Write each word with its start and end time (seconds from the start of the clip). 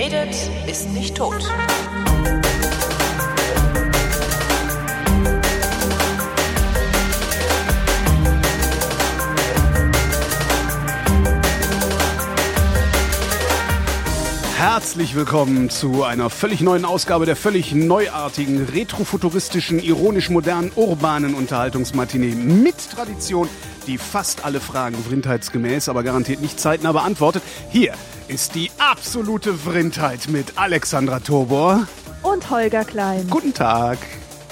redet, 0.00 0.34
ist 0.66 0.88
nicht 0.94 1.14
tot. 1.14 1.46
Herzlich 14.56 15.14
willkommen 15.14 15.68
zu 15.68 16.04
einer 16.04 16.30
völlig 16.30 16.62
neuen 16.62 16.86
Ausgabe 16.86 17.26
der 17.26 17.36
völlig 17.36 17.74
neuartigen, 17.74 18.64
retrofuturistischen, 18.64 19.80
ironisch 19.80 20.30
modernen, 20.30 20.72
urbanen 20.76 21.34
Unterhaltungsmatinee 21.34 22.34
mit 22.34 22.90
Tradition, 22.90 23.50
die 23.86 23.98
fast 23.98 24.46
alle 24.46 24.60
Fragen 24.60 24.96
vrindheitsgemäß, 24.96 25.90
aber 25.90 26.02
garantiert 26.02 26.40
nicht 26.40 26.58
zeitnah 26.58 26.92
beantwortet. 26.92 27.42
Hier 27.68 27.92
ist 28.30 28.54
die 28.54 28.70
absolute 28.78 29.54
Vrindheit 29.54 30.28
mit 30.28 30.56
Alexandra 30.56 31.18
Tobor. 31.18 31.88
Und 32.22 32.48
Holger 32.48 32.84
Klein. 32.84 33.26
Guten 33.28 33.52
Tag. 33.52 33.98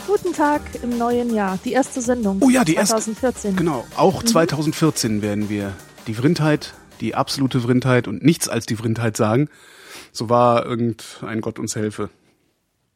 Guten 0.09 0.33
Tag 0.33 0.63
im 0.83 0.99
neuen 0.99 1.33
Jahr. 1.33 1.61
Die 1.65 1.73
erste 1.73 2.01
Sendung. 2.01 2.39
Oh 2.41 2.51
ja, 2.51 2.65
die 2.65 2.75
2014. 2.75 3.51
erste. 3.51 3.53
Genau, 3.53 3.87
auch 3.97 4.25
2014 4.25 5.23
werden 5.23 5.49
wir 5.49 5.75
die 6.09 6.15
Vrindheit, 6.15 6.75
die 7.01 7.15
absolute 7.15 7.61
Vrindheit 7.61 8.09
und 8.09 8.25
nichts 8.25 8.49
als 8.49 8.67
die 8.67 8.75
Vrindheit 8.75 9.17
sagen. 9.17 9.49
So 10.11 10.29
war 10.29 10.67
irgendein 10.67 11.41
Gott 11.41 11.61
uns 11.61 11.77
helfe. 11.77 12.11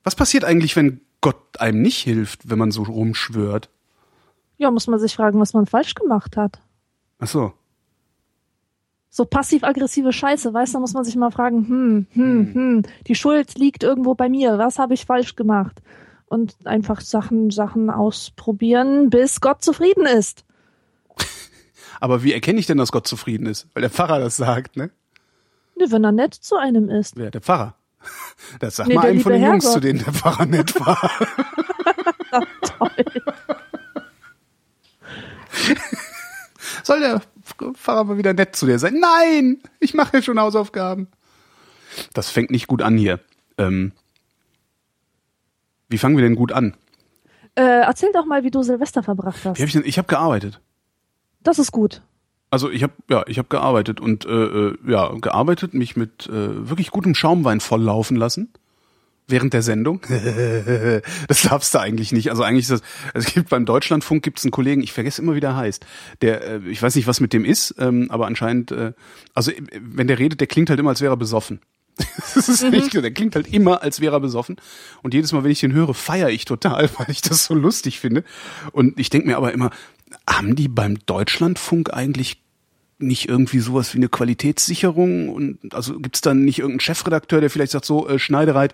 Was 0.02 0.16
passiert 0.16 0.42
eigentlich, 0.42 0.74
wenn 0.74 1.00
Gott 1.20 1.60
einem 1.60 1.80
nicht 1.80 1.98
hilft, 1.98 2.50
wenn 2.50 2.58
man 2.58 2.72
so 2.72 2.83
rumschwört? 2.83 3.69
Ja, 4.58 4.72
muss 4.72 4.88
man 4.88 4.98
sich 4.98 5.14
fragen, 5.14 5.38
was 5.38 5.55
man 5.55 5.66
falsch 5.66 5.94
gemacht 5.94 6.36
hat. 6.36 6.61
Ach 7.20 7.28
so. 7.28 7.52
So 9.14 9.27
passiv-aggressive 9.27 10.10
Scheiße, 10.10 10.55
weißt 10.55 10.72
du, 10.72 10.77
da 10.77 10.80
muss 10.80 10.94
man 10.94 11.05
sich 11.05 11.16
mal 11.16 11.30
fragen, 11.30 11.68
hm, 11.68 12.06
hm, 12.12 12.55
hm, 12.55 12.82
die 13.06 13.14
Schuld 13.14 13.58
liegt 13.58 13.82
irgendwo 13.82 14.14
bei 14.14 14.30
mir, 14.30 14.56
was 14.56 14.78
habe 14.78 14.94
ich 14.94 15.05
falsch 15.05 15.36
gemacht? 15.36 15.82
Und 16.24 16.56
einfach 16.64 17.02
Sachen, 17.02 17.50
Sachen 17.50 17.90
ausprobieren, 17.90 19.10
bis 19.10 19.42
Gott 19.42 19.62
zufrieden 19.62 20.06
ist. 20.06 20.46
Aber 22.00 22.22
wie 22.22 22.33
erkenne 22.33 22.58
ich 22.58 22.64
denn, 22.64 22.78
dass 22.78 22.90
Gott 22.90 23.06
zufrieden 23.06 23.44
ist? 23.44 23.68
Weil 23.74 23.83
der 23.83 23.90
Pfarrer 23.90 24.18
das 24.18 24.38
sagt, 24.38 24.78
ne? 24.78 24.90
Ne, 25.77 25.90
wenn 25.90 26.05
er 26.05 26.12
nett 26.12 26.33
zu 26.33 26.56
einem 26.56 26.88
ist. 26.88 27.18
Wer? 27.18 27.30
Der 27.30 27.42
Pfarrer. 27.42 27.74
Das 28.60 28.77
sagt 28.77 28.88
Nee, 28.88 28.94
mal 28.94 29.06
einem 29.08 29.20
von 29.20 29.33
den 29.33 29.42
liebe 29.42 29.52
Jungs, 29.52 29.64
Herrgott. 29.64 29.74
zu 29.74 29.80
denen 29.86 29.98
der 30.02 30.12
Pfarrer 30.14 30.46
nett 30.46 30.80
war. 30.80 31.10
Toll. 32.62 33.05
Soll 36.83 37.00
der 37.00 37.22
Pfarrer 37.75 38.05
mal 38.05 38.19
wieder 38.19 38.33
nett 38.33 38.56
zu 38.56 38.67
dir 38.67 38.78
sein? 38.78 39.00
Nein! 39.00 39.62
Ich 39.81 39.95
mache 39.95 40.19
ja 40.19 40.22
schon 40.22 40.41
Hausaufgaben. 40.41 41.08
Das 42.14 42.31
fängt 42.31 42.50
nicht 42.50 42.67
gut 42.67 42.83
an 42.83 42.97
hier. 42.97 43.20
Ähm, 43.58 43.92
wie 45.89 45.98
fangen 45.98 46.17
wir 46.17 46.25
denn 46.25 46.36
gut 46.36 46.53
an? 46.53 46.75
Äh, 47.55 47.62
erzähl 47.62 48.11
doch 48.12 48.25
mal, 48.25 48.45
wie 48.45 48.50
du 48.50 48.62
Silvester 48.62 49.03
verbracht 49.03 49.45
hast. 49.45 49.58
Hab 49.58 49.67
ich 49.67 49.73
denn? 49.73 49.84
Ich 49.84 49.98
habe 49.98 50.08
gearbeitet. 50.08 50.61
Das 51.41 51.58
ist 51.58 51.73
gut. 51.73 52.03
Also 52.50 52.70
ich 52.70 52.83
habe 52.83 52.92
ja, 53.08 53.25
ich 53.27 53.39
habe 53.39 53.48
gearbeitet 53.48 54.00
und 54.00 54.27
äh, 54.27 54.30
äh, 54.30 54.78
ja 54.86 55.12
gearbeitet, 55.14 55.75
mich 55.75 55.97
mit 55.97 56.27
äh, 56.27 56.69
wirklich 56.69 56.91
gutem 56.91 57.14
Schaumwein 57.14 57.61
volllaufen 57.61 58.17
lassen 58.17 58.53
während 59.28 59.53
der 59.53 59.62
Sendung. 59.62 60.01
das 61.28 61.42
darfst 61.42 61.75
du 61.75 61.78
eigentlich 61.78 62.12
nicht. 62.12 62.31
Also 62.31 62.42
eigentlich 62.42 62.69
ist 62.69 62.70
das. 62.70 62.83
Es 63.15 63.33
gibt 63.33 63.48
beim 63.48 63.64
Deutschlandfunk 63.64 64.23
gibt's 64.23 64.45
einen 64.45 64.51
Kollegen, 64.51 64.83
ich 64.83 64.92
vergesse 64.92 65.23
immer 65.23 65.34
wie 65.34 65.41
der 65.41 65.56
heißt. 65.56 65.84
Der, 66.20 66.42
äh, 66.42 66.61
ich 66.69 66.83
weiß 66.83 66.95
nicht, 66.95 67.06
was 67.06 67.20
mit 67.20 67.33
dem 67.33 67.45
ist, 67.45 67.75
ähm, 67.79 68.11
aber 68.11 68.27
anscheinend, 68.27 68.73
äh, 68.73 68.92
also 69.34 69.51
äh, 69.51 69.62
wenn 69.81 70.09
der 70.09 70.19
redet, 70.19 70.41
der 70.41 70.47
klingt 70.47 70.70
halt 70.70 70.80
immer, 70.80 70.91
als 70.91 71.01
wäre 71.01 71.14
er 71.14 71.19
besoffen. 71.19 71.61
Das 72.35 72.48
ist 72.48 72.63
echt, 72.63 72.95
der 72.95 73.11
klingt 73.13 73.35
halt 73.35 73.52
immer, 73.52 73.83
als 73.83 74.01
wäre 74.01 74.17
er 74.17 74.20
besoffen. 74.20 74.57
Und 75.02 75.14
jedes 75.14 75.33
Mal, 75.33 75.45
wenn 75.45 75.51
ich 75.51 75.61
den 75.61 75.73
höre, 75.73 75.95
feiere 75.95 76.30
ich 76.30 76.45
total, 76.45 76.89
weil 76.98 77.11
ich 77.11 77.23
das 77.23 77.45
so 77.45 77.55
lustig 77.55 78.01
finde. 78.01 78.25
Und 78.73 78.98
ich 78.98 79.11
denke 79.11 79.29
mir 79.29 79.36
aber 79.36 79.52
immer, 79.52 79.70
haben 80.29 80.57
die 80.57 80.69
beim 80.69 80.98
Deutschlandfunk 81.07 81.92
eigentlich 81.92 82.42
nicht 82.98 83.29
irgendwie 83.29 83.58
sowas 83.58 83.95
wie 83.95 83.98
eine 83.98 84.08
Qualitätssicherung? 84.08 85.29
Und 85.29 85.75
also 85.75 85.98
gibt's 85.98 86.20
dann 86.20 86.45
nicht 86.45 86.58
irgendeinen 86.58 86.80
Chefredakteur, 86.80 87.41
der 87.41 87.51
vielleicht 87.51 87.73
sagt, 87.73 87.85
so, 87.85 88.08
äh, 88.08 88.19
Schneidereit, 88.19 88.73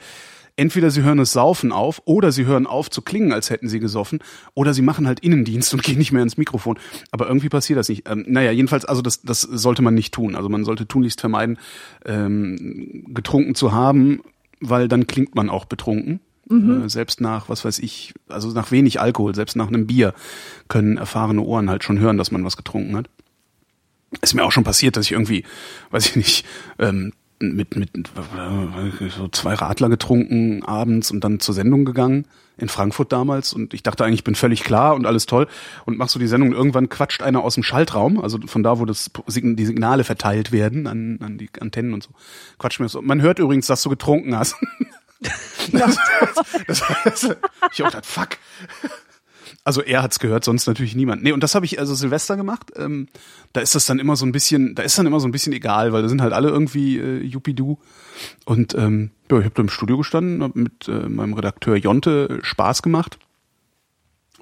entweder 0.59 0.91
sie 0.91 1.03
hören 1.03 1.19
das 1.19 1.33
Saufen 1.33 1.73
auf 1.73 2.03
oder 2.05 2.33
sie 2.33 2.45
hören 2.45 2.67
auf 2.67 2.91
zu 2.91 3.01
klingen, 3.01 3.33
als 3.33 3.49
hätten 3.49 3.69
sie 3.69 3.81
gesoffen, 3.81 4.19
oder 4.55 4.75
sie 4.75 4.83
machen 4.83 5.07
halt 5.07 5.21
Innendienst 5.21 5.73
und 5.73 5.83
gehen 5.85 5.99
nicht 5.99 6.13
mehr 6.13 6.23
ins 6.23 6.37
Mikrofon. 6.37 6.79
Aber 7.11 7.27
irgendwie 7.29 7.49
passiert 7.49 7.79
das 7.79 7.89
nicht. 7.89 8.09
Ähm, 8.09 8.25
naja, 8.29 8.51
jedenfalls, 8.51 8.85
also 8.85 9.01
das, 9.01 9.23
das 9.23 9.41
sollte 9.41 9.83
man 9.83 9.95
nicht 9.95 10.13
tun. 10.13 10.35
Also 10.35 10.49
man 10.49 10.65
sollte 10.65 10.87
tunlichst 10.87 11.21
vermeiden, 11.21 11.59
ähm, 12.05 13.05
getrunken 13.15 13.55
zu 13.55 13.73
haben, 13.73 14.21
weil 14.61 14.89
dann 14.89 15.07
klingt 15.07 15.35
man 15.35 15.49
auch 15.49 15.65
betrunken. 15.65 16.21
Äh, 16.85 16.89
selbst 16.89 17.21
nach, 17.21 17.49
was 17.49 17.65
weiß 17.65 17.79
ich, 17.79 18.15
also 18.29 18.49
nach 18.51 18.71
wenig 18.71 19.01
Alkohol, 19.01 19.35
selbst 19.35 19.55
nach 19.55 19.69
einem 19.69 19.87
Bier 19.87 20.15
können 20.69 20.97
erfahrene 20.97 21.43
Ohren 21.43 21.71
halt 21.71 21.85
schon 21.85 22.01
hören, 22.01 22.17
dass 22.17 22.31
man 22.31 22.45
was 22.45 22.57
getrunken 22.57 22.97
hat. 22.97 23.09
Ist 24.23 24.35
mir 24.35 24.45
auch 24.45 24.53
schon 24.53 24.65
passiert, 24.65 24.97
dass 24.97 25.05
ich 25.05 25.13
irgendwie, 25.13 25.45
weiß 25.91 26.07
ich 26.07 26.17
nicht, 26.17 26.47
ähm, 26.79 27.13
mit, 27.41 27.77
mit 27.77 27.91
äh, 27.97 29.09
so 29.17 29.29
zwei 29.29 29.55
Radler 29.55 29.89
getrunken 29.89 30.65
abends 30.65 31.11
und 31.11 31.23
dann 31.23 31.41
zur 31.41 31.55
Sendung 31.55 31.85
gegangen 31.85 32.27
in 32.57 32.69
Frankfurt 32.69 33.13
damals 33.13 33.53
und 33.53 33.73
ich 33.73 33.85
dachte 33.85 34.05
eigentlich, 34.05 34.21
ich 34.21 34.25
bin 34.25 34.35
völlig 34.35 34.65
klar 34.65 34.97
und 34.97 35.07
alles 35.07 35.27
toll 35.27 35.47
und 35.87 35.97
machst 35.97 36.13
so 36.15 36.19
die 36.19 36.27
Sendung 36.27 36.51
und 36.51 36.57
irgendwann 36.57 36.89
quatscht 36.89 37.23
einer 37.23 37.45
aus 37.45 37.55
dem 37.55 37.63
Schaltraum, 37.63 38.21
also 38.21 38.39
von 38.47 38.65
da, 38.65 38.81
wo 38.81 38.85
das 38.85 39.11
Sign- 39.29 39.55
die 39.55 39.65
Signale 39.65 40.03
verteilt 40.03 40.51
werden 40.51 40.89
an, 40.89 41.21
an 41.23 41.39
die 41.39 41.49
Antennen 41.61 41.95
und 41.95 42.03
so, 42.03 42.11
quatscht 42.59 42.81
mir 42.81 42.89
so. 42.89 43.01
Man 43.01 43.23
hört 43.23 43.39
übrigens, 43.39 43.67
dass 43.67 43.83
du 43.83 43.91
getrunken 43.91 44.37
hast. 44.37 44.57
das, 45.73 45.97
das, 46.67 46.83
das, 47.05 47.37
ich 47.73 47.83
auch 47.83 47.87
gedacht, 47.89 48.07
fuck. 48.07 48.31
Also 49.69 49.83
er 49.83 50.03
hat's 50.03 50.19
gehört, 50.19 50.47
sonst 50.47 50.67
natürlich 50.67 50.97
niemand. 50.97 51.23
Nee, 51.23 51.33
und 51.33 51.43
das 51.43 51.55
habe 51.55 51.67
ich 51.67 51.79
also 51.79 51.95
Silvester 51.95 52.39
gemacht. 52.39 52.73
Ähm, 52.77 53.07
da 53.53 53.61
ist 53.61 53.75
das 53.75 53.85
dann 53.85 53.99
immer 53.99 54.17
so 54.17 54.25
ein 54.25 54.33
bisschen, 54.33 54.75
da 54.75 54.83
ist 54.83 54.99
dann 54.99 55.05
immer 55.05 55.21
so 55.21 55.29
ein 55.29 55.31
bisschen 55.31 55.53
egal, 55.53 55.93
weil 55.93 56.01
da 56.01 56.09
sind 56.09 56.23
halt 56.23 56.33
alle 56.33 56.49
irgendwie 56.49 56.97
äh, 56.97 57.23
Jupidu. 57.23 57.77
Und 58.47 58.75
ähm, 58.77 59.11
ja, 59.31 59.41
ich 59.41 59.45
habe 59.45 59.55
da 59.55 59.61
im 59.61 59.69
Studio 59.69 59.99
gestanden, 59.99 60.43
hab 60.43 60.57
mit 60.57 60.89
äh, 60.89 61.11
meinem 61.11 61.35
Redakteur 61.35 61.77
Jonte 61.77 62.39
Spaß 62.41 62.81
gemacht 62.81 63.19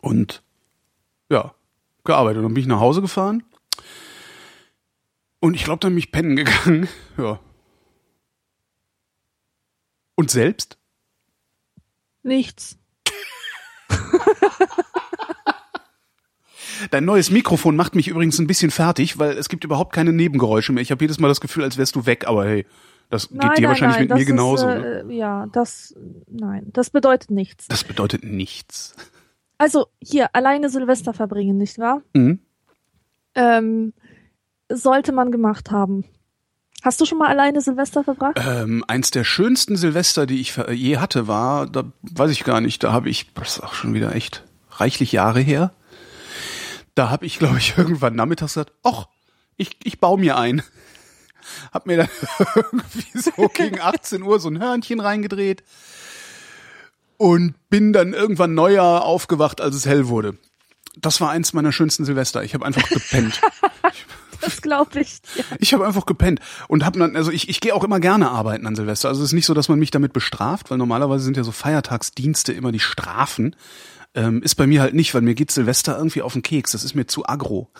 und 0.01 0.45
ja, 1.29 1.57
gearbeitet. 2.05 2.45
Dann 2.45 2.55
bin 2.55 2.61
ich 2.61 2.69
nach 2.69 2.79
Hause 2.79 3.01
gefahren 3.01 3.43
und 5.41 5.55
ich 5.55 5.65
glaube, 5.65 5.81
dann 5.81 5.91
bin 5.91 5.99
ich 5.99 6.13
pennen 6.13 6.37
gegangen. 6.37 6.87
Ja. 7.19 7.41
Und 10.15 10.31
selbst? 10.31 10.79
Nichts. 12.23 12.79
Dein 16.91 17.05
neues 17.05 17.31
Mikrofon 17.31 17.77
macht 17.77 17.95
mich 17.95 18.09
übrigens 18.09 18.39
ein 18.39 18.47
bisschen 18.47 18.71
fertig, 18.71 19.19
weil 19.19 19.37
es 19.39 19.49
gibt 19.49 19.65
überhaupt 19.65 19.93
keine 19.93 20.13
Nebengeräusche 20.13 20.73
mehr. 20.73 20.83
Ich 20.83 20.91
habe 20.91 21.03
jedes 21.05 21.19
Mal 21.19 21.29
das 21.29 21.41
Gefühl, 21.41 21.65
als 21.65 21.79
wärst 21.79 21.97
du 21.97 22.07
weg, 22.07 22.27
aber 22.27 22.47
hey, 22.47 22.67
das 23.11 23.29
geht 23.29 23.39
Nein, 23.39 23.55
dir 23.55 23.63
nein, 23.63 23.69
wahrscheinlich 23.71 23.99
nein, 23.99 24.09
mit 24.09 24.19
mir 24.19 24.25
genauso. 24.25 24.69
Ist, 24.69 24.83
ne? 24.83 25.05
äh, 25.09 25.15
ja, 25.15 25.47
das, 25.53 25.95
nein, 26.29 26.67
das 26.73 26.91
bedeutet 26.91 27.31
nichts. 27.31 27.69
Das 27.69 27.85
bedeutet 27.85 28.25
nichts. 28.25 28.95
Also 29.59 29.87
hier 30.03 30.35
alleine 30.35 30.69
Silvester 30.69 31.15
verbringen, 31.15 31.57
nicht 31.57 31.79
wahr? 31.79 32.03
Mhm. 32.15 32.41
Ähm, 33.35 33.93
sollte 34.69 35.13
man 35.13 35.31
gemacht 35.31 35.71
haben. 35.71 36.05
Hast 36.83 37.01
du 37.01 37.05
schon 37.05 37.19
mal 37.19 37.29
alleine 37.29 37.61
Silvester 37.61 38.05
verbracht? 38.05 38.39
Ähm, 38.45 38.85
eins 38.87 39.11
der 39.11 39.25
schönsten 39.25 39.77
Silvester, 39.77 40.27
die 40.27 40.41
ich 40.41 40.57
je 40.73 40.99
hatte, 40.99 41.27
war, 41.27 41.67
da 41.67 41.85
weiß 42.03 42.31
ich 42.31 42.45
gar 42.45 42.61
nicht, 42.61 42.83
da 42.85 42.93
habe 42.93 43.09
ich, 43.09 43.33
das 43.35 43.57
ist 43.57 43.63
auch 43.63 43.75
schon 43.75 43.95
wieder 43.95 44.15
echt 44.15 44.45
reichlich 44.71 45.13
Jahre 45.13 45.41
her. 45.41 45.73
Da 46.97 47.11
habe 47.11 47.27
ich, 47.27 47.39
glaube 47.39 47.59
ich, 47.59 47.75
irgendwann 47.79 48.17
nachmittags 48.17 48.55
gesagt, 48.55 48.73
ach, 48.83 49.07
ich, 49.57 49.77
ich 49.85 50.01
baue 50.01 50.19
mir 50.19 50.37
ein. 50.37 50.63
Hab 51.73 51.87
mir 51.87 51.99
dann 51.99 52.09
irgendwie 52.55 53.19
so 53.19 53.49
gegen 53.55 53.81
18 53.81 54.23
Uhr 54.23 54.41
so 54.41 54.49
ein 54.49 54.59
Hörnchen 54.59 54.99
reingedreht 54.99 55.63
und 57.19 57.55
bin 57.71 57.93
dann 57.93 58.15
irgendwann 58.15 58.55
Neujahr 58.55 59.05
aufgewacht, 59.05 59.61
als 59.61 59.77
es 59.77 59.87
hell 59.87 60.09
wurde. 60.09 60.37
Das 60.97 61.21
war 61.21 61.31
eins 61.31 61.53
meiner 61.53 61.71
schönsten 61.71 62.05
Silvester. 62.05 62.43
Ich 62.43 62.55
habe 62.55 62.67
einfach 62.67 62.89
gepennt. 62.89 63.41
Das 64.41 64.63
glaube 64.63 65.01
ich. 65.01 65.21
Ja. 65.35 65.45
Ich 65.59 65.75
habe 65.75 65.87
einfach 65.87 66.07
gepennt 66.07 66.41
und 66.69 66.85
habe 66.85 66.99
dann, 66.99 67.17
also 67.17 67.31
ich, 67.31 67.49
ich 67.49 67.61
gehe 67.61 67.75
auch 67.75 67.85
immer 67.85 68.01
gerne 68.01 68.31
arbeiten 68.31 68.67
an 68.67 68.75
Silvester. 68.75 69.09
Also 69.09 69.23
es 69.23 69.31
ist 69.31 69.35
nicht 69.35 69.47
so, 69.47 69.55
dass 69.55 69.69
man 69.69 69.79
mich 69.79 69.91
damit 69.91 70.13
bestraft, 70.13 70.71
weil 70.71 70.79
normalerweise 70.79 71.25
sind 71.25 71.37
ja 71.37 71.45
so 71.45 71.53
Feiertagsdienste 71.53 72.53
immer 72.53 72.73
die 72.73 72.81
Strafen. 72.81 73.55
Ähm, 74.17 74.43
ist 74.43 74.55
bei 74.57 74.67
mir 74.67 74.81
halt 74.81 74.95
nicht, 74.95 75.15
weil 75.15 75.23
mir 75.23 75.35
geht 75.35 75.51
Silvester 75.51 75.97
irgendwie 75.97 76.23
auf 76.23 76.33
den 76.33 76.43
Keks. 76.43 76.73
Das 76.73 76.83
ist 76.83 76.95
mir 76.95 77.07
zu 77.07 77.27
aggro. 77.27 77.71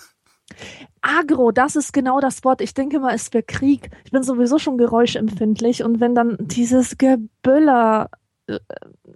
Agro, 1.01 1.51
das 1.51 1.77
ist 1.77 1.93
genau 1.93 2.21
das 2.21 2.45
Wort. 2.45 2.61
Ich 2.61 2.75
denke 2.75 3.01
mal, 3.01 3.15
es 3.15 3.33
wäre 3.33 3.43
Krieg. 3.43 3.91
Ich 4.05 4.13
bin 4.13 4.23
sowieso 4.23 4.59
schon 4.59 4.79
geräuschempfindlich 4.79 5.83
und 5.83 6.01
wenn 6.01 6.15
dann 6.15 6.37
dieses 6.41 6.99
Gebüller 6.99 8.11
äh, 8.47 8.59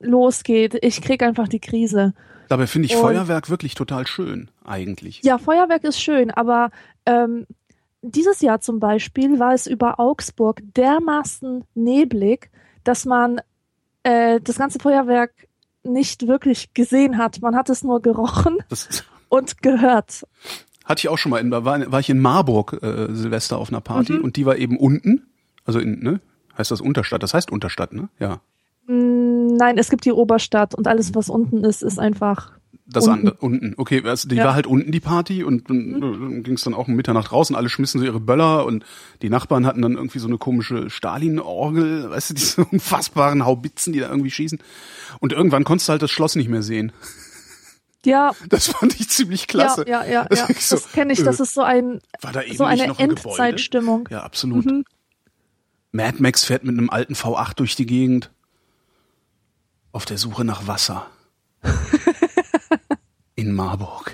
losgeht, 0.01 0.79
ich 0.83 1.03
krieg 1.03 1.23
einfach 1.23 1.47
die 1.47 1.61
Krise. 1.61 2.15
Dabei 2.49 2.67
finde 2.67 2.87
ich 2.87 2.97
Und- 2.97 3.03
Feuerwerk 3.03 3.49
wirklich 3.51 3.75
total 3.75 4.07
schön, 4.07 4.51
eigentlich. 4.65 5.21
Ja, 5.23 5.39
Feuerwerk 5.39 5.85
ist 5.85 6.01
schön, 6.03 6.31
aber 6.31 6.71
ähm, 7.07 7.47
dieses 8.03 8.41
Jahr 8.41 8.61
zum 8.61 8.81
Beispiel 8.81 9.39
war 9.39 9.53
es 9.55 9.67
über 9.67 10.01
Augsburg 10.01 10.63
dermaßen 10.75 11.65
neblig, 11.75 12.51
dass 12.83 13.05
man 13.05 13.41
äh, 14.05 14.41
das 14.41 14.57
ganze 14.57 14.79
Feuerwerk 14.79 15.33
nicht 15.83 16.27
wirklich 16.27 16.75
gesehen 16.75 17.19
hat. 17.19 17.41
Man 17.43 17.57
hat 17.57 17.71
es 17.71 17.83
nur 17.85 18.01
gerochen 18.03 18.59
und 19.29 19.63
gehört. 19.63 20.27
hatte 20.85 20.99
ich 21.01 21.09
auch 21.09 21.19
schon 21.19 21.31
mal. 21.31 21.39
In, 21.39 21.51
war, 21.51 21.65
war 21.93 22.01
ich 22.01 22.11
in 22.11 22.19
Marburg 22.21 22.79
äh, 22.83 23.09
Silvester 23.15 23.59
auf 23.59 23.69
einer 23.71 23.81
Party 23.81 24.15
Mhm. 24.15 24.25
und 24.25 24.37
die 24.37 24.47
war 24.47 24.57
eben 24.57 24.77
unten. 24.79 25.27
Also 25.65 25.79
in, 25.79 26.01
ne? 26.01 26.21
Heißt 26.59 26.71
das 26.71 26.81
Unterstadt? 26.81 27.23
Das 27.23 27.33
heißt 27.35 27.51
Unterstadt, 27.51 27.93
ne? 27.93 28.09
Ja. 28.19 28.41
Nein, 28.87 29.79
es 29.79 29.89
gibt 29.89 30.05
die 30.05 30.13
Oberstadt 30.13 30.75
und 30.75 30.89
alles, 30.89 31.15
was 31.15 31.31
unten 31.31 31.63
ist, 31.65 31.83
ist 31.83 31.99
einfach. 31.99 32.53
Das 32.93 33.07
Unten. 33.07 33.19
andere, 33.29 33.37
unten. 33.41 33.75
Okay, 33.77 34.03
also 34.05 34.29
die 34.29 34.35
Ja. 34.35 34.43
Mhm. 34.43 34.47
war 34.49 34.55
halt 34.55 34.67
unten 34.67 34.91
die 34.91 35.01
Party 35.01 35.45
und 35.45 35.71
dann 35.71 36.39
äh, 36.39 36.41
ging 36.43 36.55
es 36.55 36.65
dann 36.65 36.75
auch 36.75 36.89
um 36.89 36.95
Mitternacht 36.95 37.31
raus 37.31 37.49
und 37.51 37.57
alle 37.57 37.69
schmissen 37.69 38.01
so 38.01 38.05
ihre 38.05 38.19
Böller 38.21 38.67
und 38.67 38.85
die 39.23 39.31
Nachbarn 39.31 39.65
hatten 39.65 39.81
dann 39.83 39.93
irgendwie 39.95 40.19
so 40.19 40.27
eine 40.27 40.39
komische 40.39 40.91
Stalin-Orgel, 40.91 42.11
weißt 42.11 42.31
du, 42.31 42.35
diese 42.35 42.65
unfassbaren 42.65 43.45
Haubitzen, 43.45 43.93
die 43.93 44.01
da 44.01 44.09
irgendwie 44.09 44.31
schießen. 44.33 44.59
Und 45.21 45.33
irgendwann 45.33 45.63
konntest 45.65 45.89
du 45.89 45.93
halt 45.93 46.03
das 46.03 46.11
Schloss 46.11 46.35
nicht 46.35 46.49
mehr 46.49 46.63
sehen. 46.63 46.91
Ja, 48.05 48.33
Das 48.49 48.69
fand 48.69 48.99
ich 48.99 49.09
ziemlich 49.09 49.47
klasse. 49.47 49.85
ja, 49.87 50.05
ja, 50.05 50.11
ja. 50.23 50.25
Das 50.29 50.39
ja. 50.39 50.47
so, 50.57 50.77
Das 50.77 50.91
kenne 50.93 51.13
ich. 51.13 51.23
Das 51.23 51.39
äh, 51.39 51.43
ist 51.45 51.55
so 51.55 51.63
ein 51.63 52.01
War 52.23 52.33
da 52.33 52.43
eben 52.43 52.57
so 52.57 52.65
eine 52.65 52.89
noch 52.89 52.99
ein 52.99 53.11
Gebäude? 53.11 53.29
Endzeitstimmung. 53.29 54.09
Ja, 54.11 54.23
absolut. 54.23 54.65
Mhm. 54.67 54.85
Mad 55.93 56.17
Max 56.21 56.45
fährt 56.45 56.65
mit 56.65 56.77
einem 56.79 56.89
alten 56.91 57.15
V8 57.15 57.55
durch 57.57 57.77
die 57.77 57.87
Gegend. 57.87 58.31
Auf 59.93 60.05
der 60.07 60.19
Suche 60.19 60.45
nach 60.45 60.67
Wasser. 60.67 61.07
In 63.41 63.55
Marburg. 63.55 64.13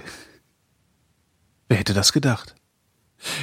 Wer 1.67 1.78
hätte 1.78 1.94
das 1.94 2.12
gedacht? 2.12 2.55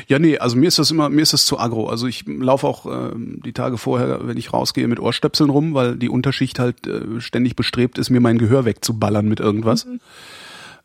Ja, 0.08 0.18
nee, 0.18 0.38
also 0.38 0.56
mir 0.56 0.70
ist 0.70 0.80
das 0.80 0.92
immer, 0.92 1.10
mir 1.10 1.24
ist 1.24 1.34
das 1.34 1.46
zu 1.46 1.60
aggro. 1.60 1.90
Also 1.90 2.08
ich 2.08 2.24
laufe 2.26 2.66
auch 2.66 2.86
ähm, 2.86 3.42
die 3.44 3.52
Tage 3.52 3.78
vorher, 3.78 4.26
wenn 4.26 4.38
ich 4.38 4.54
rausgehe, 4.54 4.88
mit 4.88 5.02
Ohrstöpseln 5.02 5.50
rum, 5.50 5.74
weil 5.74 5.98
die 5.98 6.08
Unterschicht 6.08 6.58
halt 6.58 6.88
äh, 6.88 7.20
ständig 7.20 7.58
bestrebt 7.58 7.98
ist, 7.98 8.12
mir 8.12 8.22
mein 8.22 8.38
Gehör 8.38 8.64
wegzuballern 8.64 9.28
mit 9.28 9.42
irgendwas. 9.42 9.86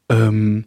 Ähm, 0.09 0.65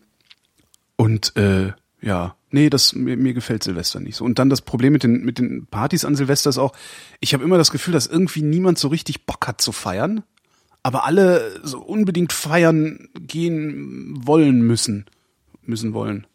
und 0.96 1.36
äh, 1.36 1.74
ja, 2.02 2.36
nee, 2.52 2.70
das 2.70 2.94
mir, 2.94 3.18
mir 3.18 3.34
gefällt 3.34 3.64
Silvester 3.64 4.00
nicht 4.00 4.16
so. 4.16 4.24
Und 4.24 4.40
dann 4.40 4.50
das 4.50 4.62
Problem 4.62 4.94
mit 4.94 5.04
den 5.04 5.26
mit 5.26 5.40
den 5.40 5.66
Partys 5.66 6.06
an 6.06 6.16
Silvester 6.16 6.50
ist 6.50 6.58
auch, 6.58 6.72
ich 7.20 7.34
habe 7.34 7.44
immer 7.44 7.58
das 7.58 7.72
Gefühl, 7.72 7.94
dass 7.94 8.08
irgendwie 8.08 8.44
niemand 8.44 8.80
so 8.80 8.88
richtig 8.88 9.26
Bock 9.26 9.46
hat 9.46 9.60
zu 9.60 9.74
feiern, 9.74 10.24
aber 10.84 11.06
alle 11.06 11.60
so 11.64 11.80
unbedingt 11.80 12.34
feiern 12.34 13.10
gehen 13.16 14.14
wollen 14.26 14.62
müssen, 14.62 15.06
müssen 15.64 15.94
wollen. 15.94 16.28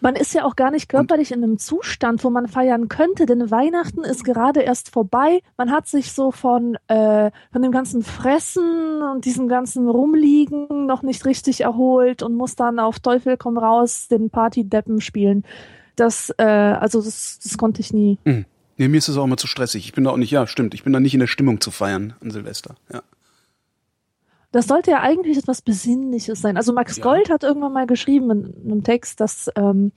Man 0.00 0.14
ist 0.14 0.34
ja 0.34 0.44
auch 0.44 0.56
gar 0.56 0.70
nicht 0.70 0.88
körperlich 0.88 1.32
in 1.32 1.42
einem 1.42 1.58
Zustand, 1.58 2.22
wo 2.22 2.30
man 2.30 2.48
feiern 2.48 2.88
könnte, 2.88 3.24
denn 3.24 3.50
Weihnachten 3.50 4.04
ist 4.04 4.24
gerade 4.24 4.60
erst 4.60 4.92
vorbei. 4.92 5.40
Man 5.56 5.70
hat 5.70 5.88
sich 5.88 6.12
so 6.12 6.30
von, 6.30 6.76
äh, 6.88 7.30
von 7.50 7.62
dem 7.62 7.72
ganzen 7.72 8.02
Fressen 8.02 9.02
und 9.02 9.24
diesem 9.24 9.48
ganzen 9.48 9.88
Rumliegen 9.88 10.86
noch 10.86 11.02
nicht 11.02 11.24
richtig 11.24 11.62
erholt 11.62 12.22
und 12.22 12.34
muss 12.34 12.56
dann 12.56 12.78
auf 12.78 13.00
Teufel 13.00 13.36
komm 13.36 13.56
raus 13.56 14.08
den 14.08 14.28
Partydeppen 14.28 15.00
spielen. 15.00 15.44
Das, 15.96 16.32
äh, 16.36 16.44
also 16.44 17.00
das, 17.00 17.40
das 17.42 17.56
konnte 17.56 17.80
ich 17.80 17.92
nie. 17.92 18.18
Hm. 18.26 18.44
Nee, 18.76 18.88
mir 18.88 18.98
ist 18.98 19.08
es 19.08 19.16
auch 19.16 19.24
immer 19.24 19.38
zu 19.38 19.46
stressig. 19.46 19.86
Ich 19.86 19.92
bin 19.94 20.04
da 20.04 20.10
auch 20.10 20.18
nicht, 20.18 20.30
ja, 20.30 20.46
stimmt, 20.46 20.74
ich 20.74 20.84
bin 20.84 20.92
da 20.92 21.00
nicht 21.00 21.14
in 21.14 21.20
der 21.20 21.26
Stimmung 21.26 21.62
zu 21.62 21.70
feiern 21.70 22.14
an 22.20 22.30
Silvester. 22.30 22.74
Ja. 22.92 23.02
Das 24.52 24.66
sollte 24.66 24.90
ja 24.92 25.00
eigentlich 25.00 25.38
etwas 25.38 25.62
Besinnliches 25.62 26.40
sein. 26.40 26.56
Also 26.56 26.72
Max 26.72 26.96
Ja. 26.96 27.02
Gold 27.02 27.30
hat 27.30 27.42
irgendwann 27.42 27.72
mal 27.72 27.86
geschrieben 27.86 28.30
in 28.30 28.70
einem 28.70 28.82
Text, 28.84 29.20
dass, 29.20 29.50
ähm, 29.56 29.92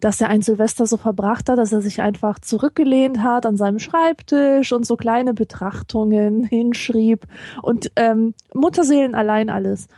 dass 0.00 0.20
er 0.20 0.28
ein 0.28 0.42
Silvester 0.42 0.86
so 0.86 0.96
verbracht 0.96 1.48
hat, 1.48 1.58
dass 1.58 1.72
er 1.72 1.82
sich 1.82 2.00
einfach 2.00 2.38
zurückgelehnt 2.38 3.22
hat 3.22 3.46
an 3.46 3.56
seinem 3.56 3.78
Schreibtisch 3.78 4.72
und 4.72 4.86
so 4.86 4.96
kleine 4.96 5.34
Betrachtungen 5.34 6.44
hinschrieb 6.50 7.26
und 7.62 7.92
ähm, 7.96 8.34
Mutterseelen 8.54 9.14
allein 9.14 9.50
alles. 9.50 9.88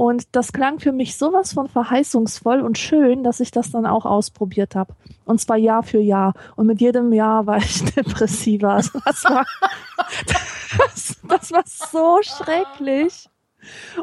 Und 0.00 0.36
das 0.36 0.52
klang 0.52 0.78
für 0.78 0.92
mich 0.92 1.18
sowas 1.18 1.54
von 1.54 1.66
verheißungsvoll 1.66 2.60
und 2.60 2.78
schön, 2.78 3.24
dass 3.24 3.40
ich 3.40 3.50
das 3.50 3.72
dann 3.72 3.84
auch 3.84 4.06
ausprobiert 4.06 4.76
habe. 4.76 4.94
Und 5.24 5.40
zwar 5.40 5.56
Jahr 5.56 5.82
für 5.82 5.98
Jahr. 5.98 6.34
Und 6.54 6.68
mit 6.68 6.80
jedem 6.80 7.12
Jahr 7.12 7.46
war 7.46 7.56
ich 7.56 7.84
depressiver. 7.96 8.74
Also 8.74 9.00
das 9.04 9.24
war, 9.24 9.44
das, 10.78 11.16
das 11.26 11.50
war 11.50 11.64
so 11.66 12.20
schrecklich. 12.22 13.28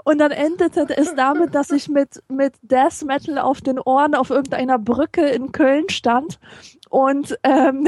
Und 0.03 0.17
dann 0.17 0.31
endete 0.31 0.85
es 0.97 1.15
damit, 1.15 1.55
dass 1.55 1.71
ich 1.71 1.87
mit, 1.87 2.21
mit 2.27 2.55
Death 2.61 3.03
Metal 3.05 3.39
auf 3.39 3.61
den 3.61 3.79
Ohren 3.79 4.15
auf 4.15 4.31
irgendeiner 4.31 4.77
Brücke 4.77 5.25
in 5.25 5.53
Köln 5.53 5.87
stand 5.87 6.41
und 6.89 7.39
ähm, 7.43 7.87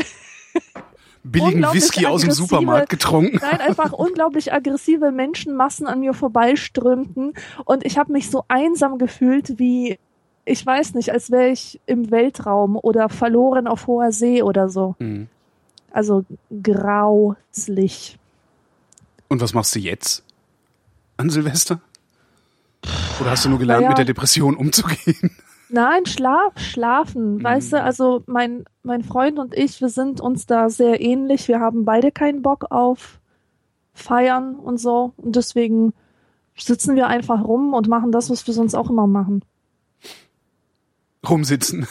Billigen 1.31 1.63
Whisky 1.73 2.05
aus 2.05 2.21
dem 2.21 2.31
Supermarkt 2.31 2.89
getrunken. 2.89 3.39
Nein, 3.41 3.59
einfach 3.61 3.91
unglaublich 3.93 4.53
aggressive 4.53 5.11
Menschenmassen 5.11 5.87
an 5.87 5.99
mir 5.99 6.13
vorbeiströmten 6.13 7.33
und 7.65 7.85
ich 7.85 7.97
habe 7.97 8.11
mich 8.11 8.29
so 8.29 8.43
einsam 8.47 8.97
gefühlt 8.97 9.59
wie, 9.59 9.99
ich 10.45 10.65
weiß 10.65 10.93
nicht, 10.93 11.11
als 11.11 11.31
wäre 11.31 11.49
ich 11.49 11.79
im 11.85 12.11
Weltraum 12.11 12.75
oder 12.75 13.09
verloren 13.09 13.67
auf 13.67 13.87
hoher 13.87 14.11
See 14.11 14.41
oder 14.41 14.69
so. 14.69 14.95
Hm. 14.99 15.27
Also 15.91 16.25
grauslich. 16.63 18.17
Und 19.29 19.41
was 19.41 19.53
machst 19.53 19.75
du 19.75 19.79
jetzt 19.79 20.23
an 21.17 21.29
Silvester? 21.29 21.81
Oder 23.19 23.31
hast 23.31 23.45
du 23.45 23.49
nur 23.49 23.59
gelernt, 23.59 23.81
Naja. 23.81 23.89
mit 23.89 23.97
der 23.97 24.05
Depression 24.05 24.55
umzugehen? 24.55 25.35
Nein, 25.69 26.05
Schlaf, 26.05 26.57
schlafen, 26.57 27.43
weißt 27.43 27.73
du, 27.73 27.83
also 27.83 28.23
mein, 28.25 28.63
mein 28.83 29.03
Freund 29.03 29.37
und 29.37 29.53
ich, 29.53 29.81
wir 29.81 29.89
sind 29.89 30.21
uns 30.21 30.45
da 30.45 30.69
sehr 30.69 31.01
ähnlich. 31.01 31.47
Wir 31.47 31.59
haben 31.59 31.83
beide 31.83 32.11
keinen 32.11 32.41
Bock 32.41 32.67
auf 32.71 33.19
Feiern 33.93 34.55
und 34.55 34.77
so. 34.77 35.13
Und 35.17 35.35
deswegen 35.35 35.93
sitzen 36.55 36.95
wir 36.95 37.07
einfach 37.07 37.43
rum 37.43 37.73
und 37.73 37.87
machen 37.87 38.11
das, 38.11 38.29
was 38.29 38.47
wir 38.47 38.53
sonst 38.53 38.75
auch 38.75 38.89
immer 38.89 39.07
machen. 39.07 39.43
Rumsitzen. 41.27 41.87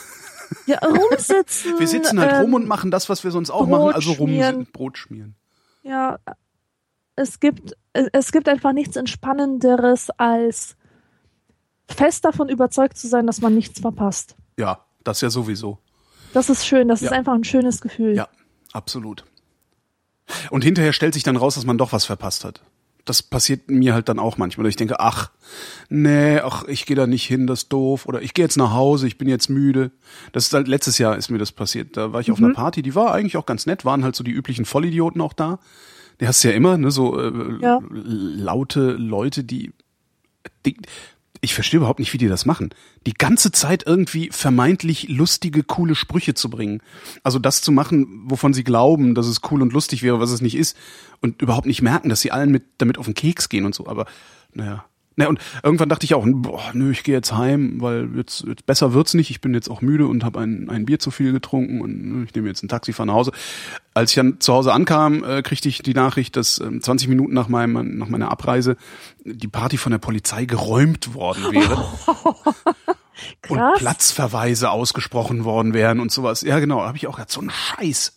Ja, 0.67 0.79
rumsitzen. 0.83 1.79
Wir 1.79 1.89
sitzen 1.89 2.19
halt 2.19 2.33
ähm, 2.33 2.41
rum 2.43 2.55
und 2.55 2.67
machen 2.67 2.91
das, 2.91 3.09
was 3.09 3.25
wir 3.25 3.31
sonst 3.31 3.51
auch 3.51 3.67
Brot 3.67 3.71
machen, 3.71 3.95
also 3.95 4.13
rumsitzen. 4.13 4.67
Brot 4.73 4.99
schmieren. 4.99 5.35
Ja, 5.83 6.19
es 7.17 7.41
gibt, 7.41 7.77
es 7.93 8.33
gibt 8.33 8.49
einfach 8.49 8.73
nichts 8.73 8.97
Entspannenderes, 8.97 10.11
als 10.17 10.77
fest 11.89 12.25
davon 12.25 12.49
überzeugt 12.49 12.97
zu 12.99 13.09
sein, 13.09 13.27
dass 13.27 13.41
man 13.41 13.55
nichts 13.55 13.81
verpasst. 13.81 14.37
Ja, 14.59 14.81
das 15.05 15.21
ja 15.21 15.31
sowieso. 15.31 15.79
Das 16.33 16.51
ist 16.51 16.67
schön, 16.67 16.89
das 16.89 17.01
Ja. 17.01 17.07
ist 17.09 17.13
einfach 17.13 17.35
ein 17.35 17.45
schönes 17.45 17.81
Gefühl. 17.81 18.15
Ja, 18.15 18.29
absolut. 18.73 19.25
Und 20.51 20.65
hinterher 20.65 20.93
stellt 20.93 21.15
sich 21.15 21.23
dann 21.23 21.37
raus, 21.37 21.55
dass 21.55 21.65
man 21.65 21.79
doch 21.79 21.93
was 21.93 22.05
verpasst 22.05 22.45
hat. 22.45 22.61
Das 23.05 23.23
passiert 23.23 23.71
mir 23.71 23.95
halt 23.95 24.09
dann 24.09 24.19
auch 24.19 24.37
manchmal. 24.37 24.67
Ich 24.67 24.75
denke, 24.75 24.99
ach, 24.99 25.31
nee, 25.89 26.41
ach, 26.41 26.65
ich 26.65 26.87
gehe 26.87 26.97
da 26.97 27.07
nicht 27.07 27.25
hin, 27.25 27.47
das 27.47 27.63
ist 27.63 27.69
doof. 27.73 28.07
Oder 28.07 28.21
ich 28.21 28.35
gehe 28.35 28.45
jetzt 28.45 28.57
nach 28.57 28.73
Hause, 28.73 29.07
ich 29.07 29.17
bin 29.17 29.29
jetzt 29.29 29.49
müde. 29.49 29.93
Das 30.33 30.47
ist 30.49 30.53
halt 30.53 30.67
letztes 30.67 30.99
Jahr 30.99 31.17
ist 31.17 31.31
mir 31.31 31.39
das 31.39 31.53
passiert. 31.53 31.97
Da 31.97 32.13
war 32.13 32.21
ich 32.21 32.33
auf 32.33 32.39
einer 32.39 32.53
Party, 32.53 32.83
die 32.83 32.97
war 32.97 33.15
eigentlich 33.15 33.37
auch 33.37 33.47
ganz 33.47 33.65
nett, 33.67 33.85
waren 33.85 34.03
halt 34.03 34.17
so 34.17 34.25
die 34.25 34.33
üblichen 34.33 34.65
Vollidioten 34.65 35.21
auch 35.21 35.35
da. 35.35 35.61
Die 36.21 36.27
hast 36.27 36.43
du 36.43 36.49
ja 36.49 36.55
immer, 36.55 36.77
ne, 36.79 36.91
so 36.91 37.17
äh, 37.21 37.63
Ja. 37.63 37.81
laute 37.93 38.93
Leute, 38.93 39.45
die, 39.45 39.73
die 40.65 40.77
ich 41.47 41.55
verstehe 41.55 41.79
überhaupt 41.79 42.01
nicht, 42.01 42.13
wie 42.13 42.19
die 42.19 42.27
das 42.27 42.45
machen. 42.45 42.71
Die 43.07 43.15
ganze 43.15 43.53
Zeit 43.53 43.85
irgendwie 43.87 44.31
vermeintlich 44.33 45.09
lustige, 45.09 45.63
coole 45.63 45.95
Sprüche 45.95 46.35
zu 46.35 46.51
bringen. 46.51 46.83
Also 47.23 47.39
das 47.39 47.63
zu 47.63 47.71
machen, 47.71 48.25
wovon 48.25 48.53
sie 48.53 48.65
glauben, 48.65 49.15
dass 49.15 49.29
es 49.29 49.41
cool 49.51 49.63
und 49.63 49.73
lustig 49.73 50.03
wäre, 50.03 50.19
was 50.19 50.33
es 50.33 50.41
nicht 50.41 50.57
ist. 50.57 50.77
Und 51.21 51.41
überhaupt 51.41 51.69
nicht 51.69 51.83
merken, 51.83 52.09
dass 52.09 52.21
sie 52.21 52.33
allen 52.33 52.51
mit, 52.51 52.65
damit 52.79 52.99
auf 52.99 53.05
den 53.05 53.15
Keks 53.15 53.49
gehen 53.49 53.65
und 53.65 53.77
so. 53.77 53.87
Aber, 53.87 54.07
naja. 54.55 54.85
Naja, 55.17 55.31
und 55.31 55.41
irgendwann 55.63 55.89
dachte 55.89 56.05
ich 56.05 56.15
auch, 56.15 56.27
boah, 56.27 56.71
nö, 56.75 56.91
ich 56.91 57.03
gehe 57.03 57.15
jetzt 57.15 57.33
heim, 57.33 57.81
weil 57.81 58.11
jetzt, 58.17 58.45
jetzt 58.47 58.67
besser 58.67 58.93
wird's 58.93 59.15
nicht. 59.15 59.31
Ich 59.31 59.41
bin 59.41 59.55
jetzt 59.55 59.71
auch 59.71 59.81
müde 59.81 60.07
und 60.07 60.25
habe 60.25 60.41
ein, 60.41 60.69
ein 60.69 60.85
Bier 60.85 60.99
zu 60.99 61.11
viel 61.11 61.33
getrunken 61.33 61.81
und 61.81 62.25
ich 62.25 62.35
nehme 62.35 62.49
jetzt 62.49 62.63
ein 62.63 62.69
Taxi, 62.69 62.93
fahre 62.93 63.07
nach 63.07 63.15
Hause. 63.15 63.33
Als 63.95 64.11
ich 64.11 64.17
dann 64.17 64.41
zu 64.41 64.53
Hause 64.53 64.75
ankam, 64.75 65.25
äh, 65.25 65.41
kriegte 65.41 65.71
ich 65.71 65.79
die 65.79 65.95
Nachricht, 65.95 66.37
dass 66.37 66.61
ähm, 66.61 66.83
20 66.83 67.09
Minuten 67.09 67.33
nach, 67.33 67.49
meinem, 67.49 67.97
nach 67.97 68.09
meiner 68.09 68.31
Abreise 68.31 68.77
die 69.25 69.49
Party 69.49 69.79
von 69.79 69.91
der 69.91 69.99
Polizei 69.99 70.45
geräumt 70.45 71.15
worden 71.15 71.45
wäre 71.51 71.89
und. 73.49 73.75
Platzverweise 73.77 74.71
ausgesprochen 74.71 75.45
worden 75.45 75.73
wären 75.73 75.99
und 75.99 76.13
sowas. 76.13 76.43
Ja, 76.43 76.59
genau, 76.59 76.83
habe 76.83 76.99
ich 76.99 77.07
auch 77.07 77.17
gedacht, 77.17 77.31
so 77.31 77.41
ein 77.41 77.51
Scheiß. 77.51 78.17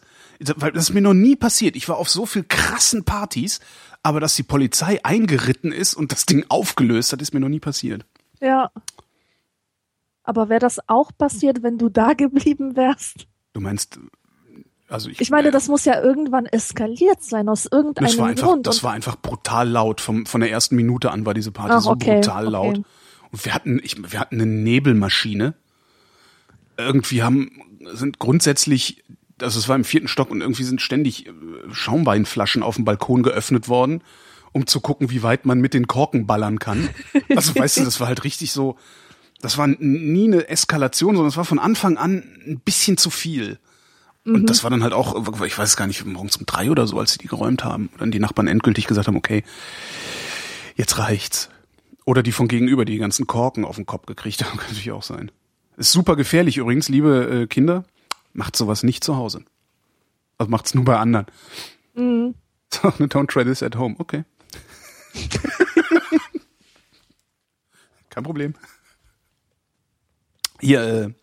Weil 0.55 0.71
das 0.71 0.83
ist 0.83 0.93
mir 0.93 1.01
noch 1.01 1.13
nie 1.13 1.35
passiert. 1.35 1.75
Ich 1.75 1.89
war 1.89 1.97
auf 1.97 2.09
so 2.09 2.25
viel 2.25 2.43
krassen 2.43 3.03
Partys, 3.03 3.59
aber 4.03 4.19
dass 4.19 4.35
die 4.35 4.43
Polizei 4.43 4.99
eingeritten 5.03 5.71
ist 5.71 5.93
und 5.93 6.11
das 6.11 6.25
Ding 6.25 6.45
aufgelöst 6.49 7.11
hat, 7.13 7.21
ist 7.21 7.33
mir 7.33 7.39
noch 7.39 7.49
nie 7.49 7.59
passiert. 7.59 8.05
Ja. 8.41 8.71
Aber 10.23 10.49
wäre 10.49 10.59
das 10.59 10.79
auch 10.87 11.11
passiert, 11.17 11.63
wenn 11.63 11.77
du 11.77 11.89
da 11.89 12.13
geblieben 12.13 12.75
wärst? 12.75 13.27
Du 13.53 13.61
meinst, 13.61 13.99
also 14.87 15.09
ich, 15.09 15.19
Ich 15.19 15.31
meine, 15.31 15.51
das 15.51 15.67
muss 15.67 15.85
ja 15.85 16.01
irgendwann 16.01 16.45
eskaliert 16.45 17.23
sein, 17.23 17.49
aus 17.49 17.65
irgendeinem 17.65 18.07
das 18.07 18.17
war 18.17 18.27
einfach, 18.27 18.47
Grund. 18.47 18.67
das 18.67 18.83
war 18.83 18.91
einfach 18.93 19.17
brutal 19.19 19.67
laut. 19.67 20.01
Vom, 20.01 20.25
von 20.25 20.41
der 20.41 20.51
ersten 20.51 20.75
Minute 20.75 21.11
an 21.11 21.25
war 21.25 21.33
diese 21.33 21.51
Party 21.51 21.73
Ach, 21.75 21.81
so 21.81 21.91
okay, 21.91 22.15
brutal 22.15 22.43
okay. 22.47 22.51
laut. 22.51 22.77
Und 23.31 23.45
wir 23.45 23.53
hatten, 23.53 23.79
ich, 23.83 24.11
wir 24.11 24.19
hatten 24.19 24.35
eine 24.35 24.45
Nebelmaschine. 24.45 25.55
irgendwie 26.77 27.21
haben, 27.23 27.51
sind 27.93 28.19
grundsätzlich, 28.19 29.03
also 29.41 29.59
es 29.59 29.67
war 29.67 29.75
im 29.75 29.83
vierten 29.83 30.07
Stock 30.07 30.31
und 30.31 30.41
irgendwie 30.41 30.63
sind 30.63 30.81
ständig 30.81 31.27
äh, 31.27 31.31
Schaumweinflaschen 31.71 32.63
auf 32.63 32.75
dem 32.75 32.85
Balkon 32.85 33.23
geöffnet 33.23 33.67
worden, 33.67 34.01
um 34.51 34.67
zu 34.67 34.81
gucken, 34.81 35.09
wie 35.11 35.23
weit 35.23 35.45
man 35.45 35.59
mit 35.59 35.73
den 35.73 35.87
Korken 35.87 36.25
ballern 36.25 36.59
kann. 36.59 36.89
Also 37.35 37.55
weißt 37.55 37.77
du, 37.77 37.83
das 37.83 37.99
war 37.99 38.07
halt 38.07 38.23
richtig 38.23 38.51
so, 38.51 38.77
das 39.41 39.57
war 39.57 39.67
nie 39.67 40.25
eine 40.25 40.49
Eskalation, 40.49 41.15
sondern 41.15 41.29
es 41.29 41.37
war 41.37 41.45
von 41.45 41.59
Anfang 41.59 41.97
an 41.97 42.23
ein 42.45 42.59
bisschen 42.63 42.97
zu 42.97 43.09
viel. 43.09 43.59
Und 44.25 44.49
das 44.49 44.63
war 44.63 44.69
dann 44.69 44.83
halt 44.83 44.93
auch, 44.93 45.43
ich 45.43 45.57
weiß 45.57 45.75
gar 45.77 45.87
nicht, 45.87 46.05
morgens 46.05 46.37
um 46.37 46.45
drei 46.45 46.69
oder 46.69 46.87
so, 46.87 46.99
als 46.99 47.13
sie 47.13 47.19
die 47.19 47.27
geräumt 47.27 47.63
haben. 47.63 47.87
Und 47.93 48.01
dann 48.01 48.11
die 48.11 48.19
Nachbarn 48.19 48.47
endgültig 48.47 48.85
gesagt 48.85 49.07
haben, 49.07 49.15
okay, 49.15 49.43
jetzt 50.75 50.97
reicht's. 50.97 51.49
Oder 52.05 52.23
die 52.23 52.31
von 52.31 52.47
gegenüber 52.47 52.85
die 52.85 52.97
ganzen 52.97 53.27
Korken 53.27 53.65
auf 53.65 53.75
den 53.75 53.85
Kopf 53.85 54.05
gekriegt 54.05 54.43
haben, 54.43 54.57
kann 54.57 54.67
natürlich 54.67 54.91
auch 54.91 55.03
sein. 55.03 55.31
Ist 55.77 55.91
super 55.91 56.15
gefährlich 56.15 56.57
übrigens, 56.57 56.89
liebe 56.89 57.43
äh, 57.43 57.47
Kinder. 57.47 57.85
Macht 58.33 58.55
sowas 58.55 58.83
nicht 58.83 59.03
zu 59.03 59.15
Hause. 59.17 59.43
Also 60.37 60.49
macht's 60.49 60.73
nur 60.73 60.85
bei 60.85 60.97
anderen. 60.97 61.25
Mhm. 61.93 62.35
So, 62.73 62.87
don't 62.89 63.27
try 63.27 63.43
this 63.43 63.63
at 63.63 63.75
home. 63.75 63.95
Okay. 63.99 64.23
Kein 68.09 68.23
Problem. 68.23 68.53
Hier, 70.59 70.81
äh, 70.81 71.13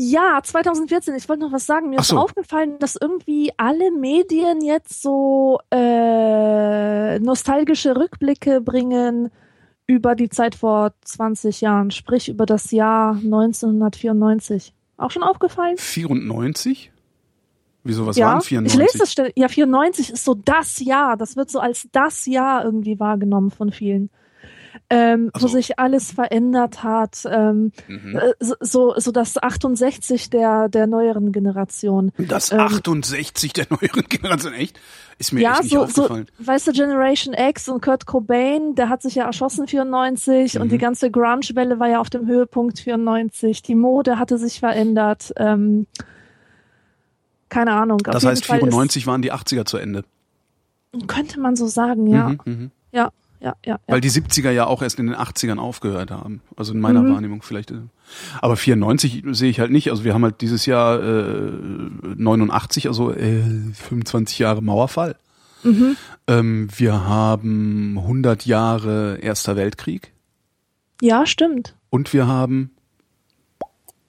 Ja, 0.00 0.40
2014, 0.40 1.16
ich 1.16 1.28
wollte 1.28 1.42
noch 1.42 1.50
was 1.50 1.66
sagen. 1.66 1.90
Mir 1.90 1.96
Ach 1.98 2.02
ist 2.02 2.10
so. 2.10 2.18
aufgefallen, 2.18 2.78
dass 2.78 2.94
irgendwie 2.94 3.50
alle 3.56 3.90
Medien 3.90 4.60
jetzt 4.60 5.02
so 5.02 5.58
äh, 5.72 7.18
nostalgische 7.18 7.96
Rückblicke 7.96 8.60
bringen 8.60 9.32
über 9.88 10.14
die 10.14 10.28
Zeit 10.28 10.54
vor 10.54 10.92
20 11.04 11.60
Jahren, 11.62 11.90
sprich 11.90 12.28
über 12.28 12.46
das 12.46 12.70
Jahr 12.70 13.14
1994. 13.14 14.74
Auch 14.98 15.10
schon 15.10 15.22
aufgefallen? 15.22 15.76
94? 15.78 16.92
Wieso, 17.84 18.04
was 18.06 18.16
ja, 18.18 18.26
waren 18.26 18.38
ich 18.40 18.48
94? 18.48 18.78
lese 18.78 18.98
das. 18.98 19.12
stell- 19.12 19.32
Ja, 19.34 19.48
94 19.48 20.10
ist 20.10 20.24
so 20.24 20.34
das 20.34 20.78
Jahr. 20.80 21.16
Das 21.16 21.36
wird 21.36 21.50
so 21.50 21.58
als 21.58 21.88
das 21.90 22.26
Jahr 22.26 22.64
irgendwie 22.64 23.00
wahrgenommen 23.00 23.50
von 23.50 23.72
vielen. 23.72 24.10
Ähm, 24.90 25.30
Ach 25.32 25.42
wo 25.42 25.46
so. 25.48 25.54
sich 25.56 25.78
alles 25.78 26.12
verändert 26.12 26.82
hat. 26.82 27.22
Ähm, 27.30 27.72
Mhm. 27.88 28.16
äh, 28.16 28.32
so- 28.40 28.54
so, 28.60 28.94
so 28.96 29.12
das 29.12 29.36
68 29.42 30.30
der, 30.30 30.68
der 30.68 30.86
neueren 30.86 31.32
Generation. 31.32 32.12
Das 32.18 32.52
ähm, 32.52 32.60
68 32.60 33.52
der 33.52 33.66
neueren 33.70 34.04
Generation, 34.08 34.52
echt? 34.54 34.78
Ist 35.18 35.32
mir 35.32 35.40
ja, 35.40 35.52
echt 35.54 35.62
nicht 35.64 35.72
so, 35.72 35.78
so, 35.86 36.02
aufgefallen. 36.02 36.26
weißt 36.38 36.68
du, 36.68 36.72
Generation 36.72 37.34
X 37.34 37.68
und 37.68 37.82
Kurt 37.82 38.06
Cobain, 38.06 38.74
der 38.76 38.88
hat 38.88 39.02
sich 39.02 39.16
ja 39.16 39.24
erschossen 39.26 39.66
94 39.66 40.58
und 40.60 40.66
Mhm. 40.66 40.68
die 40.70 40.78
ganze 40.78 41.10
Grunge-Welle 41.10 41.80
war 41.80 41.88
ja 41.88 42.00
auf 42.00 42.08
dem 42.10 42.26
Höhepunkt 42.26 42.78
94. 42.78 43.62
Die 43.62 43.74
Mode 43.74 44.18
hatte 44.18 44.38
sich 44.38 44.60
verändert. 44.60 45.32
Ähm, 45.36 45.86
keine 47.48 47.72
Ahnung. 47.72 47.98
auf 48.06 48.12
Das 48.12 48.22
jeden 48.22 48.30
heißt, 48.32 48.46
Fall 48.46 48.58
94 48.58 49.06
waren 49.06 49.22
die 49.22 49.32
80er 49.32 49.64
zu 49.64 49.78
Ende. 49.78 50.04
Könnte 51.06 51.40
man 51.40 51.56
so 51.56 51.66
sagen, 51.66 52.06
ja. 52.06 52.28
Mhm, 52.30 52.38
mhm. 52.44 52.70
Ja, 52.92 53.10
ja, 53.40 53.54
ja. 53.64 53.74
ja. 53.74 53.78
Weil 53.86 54.00
die 54.00 54.10
70er 54.10 54.50
ja 54.50 54.66
auch 54.66 54.82
erst 54.82 54.98
in 54.98 55.06
den 55.06 55.16
80ern 55.16 55.58
aufgehört 55.58 56.10
haben. 56.10 56.40
Also 56.56 56.72
in 56.72 56.80
meiner 56.80 57.02
Mhm. 57.02 57.14
Wahrnehmung 57.14 57.42
vielleicht. 57.42 57.70
äh. 57.70 57.76
Aber 58.40 58.56
94 58.56 59.24
sehe 59.32 59.50
ich 59.50 59.60
halt 59.60 59.70
nicht. 59.70 59.90
Also 59.90 60.04
wir 60.04 60.14
haben 60.14 60.24
halt 60.24 60.40
dieses 60.40 60.66
Jahr 60.66 61.02
äh, 61.02 61.52
89, 62.16 62.88
also 62.88 63.12
äh, 63.12 63.42
25 63.74 64.38
Jahre 64.38 64.62
Mauerfall. 64.62 65.16
Mhm. 65.64 65.96
Ähm, 66.26 66.68
wir 66.76 67.04
haben 67.06 67.96
100 67.98 68.46
Jahre 68.46 69.18
Erster 69.20 69.56
Weltkrieg. 69.56 70.12
ja, 71.00 71.26
stimmt. 71.26 71.74
Und 71.90 72.12
wir 72.12 72.26
haben, 72.26 72.70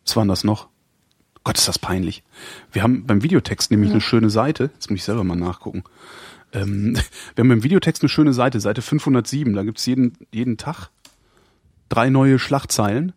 was 0.05 0.15
waren 0.15 0.27
das 0.27 0.43
noch? 0.43 0.67
Gott, 1.45 1.57
ist 1.57 1.67
das 1.67 1.79
peinlich. 1.79 2.23
Wir 2.71 2.83
haben 2.83 3.05
beim 3.07 3.23
Videotext 3.23 3.71
nämlich 3.71 3.91
eine 3.91 4.01
schöne 4.01 4.29
Seite. 4.29 4.69
Jetzt 4.73 4.89
muss 4.91 4.99
ich 4.99 5.05
selber 5.05 5.23
mal 5.23 5.35
nachgucken. 5.37 5.83
Ähm, 6.53 6.95
wir 7.35 7.43
haben 7.43 7.49
beim 7.49 7.63
Videotext 7.63 8.01
eine 8.03 8.09
schöne 8.09 8.33
Seite, 8.33 8.59
Seite 8.59 8.81
507. 8.81 9.53
Da 9.53 9.63
gibt's 9.63 9.85
jeden, 9.85 10.17
jeden 10.31 10.57
Tag 10.57 10.89
drei 11.89 12.09
neue 12.09 12.39
Schlagzeilen. 12.39 13.13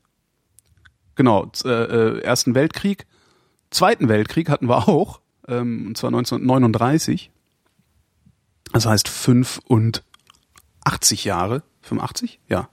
Genau, 1.14 1.50
äh, 1.64 1.68
äh, 1.68 2.20
Ersten 2.22 2.54
Weltkrieg, 2.54 3.06
Zweiten 3.70 4.08
Weltkrieg 4.08 4.48
hatten 4.50 4.68
wir 4.68 4.88
auch, 4.88 5.20
ähm, 5.48 5.86
und 5.88 5.96
zwar 5.96 6.08
1939. 6.08 7.30
Das 8.72 8.86
heißt 8.86 9.08
85 9.08 10.04
Jahre. 11.24 11.62
85? 11.82 12.40
Ja. 12.48 12.68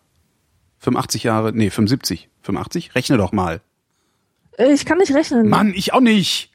85 0.79 1.23
Jahre, 1.23 1.51
nee, 1.53 1.69
75. 1.69 2.29
85? 2.41 2.95
Rechne 2.95 3.17
doch 3.17 3.31
mal. 3.31 3.61
Äh, 4.57 4.73
Ich 4.73 4.85
kann 4.85 4.97
nicht 4.97 5.13
rechnen. 5.13 5.47
Mann, 5.49 5.73
ich 5.73 5.93
auch 5.93 6.01
nicht. 6.01 6.49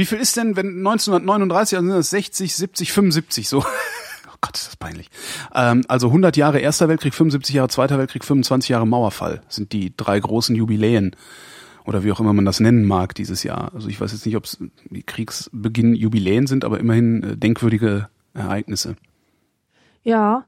Wie 0.00 0.06
viel 0.06 0.18
ist 0.18 0.34
denn, 0.38 0.56
wenn 0.56 0.78
1939, 0.78 1.76
also 1.76 1.86
sind 1.86 1.98
das 1.98 2.08
60, 2.08 2.56
70, 2.56 2.92
75 2.92 3.48
so? 3.50 3.62
Oh 4.26 4.36
Gott, 4.40 4.56
ist 4.56 4.68
das 4.68 4.76
peinlich. 4.76 5.10
Ähm, 5.54 5.82
also 5.88 6.06
100 6.06 6.38
Jahre 6.38 6.60
Erster 6.60 6.88
Weltkrieg, 6.88 7.12
75 7.12 7.54
Jahre 7.54 7.68
Zweiter 7.68 7.98
Weltkrieg, 7.98 8.24
25 8.24 8.70
Jahre 8.70 8.86
Mauerfall 8.86 9.42
sind 9.50 9.74
die 9.74 9.94
drei 9.94 10.18
großen 10.18 10.56
Jubiläen 10.56 11.14
oder 11.84 12.02
wie 12.02 12.12
auch 12.12 12.20
immer 12.20 12.32
man 12.32 12.46
das 12.46 12.60
nennen 12.60 12.86
mag 12.86 13.14
dieses 13.14 13.42
Jahr. 13.42 13.72
Also 13.74 13.88
ich 13.88 14.00
weiß 14.00 14.12
jetzt 14.12 14.24
nicht, 14.24 14.36
ob 14.36 14.44
es 14.44 14.56
Kriegsbeginn 15.04 15.94
Jubiläen 15.94 16.46
sind, 16.46 16.64
aber 16.64 16.80
immerhin 16.80 17.22
äh, 17.22 17.36
denkwürdige 17.36 18.08
Ereignisse. 18.32 18.96
Ja. 20.02 20.46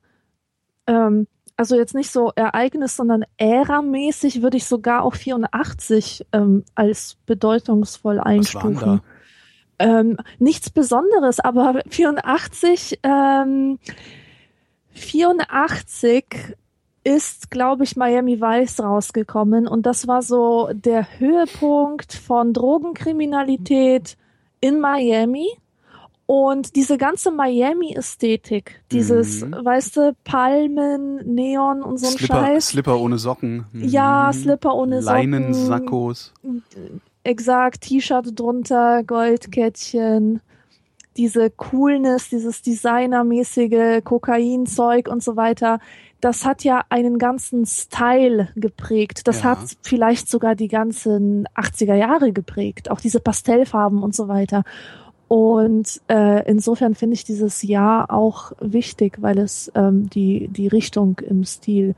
Ähm, 0.86 1.26
also 1.58 1.76
jetzt 1.76 1.94
nicht 1.94 2.10
so 2.10 2.32
Ereignis, 2.34 2.96
sondern 2.96 3.24
Ära-mäßig 3.36 4.40
würde 4.40 4.56
ich 4.56 4.64
sogar 4.64 5.02
auch 5.02 5.14
84 5.14 6.24
ähm, 6.32 6.64
als 6.74 7.18
bedeutungsvoll 7.26 8.18
einstufen. 8.18 9.02
Ähm, 9.82 10.16
nichts 10.38 10.70
Besonderes, 10.70 11.40
aber 11.40 11.80
84, 11.88 13.00
ähm, 13.02 13.78
84 14.94 16.24
ist, 17.04 17.50
glaube 17.50 17.84
ich, 17.84 17.96
Miami 17.96 18.40
Vice 18.40 18.80
rausgekommen 18.80 19.66
und 19.66 19.86
das 19.86 20.06
war 20.06 20.22
so 20.22 20.70
der 20.72 21.18
Höhepunkt 21.18 22.12
von 22.12 22.52
Drogenkriminalität 22.52 24.16
in 24.60 24.78
Miami. 24.80 25.48
Und 26.24 26.76
diese 26.76 26.96
ganze 26.98 27.30
Miami-Ästhetik, 27.32 28.80
dieses, 28.92 29.44
Mhm. 29.44 29.56
weißt 29.64 29.96
du, 29.96 30.16
Palmen, 30.24 31.16
Neon 31.34 31.82
und 31.82 31.98
so 31.98 32.06
ein 32.06 32.12
Slipper, 32.12 32.34
Scheiß. 32.46 32.68
Slipper 32.68 32.98
ohne 33.00 33.18
Socken. 33.18 33.66
Ja, 33.74 34.30
Mhm. 34.32 34.38
Slipper 34.38 34.74
ohne 34.74 35.02
Socken. 35.02 35.16
Leinensackos. 35.32 36.32
Exakt, 37.24 37.82
T-Shirt 37.82 38.38
drunter, 38.38 39.02
Goldkettchen, 39.04 40.40
diese 41.16 41.50
Coolness, 41.50 42.30
dieses 42.30 42.62
Designermäßige, 42.62 44.02
Kokainzeug 44.04 45.08
und 45.08 45.22
so 45.22 45.36
weiter. 45.36 45.78
Das 46.20 46.44
hat 46.44 46.64
ja 46.64 46.82
einen 46.88 47.18
ganzen 47.18 47.66
Style 47.66 48.48
geprägt. 48.56 49.26
Das 49.26 49.42
Ja. 49.42 49.50
hat 49.50 49.58
vielleicht 49.82 50.28
sogar 50.28 50.54
die 50.54 50.68
ganzen 50.68 51.46
80er 51.54 51.94
Jahre 51.94 52.32
geprägt. 52.32 52.90
Auch 52.90 53.00
diese 53.00 53.20
Pastellfarben 53.20 54.02
und 54.02 54.14
so 54.14 54.28
weiter. 54.28 54.62
Und 55.28 56.00
äh, 56.08 56.48
insofern 56.48 56.94
finde 56.94 57.14
ich 57.14 57.24
dieses 57.24 57.62
Jahr 57.62 58.10
auch 58.12 58.52
wichtig, 58.60 59.18
weil 59.20 59.38
es 59.38 59.70
ähm, 59.74 60.08
die, 60.10 60.48
die 60.48 60.68
Richtung 60.68 61.18
im 61.26 61.44
Stil 61.44 61.94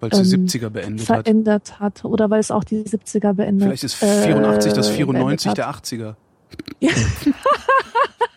Weil 0.00 0.10
es 0.12 0.28
die 0.28 0.34
ähm, 0.34 0.46
70er 0.46 0.70
beendet 0.70 1.08
hat. 1.08 1.24
verändert 1.24 1.80
hat. 1.80 2.04
Oder 2.04 2.30
weil 2.30 2.40
es 2.40 2.50
auch 2.50 2.64
die 2.64 2.84
70er 2.84 3.32
beendet 3.32 3.66
Vielleicht 3.66 3.84
ist 3.84 3.94
84 3.94 4.72
das 4.72 4.90
äh, 4.90 4.92
94 4.92 5.54
beendet 5.54 5.58
der 5.58 5.68
hat. 5.68 5.84
80er. 5.84 6.14
Ja. 6.80 6.90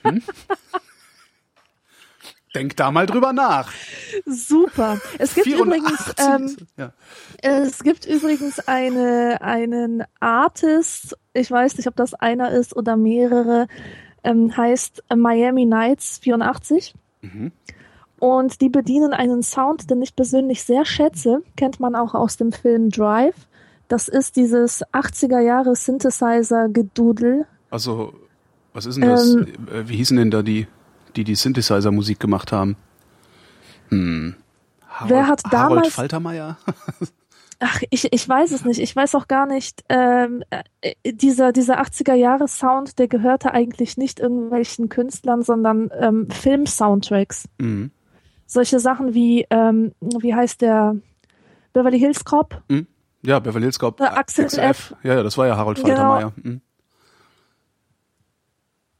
Hm? 0.03 0.24
Denk 2.53 2.75
da 2.75 2.91
mal 2.91 3.06
drüber 3.06 3.32
nach. 3.32 3.72
Super. 4.25 5.00
Es 5.18 5.36
gibt 5.36 5.48
84 5.48 6.18
übrigens, 6.18 6.58
ähm, 6.60 6.68
ja. 6.75 6.94
es 7.41 7.84
gibt 7.84 8.06
übrigens 8.06 8.60
eine, 8.68 9.38
einen 9.41 10.03
Artist, 10.20 11.18
ich 11.34 11.50
weiß 11.50 11.77
nicht, 11.77 11.88
ob 11.88 11.96
das 11.96 12.13
einer 12.13 12.51
ist 12.51 12.75
oder 12.75 12.98
mehrere, 12.98 13.68
ähm, 14.24 14.56
heißt 14.56 15.03
Miami 15.15 15.65
Nights 15.65 16.18
84. 16.20 16.94
Mhm. 17.22 17.51
Und 18.21 18.61
die 18.61 18.69
bedienen 18.69 19.13
einen 19.13 19.41
Sound, 19.41 19.89
den 19.89 19.99
ich 20.03 20.15
persönlich 20.15 20.63
sehr 20.63 20.85
schätze, 20.85 21.41
kennt 21.57 21.79
man 21.79 21.95
auch 21.95 22.13
aus 22.13 22.37
dem 22.37 22.51
Film 22.51 22.91
Drive. 22.91 23.33
Das 23.87 24.07
ist 24.07 24.35
dieses 24.35 24.83
80er 24.93 25.39
Jahre 25.39 25.75
Synthesizer-Gedudel. 25.75 27.47
Also, 27.71 28.13
was 28.73 28.85
ist 28.85 28.97
denn 29.01 29.09
das? 29.09 29.33
Ähm, 29.33 29.47
Äh, 29.73 29.87
Wie 29.89 29.95
hießen 29.97 30.15
denn 30.17 30.29
da 30.29 30.43
die, 30.43 30.67
die 31.15 31.23
die 31.23 31.33
Synthesizer-Musik 31.33 32.19
gemacht 32.19 32.51
haben? 32.51 32.75
Hm. 33.89 34.35
Harold, 34.87 35.09
Wer 35.11 35.27
hat 35.27 35.43
Harold 35.45 35.53
damals- 35.53 35.93
Faltermeier? 35.95 36.57
Ach, 37.59 37.79
ich, 37.89 38.11
ich 38.13 38.29
weiß 38.29 38.51
es 38.51 38.65
nicht. 38.65 38.79
Ich 38.79 38.95
weiß 38.95 39.15
auch 39.15 39.27
gar 39.27 39.47
nicht, 39.47 39.83
ähm, 39.89 40.43
äh, 40.51 40.93
dieser, 41.11 41.51
dieser 41.51 41.81
80er-Jahre-Sound, 41.81 42.99
der 42.99 43.07
gehörte 43.07 43.51
eigentlich 43.53 43.97
nicht 43.97 44.19
irgendwelchen 44.19 44.89
Künstlern, 44.89 45.41
sondern 45.41 45.89
ähm, 45.99 46.27
Film-Soundtracks. 46.29 47.45
Mhm. 47.59 47.89
Solche 48.53 48.81
Sachen 48.81 49.13
wie, 49.13 49.48
ähm, 49.50 49.93
wie 50.01 50.36
heißt 50.36 50.62
der 50.62 50.98
Beverly 51.72 51.98
Hills 51.98 52.25
Cop? 52.25 52.62
Mhm. 52.67 52.86
Ja, 53.22 53.39
Beverly 53.39 53.63
Hills 53.63 53.79
Cop. 53.79 54.01
Äh, 54.01 54.03
Axel 54.03 54.48
F. 54.48 54.93
Ja, 55.03 55.13
ja, 55.15 55.24
das 55.24 55.38
war 55.38 55.48
ja 55.48 55.55
Harold 55.55 55.77
Genau. 55.77 55.88
Faltermeier. 55.88 56.34
Mhm. 56.36 56.60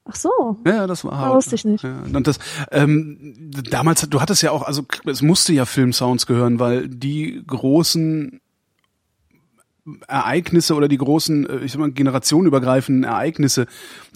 Ach 0.06 0.16
so. 0.16 0.58
Ja, 0.66 0.88
das 0.88 1.04
war 1.04 1.12
Ah, 1.12 1.18
Harold. 1.18 1.36
wusste 1.36 1.56
ich 1.56 1.66
nicht. 1.66 1.84
Ja, 1.84 2.02
und 2.14 2.28
das, 2.28 2.40
ähm, 2.72 3.52
damals, 3.70 4.08
du 4.10 4.22
hattest 4.22 4.42
ja 4.42 4.52
auch, 4.52 4.64
also 4.64 4.84
es 5.06 5.22
musste 5.22 5.52
ja 5.52 5.66
Filmsounds 5.66 6.28
gehören, 6.28 6.60
weil 6.60 6.88
die 6.88 7.44
großen 7.46 8.40
Ereignisse 10.08 10.76
oder 10.76 10.88
die 10.88 10.98
großen, 10.98 11.46
äh, 11.50 11.58
ich 11.66 11.74
sag 11.74 11.80
mal, 11.80 11.92
generationenübergreifenden 11.92 13.04
Ereignisse, 13.04 13.66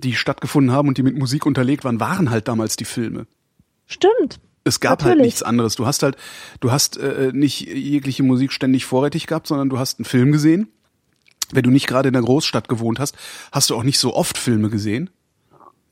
die 0.01 0.13
stattgefunden 0.13 0.72
haben 0.72 0.88
und 0.88 0.98
die 0.98 1.04
mit 1.04 1.18
Musik 1.18 1.46
unterlegt 1.46 1.84
waren, 1.84 2.00
waren 2.00 2.30
halt 2.30 2.48
damals 2.48 2.77
die 2.77 2.86
Filme. 2.86 3.27
Stimmt. 3.86 4.39
Es 4.67 4.79
gab 4.79 5.03
halt 5.03 5.12
Natürlich. 5.12 5.25
nichts 5.25 5.43
anderes. 5.43 5.75
Du 5.75 5.86
hast 5.86 6.01
halt, 6.03 6.17
du 6.60 6.72
hast 6.72 6.98
äh, 6.98 7.31
nicht 7.34 7.62
jegliche 7.62 8.24
Musik 8.24 8.51
ständig 8.51 8.86
vorrätig 8.86 9.27
gehabt, 9.27 9.45
sondern 9.48 9.69
du 9.69 9.77
hast 9.77 10.00
einen 10.00 10.05
Film 10.05 10.31
gesehen. 10.31 10.67
Wenn 11.51 11.63
du 11.63 11.69
nicht 11.69 11.86
gerade 11.86 12.07
in 12.07 12.13
der 12.13 12.24
Großstadt 12.24 12.67
gewohnt 12.67 13.00
hast, 13.00 13.15
hast 13.51 13.69
du 13.69 13.75
auch 13.75 13.84
nicht 13.84 14.00
so 14.00 14.15
oft 14.15 14.39
Filme 14.39 14.72
gesehen. 14.72 15.12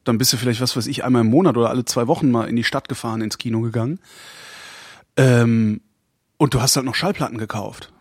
Dann 0.03 0.17
bist 0.17 0.33
du 0.33 0.37
vielleicht, 0.37 0.59
was 0.59 0.75
weiß 0.75 0.87
ich, 0.87 1.03
einmal 1.05 1.21
im 1.21 1.29
Monat 1.29 1.55
oder 1.55 1.69
alle 1.69 1.85
zwei 1.85 2.07
Wochen 2.07 2.31
mal 2.31 2.49
in 2.49 2.55
die 2.55 2.63
Stadt 2.63 2.89
gefahren, 2.89 3.21
ins 3.21 3.37
Kino 3.37 3.61
gegangen. 3.61 3.99
Ähm, 5.17 5.81
und 6.37 6.55
du 6.55 6.61
hast 6.61 6.75
halt 6.75 6.87
noch 6.87 6.95
Schallplatten 6.95 7.37
gekauft. 7.37 7.93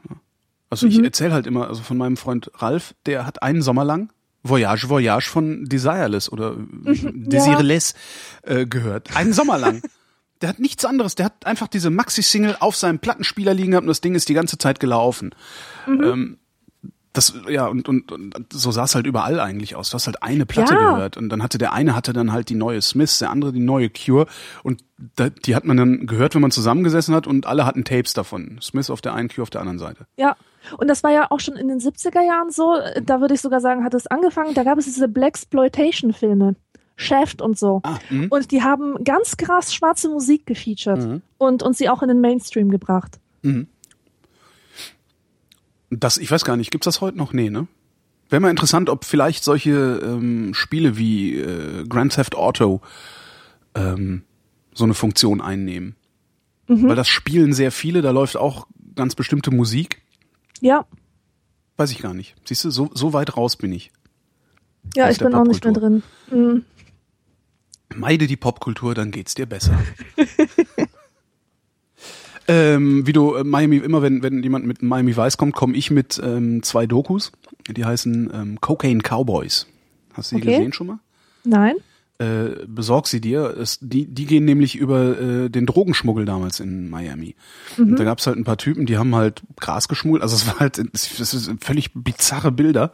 Also 0.71 0.87
ich 0.87 1.05
erzähle 1.05 1.35
halt 1.35 1.47
immer, 1.47 1.69
also 1.69 1.83
von 1.83 1.99
meinem 1.99 2.17
Freund 2.17 2.51
Ralf, 2.55 2.95
der 3.05 3.27
hat 3.27 3.43
einen 3.43 3.61
Sommer 3.61 3.85
lang 3.85 4.11
Voyage, 4.43 4.89
Voyage 4.89 5.29
von 5.29 5.67
Desireless 5.67 6.33
oder 6.33 6.57
Desireless 6.59 7.95
äh, 8.43 8.67
gehört. 8.67 9.15
Einen 9.15 9.35
Sommer 9.35 9.59
lang. 9.59 9.83
Der 10.43 10.49
hat 10.49 10.59
nichts 10.59 10.85
anderes. 10.85 11.15
Der 11.15 11.27
hat 11.27 11.47
einfach 11.47 11.69
diese 11.69 11.91
Maxi-Single 11.91 12.57
auf 12.61 12.77
seinem 12.77 12.99
Plattenspieler 12.99 13.55
liegen 13.55 13.71
gehabt 13.71 13.85
und 13.85 13.89
das 13.89 14.01
Ding 14.01 14.15
ist 14.15 14.29
die 14.29 14.35
ganze 14.35 14.59
Zeit 14.59 14.81
gelaufen. 14.81 15.35
Ähm, 15.87 16.39
das, 17.15 17.35
ja, 17.47 17.67
und, 17.67 17.89
und, 17.91 18.11
und 18.11 18.35
so 18.53 18.71
sah 18.73 18.85
es 18.85 18.95
halt 18.95 19.07
überall 19.07 19.39
eigentlich 19.39 19.77
aus. 19.77 19.91
Du 19.91 19.95
hast 19.97 20.07
halt 20.07 20.23
eine 20.23 20.47
Platte 20.47 20.73
Ja. 20.73 20.95
gehört. 20.95 21.19
Und 21.19 21.29
dann 21.29 21.43
hatte 21.43 21.59
der 21.59 21.75
eine 21.75 21.95
hatte 21.95 22.15
dann 22.15 22.33
halt 22.33 22.49
die 22.49 22.55
neue 22.55 22.81
Smiths, 22.81 23.19
der 23.19 23.29
andere 23.31 23.53
die 23.53 23.61
neue 23.61 23.91
Cure. 23.91 24.27
Und 24.63 24.83
da, 25.17 25.29
die 25.29 25.55
hat 25.55 25.65
man 25.67 25.77
dann 25.77 26.07
gehört, 26.07 26.35
wenn 26.35 26.41
man 26.41 26.51
zusammengesessen 26.51 27.15
hat 27.15 27.27
und 27.27 27.45
alle 27.47 27.67
hatten 27.67 27.85
Tapes 27.85 28.15
davon. 28.15 28.59
Smith 28.63 28.89
auf 28.89 29.03
der 29.03 29.13
einen, 29.15 29.29
Cure 29.29 29.43
auf 29.43 29.51
der 29.51 29.61
anderen 29.61 29.79
Seite. 29.79 30.07
Ja. 30.17 30.37
Und 30.79 30.89
das 30.89 31.03
war 31.03 31.11
ja 31.11 31.27
auch 31.31 31.41
schon 31.41 31.57
in 31.57 31.69
den 31.69 31.81
70er 31.81 32.23
Jahren 32.27 32.51
so. 32.51 32.79
Da 33.03 33.21
würde 33.21 33.35
ich 33.35 33.43
sogar 33.43 33.61
sagen, 33.61 33.85
hat 33.85 33.93
es 33.95 34.07
angefangen. 34.07 34.55
Da 34.55 34.65
gab 34.65 34.79
es 34.79 34.87
diese 34.87 35.09
Blaxploitation-Filme. 35.09 36.55
Shaft 37.03 37.43
und 37.43 37.59
so. 37.59 37.81
Ah, 37.85 37.99
mhm. 38.11 38.29
Und 38.29 38.51
die 38.51 38.63
haben 38.63 39.03
ganz 39.05 39.37
krass 39.37 39.75
schwarze 39.75 40.09
Musik 40.09 40.47
gefeatured 40.47 41.21
und 41.39 41.63
uns 41.63 41.79
sie 41.79 41.89
auch 41.89 42.03
in 42.03 42.09
den 42.09 42.21
Mainstream 42.21 42.71
gebracht. 42.71 43.19
Das, 45.91 46.19
ich 46.19 46.31
weiß 46.31 46.45
gar 46.45 46.57
nicht, 46.57 46.71
gibt's 46.71 46.87
das 46.87 47.01
heute 47.01 47.19
noch? 47.19 47.33
Nee, 47.33 47.51
ne? 47.51 47.67
Wäre 48.31 48.41
mal 48.41 48.51
interessant, 48.51 48.89
ob 48.89 49.05
vielleicht 49.05 49.45
solche 49.45 50.01
ähm, 50.03 50.55
Spiele 50.55 50.97
wie 50.97 51.37
äh, 51.37 51.85
Grand 51.87 52.15
Theft 52.15 52.35
Auto 52.35 52.81
ähm, 53.75 54.23
so 54.73 54.85
eine 54.85 54.95
Funktion 54.95 55.41
einnehmen. 55.41 55.97
Weil 56.69 56.97
das 56.97 57.09
spielen 57.09 57.53
sehr 57.53 57.71
viele, 57.71 58.01
da 58.01 58.13
läuft 58.13 58.39
auch 58.39 58.67
ganz 58.95 59.15
bestimmte 59.15 59.51
Musik. 59.51 60.01
Ja, 60.63 60.87
Weiß 61.77 61.91
ich 61.91 61.99
gar 61.99 62.15
nicht. 62.15 62.35
Siehst 62.45 62.65
du, 62.65 62.71
so, 62.71 62.91
so 62.95 63.13
weit 63.13 63.37
raus 63.37 63.57
bin 63.57 63.73
ich. 63.73 63.91
ja, 64.95 65.11
ich 65.11 65.19
bin 65.19 65.35
auch 65.35 65.45
nicht 65.45 65.65
mehr 65.65 65.73
drin. 65.73 66.03
Mhm. 66.31 66.65
Meide 67.97 68.27
die 68.27 68.37
Popkultur, 68.37 68.95
dann 68.95 69.11
geht's 69.11 69.35
dir 69.35 69.47
besser. 69.47 69.79
ähm, 72.49 73.07
wie 73.07 73.13
du 73.13 73.35
äh, 73.35 73.45
Miami, 73.45 73.77
immer 73.79 74.03
wenn, 74.03 74.23
wenn 74.23 74.43
jemand 74.43 74.67
mit 74.67 74.83
Miami 74.83 75.17
Vice 75.17 75.37
kommt, 75.37 75.55
komme 75.55 75.77
ich 75.77 75.91
mit 75.91 76.21
ähm, 76.23 76.63
zwei 76.63 76.87
Dokus. 76.87 77.33
Die 77.69 77.85
heißen 77.85 78.31
ähm, 78.35 78.61
Cocaine 78.61 79.01
Cowboys. 79.01 79.67
Hast 80.15 80.33
du 80.33 80.37
die 80.37 80.43
Okay. 80.43 80.57
gesehen 80.57 80.73
schon 80.73 80.89
mal? 80.89 80.99
Nein? 81.45 81.77
Äh, 82.19 82.67
besorg 82.67 83.07
sie 83.07 83.21
dir. 83.21 83.57
Es, 83.57 83.79
die, 83.81 84.07
die 84.07 84.27
gehen 84.27 84.45
nämlich 84.45 84.77
über 84.77 85.19
äh, 85.19 85.49
den 85.49 85.67
Drogenschmuggel 85.67 86.25
damals 86.25 86.61
in 86.61 86.91
Miami. 86.91 87.35
Und 87.79 87.99
da 87.99 88.05
gab's 88.05 88.27
halt 88.27 88.37
ein 88.37 88.45
paar 88.45 88.59
Typen, 88.59 88.87
die 88.87 88.99
haben 88.99 89.15
halt 89.15 89.43
Gras 89.59 89.89
geschmuggelt. 89.89 90.23
Also 90.23 90.37
es 90.37 90.47
war 90.47 90.59
halt, 90.61 90.81
es 90.93 91.21
ist 91.21 91.51
völlig 91.61 91.93
bizarre 91.95 92.53
Bilder. 92.53 92.93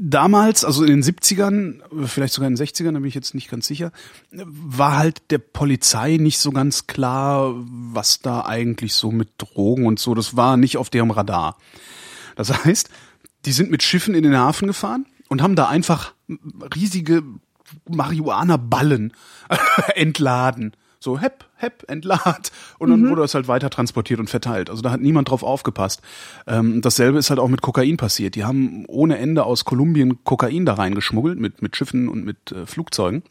Damals, 0.00 0.64
also 0.64 0.84
in 0.84 1.00
den 1.00 1.02
70ern, 1.02 1.80
vielleicht 2.06 2.34
sogar 2.34 2.48
in 2.48 2.54
den 2.54 2.64
60ern, 2.64 2.92
da 2.92 3.00
bin 3.00 3.06
ich 3.06 3.14
jetzt 3.14 3.34
nicht 3.34 3.50
ganz 3.50 3.66
sicher, 3.66 3.90
war 4.30 4.96
halt 4.96 5.30
der 5.30 5.38
Polizei 5.38 6.18
nicht 6.18 6.38
so 6.38 6.52
ganz 6.52 6.86
klar, 6.86 7.52
was 7.56 8.20
da 8.20 8.44
eigentlich 8.44 8.94
so 8.94 9.10
mit 9.10 9.30
Drogen 9.38 9.86
und 9.86 9.98
so, 9.98 10.14
das 10.14 10.36
war 10.36 10.56
nicht 10.56 10.76
auf 10.76 10.88
deren 10.88 11.10
Radar. 11.10 11.56
Das 12.36 12.64
heißt, 12.64 12.90
die 13.44 13.52
sind 13.52 13.70
mit 13.70 13.82
Schiffen 13.82 14.14
in 14.14 14.22
den 14.22 14.36
Hafen 14.36 14.68
gefahren 14.68 15.06
und 15.28 15.42
haben 15.42 15.56
da 15.56 15.66
einfach 15.66 16.14
riesige 16.74 17.24
Marihuana-Ballen 17.88 19.12
entladen. 19.94 20.74
So 21.00 21.18
hepp, 21.18 21.47
hepp, 21.58 21.84
entlad. 21.88 22.50
Und 22.78 22.90
dann 22.90 23.08
wurde 23.08 23.22
das 23.22 23.34
halt 23.34 23.48
weiter 23.48 23.68
transportiert 23.68 24.20
und 24.20 24.30
verteilt. 24.30 24.70
Also 24.70 24.80
da 24.80 24.90
hat 24.90 25.00
niemand 25.00 25.30
drauf 25.30 25.42
aufgepasst. 25.42 26.00
Ähm, 26.46 26.80
dasselbe 26.80 27.18
ist 27.18 27.30
halt 27.30 27.40
auch 27.40 27.48
mit 27.48 27.60
Kokain 27.62 27.96
passiert. 27.96 28.34
Die 28.34 28.44
haben 28.44 28.84
ohne 28.86 29.18
Ende 29.18 29.44
aus 29.44 29.64
Kolumbien 29.64 30.24
Kokain 30.24 30.64
da 30.64 30.74
reingeschmuggelt 30.74 31.38
mit, 31.38 31.60
mit 31.60 31.76
Schiffen 31.76 32.08
und 32.08 32.24
mit 32.24 32.52
äh, 32.52 32.64
Flugzeugen. 32.64 33.22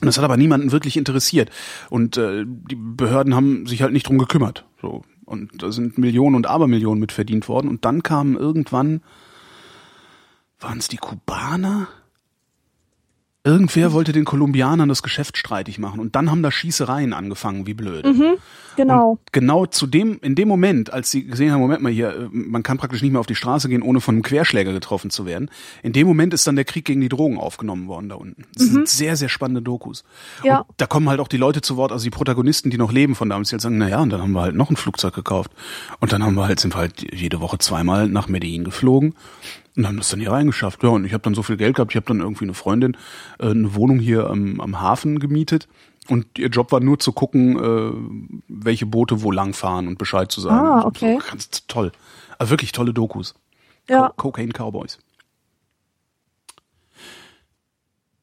Und 0.00 0.06
das 0.06 0.16
hat 0.16 0.24
aber 0.24 0.36
niemanden 0.36 0.72
wirklich 0.72 0.96
interessiert. 0.96 1.50
Und 1.90 2.16
äh, 2.16 2.44
die 2.46 2.76
Behörden 2.76 3.34
haben 3.34 3.66
sich 3.66 3.82
halt 3.82 3.92
nicht 3.92 4.06
drum 4.08 4.18
gekümmert. 4.18 4.64
So. 4.80 5.02
Und 5.24 5.62
da 5.62 5.70
sind 5.72 5.98
Millionen 5.98 6.36
und 6.36 6.46
Abermillionen 6.46 7.00
mit 7.00 7.12
verdient 7.12 7.48
worden. 7.48 7.68
Und 7.68 7.84
dann 7.84 8.02
kamen 8.02 8.36
irgendwann, 8.36 9.02
waren 10.58 10.78
es 10.78 10.88
die 10.88 10.96
Kubaner? 10.96 11.88
Irgendwer 13.42 13.92
wollte 13.92 14.12
den 14.12 14.26
Kolumbianern 14.26 14.88
das 14.88 15.02
Geschäft 15.02 15.38
streitig 15.38 15.78
machen. 15.78 15.98
Und 15.98 16.14
dann 16.14 16.30
haben 16.30 16.42
da 16.42 16.50
Schießereien 16.50 17.14
angefangen, 17.14 17.66
wie 17.66 17.74
blöd. 17.74 18.04
Genau. 18.76 19.10
Und 19.10 19.32
genau 19.32 19.66
zu 19.66 19.86
dem, 19.86 20.18
in 20.22 20.34
dem 20.34 20.48
Moment, 20.48 20.92
als 20.92 21.10
sie 21.10 21.26
gesehen 21.26 21.52
haben, 21.52 21.60
Moment 21.60 21.82
mal 21.82 21.92
hier, 21.92 22.10
äh, 22.10 22.28
man 22.30 22.62
kann 22.62 22.78
praktisch 22.78 23.02
nicht 23.02 23.12
mehr 23.12 23.20
auf 23.20 23.26
die 23.26 23.34
Straße 23.34 23.68
gehen, 23.68 23.82
ohne 23.82 24.00
von 24.00 24.14
einem 24.14 24.22
Querschläger 24.22 24.72
getroffen 24.72 25.10
zu 25.10 25.26
werden. 25.26 25.50
In 25.82 25.92
dem 25.92 26.06
Moment 26.06 26.34
ist 26.34 26.46
dann 26.46 26.56
der 26.56 26.64
Krieg 26.64 26.84
gegen 26.84 27.00
die 27.00 27.08
Drogen 27.08 27.38
aufgenommen 27.38 27.88
worden 27.88 28.08
da 28.08 28.16
unten. 28.16 28.44
Das 28.54 28.66
sind 28.66 28.88
sehr, 28.88 29.16
sehr 29.16 29.28
spannende 29.28 29.62
Dokus. 29.62 30.04
Ja. 30.44 30.60
Und 30.60 30.74
da 30.76 30.86
kommen 30.86 31.08
halt 31.08 31.20
auch 31.20 31.28
die 31.28 31.36
Leute 31.36 31.60
zu 31.60 31.76
Wort, 31.76 31.92
also 31.92 32.04
die 32.04 32.10
Protagonisten, 32.10 32.70
die 32.70 32.78
noch 32.78 32.92
leben 32.92 33.14
von 33.14 33.28
damals, 33.28 33.48
die 33.48 33.54
halt 33.54 33.62
sagen, 33.62 33.78
na 33.78 33.88
ja, 33.88 34.00
und 34.00 34.10
dann 34.10 34.22
haben 34.22 34.32
wir 34.32 34.42
halt 34.42 34.54
noch 34.54 34.70
ein 34.70 34.76
Flugzeug 34.76 35.14
gekauft. 35.14 35.50
Und 36.00 36.12
dann 36.12 36.22
haben 36.22 36.34
wir 36.34 36.46
halt, 36.46 36.60
sind 36.60 36.74
wir 36.74 36.78
halt 36.78 37.12
jede 37.12 37.40
Woche 37.40 37.58
zweimal 37.58 38.08
nach 38.08 38.28
Medellin 38.28 38.64
geflogen 38.64 39.14
und 39.76 39.86
haben 39.86 39.96
das 39.96 40.10
dann 40.10 40.20
hier 40.20 40.32
reingeschafft. 40.32 40.82
Ja, 40.82 40.90
und 40.90 41.04
ich 41.04 41.12
habe 41.12 41.22
dann 41.22 41.34
so 41.34 41.42
viel 41.42 41.56
Geld 41.56 41.76
gehabt, 41.76 41.92
ich 41.92 41.96
habe 41.96 42.06
dann 42.06 42.20
irgendwie 42.20 42.44
eine 42.44 42.54
Freundin 42.54 42.96
äh, 43.38 43.50
eine 43.50 43.74
Wohnung 43.74 43.98
hier 43.98 44.28
am, 44.28 44.60
am 44.60 44.80
Hafen 44.80 45.18
gemietet. 45.18 45.68
Und 46.08 46.38
ihr 46.38 46.48
Job 46.48 46.72
war 46.72 46.80
nur 46.80 46.98
zu 46.98 47.12
gucken, 47.12 47.56
äh, 47.58 48.42
welche 48.48 48.86
Boote 48.86 49.22
wo 49.22 49.30
lang 49.30 49.52
fahren 49.52 49.86
und 49.86 49.98
Bescheid 49.98 50.32
zu 50.32 50.40
sagen. 50.40 50.66
Ah, 50.66 50.84
okay. 50.84 51.18
So, 51.20 51.30
ganz 51.30 51.66
toll. 51.66 51.92
Also 52.38 52.50
wirklich 52.50 52.72
tolle 52.72 52.92
Dokus. 52.92 53.34
Ja. 53.88 54.08
Co 54.16 54.30
Cocaine 54.30 54.52
Cowboys. 54.52 54.98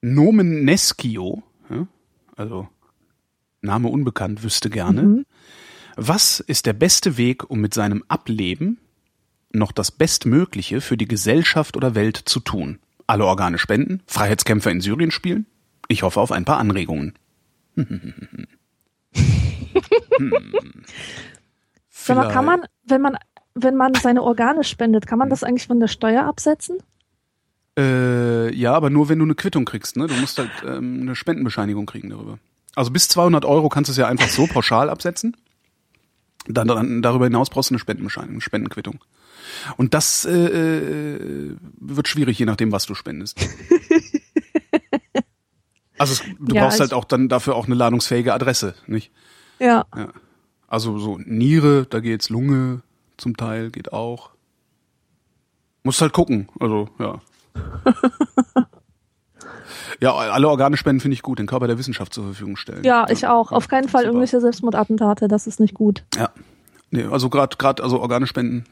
Nomen 0.01 0.63
Nescio, 0.63 1.43
ja, 1.69 1.87
also 2.35 2.67
Name 3.61 3.89
unbekannt, 3.89 4.43
wüsste 4.43 4.69
gerne. 4.69 5.25
Was 5.95 6.39
ist 6.39 6.67
der 6.67 6.73
beste 6.73 7.17
Weg, 7.17 7.49
um 7.49 7.59
mit 7.59 7.73
seinem 7.73 8.03
Ableben 8.07 8.79
noch 9.51 9.71
das 9.71 9.91
Bestmögliche 9.91 10.81
für 10.81 10.97
die 10.97 11.07
Gesellschaft 11.07 11.75
oder 11.75 11.95
Welt 11.95 12.17
zu 12.17 12.39
tun? 12.39 12.79
Alle 13.07 13.25
Organe 13.25 13.57
spenden, 13.57 14.03
Freiheitskämpfer 14.05 14.69
in 14.69 14.81
Syrien 14.81 15.11
spielen? 15.11 15.47
Ich 15.87 16.03
hoffe 16.03 16.19
auf 16.19 16.31
ein 16.31 16.45
paar 16.45 16.59
Anregungen. 16.59 17.13
Sag 21.89 22.17
mal, 22.17 22.29
kann 22.29 22.45
man, 22.45 22.61
wenn 22.85 23.01
man, 23.01 23.17
wenn 23.53 23.75
man 23.75 23.93
seine 23.95 24.23
Organe 24.23 24.63
spendet, 24.63 25.07
kann 25.07 25.19
man 25.19 25.29
das 25.29 25.43
eigentlich 25.43 25.67
von 25.67 25.79
der 25.79 25.87
Steuer 25.87 26.25
absetzen? 26.25 26.77
Äh, 27.77 28.53
ja, 28.55 28.73
aber 28.73 28.89
nur 28.89 29.09
wenn 29.09 29.19
du 29.19 29.25
eine 29.25 29.35
Quittung 29.35 29.65
kriegst, 29.65 29.97
ne? 29.97 30.07
Du 30.07 30.15
musst 30.15 30.39
halt 30.39 30.49
ähm, 30.65 31.01
eine 31.01 31.15
Spendenbescheinigung 31.15 31.85
kriegen 31.85 32.09
darüber. 32.09 32.39
Also 32.75 32.91
bis 32.91 33.07
200 33.07 33.45
Euro 33.45 33.69
kannst 33.69 33.89
du 33.89 33.91
es 33.91 33.97
ja 33.97 34.07
einfach 34.07 34.29
so 34.29 34.47
pauschal 34.47 34.89
absetzen. 34.89 35.35
Dann, 36.47 36.67
dann 36.67 37.01
darüber 37.01 37.25
hinaus 37.25 37.49
brauchst 37.49 37.69
du 37.69 37.73
eine 37.73 37.79
Spendenbescheinigung, 37.79 38.35
eine 38.35 38.41
Spendenquittung. 38.41 39.03
Und 39.75 39.93
das 39.93 40.25
äh, 40.25 40.31
äh, 40.31 41.55
wird 41.79 42.07
schwierig, 42.07 42.39
je 42.39 42.45
nachdem, 42.45 42.71
was 42.71 42.85
du 42.85 42.95
spendest. 42.95 43.39
Also 45.97 46.23
du 46.39 46.55
Ja, 46.55 46.63
brauchst 46.63 46.79
halt 46.79 46.93
auch 46.93 47.05
dann 47.05 47.29
dafür 47.29 47.55
auch 47.55 47.65
eine 47.65 47.75
ladungsfähige 47.75 48.33
Adresse, 48.33 48.75
nicht? 48.86 49.12
Ja. 49.60 49.86
Ja. 49.95 50.10
Also 50.67 50.97
so 50.99 51.17
Niere, 51.23 51.86
da 51.89 51.99
geht's 51.99 52.29
Lunge 52.29 52.81
zum 53.17 53.38
Teil, 53.38 53.71
geht 53.71 53.93
auch. 53.93 54.31
Musst 55.83 56.01
halt 56.01 56.13
gucken, 56.13 56.49
also 56.60 56.89
ja. 56.99 57.21
ja, 60.01 60.13
alle 60.13 60.49
Organe 60.49 60.77
spenden 60.77 60.99
finde 60.99 61.13
ich 61.13 61.21
gut, 61.21 61.39
den 61.39 61.47
Körper 61.47 61.67
der 61.67 61.77
Wissenschaft 61.77 62.13
zur 62.13 62.25
Verfügung 62.25 62.57
stellen. 62.57 62.83
Ja, 62.83 63.05
ich 63.10 63.25
auch. 63.27 63.51
Auf 63.51 63.67
keinen 63.67 63.89
Fall 63.89 64.03
irgendwelche 64.03 64.41
Selbstmordattentate, 64.41 65.27
das 65.27 65.47
ist 65.47 65.60
nicht 65.60 65.73
gut. 65.73 66.03
Ja. 66.15 66.29
Nee, 66.91 67.03
also 67.03 67.29
gerade 67.29 67.57
gerade 67.57 67.83
also 67.83 67.99
Organe 67.99 68.27
spenden 68.27 68.65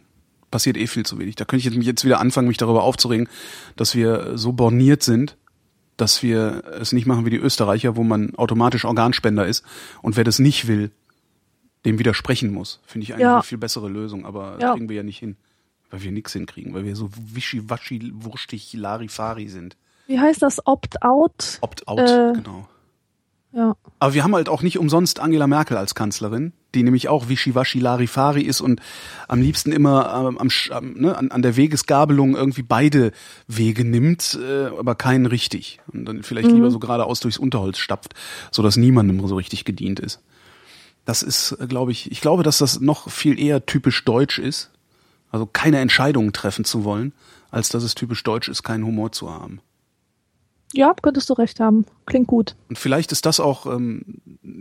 passiert 0.52 0.78
eh 0.78 0.88
viel 0.88 1.06
zu 1.06 1.20
wenig. 1.20 1.36
Da 1.36 1.46
könnte 1.46 1.68
ich 1.68 1.86
jetzt 1.86 2.06
wieder 2.06 2.20
anfangen, 2.20 2.48
mich 2.48 2.58
darüber 2.58 2.84
aufzuregen, 2.84 3.28
dass 3.76 3.96
wir 3.96 4.38
so 4.38 4.54
borniert 4.54 5.04
sind, 5.04 5.38
dass 5.98 6.22
wir 6.24 6.64
es 6.80 6.92
nicht 6.92 7.06
machen 7.06 7.26
wie 7.26 7.30
die 7.30 7.38
Österreicher, 7.38 7.96
wo 7.96 8.04
man 8.04 8.36
automatisch 8.36 8.86
Organspender 8.86 9.46
ist. 9.48 9.64
Und 10.02 10.18
wer 10.18 10.24
das 10.24 10.40
nicht 10.40 10.68
will, 10.68 10.92
dem 11.86 12.00
widersprechen 12.00 12.52
muss. 12.52 12.80
Finde 12.86 13.04
ich 13.06 13.14
eigentlich 13.14 13.22
Ja. 13.24 13.34
eine 13.36 13.44
viel 13.44 13.58
bessere 13.58 13.88
Lösung, 13.90 14.26
aber 14.26 14.58
Ja. 14.60 14.74
kriegen 14.74 14.90
wir 14.90 14.96
ja 14.98 15.04
nicht 15.04 15.20
hin. 15.20 15.38
Weil 15.92 16.02
wir 16.02 16.12
nichts 16.12 16.34
hinkriegen, 16.34 16.74
weil 16.74 16.84
wir 16.84 16.96
so 16.96 17.10
wischiwaschi, 17.14 18.12
wurstig, 18.16 18.74
Larifari 18.74 19.48
sind. 19.48 19.78
Wie 20.08 20.20
heißt 20.20 20.42
das? 20.42 20.66
Opt-out? 20.66 21.60
Opt-out, 21.62 22.00
Äh. 22.00 22.34
genau. 22.34 22.68
Ja. 23.56 23.78
Aber 24.00 24.14
wir 24.14 24.24
haben 24.26 24.36
halt 24.36 24.50
auch 24.50 24.62
nicht 24.62 24.78
umsonst 24.78 25.22
Angela 25.22 25.48
Merkel 25.48 25.78
als 25.78 25.96
Kanzlerin, 25.96 26.52
die 26.76 26.84
nämlich 26.84 27.08
auch 27.08 27.30
wischiwaschi 27.30 27.80
Larifari 27.80 28.42
ist 28.42 28.60
und 28.60 28.82
am 29.30 29.42
liebsten 29.42 29.72
immer 29.72 30.28
ähm, 30.28 30.38
am, 30.38 30.50
am, 30.72 30.94
ne, 30.94 31.18
an, 31.18 31.32
an 31.32 31.42
der 31.42 31.56
Wegesgabelung 31.56 32.36
irgendwie 32.36 32.64
beide 32.64 33.14
Wege 33.48 33.86
nimmt, 33.86 34.38
äh, 34.42 34.66
aber 34.78 34.96
keinen 34.96 35.26
richtig. 35.26 35.80
Und 35.94 36.04
dann 36.04 36.22
vielleicht 36.24 36.52
lieber 36.52 36.70
so 36.70 36.80
geradeaus 36.80 37.22
durchs 37.22 37.38
Unterholz 37.38 37.78
stapft, 37.78 38.14
sodass 38.52 38.76
niemandem 38.76 39.26
so 39.26 39.36
richtig 39.38 39.64
gedient 39.64 40.02
ist. 40.02 40.20
Das 41.06 41.24
ist, 41.24 41.56
glaube 41.70 41.94
ich, 41.94 42.12
ich 42.12 42.20
glaube, 42.20 42.44
dass 42.44 42.58
das 42.58 42.82
noch 42.82 43.10
viel 43.10 43.40
eher 43.40 43.66
typisch 43.66 44.04
deutsch 44.04 44.38
ist. 44.38 44.72
Also 45.32 45.46
keine 45.46 45.80
Entscheidungen 45.80 46.34
treffen 46.34 46.66
zu 46.66 46.84
wollen, 46.84 47.14
als 47.52 47.70
dass 47.70 47.84
es 47.84 47.96
typisch 47.96 48.22
deutsch 48.24 48.50
ist, 48.50 48.64
keinen 48.64 48.86
Humor 48.86 49.14
zu 49.14 49.30
haben. 49.34 49.62
Ja, 50.76 50.94
könntest 51.02 51.30
du 51.30 51.34
recht 51.34 51.62
haben. 51.62 51.86
Klingt 52.06 52.28
gut. 52.28 52.56
Und 52.68 52.78
vielleicht 52.78 53.14
ist 53.14 53.26
das 53.26 53.40
auch, 53.40 53.66
ähm, 53.66 54.04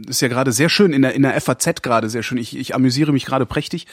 ist 0.08 0.20
ja 0.20 0.28
gerade 0.28 0.52
sehr 0.52 0.68
schön 0.68 0.92
in 0.92 1.02
der 1.02 1.14
in 1.14 1.22
der 1.22 1.40
FAZ 1.40 1.82
gerade 1.82 2.08
sehr 2.08 2.22
schön. 2.22 2.38
Ich, 2.38 2.56
ich 2.56 2.74
amüsiere 2.74 3.12
mich 3.12 3.24
gerade 3.24 3.46
prächtig. 3.46 3.88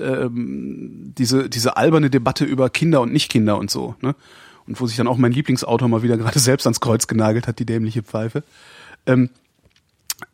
Ähm, 0.00 1.12
diese 1.18 1.50
diese 1.50 1.76
alberne 1.76 2.08
Debatte 2.08 2.46
über 2.46 2.70
Kinder 2.70 3.02
und 3.02 3.12
Nicht-Kinder 3.12 3.58
und 3.58 3.70
so. 3.70 3.94
Ne? 4.00 4.14
Und 4.66 4.80
wo 4.80 4.86
sich 4.86 4.96
dann 4.96 5.06
auch 5.06 5.18
mein 5.18 5.32
Lieblingsautor 5.32 5.88
mal 5.88 6.02
wieder 6.02 6.16
gerade 6.18 6.38
selbst 6.38 6.66
ans 6.66 6.80
Kreuz 6.80 7.06
genagelt 7.06 7.46
hat, 7.46 7.58
die 7.58 7.66
dämliche 7.66 8.02
Pfeife. 8.02 8.42
Ähm, 9.06 9.28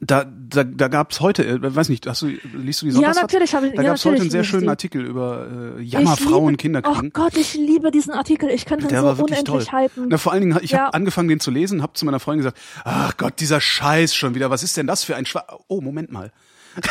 da, 0.00 0.24
da, 0.24 0.62
da 0.64 0.88
gab 0.88 1.10
es 1.10 1.20
heute, 1.20 1.44
äh, 1.44 1.58
weiß 1.74 1.88
nicht, 1.88 2.06
hast 2.06 2.22
du, 2.22 2.26
liest 2.26 2.82
du 2.82 2.86
die 2.86 2.90
Ja, 2.92 2.96
Sonntagsfahrt? 3.12 3.22
natürlich 3.32 3.54
habe 3.54 3.66
ich- 3.66 3.74
Da 3.74 3.82
ja, 3.82 3.88
gab 3.88 3.96
es 3.96 4.04
heute 4.04 4.20
einen 4.20 4.30
sehr 4.30 4.42
ich 4.42 4.48
schönen. 4.48 4.68
Artikel 4.68 5.04
über 5.04 5.48
äh, 5.78 5.82
Ich 5.82 5.92
Jammerfrauen, 5.92 6.56
Kinderkriegen. 6.56 7.08
Oh 7.08 7.10
Gott, 7.12 7.36
ich 7.36 7.54
liebe 7.54 7.90
diesen 7.90 8.12
Artikel. 8.12 8.48
Ich 8.50 8.64
könnte 8.64 8.86
ihn 8.86 8.90
Der 8.90 9.00
so 9.00 9.06
war 9.06 9.18
wirklich 9.18 9.40
unendlich 9.40 9.68
toll. 9.68 9.80
hypen. 9.82 10.06
Na, 10.08 10.18
vor 10.18 10.32
allen 10.32 10.42
Dingen, 10.42 10.58
ich 10.62 10.70
Ja. 10.70 10.84
habe 10.86 10.94
angefangen, 10.94 11.28
den 11.28 11.40
zu 11.40 11.50
lesen, 11.50 11.82
habe 11.82 11.94
zu 11.94 12.04
meiner 12.04 12.20
Freundin 12.20 12.44
gesagt, 12.44 12.58
ach 12.84 13.16
Gott, 13.16 13.40
dieser 13.40 13.60
Scheiß 13.60 14.14
schon 14.14 14.34
wieder, 14.36 14.50
was 14.50 14.62
ist 14.62 14.76
denn 14.76 14.86
das 14.86 15.02
für 15.04 15.16
ein 15.16 15.26
Schwa... 15.26 15.44
Oh, 15.68 15.80
Moment 15.80 16.12
mal. 16.12 16.30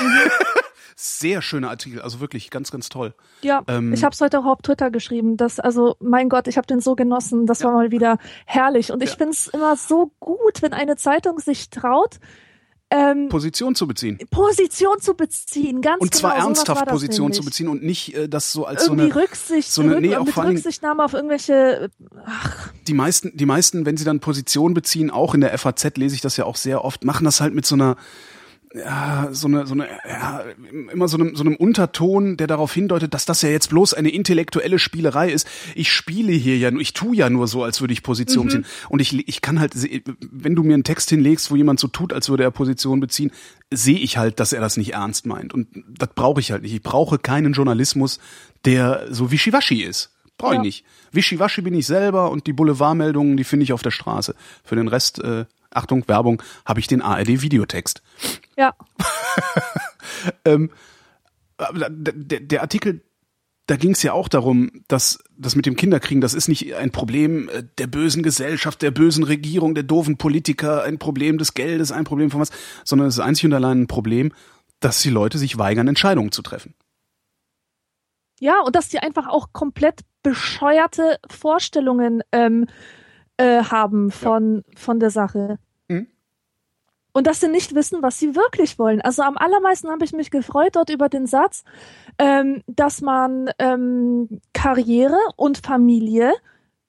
Sehr 0.95 1.41
schöner 1.41 1.69
Artikel, 1.69 2.01
also 2.01 2.19
wirklich 2.19 2.51
ganz, 2.51 2.69
ganz 2.69 2.89
toll. 2.89 3.15
Ja, 3.41 3.63
Ähm, 3.67 3.91
ich 3.93 4.03
habe 4.03 4.13
es 4.13 4.21
heute 4.21 4.37
auch 4.39 4.45
auf 4.45 4.61
Twitter 4.61 4.91
geschrieben. 4.91 5.35
dass 5.37 5.59
also, 5.59 5.95
mein 5.99 6.29
Gott, 6.29 6.47
ich 6.47 6.57
habe 6.57 6.67
den 6.67 6.79
so 6.79 6.95
genossen. 6.95 7.47
Das 7.47 7.63
war 7.63 7.71
mal 7.71 7.89
wieder 7.89 8.17
herrlich. 8.45 8.91
Und 8.91 9.01
ich 9.01 9.11
Ja. 9.11 9.15
finde 9.15 9.31
es 9.31 9.47
immer 9.47 9.75
so 9.77 10.11
gut, 10.19 10.61
wenn 10.61 10.73
eine 10.73 10.97
Zeitung 10.97 11.39
sich 11.39 11.69
traut, 11.71 12.19
ähm, 12.91 13.29
Position 13.29 13.73
zu 13.73 13.87
beziehen. 13.87 14.19
Position 14.29 14.99
zu 14.99 15.13
beziehen. 15.15 15.81
Ganz 15.81 16.01
Und 16.01 16.13
zwar 16.13 16.31
genau, 16.35 16.43
sowas 16.43 16.57
ernsthaft 16.59 16.87
Position 16.87 17.31
zu 17.33 17.39
nämlich. 17.39 17.45
beziehen 17.45 17.67
und 17.69 17.83
nicht 17.83 18.13
äh, 18.15 18.27
das 18.29 18.51
so 18.51 18.65
als 18.65 18.85
so 18.85 18.91
Irgendwie 18.93 19.11
eine... 19.13 19.21
Rücksicht, 19.23 19.71
so 19.71 19.81
eine- 19.81 19.95
Rück- 19.95 19.99
nee, 20.01 20.15
auch 20.17 20.25
mit 20.25 20.37
Rücksichtnahme 20.37 21.03
auf 21.03 21.13
irgendwelche, 21.13 21.89
ach, 22.25 22.69
Die 22.87 22.93
meisten, 22.93 23.35
die 23.35 23.45
meisten, 23.45 23.85
wenn 23.85 23.95
sie 23.97 24.03
dann 24.03 24.19
Position 24.19 24.73
beziehen, 24.73 25.09
auch 25.09 25.33
in 25.33 25.41
der 25.41 25.57
FAZ 25.57 25.95
lese 25.97 26.15
ich 26.15 26.21
das 26.21 26.35
ja 26.37 26.45
auch 26.45 26.57
sehr 26.57 26.83
oft, 26.83 27.03
machen 27.05 27.23
das 27.25 27.39
halt 27.41 27.53
mit 27.53 27.65
so 27.65 27.75
einer 27.75 27.95
ja, 28.73 29.27
so 29.31 29.47
eine, 29.47 29.67
so 29.67 29.73
eine, 29.73 29.87
ja, 30.07 30.43
immer 30.93 31.07
so 31.07 31.17
einem, 31.17 31.35
so 31.35 31.43
einem 31.43 31.55
Unterton, 31.55 32.37
der 32.37 32.47
darauf 32.47 32.73
hindeutet, 32.73 33.13
dass 33.13 33.25
das 33.25 33.41
ja 33.41 33.49
jetzt 33.49 33.69
bloß 33.69 33.93
eine 33.93 34.09
intellektuelle 34.09 34.79
Spielerei 34.79 35.29
ist. 35.29 35.45
Ich 35.75 35.91
spiele 35.91 36.31
hier 36.31 36.57
ja 36.57 36.71
nur, 36.71 36.81
ich 36.81 36.93
tu 36.93 37.11
ja 37.13 37.29
nur 37.29 37.47
so, 37.47 37.63
als 37.63 37.81
würde 37.81 37.93
ich 37.93 38.01
Position 38.01 38.45
beziehen. 38.47 38.65
Und 38.89 39.01
ich, 39.01 39.27
ich 39.27 39.41
kann 39.41 39.59
halt, 39.59 39.73
wenn 40.21 40.55
du 40.55 40.63
mir 40.63 40.73
einen 40.75 40.85
Text 40.85 41.09
hinlegst, 41.09 41.51
wo 41.51 41.55
jemand 41.57 41.79
so 41.81 41.87
tut, 41.87 42.13
als 42.13 42.29
würde 42.29 42.43
er 42.43 42.51
Position 42.51 42.99
beziehen, 43.01 43.31
sehe 43.73 43.97
ich 43.99 44.17
halt, 44.17 44.39
dass 44.39 44.53
er 44.53 44.61
das 44.61 44.77
nicht 44.77 44.93
ernst 44.93 45.25
meint. 45.25 45.53
Und 45.53 45.67
das 45.87 46.09
brauche 46.15 46.39
ich 46.39 46.51
halt 46.51 46.61
nicht. 46.61 46.73
Ich 46.73 46.81
brauche 46.83 47.19
keinen 47.19 47.53
Journalismus, 47.53 48.19
der 48.63 49.05
so 49.09 49.31
wischiwaschi 49.31 49.83
ist. 49.83 50.11
Brauche 50.37 50.53
ich 50.53 50.57
Ja. 50.59 50.63
nicht. 50.63 50.85
Wischiwaschi 51.11 51.61
bin 51.61 51.73
ich 51.73 51.85
selber 51.85 52.31
und 52.31 52.47
die 52.47 52.53
Boulevardmeldungen, 52.53 53.35
die 53.35 53.43
finde 53.43 53.65
ich 53.65 53.73
auf 53.73 53.81
der 53.81 53.91
Straße. 53.91 54.33
Für 54.63 54.75
den 54.77 54.87
Rest, 54.87 55.19
äh, 55.19 55.45
Achtung, 55.71 56.07
Werbung, 56.07 56.41
habe 56.65 56.79
ich 56.79 56.87
den 56.87 57.01
ARD-Videotext. 57.01 58.01
ja, 58.57 58.73
der, 60.45 60.69
der, 62.13 62.39
der 62.39 62.61
Artikel, 62.61 63.01
da 63.67 63.75
ging 63.77 63.91
es 63.91 64.03
ja 64.03 64.13
auch 64.13 64.27
darum, 64.27 64.83
dass 64.87 65.23
das 65.37 65.55
mit 65.55 65.65
dem 65.65 65.75
Kinderkriegen, 65.75 66.21
das 66.21 66.33
ist 66.33 66.47
nicht 66.47 66.75
ein 66.75 66.91
Problem 66.91 67.49
äh, 67.49 67.63
der 67.77 67.87
bösen 67.87 68.23
Gesellschaft, 68.23 68.81
der 68.81 68.91
bösen 68.91 69.23
Regierung, 69.23 69.75
der 69.75 69.83
doofen 69.83 70.17
Politiker, 70.17 70.83
ein 70.83 70.99
Problem 70.99 71.37
des 71.37 71.53
Geldes, 71.53 71.91
ein 71.91 72.03
Problem 72.03 72.31
von 72.31 72.41
was, 72.41 72.51
sondern 72.83 73.07
es 73.07 73.15
ist 73.15 73.21
einzig 73.21 73.45
und 73.45 73.53
allein 73.53 73.83
ein 73.83 73.87
Problem, 73.87 74.33
dass 74.79 75.01
die 75.01 75.09
Leute 75.09 75.37
sich 75.37 75.57
weigern, 75.57 75.87
Entscheidungen 75.87 76.31
zu 76.31 76.41
treffen. 76.41 76.73
Ja, 78.39 78.59
und 78.61 78.75
dass 78.75 78.89
die 78.89 78.99
einfach 78.99 79.27
auch 79.27 79.53
komplett 79.53 80.01
bescheuerte 80.23 81.19
Vorstellungen 81.29 82.23
ähm, 82.31 82.65
äh, 83.41 83.63
haben 83.63 84.11
von, 84.11 84.63
von 84.75 84.99
der 84.99 85.09
Sache. 85.09 85.57
Mhm. 85.87 86.07
Und 87.11 87.27
dass 87.27 87.39
sie 87.39 87.49
nicht 87.49 87.75
wissen, 87.75 88.01
was 88.01 88.19
sie 88.19 88.35
wirklich 88.35 88.79
wollen. 88.79 89.01
Also 89.01 89.23
am 89.23 89.37
allermeisten 89.37 89.89
habe 89.89 90.05
ich 90.05 90.13
mich 90.13 90.31
gefreut 90.31 90.75
dort 90.75 90.89
über 90.89 91.09
den 91.09 91.25
Satz, 91.27 91.63
ähm, 92.17 92.61
dass 92.67 93.01
man 93.01 93.49
ähm, 93.59 94.41
Karriere 94.53 95.19
und 95.35 95.57
Familie 95.57 96.33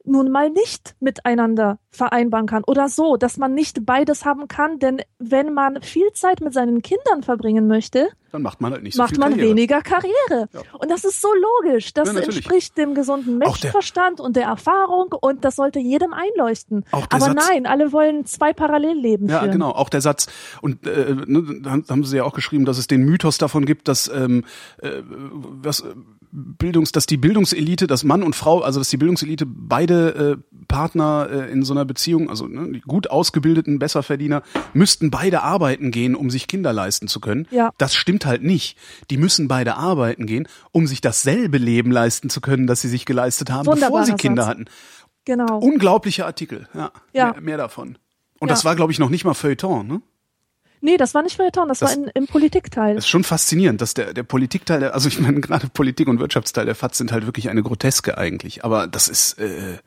nun 0.05 0.31
mal 0.31 0.51
nicht 0.51 0.95
miteinander 1.01 1.79
vereinbaren 1.91 2.47
kann. 2.47 2.65
Oder 2.67 2.89
so, 2.89 3.17
dass 3.17 3.37
man 3.37 3.55
nicht 3.55 3.85
beides 3.87 4.25
haben 4.25 4.49
kann, 4.49 4.79
denn 4.79 5.01
wenn 5.19 5.53
man 5.55 5.81
viel 5.83 6.11
Zeit 6.13 6.41
mit 6.41 6.53
seinen 6.55 6.83
Kindern 6.83 7.23
verbringen 7.23 7.67
möchte, 7.69 8.09
Dann 8.33 8.43
macht 8.43 8.61
man 8.63 8.73
halt 8.73 8.83
nicht 8.83 8.95
so 8.97 9.03
macht 9.03 9.19
man 9.19 9.31
Karriere. 9.33 9.51
weniger 9.51 9.83
Karriere. 9.83 10.49
Ja. 10.53 10.61
Und 10.79 10.91
das 10.91 11.05
ist 11.05 11.21
so 11.21 11.29
logisch. 11.63 11.93
Das 11.93 12.13
Ja, 12.13 12.19
entspricht 12.21 12.77
dem 12.79 12.95
gesunden 12.95 13.35
Auch 13.37 13.39
der- 13.39 13.49
Menschenverstand 13.51 14.21
und 14.21 14.37
der 14.37 14.45
Erfahrung 14.45 15.13
und 15.21 15.45
das 15.45 15.57
sollte 15.57 15.79
jedem 15.81 16.13
einleuchten. 16.15 16.85
Aber 16.91 17.19
Satz- 17.21 17.35
nein, 17.49 17.67
alle 17.67 17.93
wollen 17.93 18.25
zwei 18.25 18.53
Parallelleben 18.55 19.29
Ja, 19.29 19.41
führen. 19.41 19.53
genau. 19.53 19.71
Auch 19.73 19.91
der 19.91 20.01
Satz 20.01 20.27
und 20.63 20.87
äh, 20.87 21.15
ne, 21.27 21.63
haben- 21.89 22.05
sie 22.05 22.17
ja 22.17 22.25
auch 22.25 22.33
geschrieben, 22.35 22.65
dass 22.65 22.79
es 22.79 22.87
den 22.87 23.03
Mythos 23.05 23.39
davon 23.39 23.67
gibt, 23.67 23.87
dass 23.87 24.09
ähm, 24.09 24.45
äh, 24.81 25.03
was 25.07 25.85
Bildungs, 26.35 26.93
dass 26.93 27.05
die 27.05 27.19
Bildungselite, 27.19 27.87
dass 27.87 28.05
Mann 28.05 28.23
und 28.23 28.35
Frau, 28.35 28.61
also 28.63 28.81
dass 28.81 28.89
die 28.89 28.97
Bildungselite 28.97 29.45
beide 29.47 30.39
äh, 30.39 30.57
Partner 30.67 31.29
äh, 31.31 31.53
in 31.53 31.63
so 31.63 31.75
einer 31.75 31.85
Beziehung, 31.85 32.31
also 32.31 32.47
ne, 32.47 32.73
die 32.73 32.81
gut 32.81 33.11
ausgebildeten 33.11 33.79
Besserverdiener, 33.79 34.43
müssten 34.73 35.11
beide 35.11 35.43
arbeiten 35.43 35.91
gehen, 35.91 36.15
um 36.15 36.31
sich 36.31 36.47
Kinder 36.47 36.73
leisten 36.73 37.07
zu 37.07 37.21
können. 37.21 37.47
Ja. 37.51 37.71
Das 37.77 37.95
stimmt 37.95 38.25
halt 38.25 38.43
nicht. 38.43 38.79
Die 39.11 39.19
müssen 39.19 39.47
beide 39.47 39.77
arbeiten 39.77 40.25
gehen, 40.27 40.49
um 40.71 40.87
sich 40.87 41.03
dasselbe 41.03 41.59
Leben 41.59 41.91
leisten 41.93 42.31
zu 42.31 42.41
können, 42.41 42.67
das 42.67 42.81
sie 42.81 42.89
sich 42.89 43.05
geleistet 43.05 43.51
haben, 43.51 43.67
bevor 43.67 44.05
sie 44.05 44.15
Kinder 44.15 44.45
Satz. 44.45 44.51
hatten. 44.51 44.65
Genau. 45.27 45.59
Unglaublicher 45.59 46.25
Artikel, 46.27 46.67
ja. 46.75 46.91
Ja. 47.13 47.33
Mehr, 47.33 47.41
mehr 47.43 47.57
davon. 47.59 47.99
Und 48.41 48.49
Ja. 48.49 48.55
das 48.55 48.65
war, 48.65 48.75
glaube 48.75 48.91
ich, 48.91 48.99
noch 48.99 49.11
nicht 49.11 49.25
mal 49.25 49.35
Feuilleton, 49.35 49.87
ne? 49.87 50.03
Nee, 50.83 50.97
das 50.99 51.15
war 51.15 51.23
nicht 51.23 51.37
Feuilleton, 51.37 51.69
das, 51.69 51.79
Das- 51.79 51.97
war 51.97 52.05
in, 52.05 52.11
im 52.15 52.27
Politikteil. 52.27 52.95
Das 52.97 53.05
ist 53.05 53.09
schon 53.11 53.25
faszinierend, 53.25 53.81
dass 53.81 53.95
der, 53.95 54.13
der 54.13 54.23
Politikteil, 54.25 54.85
also 54.91 55.09
ich 55.09 55.19
meine, 55.19 55.41
gerade 55.41 55.69
Politik 55.69 56.09
und 56.09 56.19
Wirtschaftsteil 56.21 56.67
der 56.67 56.75
FAZ 56.75 56.99
sind 56.99 57.11
halt 57.13 57.25
wirklich 57.27 57.49
eine 57.49 57.63
Groteske 57.63 58.19
eigentlich. 58.19 58.65
Aber 58.65 58.87
das 58.87 59.09
ist 59.09 59.39
äh, 59.39 59.79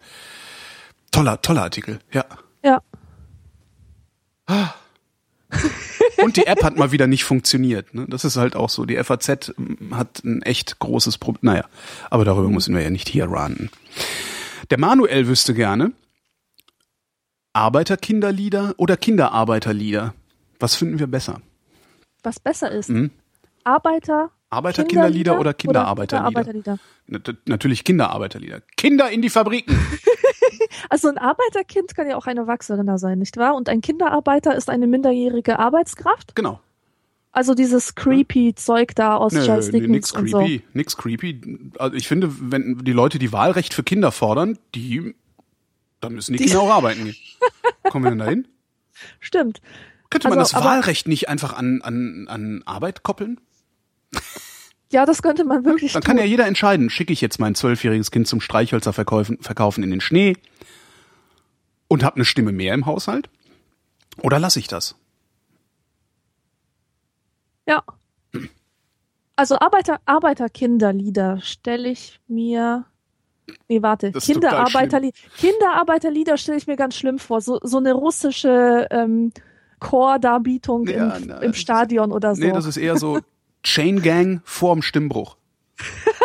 toller, 1.11 1.41
toller 1.41 1.61
Artikel, 1.63 1.99
ja. 2.11 2.25
Ja. 2.63 2.81
Und 6.23 6.37
die 6.37 6.47
App 6.47 6.63
hat 6.63 6.77
mal 6.77 6.91
wieder 6.91 7.07
nicht 7.07 7.23
funktioniert. 7.23 7.93
Ne? 7.93 8.05
Das 8.09 8.25
ist 8.25 8.37
halt 8.37 8.55
auch 8.55 8.69
so. 8.69 8.85
Die 8.85 8.95
FAZ 9.03 9.53
hat 9.91 10.23
ein 10.23 10.41
echt 10.41 10.79
großes 10.79 11.17
Problem. 11.17 11.51
Naja, 11.53 11.65
aber 12.09 12.25
darüber 12.25 12.49
müssen 12.49 12.73
wir 12.75 12.81
ja 12.81 12.89
nicht 12.89 13.07
hier 13.09 13.29
ranten. 13.29 13.69
Der 14.69 14.79
Manuel 14.79 15.27
wüsste 15.27 15.53
gerne, 15.53 15.91
Arbeiterkinderlieder 17.53 18.73
oder 18.77 18.97
Kinderarbeiterlieder? 18.97 20.13
Was 20.59 20.75
finden 20.75 20.99
wir 20.99 21.07
besser? 21.07 21.41
Was 22.23 22.39
besser 22.39 22.71
ist. 22.71 22.89
Mhm. 22.89 23.11
Arbeiter. 23.63 24.31
Arbeiterkinderlieder 24.49 25.39
oder 25.39 25.53
Kinderarbeiterlieder? 25.53 26.29
Kinderarbeiterlieder? 26.31 26.77
Nat- 27.07 27.37
Natürlich 27.47 27.83
Kinderarbeiterlieder. 27.83 28.61
Kinder 28.77 29.09
in 29.09 29.21
die 29.21 29.29
Fabriken. 29.29 29.75
Also 30.89 31.07
ein 31.07 31.17
Arbeiterkind 31.17 31.95
kann 31.95 32.07
ja 32.07 32.15
auch 32.15 32.27
ein 32.27 32.37
Erwachsener 32.37 32.97
sein, 32.97 33.19
nicht 33.19 33.37
wahr? 33.37 33.55
Und 33.55 33.69
ein 33.69 33.81
Kinderarbeiter 33.81 34.55
ist 34.55 34.69
eine 34.69 34.87
minderjährige 34.87 35.57
Arbeitskraft. 35.59 36.35
Genau. 36.35 36.59
Also 37.31 37.53
dieses 37.53 37.95
creepy 37.95 38.53
Zeug 38.55 38.93
da 38.95 39.15
aus 39.15 39.33
Nö, 39.33 39.45
Charles 39.45 39.71
nix 39.71 39.83
Dickens 39.85 40.11
und 40.13 40.27
so. 40.29 40.37
creepy, 40.39 40.63
nix 40.73 40.97
creepy. 40.97 41.71
Also 41.79 41.95
ich 41.95 42.07
finde, 42.07 42.29
wenn 42.51 42.79
die 42.83 42.91
Leute 42.93 43.19
die 43.19 43.31
Wahlrecht 43.31 43.73
für 43.73 43.83
Kinder 43.83 44.11
fordern, 44.11 44.57
die, 44.73 45.15
dann 46.01 46.13
müssen 46.13 46.33
die, 46.33 46.37
Die- 46.39 46.45
Kinder 46.45 46.61
auch 46.61 46.71
arbeiten 46.71 47.05
gehen. 47.05 47.15
Kommen 47.83 48.05
wir 48.05 48.11
denn 48.11 48.19
dahin? 48.19 48.47
Stimmt. 49.19 49.61
Könnte 50.15 50.29
man 50.29 50.39
Also, 50.39 50.53
das 50.53 50.61
aber- 50.61 50.69
Wahlrecht 50.75 51.07
nicht 51.07 51.27
einfach 51.29 51.53
an, 51.53 51.81
an, 51.81 52.27
an 52.29 52.63
Arbeit 52.65 53.03
koppeln? 53.03 53.39
Ja, 54.91 55.05
das 55.05 55.21
könnte 55.21 55.43
man 55.43 55.65
wirklich 55.65 55.91
Dann 55.93 56.01
tun. 56.03 56.07
kann 56.07 56.17
ja 56.17 56.23
jeder 56.23 56.45
entscheiden, 56.47 56.89
schicke 56.89 57.11
ich 57.11 57.19
jetzt 57.19 57.39
mein 57.39 57.53
zwölfjähriges 57.55 58.11
Kind 58.11 58.27
zum 58.27 58.39
Streichhölzer 58.39 58.93
verkaufen, 58.93 59.37
verkaufen 59.41 59.83
in 59.83 59.89
den 59.91 59.99
Schnee 59.99 60.37
und 61.87 62.03
habe 62.03 62.15
eine 62.15 62.25
Stimme 62.25 62.51
mehr 62.53 62.73
im 62.73 62.85
Haushalt? 62.85 63.29
Oder 64.21 64.39
lasse 64.39 64.59
ich 64.59 64.67
das? 64.67 64.95
Ja. 67.67 67.83
Also 69.35 69.59
Arbeiter, 69.59 69.99
Arbeiterkinderlieder 70.05 71.41
stelle 71.41 71.89
ich 71.89 72.21
mir. 72.27 72.85
Nee, 73.67 73.81
warte. 73.81 74.11
Kinderarbeiterlieder. 74.13 75.17
Kinderarbeiterlieder 75.37 76.37
stelle 76.37 76.57
ich 76.57 76.67
mir 76.67 76.77
ganz 76.77 76.95
schlimm 76.95 77.19
vor. 77.19 77.41
So, 77.41 77.59
so 77.63 77.77
eine 77.77 77.93
russische 77.93 78.87
ähm, 78.91 79.33
Chordarbietung 79.89 80.87
Ja, 80.87 81.15
im, 81.17 81.27
na, 81.27 81.37
im 81.39 81.53
Stadion 81.53 82.11
oder 82.11 82.35
so. 82.35 82.41
Nee, 82.41 82.51
das 82.51 82.65
ist 82.65 82.77
eher 82.77 82.97
so 82.97 83.19
Chain 83.63 84.01
Gang 84.01 84.41
vorm 84.43 84.81
Stimmbruch. 84.81 85.37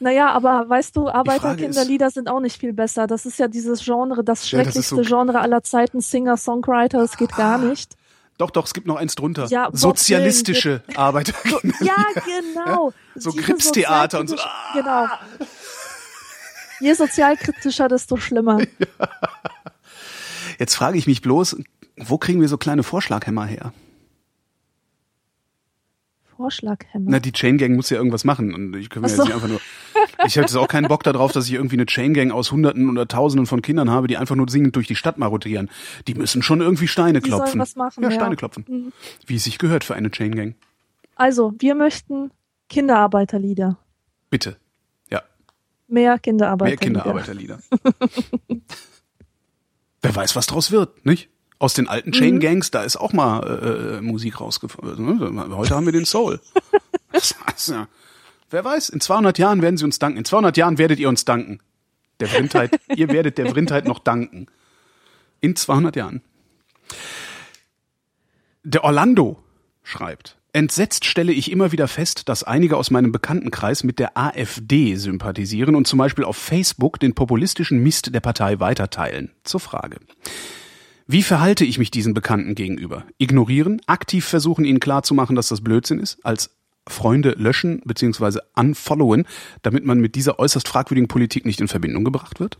naja, 0.00 0.30
aber 0.30 0.68
weißt 0.68 0.96
du, 0.96 1.08
Arbeiterkinderlieder 1.08 2.10
sind 2.10 2.28
auch 2.30 2.40
nicht 2.40 2.58
viel 2.58 2.72
besser. 2.72 3.06
Das 3.06 3.26
ist 3.26 3.38
ja 3.38 3.48
dieses 3.48 3.84
Genre, 3.84 4.24
das 4.24 4.50
Ja, 4.50 4.58
das 4.62 4.66
schrecklichste 4.66 4.96
so- 4.96 5.02
Genre 5.02 5.40
aller 5.40 5.62
Zeiten, 5.62 6.00
Singer-Songwriter, 6.00 6.98
das 6.98 7.16
geht 7.16 7.34
gar 7.36 7.58
nicht. 7.58 7.96
Doch, 8.38 8.50
doch, 8.50 8.64
es 8.64 8.72
gibt 8.72 8.86
noch 8.86 8.96
eins 8.96 9.14
drunter. 9.16 9.46
Ja, 9.48 9.68
Sozialistische 9.72 10.82
Arbeiter. 10.96 11.34
Ja, 11.80 11.94
genau. 12.24 12.92
So 13.16 13.32
Diese 13.32 13.42
Gripstheater 13.44 14.20
und 14.20 14.28
so. 14.28 14.36
sozialkritisch- 14.36 14.72
Genau. 14.74 15.06
Je 16.80 16.94
sozialkritischer, 16.94 17.88
desto 17.88 18.16
schlimmer. 18.16 18.58
Jetzt 20.60 20.74
frage 20.74 20.98
ich 20.98 21.06
mich 21.06 21.22
bloß, 21.22 21.56
wo 21.96 22.18
kriegen 22.18 22.42
wir 22.42 22.46
so 22.48 22.58
kleine 22.58 22.82
Vorschlaghämmer 22.82 23.46
her? 23.46 23.72
Vorschlaghämmer. 26.36 27.10
Na, 27.12 27.18
die 27.18 27.32
Chain 27.32 27.56
Gang 27.56 27.76
muss 27.76 27.88
ja 27.88 27.96
irgendwas 27.96 28.24
machen 28.24 28.54
und 28.54 28.76
ich 28.76 28.90
kann 28.90 29.00
mir 29.00 29.06
Ach 29.06 29.10
jetzt 29.10 29.16
so. 29.16 29.24
nicht 29.24 29.34
einfach 29.34 29.48
nur. 29.48 29.60
Ich 30.26 30.36
hätte 30.36 30.40
jetzt 30.40 30.56
auch 30.56 30.68
keinen 30.68 30.88
Bock 30.88 31.02
darauf, 31.02 31.32
dass 31.32 31.46
ich 31.46 31.54
irgendwie 31.54 31.76
eine 31.76 31.86
Chain 31.86 32.12
Gang 32.12 32.30
aus 32.30 32.52
Hunderten 32.52 32.90
oder 32.90 33.08
Tausenden 33.08 33.46
von 33.46 33.62
Kindern 33.62 33.88
habe, 33.90 34.06
die 34.06 34.18
einfach 34.18 34.36
nur 34.36 34.50
singend 34.50 34.76
durch 34.76 34.86
die 34.86 34.96
Stadt 34.96 35.16
marotieren. 35.16 35.70
Die 36.06 36.14
müssen 36.14 36.42
schon 36.42 36.60
irgendwie 36.60 36.88
Steine 36.88 37.20
Die 37.20 37.28
klopfen. 37.30 37.58
was 37.58 37.74
machen, 37.76 38.02
ja, 38.02 38.10
ja. 38.10 38.14
Steine 38.16 38.36
klopfen. 38.36 38.64
Mhm. 38.68 38.92
Wie 39.26 39.36
es 39.36 39.44
sich 39.44 39.58
gehört 39.58 39.82
für 39.82 39.94
eine 39.94 40.10
Chain 40.10 40.34
Gang. 40.34 40.54
Also, 41.16 41.54
wir 41.58 41.74
möchten 41.74 42.32
Kinderarbeiterlieder. 42.68 43.78
Bitte. 44.28 44.58
Ja, 45.10 45.22
Mehr 45.88 46.10
mehr 46.12 46.18
Kinderarbeiterlieder. 46.18 47.60
Wer 50.02 50.14
weiß, 50.14 50.34
was 50.36 50.46
draus 50.46 50.70
wird, 50.70 51.04
nicht? 51.04 51.28
Aus 51.58 51.74
den 51.74 51.88
alten 51.88 52.12
Chain 52.12 52.36
Mhm. 52.36 52.40
Gangs, 52.40 52.70
da 52.70 52.82
ist 52.84 52.96
auch 52.96 53.12
mal 53.12 53.98
äh, 53.98 54.00
Musik 54.00 54.40
rausgefunden. 54.40 55.34
Ne? 55.34 55.56
Heute 55.56 55.74
haben 55.74 55.84
wir 55.86 55.92
den 55.92 56.06
Soul. 56.06 56.40
Das 57.12 57.34
heißt, 57.44 57.68
ja. 57.70 57.88
Wer 58.50 58.64
weiß, 58.64 58.88
in 58.90 59.00
200 59.00 59.36
Jahren 59.36 59.62
werden 59.62 59.76
sie 59.76 59.84
uns 59.84 59.98
danken. 59.98 60.18
In 60.18 60.24
200 60.24 60.56
Jahren 60.56 60.78
werdet 60.78 61.00
ihr 61.00 61.08
uns 61.08 61.24
danken. 61.24 61.58
Der 62.20 62.28
Vrindheit, 62.28 62.80
ihr 62.96 63.08
werdet 63.08 63.36
der 63.36 63.50
Vrindheit 63.50 63.84
noch 63.84 63.98
danken. 63.98 64.46
In 65.40 65.56
200 65.56 65.96
Jahren. 65.96 66.22
Der 68.62 68.84
Orlando 68.84 69.42
schreibt, 69.82 70.36
entsetzt 70.52 71.04
stelle 71.04 71.32
ich 71.32 71.50
immer 71.50 71.72
wieder 71.72 71.88
fest, 71.88 72.28
dass 72.28 72.42
einige 72.42 72.76
aus 72.76 72.90
meinem 72.90 73.12
Bekanntenkreis 73.12 73.84
mit 73.84 73.98
der 73.98 74.16
AfD 74.16 74.94
sympathisieren 74.96 75.74
und 75.74 75.86
zum 75.86 75.98
Beispiel 75.98 76.24
auf 76.24 76.36
Facebook 76.36 76.98
den 77.00 77.14
populistischen 77.14 77.82
Mist 77.82 78.14
der 78.14 78.20
Partei 78.20 78.60
weiterteilen. 78.60 79.30
Zur 79.44 79.60
Frage. 79.60 79.98
Wie 81.06 81.22
verhalte 81.22 81.64
ich 81.64 81.78
mich 81.78 81.90
diesen 81.90 82.14
Bekannten 82.14 82.54
gegenüber? 82.54 83.04
Ignorieren, 83.18 83.80
aktiv 83.86 84.24
versuchen, 84.24 84.64
ihnen 84.64 84.80
klarzumachen, 84.80 85.34
dass 85.34 85.48
das 85.48 85.60
Blödsinn 85.60 85.98
ist, 85.98 86.24
als 86.24 86.50
Freunde 86.86 87.30
löschen 87.30 87.82
bzw. 87.84 88.38
unfollowen, 88.54 89.26
damit 89.62 89.84
man 89.84 89.98
mit 89.98 90.14
dieser 90.14 90.38
äußerst 90.38 90.68
fragwürdigen 90.68 91.08
Politik 91.08 91.46
nicht 91.46 91.60
in 91.60 91.68
Verbindung 91.68 92.04
gebracht 92.04 92.40
wird? 92.40 92.58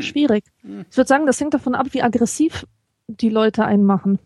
Schwierig. 0.00 0.44
Ich 0.90 0.96
würde 0.96 1.08
sagen, 1.08 1.26
das 1.26 1.40
hängt 1.40 1.54
davon 1.54 1.74
ab, 1.74 1.88
wie 1.92 2.02
aggressiv 2.02 2.66
die 3.06 3.28
Leute 3.28 3.64
einen 3.64 3.84
machen. 3.84 4.18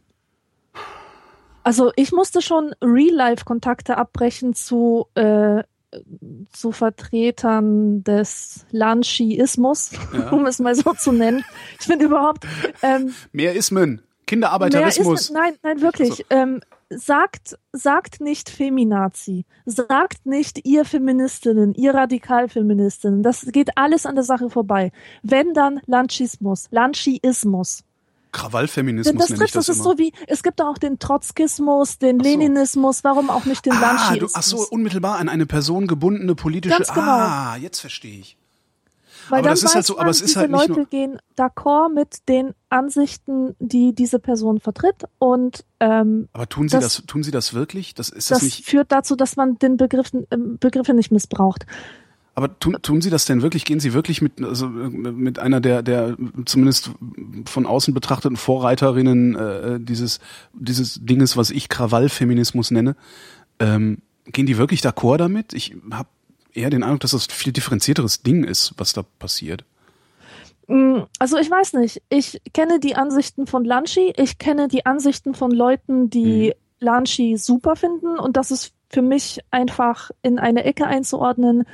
Also 1.64 1.90
ich 1.96 2.12
musste 2.12 2.42
schon 2.42 2.74
Real-Life-Kontakte 2.80 3.96
abbrechen 3.96 4.54
zu, 4.54 5.06
äh, 5.14 5.64
zu 6.52 6.72
Vertretern 6.72 8.04
des 8.04 8.66
Lanchiismus, 8.70 9.90
Ja. 10.12 10.28
um 10.32 10.46
es 10.46 10.58
mal 10.58 10.74
so 10.74 10.92
zu 10.92 11.10
nennen. 11.12 11.44
Ich 11.80 11.86
finde 11.86 12.04
überhaupt, 12.06 12.46
ähm, 12.82 13.14
Mehr 13.32 13.54
Ismen, 13.56 13.94
Mehr 13.94 14.02
Kinderarbeiterismus. 14.26 15.22
ist, 15.22 15.30
nein, 15.32 15.54
nein, 15.62 15.80
wirklich. 15.80 16.14
So. 16.16 16.24
Ähm, 16.30 16.60
sagt, 16.90 17.56
sagt 17.72 18.20
nicht 18.20 18.50
Feminazi. 18.50 19.44
Sagt 19.64 20.26
nicht 20.26 20.66
ihr 20.66 20.84
Feministinnen, 20.84 21.74
ihr 21.74 21.94
Radikalfeministinnen. 21.94 23.22
Das 23.22 23.46
geht 23.52 23.76
alles 23.76 24.06
an 24.06 24.14
der 24.14 24.24
Sache 24.24 24.50
vorbei. 24.50 24.92
Wenn 25.22 25.54
dann 25.54 25.80
Lanchismus, 25.86 26.68
Lanchiismus. 26.70 27.84
Krawallfeminismus 28.34 29.16
Das 29.16 29.28
trifft, 29.38 29.54
das 29.54 29.66
das 29.66 29.68
ist 29.70 29.76
immer. 29.82 29.92
so 29.92 29.98
wie, 29.98 30.12
es 30.26 30.42
gibt 30.42 30.60
auch 30.60 30.76
den 30.76 30.98
Trotzkismus, 30.98 31.98
den 31.98 32.20
Ach 32.20 32.24
so. 32.24 32.30
Leninismus, 32.30 33.04
warum 33.04 33.30
auch 33.30 33.46
nicht 33.46 33.64
den 33.64 33.72
ah, 33.72 34.14
du, 34.16 34.28
ach 34.34 34.42
so, 34.42 34.58
unmittelbar 34.68 35.16
an 35.18 35.28
eine 35.30 35.46
Person 35.46 35.86
gebundene 35.86 36.34
politische. 36.34 36.76
Ganz 36.76 36.92
genau. 36.92 37.06
Ah, 37.06 37.56
jetzt 37.56 37.80
verstehe 37.80 38.18
ich. 38.20 38.36
Weil 39.30 39.38
aber 39.38 39.48
dann 39.48 39.52
das 39.54 39.62
ist 39.62 39.74
halt 39.74 39.86
so- 39.86 39.94
man, 39.94 40.02
aber 40.02 40.10
es 40.10 40.20
ist 40.20 40.30
diese 40.30 40.40
halt 40.40 40.50
nicht 40.50 40.68
Leute 40.68 40.84
gehen 40.90 41.18
d'accord 41.38 41.88
mit 41.94 42.28
den 42.28 42.52
Ansichten, 42.68 43.54
die 43.58 43.94
diese 43.94 44.18
Person 44.18 44.60
vertritt 44.60 45.04
und 45.18 45.64
ähm, 45.80 46.28
Aber 46.34 46.46
tun 46.46 46.68
Sie 46.68 46.76
das, 46.76 46.96
Das- 46.96 47.06
tun 47.06 47.22
Sie 47.22 47.30
das 47.30 47.54
wirklich? 47.54 47.94
Das 47.94 48.10
ist 48.10 48.30
das, 48.30 48.40
das 48.40 48.42
nicht. 48.42 48.66
führt 48.66 48.92
dazu, 48.92 49.16
dass 49.16 49.36
man 49.36 49.58
den 49.58 49.78
Begriff, 49.78 50.12
äh, 50.12 50.36
Begriffe 50.36 50.92
nicht 50.92 51.10
missbraucht. 51.10 51.64
Aber 52.36 52.58
tun, 52.58 52.76
tun 52.82 53.00
Sie 53.00 53.10
das 53.10 53.26
denn 53.26 53.42
wirklich? 53.42 53.64
Gehen 53.64 53.78
Sie 53.78 53.92
wirklich 53.92 54.20
mit, 54.20 54.42
also 54.42 54.68
mit 54.68 55.38
einer 55.38 55.60
der, 55.60 55.82
der 55.82 56.16
zumindest 56.46 56.90
von 57.46 57.64
außen 57.66 57.94
betrachteten 57.94 58.36
Vorreiterinnen 58.36 59.36
äh, 59.36 59.78
dieses, 59.80 60.18
dieses 60.52 60.98
Dinges, 61.04 61.36
was 61.36 61.50
ich 61.50 61.68
Krawallfeminismus 61.68 62.72
nenne, 62.72 62.96
ähm, 63.60 63.98
gehen 64.26 64.46
die 64.46 64.58
wirklich 64.58 64.80
d'accord 64.80 65.18
damit? 65.18 65.52
Ich 65.54 65.76
habe 65.92 66.08
eher 66.52 66.70
den 66.70 66.82
Eindruck, 66.82 67.00
dass 67.00 67.12
das 67.12 67.28
ein 67.28 67.32
viel 67.32 67.52
differenzierteres 67.52 68.22
Ding 68.22 68.42
ist, 68.42 68.74
was 68.78 68.92
da 68.92 69.04
passiert. 69.18 69.64
Mm, 70.66 71.02
Also 71.18 71.36
ich 71.38 71.50
weiß 71.50 71.74
nicht. 71.74 72.02
Ich 72.08 72.40
kenne 72.52 72.80
die 72.80 72.96
Ansichten 72.96 73.46
von 73.46 73.64
Lanchi, 73.64 74.12
ich 74.16 74.38
kenne 74.38 74.66
die 74.66 74.86
Ansichten 74.86 75.34
von 75.34 75.50
Leuten, 75.52 76.10
die 76.10 76.48
Mhm. 76.48 76.52
Lanchi 76.80 77.36
super 77.36 77.76
finden 77.76 78.18
und 78.18 78.36
das 78.36 78.50
ist 78.50 78.72
für 78.90 79.02
mich 79.02 79.40
einfach 79.50 80.10
in 80.22 80.38
eine 80.38 80.64
Ecke 80.64 80.86
einzuordnen, 80.86 81.64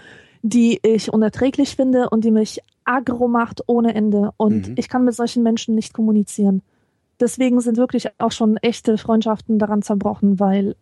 die 0.42 0.80
ich 0.82 1.12
unerträglich 1.12 1.76
finde 1.76 2.08
und 2.10 2.24
die 2.24 2.30
mich 2.30 2.60
aggro 2.84 3.28
macht 3.28 3.62
ohne 3.66 3.94
Ende 3.94 4.30
und 4.36 4.68
Mhm. 4.68 4.74
ich 4.76 4.88
kann 4.88 5.04
mit 5.04 5.14
solchen 5.14 5.42
Menschen 5.42 5.74
nicht 5.74 5.92
kommunizieren. 5.92 6.62
Deswegen 7.20 7.60
sind 7.60 7.76
wirklich 7.76 8.08
auch 8.18 8.32
schon 8.32 8.56
echte 8.56 8.96
Freundschaften 8.96 9.58
daran 9.58 9.82
zerbrochen, 9.82 10.40
weil 10.40 10.74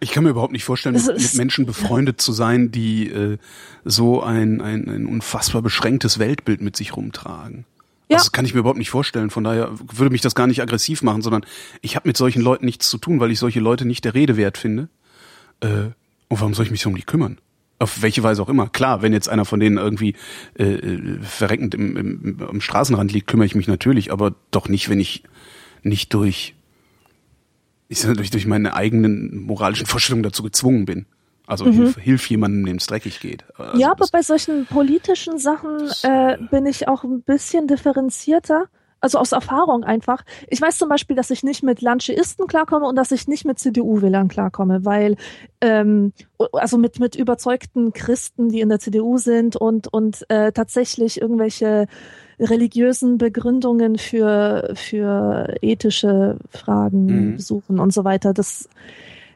Ich 0.00 0.12
kann 0.12 0.24
mir 0.24 0.30
überhaupt 0.30 0.52
nicht 0.52 0.64
vorstellen, 0.64 0.94
mit, 0.94 1.06
mit 1.06 1.34
Menschen 1.34 1.66
befreundet 1.66 2.20
zu 2.20 2.32
sein, 2.32 2.70
die 2.70 3.08
äh, 3.08 3.38
so 3.84 4.22
ein, 4.22 4.60
ein, 4.60 4.88
ein 4.88 5.06
unfassbar 5.06 5.62
beschränktes 5.62 6.18
Weltbild 6.18 6.60
mit 6.60 6.76
sich 6.76 6.96
rumtragen. 6.96 7.64
Ja. 8.08 8.16
Also 8.16 8.26
das 8.26 8.32
kann 8.32 8.44
ich 8.44 8.54
mir 8.54 8.60
überhaupt 8.60 8.78
nicht 8.78 8.90
vorstellen. 8.90 9.30
Von 9.30 9.44
daher 9.44 9.70
würde 9.92 10.10
mich 10.10 10.20
das 10.20 10.34
gar 10.34 10.46
nicht 10.46 10.62
aggressiv 10.62 11.02
machen, 11.02 11.22
sondern 11.22 11.44
ich 11.82 11.94
habe 11.96 12.08
mit 12.08 12.16
solchen 12.16 12.42
Leuten 12.42 12.64
nichts 12.64 12.88
zu 12.90 12.98
tun, 12.98 13.20
weil 13.20 13.30
ich 13.30 13.38
solche 13.38 13.60
Leute 13.60 13.84
nicht 13.86 14.04
der 14.04 14.14
Rede 14.14 14.36
wert 14.36 14.56
finde. 14.58 14.88
Äh, 15.60 15.90
und 16.28 16.40
warum 16.40 16.54
soll 16.54 16.64
ich 16.64 16.70
mich 16.70 16.80
so 16.82 16.88
um 16.90 16.96
die 16.96 17.02
kümmern? 17.02 17.38
Auf 17.80 18.02
welche 18.02 18.22
Weise 18.22 18.42
auch 18.42 18.48
immer. 18.48 18.68
Klar, 18.68 19.02
wenn 19.02 19.12
jetzt 19.12 19.28
einer 19.28 19.44
von 19.44 19.60
denen 19.60 19.78
irgendwie 19.78 20.14
äh, 20.58 20.64
äh, 20.64 21.20
verreckend 21.22 21.74
im, 21.74 21.96
im, 21.96 22.42
am 22.48 22.60
Straßenrand 22.60 23.12
liegt, 23.12 23.28
kümmere 23.28 23.46
ich 23.46 23.54
mich 23.54 23.68
natürlich, 23.68 24.10
aber 24.12 24.34
doch 24.50 24.68
nicht, 24.68 24.88
wenn 24.88 24.98
ich 24.98 25.22
nicht 25.82 26.12
durch 26.12 26.54
ich 27.88 28.00
sag, 28.00 28.14
durch, 28.16 28.30
durch 28.30 28.46
meine 28.46 28.74
eigenen 28.74 29.44
moralischen 29.44 29.86
Vorstellungen 29.86 30.22
dazu 30.22 30.42
gezwungen 30.42 30.84
bin. 30.84 31.06
Also 31.46 31.64
hilf, 31.64 31.96
hilf 31.96 32.28
jemandem, 32.28 32.66
dem 32.66 32.76
es 32.76 32.86
dreckig 32.86 33.20
geht. 33.20 33.44
Also 33.56 33.74
Mhm. 33.74 33.80
ja, 33.80 33.90
aber 33.90 34.06
bei 34.12 34.20
solchen 34.20 34.66
politischen 34.66 35.38
Sachen 35.38 35.90
äh, 36.02 36.36
bin 36.50 36.66
ich 36.66 36.88
auch 36.88 37.04
ein 37.04 37.22
bisschen 37.22 37.66
differenzierter. 37.66 38.66
Also 39.00 39.18
aus 39.18 39.32
Erfahrung 39.32 39.84
einfach. 39.84 40.24
Ich 40.48 40.60
weiß 40.60 40.76
zum 40.76 40.88
Beispiel, 40.88 41.14
dass 41.14 41.30
ich 41.30 41.44
nicht 41.44 41.62
mit 41.62 41.80
Lancheisten 41.82 42.46
klarkomme 42.46 42.86
und 42.86 42.96
dass 42.96 43.12
ich 43.12 43.28
nicht 43.28 43.44
mit 43.44 43.58
CDU-Wählern 43.58 44.28
klarkomme, 44.28 44.84
weil 44.84 45.16
ähm, 45.60 46.12
also 46.52 46.78
mit 46.78 46.98
mit 46.98 47.14
überzeugten 47.14 47.92
Christen, 47.92 48.48
die 48.48 48.60
in 48.60 48.68
der 48.68 48.80
CDU 48.80 49.18
sind 49.18 49.56
und 49.56 49.86
und 49.92 50.28
äh, 50.30 50.50
tatsächlich 50.52 51.20
irgendwelche 51.20 51.86
religiösen 52.40 53.18
Begründungen 53.18 53.98
für 53.98 54.72
für 54.74 55.54
ethische 55.60 56.36
Fragen 56.50 57.06
Mhm. 57.06 57.38
suchen 57.38 57.78
und 57.78 57.92
so 57.92 58.04
weiter. 58.04 58.32
Das 58.34 58.68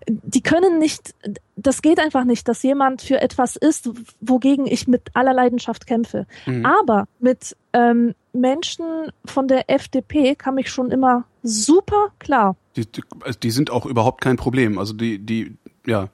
die 0.09 0.43
können 0.43 0.79
nicht, 0.79 1.15
das 1.57 1.83
geht 1.83 2.01
einfach 2.01 2.25
nicht, 2.25 2.49
dass 2.49 2.63
jemand 2.63 3.03
für 3.03 3.21
etwas 3.21 3.57
ist, 3.57 3.89
wogegen 4.21 4.67
ich 4.67 4.89
mit 4.89 5.03
aller 5.15 5.33
Leidenschaft 5.33 5.87
kämpfe. 5.87 6.27
Mhm. 6.47 6.67
Aber 6.67 7.07
mit 7.21 7.57
ähm, 7.73 8.15
Menschen 8.33 9.13
von 9.25 9.49
der 9.49 9.71
FDP 9.71 10.35
kam 10.35 10.59
ich 10.59 10.71
schon 10.71 10.91
immer 10.91 11.25
super 11.43 12.09
klar. 12.19 12.57
Die, 12.77 12.87
die, 12.87 13.03
also 13.21 13.39
die 13.39 13.51
sind 13.51 13.71
auch 13.71 13.87
überhaupt 13.87 14.21
kein 14.21 14.37
Problem. 14.37 14.79
Also 14.79 14.95
die, 14.95 15.19
die, 15.19 15.57
ja, 15.87 16.09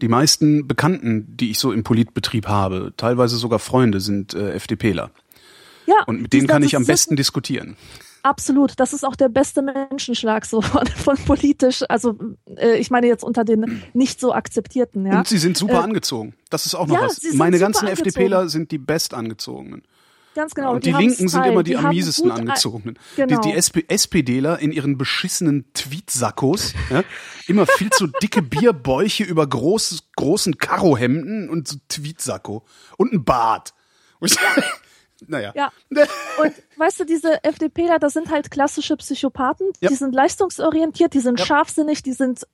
die 0.00 0.08
meisten 0.08 0.66
Bekannten, 0.66 1.36
die 1.36 1.50
ich 1.50 1.58
so 1.58 1.72
im 1.72 1.84
Politbetrieb 1.84 2.46
habe, 2.48 2.92
teilweise 2.96 3.36
sogar 3.36 3.58
Freunde, 3.58 4.00
sind 4.00 4.34
äh, 4.34 4.52
FDPler. 4.52 5.10
Ja. 5.86 6.04
Und 6.06 6.22
mit 6.22 6.32
denen 6.32 6.46
kann 6.46 6.62
ich 6.62 6.76
am 6.76 6.86
besten 6.86 7.16
diskutieren. 7.16 7.76
Absolut, 8.22 8.72
das 8.76 8.92
ist 8.92 9.04
auch 9.04 9.16
der 9.16 9.28
beste 9.28 9.62
Menschenschlag 9.62 10.44
so 10.44 10.60
von, 10.60 10.86
von 10.86 11.16
politisch, 11.16 11.82
also 11.88 12.18
äh, 12.56 12.76
ich 12.76 12.90
meine 12.90 13.06
jetzt 13.06 13.22
unter 13.22 13.44
den 13.44 13.82
nicht 13.94 14.20
so 14.20 14.32
akzeptierten, 14.32 15.06
ja. 15.06 15.18
Und 15.18 15.28
sie 15.28 15.38
sind 15.38 15.56
super 15.56 15.74
Äh, 15.74 15.84
angezogen. 15.84 16.34
Das 16.50 16.66
ist 16.66 16.74
auch 16.74 16.88
noch 16.88 16.96
ja, 16.96 17.02
was. 17.02 17.20
Meine 17.34 17.58
ganzen 17.58 17.86
angezogen. 17.86 18.08
FDPler 18.08 18.48
sind 18.48 18.70
die 18.70 18.78
bestangezogenen. 18.78 19.82
Ganz 20.38 20.54
genau. 20.54 20.74
und 20.74 20.86
die, 20.86 20.94
haben 20.94 21.00
Linken 21.00 21.26
sind 21.28 21.44
immer 21.46 21.64
die, 21.64 21.72
die 21.72 21.76
am 21.76 21.88
miesesten 21.88 22.30
angezogenen. 22.30 22.96
Genau. 23.16 23.40
Die, 23.40 23.50
die 23.50 23.56
SP, 23.58 23.82
SPDler 23.88 24.60
in 24.60 24.70
ihren 24.70 24.96
beschissenen 24.96 25.64
Tweetsackos, 25.74 26.74
ja, 26.90 27.02
immer 27.48 27.66
viel 27.66 27.90
zu 27.90 28.06
dicke 28.06 28.40
Bierbäuche 28.40 29.24
über 29.24 29.44
großes, 29.48 30.10
großen 30.14 30.58
Karohemden 30.58 31.50
und 31.50 31.66
so 31.66 31.76
Tweetsacko. 31.88 32.64
Und 32.96 33.12
ein 33.12 33.24
Bart. 33.24 33.74
Und 34.20 34.30
ich- 34.30 34.38
naja. 35.26 35.52
Ja. 35.56 35.72
Und 35.90 36.52
weißt 36.76 37.00
du, 37.00 37.04
diese 37.04 37.42
FDPler, 37.42 37.98
das 37.98 38.12
sind 38.12 38.30
halt 38.30 38.52
klassische 38.52 38.96
Psychopathen. 38.96 39.66
Ja. 39.80 39.88
Die 39.88 39.96
sind 39.96 40.14
leistungsorientiert, 40.14 41.14
die 41.14 41.20
sind 41.20 41.40
Ja. 41.40 41.46
scharfsinnig, 41.46 42.04
die 42.04 42.12
sind 42.12 42.46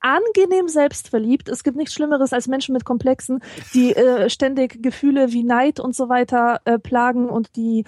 angenehm 0.00 0.68
selbstverliebt. 0.68 1.48
Es 1.48 1.62
gibt 1.62 1.76
nichts 1.76 1.94
Schlimmeres 1.94 2.32
als 2.32 2.48
Menschen 2.48 2.72
mit 2.72 2.84
Komplexen, 2.84 3.40
die 3.74 3.94
äh, 3.94 4.28
ständig 4.30 4.82
Gefühle 4.82 5.32
wie 5.32 5.44
Neid 5.44 5.80
und 5.80 5.94
so 5.94 6.08
weiter 6.08 6.60
äh, 6.64 6.78
plagen 6.78 7.28
und 7.28 7.56
die 7.56 7.84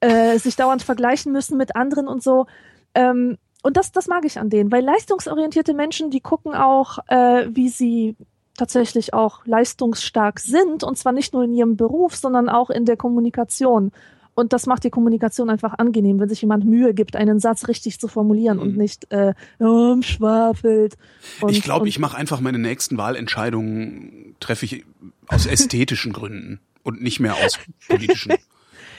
äh, 0.00 0.38
sich 0.38 0.56
dauernd 0.56 0.82
vergleichen 0.82 1.32
müssen 1.32 1.56
mit 1.56 1.76
anderen 1.76 2.08
und 2.08 2.22
so. 2.22 2.46
Ähm, 2.94 3.38
und 3.62 3.76
das, 3.76 3.92
das 3.92 4.08
mag 4.08 4.24
ich 4.26 4.38
an 4.38 4.50
denen, 4.50 4.70
weil 4.70 4.84
leistungsorientierte 4.84 5.72
Menschen, 5.72 6.10
die 6.10 6.20
gucken 6.20 6.54
auch, 6.54 6.98
äh, 7.08 7.46
wie 7.48 7.70
sie 7.70 8.16
tatsächlich 8.56 9.14
auch 9.14 9.46
leistungsstark 9.46 10.38
sind 10.38 10.84
und 10.84 10.96
zwar 10.98 11.12
nicht 11.12 11.32
nur 11.32 11.44
in 11.44 11.54
ihrem 11.54 11.76
Beruf, 11.76 12.14
sondern 12.14 12.48
auch 12.48 12.70
in 12.70 12.84
der 12.84 12.96
Kommunikation. 12.96 13.90
Und 14.34 14.52
das 14.52 14.66
macht 14.66 14.82
die 14.84 14.90
Kommunikation 14.90 15.48
einfach 15.48 15.74
angenehm, 15.78 16.18
wenn 16.18 16.28
sich 16.28 16.42
jemand 16.42 16.64
Mühe 16.64 16.92
gibt, 16.92 17.14
einen 17.14 17.38
Satz 17.38 17.68
richtig 17.68 18.00
zu 18.00 18.08
formulieren 18.08 18.58
und 18.58 18.76
nicht 18.76 19.10
äh, 19.12 19.34
oh, 19.60 20.02
schwafelt. 20.02 20.96
Und, 21.40 21.52
ich 21.52 21.62
glaube, 21.62 21.88
ich 21.88 22.00
mache 22.00 22.16
einfach 22.16 22.40
meine 22.40 22.58
nächsten 22.58 22.98
Wahlentscheidungen, 22.98 24.34
treffe 24.40 24.64
ich 24.64 24.84
aus 25.28 25.46
ästhetischen 25.46 26.12
Gründen 26.12 26.60
und 26.82 27.00
nicht 27.00 27.20
mehr 27.20 27.36
aus 27.36 27.58
politischen. 27.88 28.34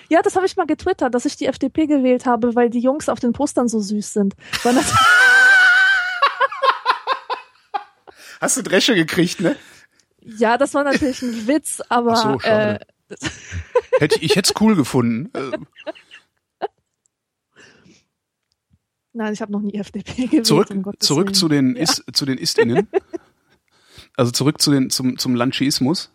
Ja, 0.08 0.22
das 0.22 0.36
habe 0.36 0.46
ich 0.46 0.56
mal 0.56 0.68
getwittert, 0.68 1.16
dass 1.16 1.26
ich 1.26 1.36
die 1.36 1.48
FDP 1.48 1.88
gewählt 1.88 2.28
habe, 2.28 2.54
weil 2.54 2.70
die 2.70 2.78
Jungs 2.78 3.10
auf 3.10 3.20
den 3.20 3.34
Postern 3.34 3.68
so 3.68 3.80
süß 3.80 4.14
sind. 4.14 4.36
Hast 8.40 8.56
du 8.56 8.62
Dresche 8.62 8.94
gekriegt, 8.94 9.42
ne? 9.42 9.56
ja, 10.26 10.58
das 10.58 10.74
war 10.74 10.84
natürlich 10.84 11.22
ein 11.22 11.48
Witz, 11.48 11.82
aber 11.90 12.14
Ach 12.14 12.18
so, 12.34 12.40
schade. 12.40 12.80
äh, 12.80 12.86
Hätte, 14.00 14.20
ich 14.20 14.36
hätte 14.36 14.52
es 14.54 14.62
cool 14.62 14.76
gefunden. 14.76 15.32
Äh, 16.60 16.68
nein, 19.18 19.34
ich 19.34 19.42
habe 19.42 19.52
noch 19.52 19.62
nie 19.62 19.76
FDP 19.76 20.26
gewählt. 20.26 20.46
Zurück, 20.46 20.70
um 20.72 20.84
zurück 21.00 21.36
zu 21.36 21.48
den, 21.48 21.76
Is, 21.76 22.04
zu 22.12 22.26
den 22.26 22.38
Istinnen. 22.38 22.88
Also 24.18 24.32
zurück 24.32 24.62
zu 24.62 24.72
den, 24.72 24.90
zum, 24.90 25.18
zum 25.18 25.36
Lunchiismus. 25.36 26.10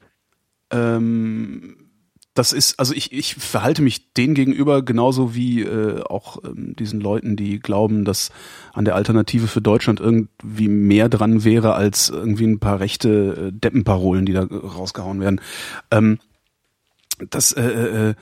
Ähm, 0.70 1.90
das 2.35 2.53
ist, 2.53 2.79
also 2.79 2.94
ich, 2.94 3.12
ich 3.12 3.35
verhalte 3.35 3.83
mich 3.83 4.14
denen 4.14 4.35
gegenüber 4.35 4.83
genauso 4.83 5.35
wie 5.35 5.62
äh, 5.62 6.03
auch 6.03 6.38
ähm, 6.44 6.74
diesen 6.76 7.00
Leuten, 7.00 7.37
die 7.37 7.59
glauben, 7.59 8.05
dass 8.05 8.31
an 8.72 8.85
der 8.85 8.94
Alternative 8.94 9.48
für 9.48 9.61
Deutschland 9.61 10.00
irgendwie 10.00 10.68
mehr 10.68 11.09
dran 11.09 11.44
wäre 11.44 11.74
als 11.74 12.09
irgendwie 12.09 12.46
ein 12.46 12.61
paar 12.61 12.81
rechte 12.81 13.48
äh, 13.48 13.53
Deppenparolen, 13.53 14.26
die 14.26 14.33
da 14.33 14.44
rausgehauen 14.44 15.20
werden. 15.20 15.40
Ähm, 15.90 16.18
das, 17.28 17.52
äh, 17.52 17.62
äh, 17.62 18.14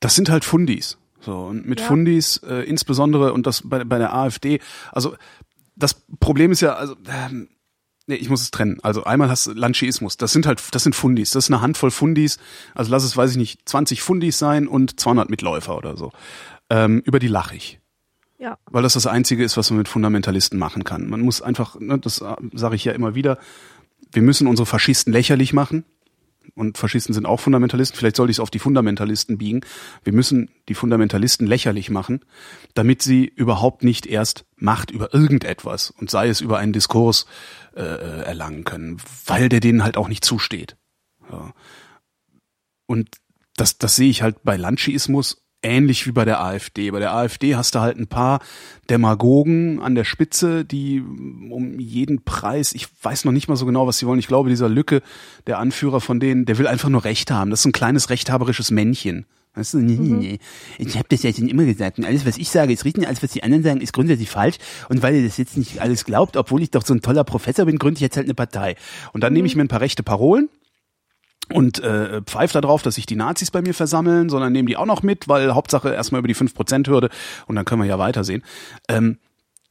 das 0.00 0.14
sind 0.14 0.28
halt 0.28 0.44
Fundis. 0.44 0.98
So, 1.20 1.46
und 1.46 1.66
mit 1.66 1.80
Ja. 1.80 1.86
Fundis, 1.86 2.38
äh, 2.38 2.64
insbesondere, 2.68 3.32
und 3.32 3.46
das 3.46 3.62
bei, 3.64 3.84
bei 3.84 3.98
der 3.98 4.14
AfD, 4.14 4.60
also 4.92 5.14
das 5.76 5.94
Problem 6.20 6.52
ist 6.52 6.60
ja, 6.60 6.74
also, 6.74 6.94
ähm, 7.08 7.48
nee, 8.06 8.16
ich 8.16 8.28
muss 8.28 8.42
es 8.42 8.50
trennen. 8.50 8.78
Also 8.82 9.04
einmal 9.04 9.30
hast 9.30 9.46
du 9.46 9.52
Lanchiismus, 9.52 10.16
das 10.18 10.32
sind 10.32 10.46
halt, 10.46 10.62
das 10.72 10.82
sind 10.82 10.94
Fundis, 10.94 11.30
das 11.30 11.46
ist 11.46 11.50
eine 11.50 11.62
Handvoll 11.62 11.90
Fundis, 11.90 12.38
also 12.74 12.90
lass 12.90 13.04
es, 13.04 13.16
weiß 13.16 13.30
ich 13.32 13.36
nicht, 13.38 13.66
20 13.68 14.02
Fundis 14.02 14.38
sein 14.38 14.68
und 14.68 15.00
200 15.00 15.30
Mitläufer 15.30 15.76
oder 15.76 15.96
so. 15.96 16.12
Ähm, 16.70 17.00
über 17.06 17.18
die 17.18 17.28
lache 17.28 17.56
ich. 17.56 17.80
Ja. 18.38 18.58
Weil 18.66 18.82
das 18.82 18.92
das 18.92 19.06
Einzige 19.06 19.42
ist, 19.44 19.56
was 19.56 19.70
man 19.70 19.78
mit 19.78 19.88
Fundamentalisten 19.88 20.58
machen 20.58 20.84
kann. 20.84 21.08
Man 21.08 21.20
muss 21.20 21.40
einfach, 21.40 21.80
ne, 21.80 21.98
das 21.98 22.16
sage 22.52 22.76
ich 22.76 22.84
ja 22.84 22.92
immer 22.92 23.14
wieder, 23.14 23.38
wir 24.12 24.22
müssen 24.22 24.46
unsere 24.46 24.66
Faschisten 24.66 25.12
lächerlich 25.12 25.52
machen. 25.52 25.84
Und 26.54 26.78
Faschisten 26.78 27.12
sind 27.14 27.26
auch 27.26 27.40
Fundamentalisten. 27.40 27.98
Vielleicht 27.98 28.16
sollte 28.16 28.30
ich 28.30 28.36
es 28.36 28.40
auf 28.40 28.50
die 28.50 28.60
Fundamentalisten 28.60 29.38
biegen. 29.38 29.62
Wir 30.04 30.12
müssen 30.12 30.50
die 30.68 30.74
Fundamentalisten 30.74 31.46
lächerlich 31.46 31.90
machen, 31.90 32.24
damit 32.74 33.02
sie 33.02 33.24
überhaupt 33.24 33.82
nicht 33.82 34.06
erst 34.06 34.44
Macht 34.56 34.90
über 34.90 35.12
irgendetwas 35.12 35.90
und 35.90 36.10
sei 36.10 36.28
es 36.28 36.40
über 36.40 36.58
einen 36.58 36.72
Diskurs 36.72 37.26
äh, 37.74 37.80
erlangen 37.80 38.64
können, 38.64 38.98
weil 39.26 39.48
der 39.48 39.60
denen 39.60 39.82
halt 39.82 39.96
auch 39.96 40.08
nicht 40.08 40.24
zusteht. 40.24 40.76
Ja. 41.30 41.52
Und 42.86 43.08
das, 43.56 43.78
das 43.78 43.96
sehe 43.96 44.10
ich 44.10 44.22
halt 44.22 44.42
bei 44.44 44.56
Lanchiismus 44.56 45.43
ähnlich 45.64 46.06
wie 46.06 46.12
bei 46.12 46.24
der 46.24 46.40
AfD. 46.40 46.90
Bei 46.90 47.00
der 47.00 47.14
AfD 47.14 47.56
hast 47.56 47.74
du 47.74 47.80
halt 47.80 47.98
ein 47.98 48.06
paar 48.06 48.40
Demagogen 48.90 49.80
an 49.80 49.94
der 49.94 50.04
Spitze, 50.04 50.64
die 50.64 51.02
um 51.50 51.80
jeden 51.80 52.22
Preis, 52.22 52.72
ich 52.72 52.86
weiß 53.02 53.24
noch 53.24 53.32
nicht 53.32 53.48
mal 53.48 53.56
so 53.56 53.66
genau, 53.66 53.86
was 53.86 53.98
sie 53.98 54.06
wollen. 54.06 54.18
Ich 54.18 54.28
glaube, 54.28 54.50
dieser 54.50 54.68
Lücke, 54.68 55.02
der 55.46 55.58
Anführer 55.58 56.00
von 56.00 56.20
denen, 56.20 56.44
der 56.44 56.58
will 56.58 56.66
einfach 56.66 56.88
nur 56.88 57.04
Recht 57.04 57.30
haben. 57.30 57.50
Das 57.50 57.60
ist 57.60 57.66
ein 57.66 57.72
kleines 57.72 58.10
rechthaberisches 58.10 58.70
Männchen. 58.70 59.26
Weißt 59.56 59.74
du, 59.74 59.78
nee, 59.78 59.96
nee, 59.96 60.14
nee. 60.14 60.38
Ich 60.78 60.96
habe 60.96 61.06
das 61.08 61.22
ja 61.22 61.32
schon 61.32 61.48
immer 61.48 61.64
gesagt. 61.64 61.98
Und 61.98 62.04
alles, 62.04 62.26
was 62.26 62.38
ich 62.38 62.50
sage, 62.50 62.72
ist 62.72 62.84
richtig. 62.84 63.06
Alles, 63.06 63.22
was 63.22 63.30
die 63.30 63.44
anderen 63.44 63.62
sagen, 63.62 63.80
ist 63.80 63.92
grundsätzlich 63.92 64.28
falsch. 64.28 64.56
Und 64.88 65.00
weil 65.02 65.14
ihr 65.14 65.24
das 65.24 65.36
jetzt 65.36 65.56
nicht 65.56 65.80
alles 65.80 66.04
glaubt, 66.04 66.36
obwohl 66.36 66.62
ich 66.62 66.72
doch 66.72 66.84
so 66.84 66.92
ein 66.92 67.02
toller 67.02 67.22
Professor 67.22 67.64
bin, 67.64 67.78
gründe 67.78 67.98
ich 67.98 68.00
jetzt 68.00 68.16
halt 68.16 68.26
eine 68.26 68.34
Partei. 68.34 68.74
Und 69.12 69.22
dann 69.22 69.32
nehme 69.32 69.46
ich 69.46 69.54
mir 69.54 69.62
ein 69.62 69.68
paar 69.68 69.80
rechte 69.80 70.02
Parolen 70.02 70.48
und 71.52 71.78
äh, 71.80 72.22
pfeift 72.22 72.54
da 72.54 72.60
drauf, 72.60 72.82
dass 72.82 72.94
sich 72.94 73.06
die 73.06 73.16
Nazis 73.16 73.50
bei 73.50 73.62
mir 73.62 73.74
versammeln, 73.74 74.28
sondern 74.28 74.52
nehmen 74.52 74.68
die 74.68 74.76
auch 74.76 74.86
noch 74.86 75.02
mit, 75.02 75.28
weil 75.28 75.54
Hauptsache 75.54 75.92
erstmal 75.92 76.20
über 76.20 76.28
die 76.28 76.36
5%-Hürde 76.36 77.10
und 77.46 77.56
dann 77.56 77.64
können 77.64 77.82
wir 77.82 77.88
ja 77.88 77.98
weitersehen. 77.98 78.42
Ähm, 78.88 79.18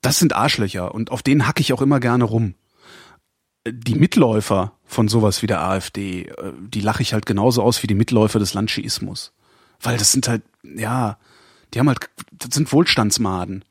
das 0.02 0.20
sind 0.20 0.36
Arschlöcher 0.36 0.94
und 0.94 1.12
auf 1.12 1.24
denen 1.24 1.48
hacke 1.48 1.62
ich 1.62 1.74
auch 1.74 1.82
immer 1.82 2.00
gerne 2.00 2.26
rum. 2.26 2.56
Die 3.66 3.96
Mitläufer 3.96 4.74
von 4.86 5.08
sowas 5.08 5.42
wie 5.42 5.48
der 5.48 5.62
AfD, 5.62 6.24
äh, 6.24 6.54
die 6.60 6.82
lache 6.82 7.02
ich 7.02 7.14
halt 7.14 7.26
genauso 7.26 7.64
aus 7.64 7.82
wie 7.82 7.88
die 7.88 7.96
Mitläufer 7.96 8.40
des 8.40 8.54
Landschiismus. 8.54 9.34
Weil 9.82 9.98
das 9.98 10.12
sind 10.12 10.28
halt, 10.28 10.44
ja, 10.64 11.18
die 11.74 11.80
haben 11.80 11.88
halt, 11.88 12.10
das 12.32 12.54
sind 12.54 12.72
Wohlstandsmaden. 12.72 13.66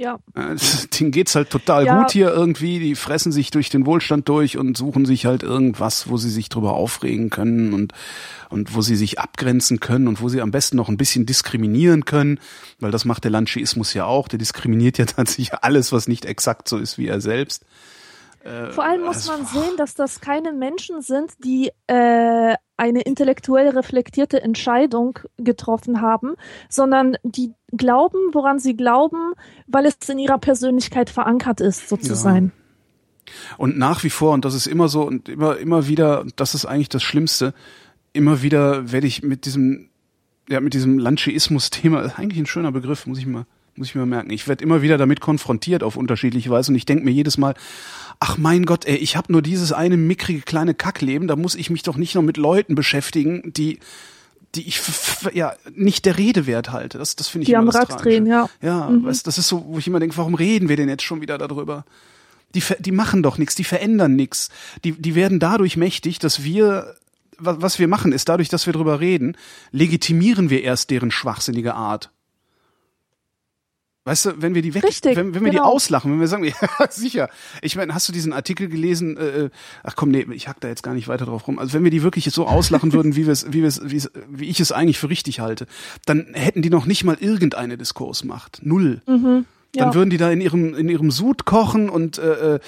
Ja. 0.00 0.18
Äh, 0.34 0.56
Denen 0.98 1.10
geht's 1.10 1.34
halt 1.34 1.50
total 1.50 1.84
Ja. 1.84 2.00
gut 2.00 2.12
hier 2.12 2.30
irgendwie. 2.30 2.78
Die 2.78 2.94
fressen 2.94 3.32
sich 3.32 3.50
durch 3.50 3.68
den 3.68 3.84
Wohlstand 3.84 4.28
durch 4.30 4.56
und 4.56 4.74
suchen 4.74 5.04
sich 5.04 5.26
halt 5.26 5.42
irgendwas, 5.42 6.08
wo 6.08 6.16
sie 6.16 6.30
sich 6.30 6.48
drüber 6.48 6.72
aufregen 6.72 7.28
können 7.28 7.74
und, 7.74 7.92
und 8.48 8.74
wo 8.74 8.80
sie 8.80 8.96
sich 8.96 9.18
abgrenzen 9.18 9.78
können 9.78 10.08
und 10.08 10.22
wo 10.22 10.30
sie 10.30 10.40
am 10.40 10.50
besten 10.52 10.78
noch 10.78 10.88
ein 10.88 10.96
bisschen 10.96 11.26
diskriminieren 11.26 12.06
können, 12.06 12.40
weil 12.78 12.90
das 12.90 13.04
macht 13.04 13.24
der 13.24 13.30
Landschiismus 13.30 13.92
ja 13.92 14.06
auch. 14.06 14.26
Der 14.28 14.38
diskriminiert 14.38 14.96
ja 14.96 15.04
tatsächlich 15.06 15.52
alles, 15.52 15.92
was 15.92 16.08
nicht 16.08 16.24
exakt 16.24 16.66
so 16.66 16.78
ist 16.78 16.96
wie 16.96 17.06
er 17.06 17.20
selbst. 17.20 17.66
Vor 18.42 18.84
allem 18.84 19.02
muss 19.02 19.28
also- 19.28 19.32
man 19.32 19.46
sehen, 19.46 19.76
dass 19.76 19.94
das 19.94 20.20
keine 20.20 20.52
Menschen 20.52 21.02
sind, 21.02 21.32
die 21.44 21.70
äh, 21.86 22.54
eine 22.76 23.02
intellektuell 23.02 23.68
reflektierte 23.68 24.40
Entscheidung 24.40 25.18
getroffen 25.36 26.00
haben, 26.00 26.34
sondern 26.70 27.16
die 27.22 27.52
glauben, 27.70 28.18
woran 28.32 28.58
sie 28.58 28.74
glauben, 28.74 29.34
weil 29.66 29.84
es 29.84 29.96
in 30.08 30.18
ihrer 30.18 30.38
Persönlichkeit 30.38 31.10
verankert 31.10 31.60
ist, 31.60 31.90
so 31.90 31.96
zu 31.98 32.12
Ja. 32.12 32.16
Und 33.58 33.78
nach 33.78 34.02
wie 34.02 34.10
vor, 34.10 34.32
und 34.32 34.46
das 34.46 34.54
ist 34.54 34.66
immer 34.66 34.88
so, 34.88 35.02
und 35.02 35.28
immer, 35.28 35.58
immer 35.58 35.86
wieder, 35.88 36.22
und 36.22 36.40
das 36.40 36.54
ist 36.54 36.64
eigentlich 36.64 36.88
das 36.88 37.02
Schlimmste, 37.02 37.52
immer 38.12 38.42
wieder 38.42 38.90
werde 38.90 39.06
ich 39.06 39.22
mit 39.22 39.44
diesem, 39.44 39.90
ja, 40.48 40.60
mit 40.60 40.72
diesem 40.72 40.98
Lanchiismus-Thema, 40.98 42.00
ist 42.00 42.14
eigentlich 42.18 42.38
ein 42.38 42.46
schöner 42.46 42.72
Begriff, 42.72 43.06
muss 43.06 43.18
ich 43.18 43.26
mal, 43.26 43.44
muss 43.76 43.88
ich 43.88 43.94
mir 43.94 44.06
merken. 44.06 44.30
Ich 44.30 44.46
werde 44.48 44.62
immer 44.64 44.82
wieder 44.82 44.98
damit 44.98 45.20
konfrontiert 45.20 45.82
auf 45.82 45.96
unterschiedliche 45.96 46.50
Weise 46.50 46.72
und 46.72 46.76
ich 46.76 46.86
denke 46.86 47.04
mir 47.04 47.10
jedes 47.12 47.38
Mal, 47.38 47.54
ach 48.18 48.36
mein 48.36 48.66
Gott, 48.66 48.84
ey, 48.84 48.96
ich 48.96 49.16
habe 49.16 49.32
nur 49.32 49.42
dieses 49.42 49.72
eine 49.72 49.96
mickrige 49.96 50.42
kleine 50.42 50.74
Kackleben, 50.74 51.28
da 51.28 51.36
muss 51.36 51.54
ich 51.54 51.70
mich 51.70 51.82
doch 51.82 51.96
nicht 51.96 52.14
noch 52.14 52.22
mit 52.22 52.36
Leuten 52.36 52.74
beschäftigen, 52.74 53.52
die 53.52 53.78
die 54.56 54.66
ich 54.66 54.80
ja 55.32 55.54
nicht 55.76 56.04
der 56.06 56.18
Rede 56.18 56.44
wert 56.44 56.72
halte. 56.72 56.98
Das, 56.98 57.14
das 57.14 57.28
finde 57.28 57.44
ich 57.44 57.46
Die 57.46 57.52
immer 57.52 57.60
am 57.60 57.66
das 57.66 57.76
Rad 57.88 58.04
drehen, 58.04 58.26
ja. 58.26 58.48
Ja, 58.60 58.90
Mhm. 58.90 59.04
weißt, 59.04 59.24
das 59.24 59.38
ist 59.38 59.46
so, 59.46 59.64
wo 59.68 59.78
ich 59.78 59.86
immer 59.86 60.00
denke, 60.00 60.16
warum 60.16 60.34
reden 60.34 60.68
wir 60.68 60.74
denn 60.74 60.88
jetzt 60.88 61.04
schon 61.04 61.20
wieder 61.20 61.38
darüber? 61.38 61.84
Die, 62.56 62.62
die 62.80 62.90
machen 62.90 63.22
doch 63.22 63.38
nichts, 63.38 63.54
die 63.54 63.62
verändern 63.62 64.16
nichts. 64.16 64.48
Die, 64.82 64.90
die 64.90 65.14
werden 65.14 65.38
dadurch 65.38 65.76
mächtig, 65.76 66.18
dass 66.18 66.42
wir, 66.42 66.96
wa- 67.38 67.58
was 67.60 67.78
wir 67.78 67.86
machen, 67.86 68.10
ist 68.10 68.28
dadurch, 68.28 68.48
dass 68.48 68.66
wir 68.66 68.72
darüber 68.72 68.98
reden, 68.98 69.36
legitimieren 69.70 70.50
wir 70.50 70.64
erst 70.64 70.90
deren 70.90 71.12
schwachsinnige 71.12 71.74
Art. 71.74 72.10
Weißt 74.10 74.24
du, 74.24 74.42
wenn 74.42 74.56
wir 74.56 74.62
die 74.62 74.74
weg, 74.74 74.82
Richtig, 74.82 75.14
wenn, 75.14 75.36
wenn 75.36 75.44
wir 75.44 75.52
die 75.52 75.58
genau. 75.58 75.70
auslachen, 75.70 76.10
wenn 76.10 76.18
wir 76.18 76.26
sagen, 76.26 76.42
ja, 76.80 76.90
sicher. 76.90 77.30
Ich 77.62 77.76
meine, 77.76 77.94
hast 77.94 78.08
du 78.08 78.12
diesen 78.12 78.32
Artikel 78.32 78.66
gelesen? 78.66 79.16
Äh, 79.16 79.50
ach 79.84 79.94
komm, 79.94 80.10
nee, 80.10 80.26
ich 80.32 80.48
hack 80.48 80.58
da 80.58 80.66
jetzt 80.66 80.82
gar 80.82 80.94
nicht 80.94 81.06
weiter 81.06 81.26
drauf 81.26 81.46
rum. 81.46 81.60
Also 81.60 81.74
wenn 81.74 81.84
wir 81.84 81.92
die 81.92 82.02
wirklich 82.02 82.24
so 82.24 82.48
auslachen 82.48 82.92
würden, 82.92 83.14
wie 83.14 83.26
wir 83.26 83.32
es, 83.32 83.52
wie 83.52 83.60
wir 83.60 83.68
es, 83.68 83.80
wie 83.84 84.48
ich 84.48 84.58
es 84.58 84.72
eigentlich 84.72 84.98
für 84.98 85.10
richtig 85.10 85.38
halte, 85.38 85.68
dann 86.06 86.26
hätten 86.32 86.60
die 86.60 86.70
noch 86.70 86.86
nicht 86.86 87.04
mal 87.04 87.18
irgendeine 87.20 87.78
Diskursmacht. 87.78 88.58
Null. 88.64 89.00
Dann 89.06 89.46
ja. 89.76 89.94
würden 89.94 90.10
die 90.10 90.16
da 90.16 90.28
in 90.32 90.40
ihrem 90.40 90.74
in 90.74 90.88
ihrem 90.88 91.12
Sud 91.12 91.44
kochen 91.44 91.88
und 91.88 92.18
äh, 92.18 92.56
äh, 92.56 92.60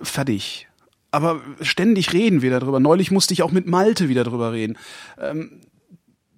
fertig. 0.00 0.68
Aber 1.10 1.42
ständig 1.60 2.14
reden 2.14 2.40
wir 2.40 2.58
darüber. 2.58 2.80
Neulich 2.80 3.10
musste 3.10 3.34
ich 3.34 3.42
auch 3.42 3.52
mit 3.52 3.66
Malte 3.66 4.08
wieder 4.08 4.24
drüber 4.24 4.52
reden. 4.54 4.78
Ähm, 5.20 5.60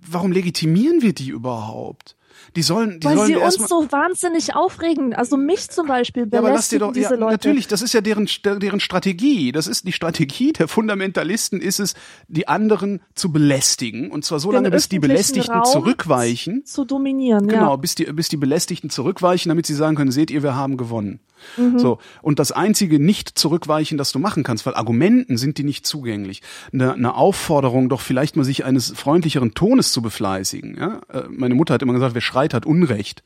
warum 0.05 0.33
legitimieren 0.33 1.03
wir 1.03 1.13
die 1.13 1.29
überhaupt? 1.29 2.17
Die 2.57 2.63
sollen, 2.63 3.01
die 3.01 3.07
Weil 3.07 3.17
sollen 3.17 3.27
sie 3.29 3.37
uns 3.37 3.55
so 3.69 3.87
wahnsinnig 3.91 4.55
aufregen. 4.55 5.15
Also 5.15 5.37
mich 5.37 5.71
zum 5.71 5.87
Beispiel 5.87 6.29
ja, 6.33 6.39
aber 6.41 6.51
lass 6.51 6.69
dir 6.69 6.79
belästigen 6.79 6.89
doch, 6.89 6.93
diese 6.93 7.15
ja, 7.15 7.21
Leute. 7.21 7.33
natürlich, 7.33 7.69
das 7.69 7.83
ist 7.83 7.93
ja 7.93 8.01
deren, 8.01 8.29
deren 8.45 8.81
Strategie. 8.81 9.53
Das 9.53 9.67
ist 9.67 9.87
die 9.87 9.93
Strategie 9.93 10.53
der 10.53 10.69
Fundamentalisten 10.69 11.61
ist 11.61 11.81
es, 11.81 11.95
die 12.29 12.49
anderen 12.49 13.01
zu 13.15 13.33
belästigen. 13.33 14.11
Und 14.11 14.25
zwar 14.25 14.41
so 14.41 14.51
Den 14.51 14.57
lange, 14.57 14.71
bis 14.71 14.89
die 14.89 14.99
Belästigten 14.99 15.53
Raum 15.53 15.65
zurückweichen. 15.65 16.65
Zu 16.65 16.85
dominieren, 16.85 17.47
Genau, 17.47 17.71
ja. 17.71 17.77
bis 17.77 17.95
die, 17.95 18.05
bis 18.05 18.29
die 18.29 18.37
Belästigten 18.37 18.91
zurückweichen, 18.91 19.49
damit 19.49 19.67
sie 19.67 19.75
sagen 19.75 19.97
können, 19.97 20.11
seht 20.13 20.31
ihr, 20.31 20.43
wir 20.43 20.55
haben 20.55 20.77
gewonnen. 20.77 21.21
Mhm. 21.57 21.79
So. 21.79 21.99
Und 22.23 22.39
das 22.39 22.53
einzige 22.53 22.99
nicht 22.99 23.39
zurückweichen, 23.39 23.99
das 23.99 24.13
du 24.13 24.19
machen 24.19 24.43
kannst, 24.43 24.67
weil 24.67 24.75
Argumenten 24.75 25.37
sind 25.37 25.59
die 25.59 25.65
nicht 25.65 25.87
zugänglich. 25.87 26.43
Eine, 26.73 26.95
eine 26.95 27.15
Aufforderung, 27.15 27.89
doch 27.89 28.01
vielleicht 28.01 28.37
mal 28.37 28.45
sich 28.45 28.65
eines 28.65 28.91
freundlicheren 28.91 29.55
Tones 29.55 29.93
zu 29.93 30.03
befleißigen. 30.03 30.77
Ja? 30.77 31.01
Äh, 31.13 31.25
Meine 31.31 31.55
Mutter 31.55 31.75
hat 31.75 31.83
immer 31.83 31.93
gesagt, 31.93 32.15
wer 32.15 32.21
schreit, 32.21 32.55
hat 32.55 32.67
Unrecht. 32.67 33.23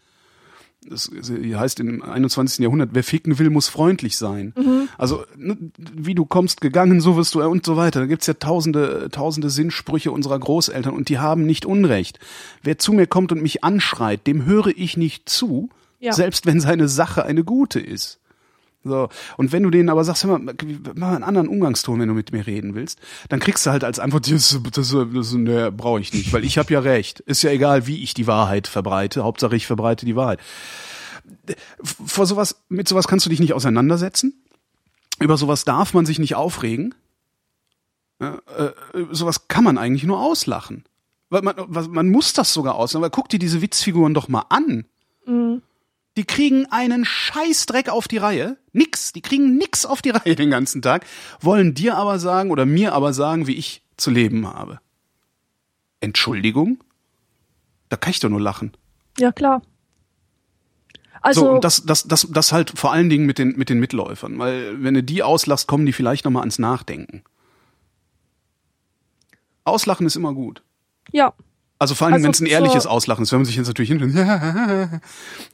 Das 0.89 1.11
heißt 1.11 1.81
im 1.81 2.03
21. 2.03 2.59
Jahrhundert, 2.59 2.91
wer 2.93 3.03
ficken 3.03 3.39
will, 3.39 3.51
muss 3.51 3.69
freundlich 3.69 4.17
sein. 4.17 4.53
Also 4.99 5.25
ne, 5.37 5.57
wie 5.77 6.15
du 6.15 6.27
kommst 6.27 6.61
gegangen, 6.61 7.01
so 7.01 7.17
wirst 7.17 7.35
du 7.35 7.43
und 7.43 7.65
so 7.65 7.77
weiter. 7.77 8.01
Da 8.01 8.07
gibt's 8.07 8.27
ja 8.27 8.35
tausende, 8.35 9.09
tausende 9.11 9.49
Sinnsprüche 9.51 10.13
unserer 10.13 10.39
Großeltern 10.39 10.95
und 10.95 11.09
die 11.09 11.19
haben 11.19 11.47
nicht 11.47 11.65
Unrecht. 11.65 12.19
Wer 12.63 12.79
zu 12.79 12.93
mir 12.93 13.07
kommt 13.07 13.33
und 13.33 13.43
mich 13.43 13.65
anschreit, 13.65 14.27
dem 14.27 14.45
höre 14.45 14.69
ich 14.77 14.97
nicht 14.97 15.29
zu, 15.29 15.71
Ja. 16.05 16.13
selbst 16.13 16.45
wenn 16.45 16.61
seine 16.61 16.87
Sache 16.87 17.25
eine 17.25 17.45
gute 17.45 17.81
ist. 17.81 18.21
So. 18.85 19.09
Und 19.39 19.53
wenn 19.53 19.63
du 19.63 19.71
denen 19.71 19.89
aber 19.89 20.05
sagst, 20.05 20.25
hör 20.25 20.39
mal, 20.39 20.55
mach 20.95 20.95
mal 20.95 21.15
einen 21.15 21.25
anderen 21.25 21.49
Umgangston, 21.49 21.99
wenn 21.99 22.09
du 22.09 22.15
mit 22.15 22.33
mir 22.33 22.47
reden 22.47 22.75
willst, 22.75 22.99
dann 23.31 23.41
kriegst 23.41 23.65
du 23.65 23.71
halt 23.71 23.83
als 23.85 23.99
Antwort, 23.99 24.31
das, 24.31 24.61
das, 24.71 24.91
das, 24.91 25.07
das 25.15 25.33
nee, 25.33 25.71
brauche 25.71 26.01
ich 26.01 26.13
nicht, 26.13 26.33
weil 26.35 26.45
ich 26.45 26.59
habe 26.59 26.73
ja 26.75 26.81
recht. 26.81 27.21
Ist 27.21 27.43
ja 27.43 27.51
egal, 27.51 27.87
wie 27.87 28.03
ich 28.03 28.13
die 28.13 28.27
Wahrheit 28.27 28.67
verbreite, 28.67 29.25
Hauptsache 29.25 29.57
ich 29.57 29.67
verbreite 29.67 30.05
die 30.05 30.17
Wahrheit. 30.17 30.41
Vor 31.83 32.27
sowas, 32.27 32.63
mit 32.69 32.87
sowas 32.87 33.09
kannst 33.09 33.25
du 33.25 33.31
dich 33.31 33.41
nicht 33.41 33.55
auseinandersetzen. 33.55 34.35
Über 35.21 35.39
sowas 35.39 35.65
darf 35.65 35.95
man 35.95 36.05
sich 36.05 36.19
nicht 36.19 36.35
aufregen. 36.35 36.95
Ja, 38.21 38.39
äh, 38.59 38.73
sowas 39.11 39.49
kann 39.49 39.65
man 39.65 39.79
eigentlich 39.79 40.05
nur 40.05 40.21
auslachen. 40.21 40.85
Weil 41.31 41.41
man, 41.41 41.55
man 41.89 42.11
muss 42.11 42.35
das 42.35 42.53
sogar 42.53 42.75
auslachen, 42.75 43.03
weil 43.03 43.11
guck 43.11 43.31
dir 43.31 43.39
diese 43.39 43.63
Witzfiguren 43.63 44.13
doch 44.13 44.29
mal 44.29 44.45
an. 44.51 44.85
Die 46.17 46.25
kriegen 46.25 46.67
einen 46.67 47.05
Scheißdreck 47.05 47.89
auf 47.89 48.07
die 48.07 48.19
Reihe. 48.19 48.57
Nix. 48.73 49.13
Die 49.13 49.21
kriegen 49.21 49.57
nix 49.57 49.85
auf 49.85 50.01
die 50.01 50.11
Reihe 50.11 50.37
den 50.37 50.51
ganzen 50.51 50.81
Tag. 50.81 51.05
Wollen 51.41 51.75
dir 51.75 51.97
aber 51.97 52.19
sagen 52.19 52.51
oder 52.51 52.67
mir 52.67 52.93
aber 52.93 53.13
sagen, 53.13 53.47
wie 53.47 53.57
ich 53.57 53.83
zu 53.97 54.11
leben 54.11 54.47
habe. 54.47 54.81
Entschuldigung? 56.01 56.83
Da 57.89 57.97
kann 57.97 58.11
ich 58.11 58.21
doch 58.21 58.29
nur 58.29 58.41
lachen. 58.41 58.73
Ja, 59.19 59.33
klar. 59.33 59.63
Also, 61.21 61.41
so, 61.41 61.51
und 61.53 61.65
das, 61.65 61.85
das, 61.85 62.05
das, 62.05 62.29
das 62.31 62.53
halt 62.53 62.79
vor 62.79 62.93
allen 62.93 63.09
Dingen 63.09 63.25
mit 63.25 63.39
den, 63.39 63.57
mit 63.57 63.69
den 63.71 63.81
Mitläufern. 63.81 64.39
Weil, 64.39 64.83
wenn 64.83 64.95
du 64.95 65.03
die 65.03 65.23
auslachst, 65.23 65.67
kommen 65.67 65.87
die 65.87 65.93
vielleicht 65.93 66.25
nochmal 66.25 66.43
ans 66.43 66.59
Nachdenken. 66.59 67.25
Auslachen 69.65 70.07
ist 70.07 70.17
immer 70.17 70.35
gut. 70.35 70.63
ja. 71.13 71.33
Also 71.79 71.95
vor 71.95 72.07
allem, 72.07 72.15
Also 72.15 72.25
wenn 72.25 72.31
es 72.33 72.41
ein 72.41 72.47
ehrliches 72.47 72.87
Auslachen 72.87 73.25
ist, 73.25 73.33
wenn 73.33 73.41
man 73.41 73.47
sich 73.47 73.57
jetzt 73.57 73.67
natürlich 73.67 73.91
hin 73.91 74.01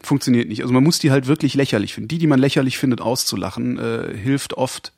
funktioniert 0.02 0.48
nicht. 0.48 0.62
Also 0.62 0.72
man 0.74 0.84
muss 0.84 0.98
die 0.98 1.10
halt 1.10 1.26
wirklich 1.26 1.54
lächerlich 1.54 1.94
finden. 1.94 2.08
Die, 2.08 2.18
die 2.18 2.26
man 2.26 2.38
lächerlich 2.38 2.78
findet, 2.78 3.00
auszulachen, 3.00 3.78
äh, 3.78 4.16
hilft 4.16 4.54
oft 4.54 4.92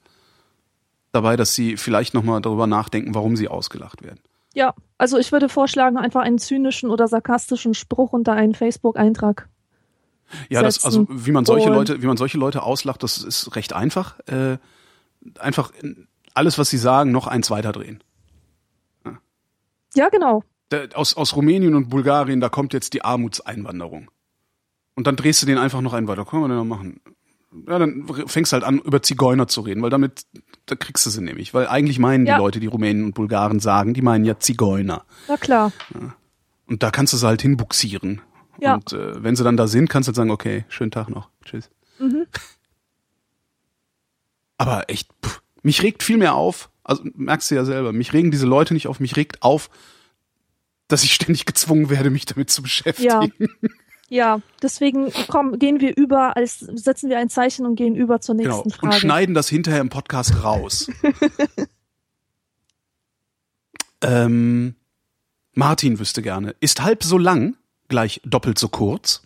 dabei, 1.12 1.36
dass 1.36 1.54
sie 1.54 1.76
vielleicht 1.76 2.12
nochmal 2.14 2.40
darüber 2.40 2.66
nachdenken, 2.66 3.14
warum 3.14 3.36
sie 3.36 3.48
ausgelacht 3.48 4.02
werden. 4.02 4.18
Ja, 4.54 4.74
also 4.98 5.16
ich 5.18 5.32
würde 5.32 5.48
vorschlagen, 5.48 5.96
einfach 5.96 6.22
einen 6.22 6.38
zynischen 6.38 6.90
oder 6.90 7.08
sarkastischen 7.08 7.72
Spruch 7.74 8.12
unter 8.12 8.32
einen 8.32 8.54
Facebook-Eintrag. 8.54 9.48
Ja, 10.48 10.62
das, 10.62 10.84
also 10.84 11.06
wie 11.10 11.30
man 11.32 11.44
solche 11.44 11.68
Und- 11.68 11.74
Leute, 11.74 12.02
wie 12.02 12.06
man 12.06 12.16
solche 12.16 12.38
Leute 12.38 12.62
auslacht, 12.62 13.02
das 13.02 13.18
ist 13.18 13.54
recht 13.56 13.72
einfach. 13.74 14.18
Äh, 14.26 14.58
einfach 15.38 15.72
alles, 16.34 16.58
was 16.58 16.68
sie 16.70 16.78
sagen, 16.78 17.12
noch 17.12 17.26
eins 17.26 17.50
weiterdrehen. 17.50 18.02
Ja, 19.94 20.08
genau. 20.08 20.42
Da- 20.72 20.86
Aus, 20.94 21.14
aus 21.16 21.36
Rumänien 21.36 21.74
und 21.74 21.88
Bulgarien, 21.88 22.40
da 22.40 22.48
kommt 22.48 22.72
jetzt 22.72 22.92
die 22.94 23.04
Armutseinwanderung. 23.04 24.10
Und 24.94 25.06
dann 25.06 25.16
drehst 25.16 25.42
du 25.42 25.46
den 25.46 25.58
einfach 25.58 25.80
noch 25.80 25.92
einen 25.94 26.08
weiter. 26.08 26.24
Können 26.24 26.42
wir 26.42 26.48
denn 26.48 26.56
noch 26.58 26.64
machen? 26.64 27.00
Ja, 27.68 27.78
dann 27.78 28.06
fängst 28.26 28.52
halt 28.54 28.64
an, 28.64 28.78
über 28.78 29.02
Zigeuner 29.02 29.46
zu 29.46 29.60
reden, 29.62 29.82
weil 29.82 29.90
damit, 29.90 30.22
da 30.66 30.74
kriegst 30.74 31.04
du 31.04 31.10
sie 31.10 31.20
nämlich. 31.22 31.52
Weil 31.52 31.66
eigentlich 31.66 31.98
meinen 31.98 32.24
Ja. 32.26 32.36
die 32.36 32.40
Leute, 32.40 32.60
die 32.60 32.66
Rumänen 32.66 33.04
und 33.04 33.14
Bulgaren 33.14 33.60
sagen, 33.60 33.92
die 33.94 34.00
meinen 34.02 34.24
ja 34.24 34.38
Zigeuner. 34.38 35.04
Na 35.28 35.36
klar. 35.36 35.72
Und 36.66 36.82
da 36.82 36.90
kannst 36.90 37.12
du 37.12 37.16
sie 37.18 37.26
halt 37.26 37.42
hinbuxieren. 37.42 38.22
Ja. 38.58 38.74
Und 38.74 38.92
äh, 38.92 39.22
wenn 39.22 39.36
sie 39.36 39.44
dann 39.44 39.56
da 39.58 39.66
sind, 39.66 39.90
kannst 39.90 40.06
du 40.06 40.10
halt 40.10 40.16
sagen, 40.16 40.30
okay, 40.30 40.64
schönen 40.68 40.90
Tag 40.90 41.08
noch. 41.10 41.28
Tschüss. 41.44 41.70
Mhm. 41.98 42.26
Aber 44.58 44.88
echt, 44.88 45.10
pff, 45.24 45.42
mich 45.62 45.82
regt 45.82 46.02
viel 46.02 46.18
mehr 46.18 46.34
auf, 46.34 46.70
also 46.84 47.02
merkst 47.14 47.50
du 47.50 47.54
ja 47.54 47.64
selber, 47.64 47.92
mich 47.92 48.12
regen 48.12 48.30
diese 48.30 48.46
Leute 48.46 48.74
nicht 48.74 48.86
auf, 48.86 49.00
mich 49.00 49.16
regt 49.16 49.42
auf, 49.42 49.70
dass 50.92 51.04
ich 51.04 51.14
ständig 51.14 51.46
gezwungen 51.46 51.90
werde, 51.90 52.10
mich 52.10 52.26
damit 52.26 52.50
zu 52.50 52.62
beschäftigen. 52.62 53.32
Ja, 54.08 54.40
deswegen 54.60 55.10
komm, 55.28 55.58
gehen 55.58 55.80
wir 55.80 55.96
über, 55.96 56.36
als 56.36 56.58
setzen 56.60 57.08
wir 57.08 57.18
ein 57.18 57.30
Zeichen 57.30 57.64
und 57.64 57.76
gehen 57.76 57.96
über 57.96 58.20
zur 58.20 58.36
Genau. 58.36 58.62
nächsten 58.62 58.72
Und 58.84 58.90
Frage. 58.90 59.00
schneiden 59.00 59.34
das 59.34 59.48
hinterher 59.48 59.80
im 59.80 59.88
Podcast 59.88 60.44
raus. 60.44 60.90
ähm, 64.02 64.74
Martin 65.54 65.98
wüsste 65.98 66.22
gerne, 66.22 66.54
ist 66.60 66.82
halb 66.82 67.04
so 67.04 67.18
lang 67.18 67.56
gleich 67.88 68.20
doppelt 68.24 68.58
so 68.58 68.68
kurz? 68.68 69.22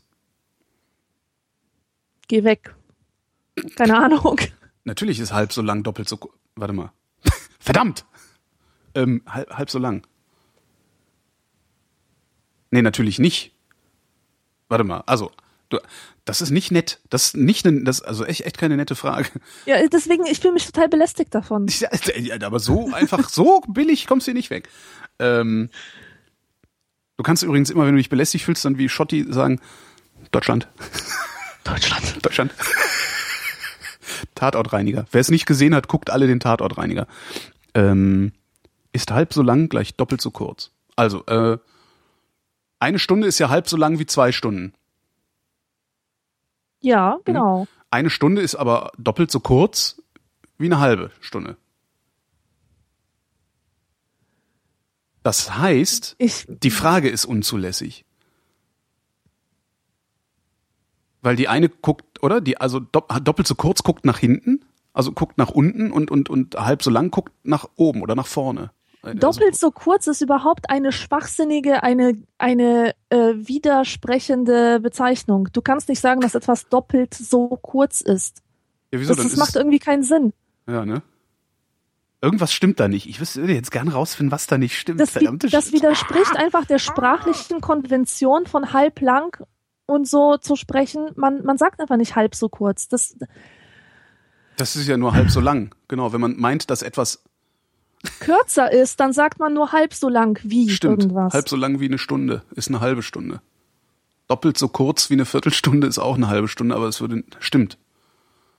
Geh 2.28 2.44
weg. 2.44 2.74
Keine 3.76 3.96
Ahnung. 3.98 4.38
Natürlich 4.84 5.18
ist 5.18 5.32
halb 5.32 5.52
so 5.52 5.62
lang 5.62 5.82
doppelt 5.82 6.08
so 6.08 6.16
kurz. 6.16 6.34
Warte 6.54 6.74
mal. 6.74 6.92
Verdammt! 7.58 8.04
Ähm, 8.94 9.22
halb, 9.26 9.50
halb 9.50 9.70
so 9.70 9.78
lang. 9.78 10.06
Nee, 12.76 12.82
natürlich 12.82 13.18
nicht. 13.18 13.52
Warte 14.68 14.84
mal, 14.84 15.02
also, 15.06 15.30
du, 15.70 15.78
das 16.26 16.42
ist 16.42 16.50
nicht 16.50 16.70
nett. 16.70 17.00
Das 17.08 17.28
ist 17.28 17.36
nicht 17.38 17.64
ne, 17.64 17.84
das 17.84 18.02
also 18.02 18.26
echt, 18.26 18.42
echt 18.42 18.58
keine 18.58 18.76
nette 18.76 18.94
Frage. 18.94 19.30
Ja, 19.64 19.76
deswegen, 19.88 20.26
ich 20.26 20.40
fühle 20.40 20.52
mich 20.52 20.66
total 20.66 20.90
belästigt 20.90 21.34
davon. 21.34 21.68
Ja, 21.80 22.36
aber 22.42 22.60
so 22.60 22.92
einfach, 22.92 23.30
so 23.30 23.62
billig 23.66 24.06
kommst 24.06 24.26
du 24.26 24.32
hier 24.32 24.36
nicht 24.36 24.50
weg. 24.50 24.68
Ähm, 25.18 25.70
du 27.16 27.22
kannst 27.22 27.42
übrigens 27.42 27.70
immer, 27.70 27.86
wenn 27.86 27.92
du 27.94 27.96
dich 27.96 28.10
belästigt 28.10 28.44
fühlst, 28.44 28.62
dann 28.66 28.76
wie 28.76 28.90
Schotti 28.90 29.24
sagen, 29.26 29.58
Deutschland. 30.32 30.68
Deutschland. 31.64 32.14
Deutschland. 32.26 32.52
Tatortreiniger. 34.34 35.06
Wer 35.12 35.22
es 35.22 35.30
nicht 35.30 35.46
gesehen 35.46 35.74
hat, 35.74 35.88
guckt 35.88 36.10
alle 36.10 36.26
den 36.26 36.40
Tatortreiniger. 36.40 37.06
Ähm, 37.72 38.32
ist 38.92 39.12
halb 39.12 39.32
so 39.32 39.40
lang 39.40 39.70
gleich 39.70 39.94
doppelt 39.94 40.20
so 40.20 40.30
kurz. 40.30 40.72
Also, 40.94 41.24
äh, 41.24 41.56
eine 42.78 42.98
Stunde 42.98 43.26
ist 43.26 43.38
ja 43.38 43.48
halb 43.48 43.68
so 43.68 43.76
lang 43.76 43.98
wie 43.98 44.06
zwei 44.06 44.32
Stunden. 44.32 44.74
Ja, 46.80 47.18
genau. 47.24 47.66
Eine 47.90 48.10
Stunde 48.10 48.42
ist 48.42 48.54
aber 48.54 48.92
doppelt 48.98 49.30
so 49.30 49.40
kurz 49.40 50.02
wie 50.58 50.66
eine 50.66 50.78
halbe 50.78 51.10
Stunde. 51.20 51.56
Das 55.22 55.56
heißt, 55.58 56.14
Ich, 56.18 56.46
die 56.48 56.70
Frage 56.70 57.08
ist 57.08 57.24
unzulässig. 57.24 58.04
Weil 61.20 61.34
die 61.34 61.48
eine 61.48 61.68
guckt, 61.68 62.22
oder? 62.22 62.40
Die 62.40 62.60
also 62.60 62.78
dopp 62.78 63.12
doppelt 63.24 63.48
so 63.48 63.56
kurz 63.56 63.82
guckt 63.82 64.04
nach 64.04 64.18
hinten, 64.18 64.64
also 64.92 65.10
guckt 65.10 65.38
nach 65.38 65.50
unten 65.50 65.90
und 65.90 66.12
und 66.12 66.30
und 66.30 66.54
halb 66.54 66.84
so 66.84 66.90
lang 66.90 67.10
guckt 67.10 67.32
nach 67.42 67.68
oben 67.74 68.02
oder 68.02 68.14
nach 68.14 68.28
vorne. 68.28 68.70
Also, 69.06 69.18
doppelt 69.18 69.56
so 69.56 69.70
kurz 69.70 70.08
ist 70.08 70.20
überhaupt 70.20 70.68
eine 70.68 70.90
schwachsinnige, 70.90 71.84
eine, 71.84 72.14
eine 72.38 72.92
äh, 73.10 73.34
widersprechende 73.34 74.80
Bezeichnung. 74.80 75.48
Du 75.52 75.62
kannst 75.62 75.88
nicht 75.88 76.00
sagen, 76.00 76.20
dass 76.20 76.34
etwas 76.34 76.68
doppelt 76.68 77.14
so 77.14 77.48
kurz 77.62 78.00
ist. 78.00 78.42
ja, 78.92 78.98
wieso 78.98 79.14
Das, 79.14 79.24
das 79.24 79.36
macht 79.36 79.54
irgendwie 79.54 79.78
keinen 79.78 80.02
Sinn. 80.02 80.32
ja, 80.66 80.84
ne? 80.84 81.02
Irgendwas 82.22 82.52
stimmt 82.52 82.80
da 82.80 82.88
nicht. 82.88 83.06
Ich 83.06 83.20
würde 83.20 83.52
jetzt 83.52 83.70
gern 83.70 83.88
rausfinden, 83.88 84.32
was 84.32 84.48
da 84.48 84.58
nicht 84.58 84.76
stimmt. 84.76 84.98
Das, 84.98 85.12
das 85.12 85.72
widerspricht 85.72 86.34
einfach 86.34 86.64
der 86.64 86.78
sprachlichen 86.78 87.60
Konvention 87.60 88.46
von 88.46 88.72
halblang 88.72 89.36
und 89.84 90.08
so 90.08 90.36
zu 90.36 90.56
sprechen. 90.56 91.10
Man, 91.14 91.44
man 91.44 91.58
sagt 91.58 91.78
einfach 91.78 91.96
nicht 91.96 92.16
halb 92.16 92.34
so 92.34 92.48
kurz. 92.48 92.88
Das, 92.88 93.16
Das 94.56 94.74
ist 94.74 94.88
ja 94.88 94.96
nur 94.96 95.12
halb 95.12 95.30
so 95.30 95.40
lang. 95.40 95.74
Genau, 95.86 96.12
wenn 96.12 96.20
man 96.20 96.36
meint, 96.36 96.70
dass 96.70 96.82
etwas 96.82 97.22
kürzer 98.20 98.70
ist, 98.72 99.00
dann 99.00 99.12
sagt 99.12 99.38
man 99.38 99.54
nur 99.54 99.72
halb 99.72 99.94
so 99.94 100.08
lang 100.08 100.38
wie 100.42 100.68
stimmt, 100.70 101.02
irgendwas. 101.02 101.34
halb 101.34 101.48
so 101.48 101.56
lang 101.56 101.80
wie 101.80 101.86
eine 101.86 101.98
Stunde 101.98 102.42
ist 102.54 102.68
eine 102.68 102.80
halbe 102.80 103.02
Stunde. 103.02 103.40
Doppelt 104.28 104.58
so 104.58 104.68
kurz 104.68 105.08
wie 105.10 105.14
eine 105.14 105.24
Viertelstunde 105.24 105.86
ist 105.86 105.98
auch 105.98 106.16
eine 106.16 106.28
halbe 106.28 106.48
Stunde, 106.48 106.74
aber 106.74 106.88
es 106.88 107.00
würde 107.00 107.24
stimmt. 107.38 107.78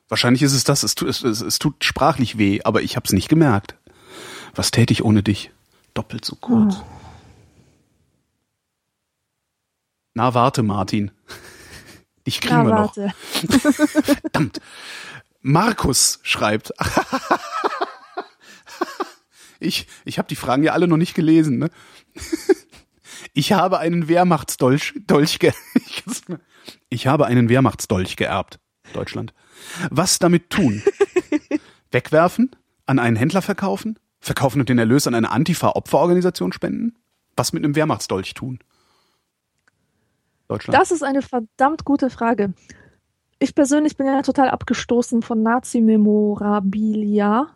Wahrscheinlich 0.10 0.42
ist 0.42 0.54
es 0.54 0.64
das. 0.64 0.84
Es 0.84 0.96
tut, 0.96 1.10
es, 1.10 1.22
es, 1.24 1.60
tut 1.60 1.84
sprachlich 1.84 2.38
weh, 2.38 2.62
aber 2.64 2.82
ich 2.82 2.96
habe 2.96 3.06
es 3.06 3.12
nicht 3.12 3.28
gemerkt. 3.28 3.76
Was 4.56 4.72
täte 4.72 4.94
ich 4.94 5.04
ohne 5.04 5.24
dich? 5.24 5.52
Doppelt 5.94 6.24
so 6.24 6.36
kurz. 6.36 6.78
Oh. 6.80 6.86
Na 10.14 10.34
warte, 10.34 10.64
Martin. 10.64 11.12
Dich 12.26 12.40
kriegen 12.42 12.56
Na, 12.56 12.66
wir 12.66 12.74
noch. 12.74 12.98
warte. 12.98 13.14
Verdammt. 14.22 14.62
Markus 15.42 16.20
schreibt. 16.24 16.74
ich 19.60 19.88
ich 20.06 20.18
habe 20.18 20.28
die 20.28 20.36
Fragen 20.36 20.64
ja 20.64 20.74
alle 20.74 20.88
noch 20.88 20.98
nicht 20.98 21.16
gelesen. 21.16 21.60
Ne? 21.60 21.70
Ich 23.34 23.52
habe 23.52 23.80
einen 23.80 24.08
Wehrmachtsdolch 24.08 24.94
Dolch 25.08 25.40
Ich 26.90 27.08
habe 27.08 27.26
einen 27.26 27.50
Wehrmachtsdolch 27.50 28.16
geerbt. 28.16 28.60
Deutschland. 28.94 29.34
Was 29.90 30.20
damit 30.20 30.50
tun? 30.50 30.84
Wegwerfen? 31.92 32.52
An 32.86 33.00
einen 33.00 33.16
Händler 33.16 33.42
verkaufen? 33.42 33.98
Verkaufen 34.20 34.60
und 34.60 34.70
den 34.70 34.80
Erlös 34.80 35.08
an 35.08 35.16
eine 35.16 35.32
Antifa-Opferorganisation 35.32 36.52
spenden? 36.52 36.96
Was 37.36 37.54
mit 37.54 37.64
einem 37.64 37.76
Wehrmachtsdolch 37.76 38.34
tun? 38.34 38.60
Deutschland. 40.48 40.80
Das 40.80 40.92
ist 40.92 41.04
eine 41.04 41.22
verdammt 41.22 41.86
gute 41.86 42.10
Frage. 42.10 42.54
Ich 43.40 43.54
persönlich 43.54 43.98
bin 43.98 44.08
ja 44.08 44.22
total 44.22 44.50
abgestoßen 44.50 45.22
von 45.22 45.44
Nazi-Memorabilia. 45.44 47.50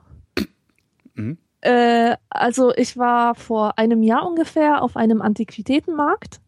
Mhm. 1.16 1.38
Äh, 1.62 2.16
also 2.30 2.74
ich 2.76 2.98
war 2.98 3.36
vor 3.36 3.78
einem 3.78 4.02
Jahr 4.04 4.28
ungefähr 4.28 4.82
auf 4.82 4.98
einem 4.98 5.22
Antiquitätenmarkt 5.22 6.42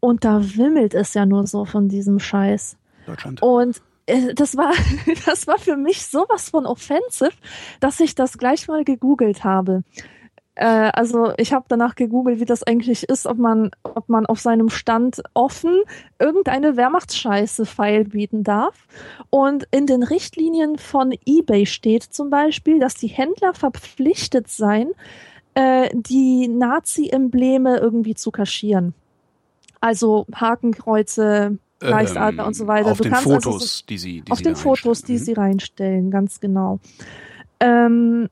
und 0.00 0.24
da 0.24 0.40
wimmelt 0.56 0.94
es 0.94 1.14
ja 1.14 1.26
nur 1.26 1.46
so 1.46 1.64
von 1.64 1.88
diesem 1.88 2.18
Scheiß. 2.18 2.76
Deutschland. 3.06 3.42
Und 3.42 3.80
äh, 4.06 4.34
das 4.34 4.56
war, 4.56 4.72
das 5.26 5.46
war 5.46 5.58
für 5.58 5.76
mich 5.76 6.06
sowas 6.06 6.50
von 6.50 6.66
offensive, 6.66 7.32
dass 7.80 8.00
ich 8.00 8.14
das 8.14 8.38
gleich 8.38 8.68
mal 8.68 8.84
gegoogelt 8.84 9.44
habe. 9.44 9.82
Äh, 10.60 10.90
also 10.92 11.32
ich 11.38 11.54
habe 11.54 11.64
danach 11.68 11.94
gegoogelt, 11.94 12.38
wie 12.38 12.44
das 12.44 12.62
eigentlich 12.62 13.04
ist, 13.04 13.26
ob 13.26 13.38
man, 13.38 13.70
ob 13.82 14.10
man 14.10 14.26
auf 14.26 14.40
seinem 14.40 14.68
Stand 14.68 15.22
offen 15.32 15.74
irgendeine 16.18 16.76
Wehrmachtsscheiße 16.76 17.64
feilbieten 17.64 18.44
darf. 18.44 18.86
Und 19.30 19.66
in 19.70 19.86
den 19.86 20.02
Richtlinien 20.02 20.76
von 20.76 21.14
eBay 21.24 21.64
steht 21.64 22.02
zum 22.02 22.28
Beispiel, 22.28 22.78
dass 22.78 22.94
die 22.94 23.06
Händler 23.06 23.54
verpflichtet 23.54 24.48
seien, 24.48 24.90
äh, 25.54 25.88
die 25.94 26.46
Nazi-Embleme 26.46 27.78
irgendwie 27.78 28.14
zu 28.14 28.30
kaschieren. 28.30 28.92
Also 29.80 30.26
Hakenkreuze, 30.34 31.56
Reichsadler 31.80 32.46
und 32.46 32.52
so 32.52 32.66
weiter. 32.66 32.88
Ähm, 32.88 32.92
Auf 32.92 32.98
Du 32.98 33.04
den 33.04 33.12
kannst 33.12 33.28
also 33.30 33.52
so- 33.52 33.58
Fotos, 33.58 33.86
die 33.88 33.96
sie 33.96 34.20
die 34.20 34.30
auf 34.30 34.36
sie 34.38 34.44
den 34.44 34.56
Fotos, 34.56 35.00
die 35.00 35.12
einstellen. 35.14 35.24
sie 35.24 35.40
reinstellen, 35.40 36.10
ganz 36.10 36.38
genau. 36.40 36.80
Ähm, 37.60 38.28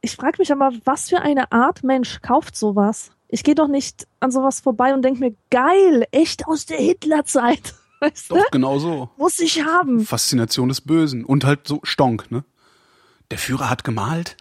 ich 0.00 0.16
frage 0.16 0.36
mich 0.38 0.52
aber, 0.52 0.72
was 0.84 1.08
für 1.08 1.20
eine 1.20 1.52
Art 1.52 1.82
Mensch 1.82 2.20
kauft 2.22 2.56
sowas? 2.56 3.10
Ich 3.28 3.44
gehe 3.44 3.54
doch 3.54 3.68
nicht 3.68 4.06
an 4.18 4.30
sowas 4.30 4.60
vorbei 4.60 4.92
und 4.94 5.02
denke 5.02 5.20
mir, 5.20 5.34
geil, 5.50 6.06
echt 6.10 6.46
aus 6.46 6.66
der 6.66 6.78
Hitlerzeit. 6.78 7.74
Weißt 8.00 8.30
du? 8.30 8.36
Doch, 8.36 8.50
genau 8.50 8.78
so. 8.78 9.10
Muss 9.18 9.38
ich 9.40 9.64
haben. 9.64 10.00
Faszination 10.00 10.68
des 10.68 10.80
Bösen. 10.80 11.24
Und 11.24 11.44
halt 11.44 11.68
so 11.68 11.80
Stonk, 11.82 12.30
ne? 12.30 12.44
Der 13.30 13.38
Führer 13.38 13.68
hat 13.68 13.84
gemalt. 13.84 14.36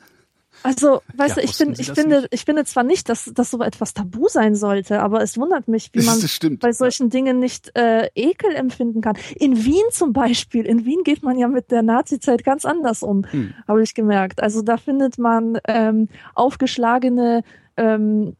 Also, 0.63 1.01
weißt 1.15 1.37
Ja, 1.37 1.43
du, 1.43 1.49
ich, 1.49 1.57
bin, 1.57 1.73
ich 1.77 1.91
finde, 1.91 2.21
nicht? 2.21 2.33
ich 2.33 2.45
finde 2.45 2.65
zwar 2.65 2.83
nicht, 2.83 3.09
dass, 3.09 3.31
dass 3.33 3.51
so 3.51 3.61
etwas 3.61 3.93
tabu 3.93 4.27
sein 4.27 4.55
sollte, 4.55 5.01
aber 5.01 5.21
es 5.21 5.37
wundert 5.37 5.67
mich, 5.67 5.89
wie 5.93 6.01
man 6.05 6.19
bei 6.59 6.71
solchen 6.71 7.09
Dingen 7.09 7.39
nicht 7.39 7.75
äh, 7.77 8.09
Ekel 8.15 8.53
empfinden 8.55 9.01
kann. 9.01 9.15
In 9.35 9.63
Wien 9.65 9.83
zum 9.91 10.13
Beispiel, 10.13 10.65
in 10.65 10.85
Wien 10.85 11.03
geht 11.03 11.23
man 11.23 11.37
ja 11.37 11.47
mit 11.47 11.71
der 11.71 11.81
Nazi-Zeit 11.81 12.43
ganz 12.43 12.65
anders 12.65 13.03
um, 13.03 13.25
Hm. 13.31 13.53
habe 13.67 13.83
ich 13.83 13.93
gemerkt. 13.93 14.41
Also 14.41 14.61
da 14.61 14.77
findet 14.77 15.17
man 15.17 15.59
ähm, 15.67 16.07
aufgeschlagene 16.35 17.43
ähm, 17.77 18.35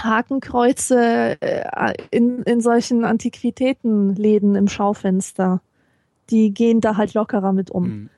Hakenkreuze 0.00 1.36
äh, 1.40 1.94
in, 2.10 2.42
in 2.42 2.60
solchen 2.60 3.04
Antiquitätenläden 3.04 4.54
im 4.54 4.68
Schaufenster. 4.68 5.60
Die 6.30 6.52
gehen 6.52 6.80
da 6.80 6.96
halt 6.96 7.14
lockerer 7.14 7.52
mit 7.52 7.70
um. 7.70 7.84
Hm. 7.84 8.10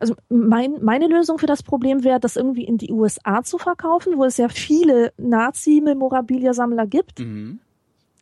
Also 0.00 0.14
mein, 0.28 0.82
meine 0.82 1.06
Lösung 1.06 1.38
für 1.38 1.46
das 1.46 1.62
Problem 1.62 2.04
wäre, 2.04 2.20
das 2.20 2.36
irgendwie 2.36 2.64
in 2.64 2.78
die 2.78 2.90
USA 2.92 3.42
zu 3.42 3.58
verkaufen, 3.58 4.14
wo 4.16 4.24
es 4.24 4.36
ja 4.36 4.48
viele 4.48 5.12
Nazi-Memorabilia-Sammler 5.16 6.86
gibt 6.86 7.20
Mhm. 7.20 7.60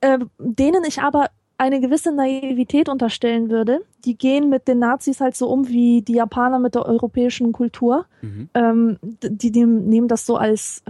äh, 0.01 0.19
denen 0.39 0.85
ich 0.85 1.01
aber 1.01 1.31
eine 1.57 1.81
gewisse 1.81 2.13
Naivität 2.13 2.89
unterstellen 2.89 3.49
würde. 3.49 3.81
Die 4.05 4.17
gehen 4.19 4.51
mit 4.51 4.67
den 4.67 4.81
Nazis 4.81 5.21
halt 5.21 5.37
so 5.37 5.49
um 5.49 5.69
wie 5.69 6.03
die 6.03 6.15
Japaner 6.15 6.59
mit 6.59 6.75
der 6.75 6.85
europäischen 6.85 7.53
Kultur. 7.53 8.07
Mhm. 8.23 8.49
Ähm, 8.55 8.99
die, 9.23 9.53
die 9.53 9.65
nehmen 9.65 10.09
das 10.09 10.27
so 10.27 10.37
als, 10.37 10.83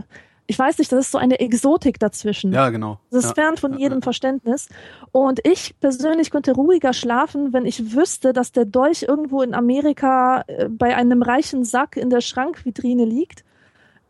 ich 0.47 0.59
weiß 0.59 0.79
nicht, 0.79 0.93
das 0.93 1.07
ist 1.07 1.13
so 1.13 1.19
eine 1.19 1.41
Exotik 1.41 1.99
dazwischen. 1.99 2.53
Ja, 2.53 2.69
genau. 2.69 2.99
Das 3.11 3.25
ist 3.25 3.37
ja. 3.37 3.45
fern 3.45 3.57
von 3.57 3.79
jedem 3.79 3.99
ja. 3.99 4.03
Verständnis. 4.03 4.69
Und 5.11 5.41
ich 5.47 5.75
persönlich 5.81 6.31
könnte 6.31 6.53
ruhiger 6.53 6.93
schlafen, 6.93 7.53
wenn 7.53 7.65
ich 7.65 7.95
wüsste, 7.95 8.33
dass 8.33 8.53
der 8.53 8.67
Dolch 8.67 9.05
irgendwo 9.09 9.43
in 9.43 9.55
Amerika 9.55 10.45
äh, 10.47 10.69
bei 10.69 10.97
einem 10.97 11.23
reichen 11.23 11.65
Sack 11.65 11.97
in 11.97 12.11
der 12.11 12.21
Schrankvitrine 12.21 13.07
liegt, 13.07 13.45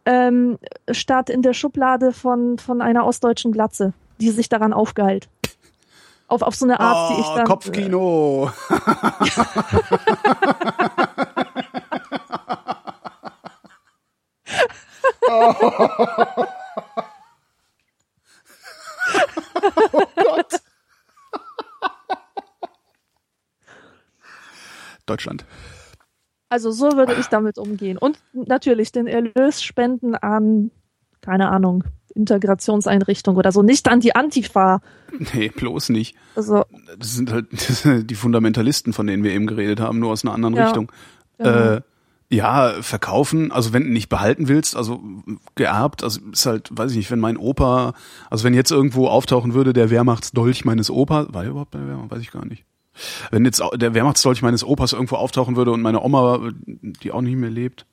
ähm, 0.06 0.58
statt 0.90 1.30
in 1.30 1.42
der 1.42 1.52
Schublade 1.52 2.12
von, 2.12 2.58
von 2.58 2.82
einer 2.82 3.06
ostdeutschen 3.06 3.52
Glatze, 3.52 3.92
die 4.20 4.30
sich 4.30 4.48
daran 4.48 4.72
aufgeheilt. 4.72 5.28
Auf, 6.26 6.42
auf 6.42 6.56
so 6.56 6.64
eine 6.64 6.80
Art, 6.80 7.10
die 7.10 7.20
ich 7.20 7.26
Oh, 7.26 7.36
dann. 7.36 7.46
Kopfkino. 7.46 8.50
oh 15.28 16.44
Gott. 20.16 20.60
Deutschland. 25.06 25.44
Also 26.48 26.70
so 26.70 26.92
würde 26.92 27.14
ich 27.14 27.26
damit 27.26 27.58
umgehen. 27.58 27.98
Und 27.98 28.18
natürlich 28.32 28.92
den 28.92 29.06
Erlös 29.06 29.62
spenden 29.62 30.14
an, 30.14 30.70
keine 31.20 31.48
Ahnung, 31.50 31.84
Integrationseinrichtung 32.14 33.36
oder 33.36 33.50
so, 33.50 33.62
nicht 33.62 33.88
an 33.88 34.00
die 34.00 34.14
Antifa. 34.14 34.80
Nee, 35.34 35.48
bloß 35.48 35.88
nicht. 35.90 36.16
Also, 36.36 36.64
Das 36.98 37.14
sind 37.14 37.32
halt 37.32 37.50
sind 37.58 38.08
die 38.10 38.14
Fundamentalisten, 38.14 38.92
von 38.92 39.06
denen 39.06 39.24
wir 39.24 39.32
eben 39.32 39.46
geredet 39.46 39.80
haben, 39.80 39.98
nur 39.98 40.12
aus 40.12 40.24
einer 40.24 40.32
anderen 40.34 40.54
Ja, 40.54 40.64
Richtung. 40.66 40.92
genau. 41.38 41.74
Äh, 41.76 41.80
ja, 42.30 42.74
verkaufen, 42.80 43.52
also 43.52 43.72
wenn 43.72 43.84
du 43.84 43.90
nicht 43.90 44.08
behalten 44.08 44.48
willst, 44.48 44.76
also 44.76 45.00
geerbt, 45.54 46.02
also 46.02 46.20
ist 46.32 46.46
halt, 46.46 46.68
weiß 46.72 46.90
ich 46.92 46.96
nicht, 46.96 47.10
wenn 47.10 47.20
mein 47.20 47.36
Opa, 47.36 47.94
also 48.30 48.44
wenn 48.44 48.54
jetzt 48.54 48.70
irgendwo 48.70 49.08
auftauchen 49.08 49.54
würde, 49.54 49.72
der 49.72 49.90
Wehrmachtsdolch 49.90 50.64
meines 50.64 50.90
Opas, 50.90 51.32
war 51.32 51.42
der 51.42 51.50
überhaupt 51.50 51.74
der 51.74 51.86
Wehrmacht, 51.86 52.10
weiß 52.10 52.20
ich 52.20 52.30
gar 52.30 52.44
nicht. 52.44 52.64
Wenn 53.30 53.44
jetzt 53.44 53.62
der 53.74 53.94
Wehrmachtsdolch 53.94 54.42
meines 54.42 54.64
Opas 54.64 54.92
irgendwo 54.92 55.16
auftauchen 55.16 55.56
würde 55.56 55.72
und 55.72 55.82
meine 55.82 56.00
Oma, 56.02 56.50
die 56.66 57.12
auch 57.12 57.20
nicht 57.20 57.36
mehr 57.36 57.50
lebt, 57.50 57.86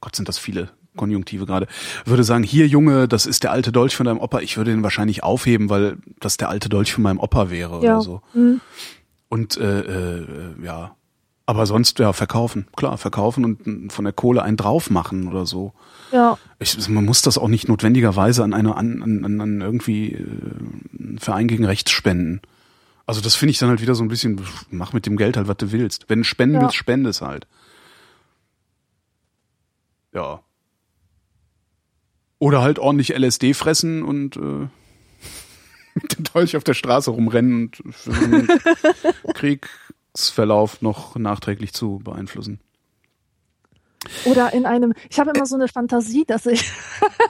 Gott 0.00 0.14
sind 0.14 0.28
das 0.28 0.38
viele 0.38 0.70
Konjunktive 0.96 1.46
gerade, 1.46 1.66
würde 2.04 2.24
sagen, 2.24 2.44
hier 2.44 2.66
Junge, 2.66 3.08
das 3.08 3.24
ist 3.24 3.42
der 3.44 3.52
alte 3.52 3.72
Dolch 3.72 3.96
von 3.96 4.06
deinem 4.06 4.20
Opa, 4.20 4.40
ich 4.40 4.56
würde 4.56 4.70
den 4.70 4.82
wahrscheinlich 4.82 5.22
aufheben, 5.22 5.70
weil 5.70 5.96
das 6.20 6.36
der 6.36 6.50
alte 6.50 6.68
Dolch 6.68 6.92
von 6.92 7.02
meinem 7.02 7.18
Opa 7.18 7.50
wäre 7.50 7.82
ja. 7.82 7.94
oder 7.94 8.00
so. 8.02 8.22
hm. 8.32 8.60
Und 9.28 9.56
äh, 9.56 9.80
äh, 9.80 10.26
ja, 10.62 10.94
aber 11.52 11.66
sonst 11.66 11.98
ja 11.98 12.12
verkaufen, 12.14 12.66
klar, 12.76 12.96
verkaufen 12.96 13.44
und 13.44 13.92
von 13.92 14.04
der 14.04 14.14
Kohle 14.14 14.42
einen 14.42 14.56
drauf 14.56 14.88
machen 14.90 15.28
oder 15.28 15.44
so. 15.46 15.72
Ja, 16.12 16.38
Ich, 16.58 16.88
man 16.88 17.04
muss 17.04 17.20
das 17.22 17.36
auch 17.38 17.48
nicht 17.48 17.68
notwendigerweise 17.68 18.42
an 18.42 18.54
eine 18.54 18.74
an, 18.76 19.02
an, 19.02 19.40
an 19.40 19.60
irgendwie 19.60 20.12
äh, 20.12 20.26
einen 20.98 21.18
Verein 21.18 21.48
gegen 21.48 21.64
Rechts 21.64 21.90
spenden. 21.90 22.40
Also 23.06 23.20
das 23.20 23.34
finde 23.34 23.50
ich 23.50 23.58
dann 23.58 23.68
halt 23.68 23.82
wieder 23.82 23.94
so 23.94 24.02
ein 24.02 24.08
bisschen, 24.08 24.40
mach 24.70 24.92
mit 24.94 25.04
dem 25.06 25.16
Geld 25.16 25.36
halt, 25.36 25.48
was 25.48 25.56
du 25.58 25.72
willst. 25.72 26.06
Wenn 26.08 26.20
du 26.20 26.24
spenden 26.24 26.56
Ja. 26.56 26.62
willst, 26.62 26.76
spende 26.76 27.10
es 27.10 27.20
halt. 27.20 27.46
Ja. 30.14 30.40
Oder 32.38 32.62
halt 32.62 32.78
ordentlich 32.78 33.10
LSD 33.16 33.54
fressen 33.54 34.02
und 34.02 34.36
äh, 34.36 34.40
mit 35.94 36.16
dem 36.16 36.24
Dolch 36.24 36.56
auf 36.56 36.64
der 36.64 36.74
Straße 36.74 37.10
rumrennen 37.10 37.54
und 37.64 37.76
für 37.76 38.12
so 38.12 38.24
einen 38.24 38.48
Kriegsverlauf 40.14 40.82
noch 40.82 41.16
nachträglich 41.16 41.72
zu 41.72 42.00
beeinflussen. 42.04 42.60
Oder 44.24 44.52
in 44.52 44.66
einem, 44.66 44.92
ich 45.08 45.18
habe 45.18 45.30
immer 45.30 45.46
so 45.46 45.54
eine 45.54 45.68
Fantasie, 45.68 46.24
dass 46.26 46.44
ich, 46.46 46.70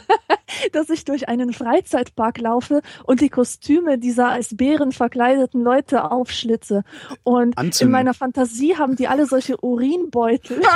dass 0.73 0.91
ich 0.91 1.05
durch 1.05 1.29
einen 1.29 1.53
Freizeitpark 1.53 2.39
laufe 2.39 2.83
und 3.05 3.21
die 3.21 3.29
Kostüme 3.29 3.99
dieser 3.99 4.31
als 4.31 4.57
Bären 4.57 4.91
verkleideten 4.91 5.63
Leute 5.63 6.11
aufschlitze. 6.11 6.83
Und 7.23 7.57
Anzünden. 7.59 7.89
in 7.89 7.93
meiner 7.93 8.15
Fantasie 8.15 8.77
haben 8.77 8.97
die 8.97 9.07
alle 9.07 9.27
solche 9.27 9.63
Urinbeutel. 9.63 10.61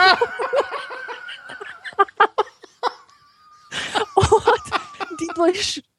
und 4.14 5.20
die 5.20 5.28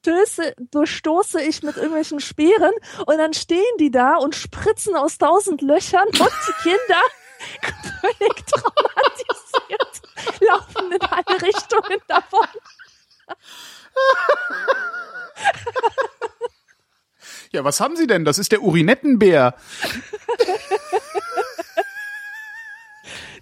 durchstöße, 0.07 0.53
durchstoße 0.71 1.41
ich 1.41 1.63
mit 1.63 1.75
irgendwelchen 1.75 2.19
Speeren 2.19 2.71
und 3.05 3.17
dann 3.17 3.33
stehen 3.33 3.63
die 3.79 3.91
da 3.91 4.15
und 4.15 4.35
spritzen 4.35 4.95
aus 4.95 5.17
tausend 5.17 5.61
Löchern 5.61 6.07
und 6.07 6.17
die 6.19 6.63
Kinder 6.63 7.01
völlig 8.01 8.45
traumatisiert 8.45 10.01
laufen 10.39 10.91
in 10.91 11.01
alle 11.01 11.41
Richtungen 11.41 11.99
davon. 12.07 12.47
Ja, 17.51 17.63
was 17.63 17.79
haben 17.79 17.95
Sie 17.95 18.07
denn? 18.07 18.25
Das 18.25 18.39
ist 18.39 18.51
der 18.51 18.61
Urinettenbär. 18.61 19.55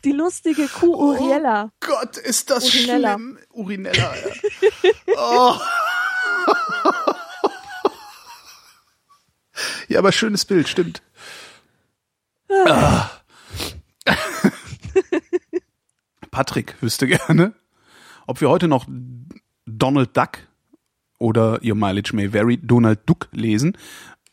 Die 0.03 0.11
lustige 0.11 0.67
Kuh 0.67 0.95
Uriella. 0.95 1.71
Gott, 1.79 2.17
ist 2.17 2.51
das 2.51 2.65
Urinella. 2.65 3.13
schlimm. 3.15 3.39
Urinella. 3.49 4.13
Ja. 4.83 4.91
Oh. 5.17 5.59
ja, 9.87 9.99
aber 9.99 10.11
schönes 10.11 10.45
Bild, 10.45 10.67
stimmt. 10.67 11.01
Ah. 12.67 13.09
Patrick 16.31 16.81
wüsste 16.81 17.07
gerne, 17.07 17.53
ob 18.27 18.41
wir 18.41 18.49
heute 18.49 18.67
noch 18.67 18.85
Donald 19.65 20.15
Duck 20.15 20.39
oder 21.17 21.59
Your 21.63 21.75
Mileage 21.75 22.15
May 22.15 22.33
Vary 22.33 22.57
Donald 22.57 22.99
Duck 23.05 23.29
lesen 23.31 23.77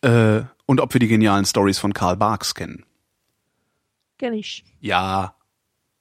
äh, 0.03 0.43
und 0.67 0.81
ob 0.81 0.93
wir 0.93 0.99
die 0.99 1.09
genialen 1.09 1.45
Stories 1.45 1.79
von 1.79 1.93
Karl 1.93 2.17
Barks 2.17 2.55
kennen. 2.55 2.85
Kenn 4.19 4.35
ich. 4.35 4.65
Ja. 4.81 5.35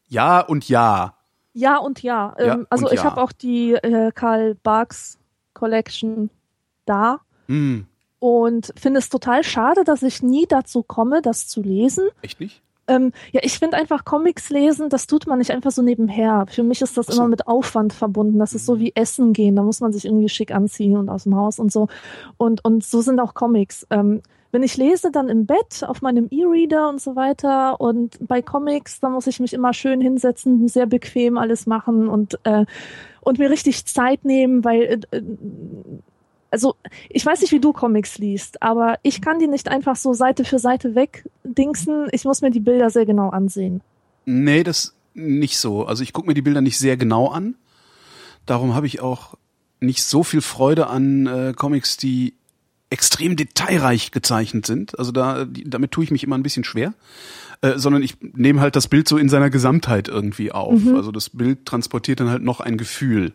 Ja 0.07 0.41
und 0.41 0.67
ja. 0.67 1.15
Ja 1.53 1.77
und 1.77 2.03
ja. 2.03 2.35
Ja 2.37 2.53
ähm, 2.53 2.67
also 2.69 2.87
und 2.87 2.93
ich 2.93 2.99
ja. 2.99 3.05
habe 3.05 3.21
auch 3.21 3.31
die 3.31 3.73
äh, 3.73 4.11
Karl 4.11 4.55
Barks 4.55 5.17
Collection 5.53 6.29
da 6.85 7.21
Hm, 7.47 7.85
und 8.19 8.71
finde 8.77 8.99
es 8.99 9.09
total 9.09 9.43
schade, 9.43 9.83
dass 9.83 10.03
ich 10.03 10.21
nie 10.21 10.45
dazu 10.47 10.83
komme, 10.83 11.21
das 11.21 11.47
zu 11.47 11.61
lesen. 11.61 12.07
echt 12.21 12.39
nicht? 12.39 12.61
Ähm, 12.87 13.13
ja, 13.31 13.41
ich 13.43 13.57
finde 13.57 13.77
einfach 13.77 14.05
Comics 14.05 14.49
lesen, 14.49 14.89
das 14.89 15.07
tut 15.07 15.25
man 15.25 15.39
nicht 15.39 15.51
einfach 15.51 15.71
so 15.71 15.81
nebenher. 15.81 16.45
Für 16.49 16.63
mich 16.63 16.81
ist 16.81 16.97
das 16.97 17.07
so. 17.07 17.13
immer 17.13 17.27
mit 17.29 17.47
Aufwand 17.47 17.93
verbunden. 17.93 18.37
Das 18.39 18.53
ist 18.53 18.65
so 18.65 18.79
wie 18.79 18.91
Essen 18.95 19.33
gehen. 19.33 19.55
Da 19.55 19.63
muss 19.63 19.79
man 19.79 19.93
sich 19.93 20.05
irgendwie 20.05 20.29
schick 20.29 20.53
anziehen 20.53 20.97
und 20.97 21.09
aus 21.09 21.23
dem 21.23 21.35
Haus 21.35 21.57
und 21.59 21.71
so. 21.71 21.87
Und, 22.37 22.65
und 22.65 22.83
so 22.83 23.01
sind 23.01 23.19
auch 23.19 23.33
Comics. 23.33 23.87
Ähm, 23.91 24.21
wenn 24.51 24.63
ich 24.63 24.77
lese, 24.77 25.11
dann 25.11 25.29
im 25.29 25.45
Bett 25.45 25.83
auf 25.85 26.01
meinem 26.01 26.27
E-Reader 26.29 26.89
und 26.89 27.01
so 27.01 27.15
weiter. 27.15 27.79
Und 27.79 28.17
bei 28.27 28.41
Comics, 28.41 28.99
da 28.99 29.09
muss 29.09 29.27
ich 29.27 29.39
mich 29.39 29.53
immer 29.53 29.73
schön 29.73 30.01
hinsetzen, 30.01 30.67
sehr 30.67 30.85
bequem 30.85 31.37
alles 31.37 31.65
machen 31.65 32.07
und, 32.07 32.39
äh, 32.43 32.65
und 33.21 33.39
mir 33.39 33.49
richtig 33.49 33.85
Zeit 33.85 34.25
nehmen, 34.25 34.63
weil, 34.63 34.81
äh, 35.11 35.17
äh, 35.17 35.23
also 36.49 36.75
ich 37.09 37.25
weiß 37.25 37.41
nicht, 37.41 37.53
wie 37.53 37.61
du 37.61 37.71
Comics 37.71 38.17
liest, 38.17 38.61
aber 38.61 38.99
ich 39.03 39.21
kann 39.21 39.39
die 39.39 39.47
nicht 39.47 39.69
einfach 39.69 39.95
so 39.95 40.11
Seite 40.11 40.43
für 40.43 40.59
Seite 40.59 40.95
wegdingsen. 40.95 42.09
Ich 42.11 42.25
muss 42.25 42.41
mir 42.41 42.51
die 42.51 42.59
Bilder 42.59 42.89
sehr 42.89 43.05
genau 43.05 43.29
ansehen. 43.29 43.81
Nee, 44.25 44.63
das 44.63 44.93
nicht 45.13 45.57
so. 45.57 45.85
Also 45.85 46.03
ich 46.03 46.11
gucke 46.11 46.27
mir 46.27 46.33
die 46.33 46.41
Bilder 46.41 46.61
nicht 46.61 46.77
sehr 46.77 46.97
genau 46.97 47.27
an. 47.27 47.55
Darum 48.45 48.75
habe 48.75 48.87
ich 48.87 48.99
auch 48.99 49.35
nicht 49.79 50.03
so 50.03 50.23
viel 50.23 50.41
Freude 50.41 50.87
an 50.87 51.25
äh, 51.25 51.53
Comics, 51.55 51.95
die 51.95 52.33
extrem 52.91 53.35
detailreich 53.35 54.11
gezeichnet 54.11 54.67
sind. 54.67 54.99
Also 54.99 55.11
da, 55.11 55.45
damit 55.45 55.91
tue 55.91 56.03
ich 56.03 56.11
mich 56.11 56.23
immer 56.23 56.37
ein 56.37 56.43
bisschen 56.43 56.63
schwer. 56.63 56.93
Äh, 57.61 57.77
sondern 57.77 58.01
ich 58.01 58.17
nehme 58.21 58.59
halt 58.59 58.75
das 58.75 58.87
Bild 58.87 59.07
so 59.07 59.17
in 59.17 59.29
seiner 59.29 59.49
Gesamtheit 59.49 60.07
irgendwie 60.07 60.51
auf. 60.51 60.81
Also 60.95 61.11
das 61.11 61.29
Bild 61.29 61.65
transportiert 61.65 62.19
dann 62.19 62.29
halt 62.29 62.41
noch 62.41 62.59
ein 62.59 62.77
Gefühl. 62.77 63.33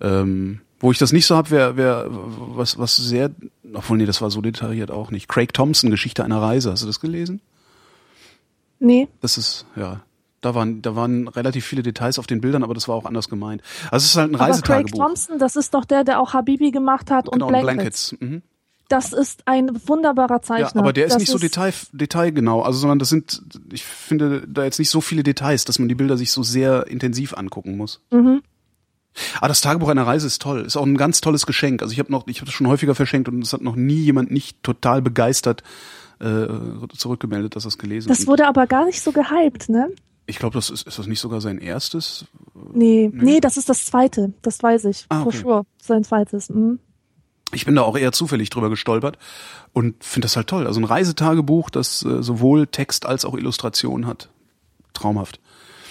Ähm, 0.00 0.60
wo 0.80 0.90
ich 0.90 0.98
das 0.98 1.12
nicht 1.12 1.26
so 1.26 1.36
habe, 1.36 1.50
wäre 1.50 1.76
wär, 1.76 2.06
was, 2.10 2.78
was 2.78 2.96
sehr, 2.96 3.30
obwohl 3.72 3.96
nee, 3.98 4.06
das 4.06 4.20
war 4.20 4.30
so 4.30 4.42
detailliert 4.42 4.90
auch 4.90 5.10
nicht. 5.10 5.28
Craig 5.28 5.54
Thompson, 5.54 5.90
Geschichte 5.90 6.24
einer 6.24 6.42
Reise. 6.42 6.72
Hast 6.72 6.82
du 6.82 6.86
das 6.86 7.00
gelesen? 7.00 7.40
Nee, 8.80 9.08
Das 9.20 9.38
ist, 9.38 9.64
ja, 9.76 10.02
da 10.40 10.56
waren, 10.56 10.82
da 10.82 10.96
waren 10.96 11.28
relativ 11.28 11.64
viele 11.64 11.82
Details 11.84 12.18
auf 12.18 12.26
den 12.26 12.40
Bildern, 12.40 12.64
aber 12.64 12.74
das 12.74 12.88
war 12.88 12.96
auch 12.96 13.04
anders 13.04 13.28
gemeint. 13.28 13.62
Also 13.92 14.04
es 14.04 14.10
ist 14.10 14.16
halt 14.16 14.32
ein 14.32 14.34
aber 14.34 14.44
Craig 14.44 14.54
Reisetagebuch. 14.54 14.98
Thompson, 14.98 15.38
das 15.38 15.54
ist 15.54 15.72
doch 15.72 15.84
der, 15.84 16.02
der 16.02 16.20
auch 16.20 16.34
Habibi 16.34 16.72
gemacht 16.72 17.12
hat 17.12 17.30
genau, 17.30 17.46
und 17.46 17.54
und 17.54 17.62
Blankets. 17.62 18.16
Blankets. 18.18 18.20
Mhm. 18.20 18.42
Das 18.92 19.12
ist 19.14 19.42
ein 19.46 19.70
wunderbarer 19.86 20.42
Zeichner. 20.42 20.70
Ja, 20.74 20.80
aber 20.80 20.92
der 20.92 21.06
ist 21.06 21.14
das 21.14 21.20
nicht 21.20 21.30
so 21.30 21.38
detail, 21.38 21.72
detailgenau, 21.92 22.60
also 22.62 22.78
sondern 22.78 22.98
das 22.98 23.08
sind, 23.08 23.42
ich 23.72 23.84
finde 23.84 24.46
da 24.46 24.64
jetzt 24.64 24.78
nicht 24.78 24.90
so 24.90 25.00
viele 25.00 25.22
Details, 25.22 25.64
dass 25.64 25.78
man 25.78 25.88
die 25.88 25.94
Bilder 25.94 26.18
sich 26.18 26.30
so 26.30 26.42
sehr 26.42 26.86
intensiv 26.88 27.32
angucken 27.34 27.76
muss. 27.76 28.00
Mhm. 28.10 28.42
Aber 29.38 29.48
das 29.48 29.60
Tagebuch 29.62 29.88
einer 29.88 30.06
Reise 30.06 30.26
ist 30.26 30.42
toll, 30.42 30.62
ist 30.62 30.76
auch 30.76 30.84
ein 30.86 30.96
ganz 30.96 31.20
tolles 31.20 31.46
Geschenk. 31.46 31.80
Also 31.82 31.92
ich 31.92 31.98
habe 31.98 32.12
noch, 32.12 32.26
ich 32.26 32.38
habe 32.38 32.46
das 32.46 32.54
schon 32.54 32.66
häufiger 32.66 32.94
verschenkt 32.94 33.28
und 33.28 33.42
es 33.42 33.52
hat 33.52 33.62
noch 33.62 33.76
nie 33.76 34.02
jemand 34.02 34.30
nicht 34.30 34.62
total 34.62 35.00
begeistert 35.02 35.62
äh, 36.20 36.46
zurückgemeldet, 36.96 37.56
dass 37.56 37.64
er 37.64 37.68
es 37.68 37.78
gelesen 37.78 38.08
Das 38.08 38.20
hat. 38.20 38.26
wurde 38.26 38.46
aber 38.46 38.66
gar 38.66 38.84
nicht 38.84 39.02
so 39.02 39.12
gehypt, 39.12 39.68
ne? 39.68 39.88
Ich 40.26 40.38
glaube, 40.38 40.54
das 40.54 40.70
ist, 40.70 40.86
ist 40.86 40.98
das 40.98 41.06
nicht 41.06 41.20
sogar 41.20 41.40
sein 41.40 41.58
erstes? 41.58 42.26
Nee, 42.72 43.10
nee, 43.12 43.40
das 43.40 43.56
ist 43.56 43.68
das 43.68 43.84
zweite. 43.86 44.32
Das 44.42 44.62
weiß 44.62 44.84
ich. 44.84 45.06
Ah, 45.08 45.18
For 45.22 45.26
okay. 45.28 45.38
sure. 45.38 45.66
Sein 45.82 46.04
zweites. 46.04 46.48
Mhm. 46.48 46.78
Ich 47.52 47.64
bin 47.64 47.74
da 47.74 47.82
auch 47.82 47.96
eher 47.96 48.12
zufällig 48.12 48.50
drüber 48.50 48.70
gestolpert 48.70 49.18
und 49.72 50.02
finde 50.02 50.26
das 50.26 50.36
halt 50.36 50.48
toll. 50.48 50.66
Also 50.66 50.80
ein 50.80 50.84
Reisetagebuch, 50.84 51.70
das 51.70 52.04
äh, 52.04 52.22
sowohl 52.22 52.66
Text 52.66 53.06
als 53.06 53.24
auch 53.24 53.34
Illustration 53.34 54.06
hat. 54.06 54.28
Traumhaft. 54.94 55.40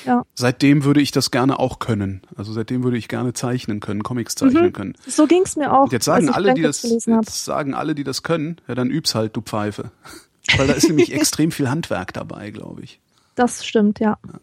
Ja. 0.06 0.26
Seitdem 0.34 0.84
würde 0.84 1.02
ich 1.02 1.12
das 1.12 1.32
gerne 1.32 1.60
auch 1.60 1.80
können. 1.80 2.22
Also 2.36 2.54
seitdem 2.54 2.84
würde 2.84 2.98
ich 2.98 3.08
gerne 3.08 3.34
zeichnen 3.34 3.80
können, 3.80 4.04
Comics 4.04 4.36
zeichnen 4.36 4.74
können. 4.74 4.96
So 5.08 5.28
ging's 5.28 5.56
mir 5.56 5.72
auch. 5.74 5.84
Und 5.84 5.92
jetzt 5.92 6.06
sagen 6.06 6.30
alle, 6.30 6.54
die 6.54 6.62
das, 6.62 6.84
hab. 6.84 7.24
jetzt 7.24 7.46
sagen 7.46 7.74
alle, 7.74 7.96
die 7.96 8.04
das 8.04 8.24
können, 8.24 8.60
ja 8.68 8.76
dann 8.76 8.90
üb's 8.90 9.16
halt, 9.16 9.36
du 9.36 9.42
Pfeife. 9.42 9.92
Weil 10.58 10.68
da 10.68 10.74
ist 10.74 10.88
nämlich 10.88 11.14
extrem 11.14 11.52
viel 11.52 11.70
Handwerk 11.70 12.14
dabei, 12.14 12.50
glaube 12.50 12.82
ich. 12.82 13.00
Das 13.36 13.66
stimmt, 13.66 14.00
ja. 14.00 14.18
Ja, 14.26 14.40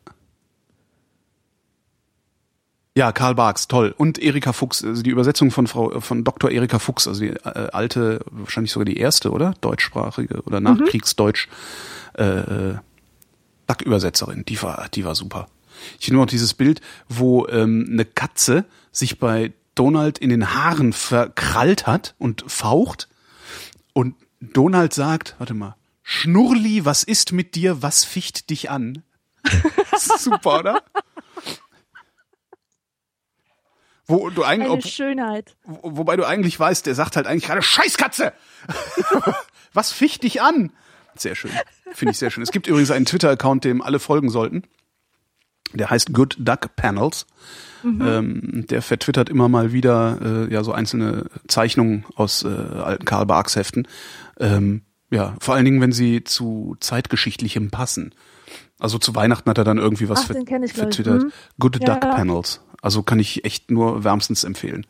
Karl 3.13 3.35
Barks, 3.35 3.69
toll. 3.69 3.95
Und 3.97 4.19
Erika 4.19 4.53
Fuchs, 4.53 4.85
also 4.85 5.03
die 5.03 5.11
Übersetzung 5.11 5.51
von 5.51 5.67
Frau, 5.67 6.01
von 6.01 6.25
Dr. 6.25 6.51
Erika 6.51 6.79
Fuchs, 6.79 7.07
also 7.07 7.21
die 7.21 7.31
äh, 7.31 7.69
alte, 7.73 8.21
wahrscheinlich 8.31 8.73
sogar 8.73 8.85
die 8.85 8.97
erste, 8.97 9.31
oder? 9.31 9.55
Deutschsprachige 9.61 10.43
oder 10.43 10.61
Nachkriegsdeutsch, 10.61 11.49
äh, 12.17 12.25
äh, 12.25 12.75
Duck-Übersetzerin. 13.67 14.45
Die 14.47 14.61
war, 14.63 14.89
die 14.95 15.05
war 15.05 15.15
super. 15.15 15.49
Ich 15.99 16.07
finde 16.07 16.21
noch 16.21 16.27
dieses 16.27 16.55
Bild, 16.55 16.81
wo 17.09 17.47
ähm, 17.47 17.89
eine 17.91 18.05
Katze 18.05 18.65
sich 18.91 19.19
bei 19.19 19.53
Donald 19.75 20.19
in 20.19 20.31
den 20.31 20.55
Haaren 20.55 20.93
verkrallt 20.93 21.87
hat 21.87 22.15
und 22.19 22.45
faucht 22.49 23.09
und 23.93 24.17
Donald 24.41 24.93
sagt, 24.93 25.37
warte 25.39 25.55
mal, 25.55 25.77
Schnurli, 26.03 26.85
was 26.85 27.05
ist 27.05 27.33
mit 27.33 27.55
dir, 27.55 27.83
was 27.83 28.05
ficht 28.05 28.51
dich 28.51 28.71
an? 28.71 29.03
Super, 30.19 30.61
oder? 30.61 30.83
Wo 34.09 34.31
du 34.31 34.43
eigentlich, 34.43 34.71
Eine 34.71 34.79
ob, 34.79 34.87
Schönheit. 34.87 35.55
wo- 35.65 35.99
wobei 35.99 36.17
du 36.17 36.25
eigentlich 36.27 36.59
weißt, 36.59 36.87
der 36.87 36.95
sagt 36.95 37.17
halt 37.17 37.27
eigentlich 37.27 37.45
gerade 37.45 37.63
Scheißkatze. 37.63 38.33
Was 39.73 39.93
ficht 39.93 40.23
dich 40.23 40.41
an? 40.43 40.73
Sehr 41.15 41.35
schön. 41.35 41.51
Finde 41.93 42.13
ich 42.13 42.19
sehr 42.19 42.31
schön. 42.31 42.43
Es 42.43 42.51
gibt 42.51 42.67
übrigens 42.67 42.91
einen 42.91 43.05
Twitter-Account, 43.07 43.65
dem 43.65 43.83
alle 43.83 43.99
folgen 43.99 44.31
sollten. 44.31 44.63
Der 45.75 45.91
heißt 45.91 46.15
Good 46.15 46.37
Duck 46.39 46.75
Panels. 46.77 47.27
Ähm, 47.85 48.65
der 48.69 48.83
vertwittert 48.83 49.29
immer 49.29 49.49
mal 49.49 49.73
wieder 49.73 50.47
äh, 50.49 50.53
ja 50.53 50.65
so 50.65 50.73
einzelne 50.73 51.27
Zeichnungen 51.47 52.05
aus 52.17 52.43
äh, 52.43 52.49
alten 52.49 53.05
Karl 53.05 53.27
Barks 53.27 53.55
Heften. 53.57 53.87
Ähm, 54.41 54.83
ja, 55.11 55.37
vor 55.41 55.55
allen 55.55 55.65
Dingen, 55.65 55.81
wenn 55.81 55.93
sie 55.93 56.25
zu 56.25 56.77
zeitgeschichtlichem 56.81 57.71
passen. 57.71 58.15
Also 58.81 58.99
zu 58.99 59.15
Weihnachten 59.15 59.49
hat 59.51 59.59
er 59.59 59.65
dann 59.65 59.79
irgendwie 59.79 60.09
was 60.09 60.23
Ach, 60.23 60.27
ver- 60.35 60.63
ich, 60.65 60.73
vertwittert. 60.73 61.23
Mhm. 61.25 61.33
Good 61.61 61.79
Ja, 61.87 61.95
Duck 61.95 62.05
ja. 62.05 62.15
Panels. 62.15 62.61
Also 62.81 63.03
kann 63.03 63.19
ich 63.19 63.45
echt 63.45 63.71
nur 63.71 64.05
wärmstens 64.05 64.45
empfehlen. 64.45 64.87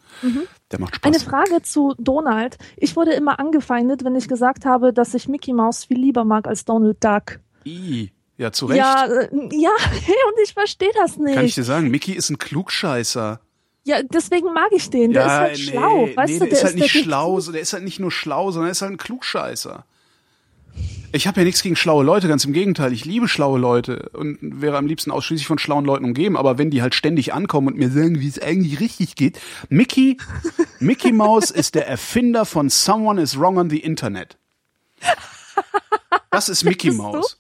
Der 0.71 0.79
macht 0.79 0.97
Spaß. 0.97 1.07
Eine 1.15 1.21
Frage 1.25 1.63
zu 1.63 1.95
Donald. 1.99 2.59
Ich 2.77 2.97
wurde 2.97 3.13
immer 3.13 3.41
angefeindet, 3.41 4.05
wenn 4.05 4.15
ich 4.15 4.29
gesagt 4.29 4.67
habe, 4.67 4.93
dass 4.93 5.15
ich 5.15 5.27
Mickey 5.29 5.55
Mouse 5.55 5.85
viel 5.85 5.99
lieber 5.99 6.25
mag 6.25 6.47
als 6.47 6.65
Donald 6.67 7.03
Duck. 7.03 7.41
I, 7.67 8.13
ja, 8.37 8.53
zu 8.53 8.67
Recht. 8.67 8.79
Ja, 8.79 9.07
äh, 9.07 9.29
ja, 9.53 9.71
und 10.29 10.43
ich 10.45 10.53
verstehe 10.53 10.91
das 10.95 11.17
nicht. 11.17 11.35
Kann 11.35 11.45
ich 11.47 11.55
dir 11.55 11.65
sagen, 11.65 11.89
Mickey 11.91 12.13
ist 12.13 12.29
ein 12.31 12.37
Klugscheißer. 12.39 13.41
ja, 13.85 14.03
deswegen 14.03 14.53
mag 14.53 14.69
ich 14.73 14.91
den. 14.91 15.13
Der 15.13 15.25
ist 15.25 15.33
halt 15.33 15.59
schlau. 15.59 16.09
Weißt 16.15 16.33
nee, 16.35 16.39
du, 16.41 16.45
der 16.45 16.53
ist 16.53 16.65
halt 16.65 16.75
nicht 16.75 16.95
der- 16.95 17.03
schlau, 17.03 17.41
der 17.41 17.61
ist 17.63 17.73
halt 17.73 17.85
nicht 17.85 18.01
nur 18.01 18.11
schlau, 18.11 18.51
sondern 18.51 18.69
er 18.69 18.73
ist 18.73 18.83
halt 18.83 18.93
ein 18.93 18.99
Klugscheißer. 18.99 19.85
Ich 21.11 21.27
habe 21.27 21.41
ja 21.41 21.45
nichts 21.45 21.63
gegen 21.63 21.75
schlaue 21.75 22.05
Leute, 22.05 22.29
ganz 22.29 22.45
im 22.45 22.53
Gegenteil. 22.53 22.93
Ich 22.93 23.07
liebe 23.07 23.29
schlaue 23.29 23.59
Leute 23.59 24.11
und 24.13 24.39
wäre 24.43 24.77
am 24.77 24.87
liebsten 24.87 25.11
ausschließlich 25.11 25.47
von 25.47 25.59
schlauen 25.59 25.87
Leuten 25.87 26.05
umgeben. 26.05 26.37
Aber 26.37 26.59
wenn 26.59 26.71
die 26.71 26.83
halt 26.83 26.95
ständig 26.95 27.33
ankommen 27.33 27.69
und 27.69 27.77
mir 27.79 27.91
sagen, 27.91 28.21
wie 28.21 28.29
es 28.29 28.41
eigentlich 28.41 28.79
richtig 28.81 29.17
geht, 29.17 29.41
Mickey, 29.71 30.19
Mickey 30.81 31.13
Mouse 31.13 31.51
ist 31.51 31.75
der 31.75 31.89
Erfinder 31.89 32.45
von 32.45 32.69
Someone 32.69 33.21
is 33.23 33.39
wrong 33.39 33.57
on 33.57 33.71
the 33.71 33.79
Internet. 33.79 34.37
Das 36.31 36.51
ist 36.51 36.65
Mickey? 36.65 36.91
Mouse. 36.91 37.39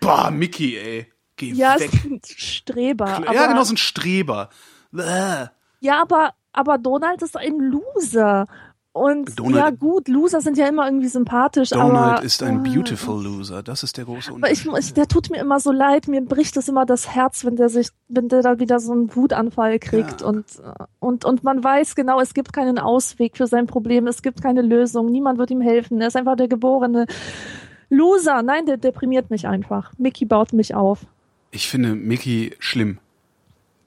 Boah, 0.00 0.30
Mickey, 0.30 0.76
ey. 0.78 1.06
Geh 1.36 1.52
Ja, 1.52 1.80
weg. 1.80 1.92
ist 1.92 2.04
ein 2.04 2.20
Streber. 2.24 3.22
Ja, 3.32 3.46
genau, 3.48 3.64
so 3.64 3.74
ein 3.74 3.76
Streber. 3.76 4.50
Bäh. 4.92 5.46
Ja, 5.80 6.02
aber, 6.02 6.34
aber 6.52 6.78
Donald 6.78 7.22
ist 7.22 7.36
ein 7.36 7.58
Loser. 7.58 8.46
Und 8.92 9.38
Donald- 9.38 9.56
ja 9.56 9.70
gut, 9.70 10.08
Loser 10.08 10.40
sind 10.40 10.58
ja 10.58 10.66
immer 10.66 10.84
irgendwie 10.86 11.06
sympathisch, 11.06 11.70
Donald 11.70 11.94
aber 11.94 12.22
ist 12.24 12.42
ein 12.42 12.64
äh, 12.66 12.68
beautiful 12.68 13.22
loser. 13.22 13.62
Das 13.62 13.84
ist 13.84 13.96
der 13.96 14.04
große 14.04 14.32
Aber 14.32 14.50
ich, 14.50 14.66
Unterschied. 14.66 14.88
ich, 14.88 14.94
der 14.94 15.06
tut 15.06 15.30
mir 15.30 15.36
immer 15.38 15.60
so 15.60 15.70
leid, 15.70 16.08
mir 16.08 16.20
bricht 16.22 16.56
es 16.56 16.68
immer 16.68 16.84
das 16.86 17.08
Herz, 17.14 17.44
wenn 17.44 17.54
der 17.54 17.68
sich, 17.68 17.90
wenn 18.08 18.28
der 18.28 18.42
da 18.42 18.58
wieder 18.58 18.80
so 18.80 18.90
einen 18.90 19.14
Wutanfall 19.14 19.78
kriegt 19.78 20.22
Ja. 20.22 20.26
und, 20.26 20.44
äh, 20.58 20.84
und, 20.98 21.24
und 21.24 21.44
man 21.44 21.62
weiß 21.62 21.94
genau, 21.94 22.20
es 22.20 22.34
gibt 22.34 22.52
keinen 22.52 22.80
Ausweg 22.80 23.36
für 23.36 23.46
sein 23.46 23.68
Problem, 23.68 24.08
es 24.08 24.22
gibt 24.22 24.42
keine 24.42 24.62
Lösung, 24.62 25.06
niemand 25.06 25.38
wird 25.38 25.52
ihm 25.52 25.60
helfen, 25.60 26.00
er 26.00 26.08
ist 26.08 26.16
einfach 26.16 26.34
der 26.36 26.48
geborene 26.48 27.06
Loser. 27.90 28.42
Nein, 28.42 28.66
der 28.66 28.76
deprimiert 28.76 29.30
mich 29.30 29.46
einfach. 29.46 29.92
Mickey 29.98 30.24
baut 30.24 30.52
mich 30.52 30.74
auf. 30.74 31.06
Ich 31.52 31.68
finde 31.68 31.94
Mickey 31.94 32.56
schlimm. 32.58 32.98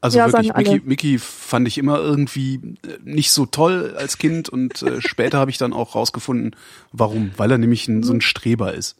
Also 0.03 0.17
Ja, 0.17 0.27
wirklich. 0.33 0.53
Mickey, 0.53 0.81
Mickey 0.83 1.17
fand 1.17 1.65
ich 1.65 1.77
immer 1.77 1.97
irgendwie 1.97 2.55
äh, 2.55 2.97
nicht 3.05 3.31
so 3.31 3.45
toll 3.45 3.95
als 3.97 4.17
Kind 4.17 4.49
und 4.49 4.81
äh, 4.81 4.99
später 4.99 5.37
habe 5.37 5.49
ich 5.49 5.57
dann 5.57 5.71
auch 5.71 5.95
rausgefunden, 5.95 6.57
warum. 6.91 7.31
Weil 7.37 7.51
er 7.51 7.57
nämlich 7.57 7.87
ein, 7.87 8.03
so 8.03 8.11
ein 8.11 8.19
Streber 8.19 8.73
ist. 8.73 8.97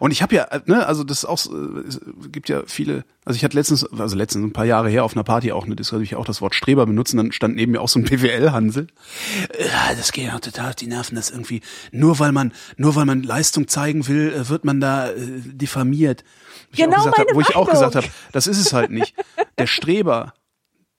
Und 0.00 0.10
ich 0.10 0.22
habe 0.22 0.34
ja, 0.34 0.44
äh, 0.44 0.60
ne, 0.66 0.86
also 0.86 1.04
das 1.04 1.18
ist 1.18 1.24
auch, 1.24 1.44
äh, 1.46 1.88
es 1.88 2.00
gibt 2.30 2.48
ja 2.48 2.62
viele, 2.66 3.04
also 3.24 3.36
ich 3.36 3.44
hatte 3.44 3.56
letztens, 3.56 3.84
also 3.84 4.16
letztens 4.16 4.44
ein 4.44 4.52
paar 4.52 4.64
Jahre 4.64 4.88
her 4.88 5.04
auf 5.04 5.14
einer 5.14 5.24
Party 5.24 5.52
auch 5.52 5.64
eine 5.64 5.76
Diskussion, 5.76 6.02
ich 6.02 6.16
auch 6.16 6.24
das 6.24 6.40
Wort 6.40 6.54
Streber 6.54 6.86
benutzen, 6.86 7.16
dann 7.16 7.32
stand 7.32 7.56
neben 7.56 7.72
mir 7.72 7.80
auch 7.80 7.88
so 7.88 7.98
ein 7.98 8.04
BWL-Hansel. 8.08 8.86
Ja, 9.58 9.94
das 9.96 10.12
geht 10.12 10.26
ja 10.26 10.38
total 10.38 10.70
auf 10.70 10.76
die 10.76 10.86
Nerven, 10.86 11.16
das 11.16 11.30
irgendwie, 11.30 11.60
nur 11.92 12.18
weil 12.18 12.32
man, 12.32 12.52
nur 12.76 12.94
weil 12.96 13.04
man 13.04 13.22
Leistung 13.22 13.68
zeigen 13.68 14.06
will, 14.08 14.32
äh, 14.32 14.48
wird 14.48 14.64
man 14.64 14.80
da 14.80 15.10
äh, 15.10 15.16
diffamiert. 15.44 16.24
Wo 16.24 16.72
ich 16.72 16.78
Genau 16.78 16.96
auch 16.96 17.04
gesagt 17.04 17.18
hab, 17.18 17.26
meine 17.26 17.36
wo 17.36 17.40
ich 17.40 17.56
auch 17.56 17.70
gesagt 17.70 17.96
habe, 17.96 18.06
das 18.32 18.46
ist 18.46 18.58
es 18.58 18.72
halt 18.72 18.90
nicht. 18.90 19.14
Der 19.58 19.66
Streber, 19.66 20.34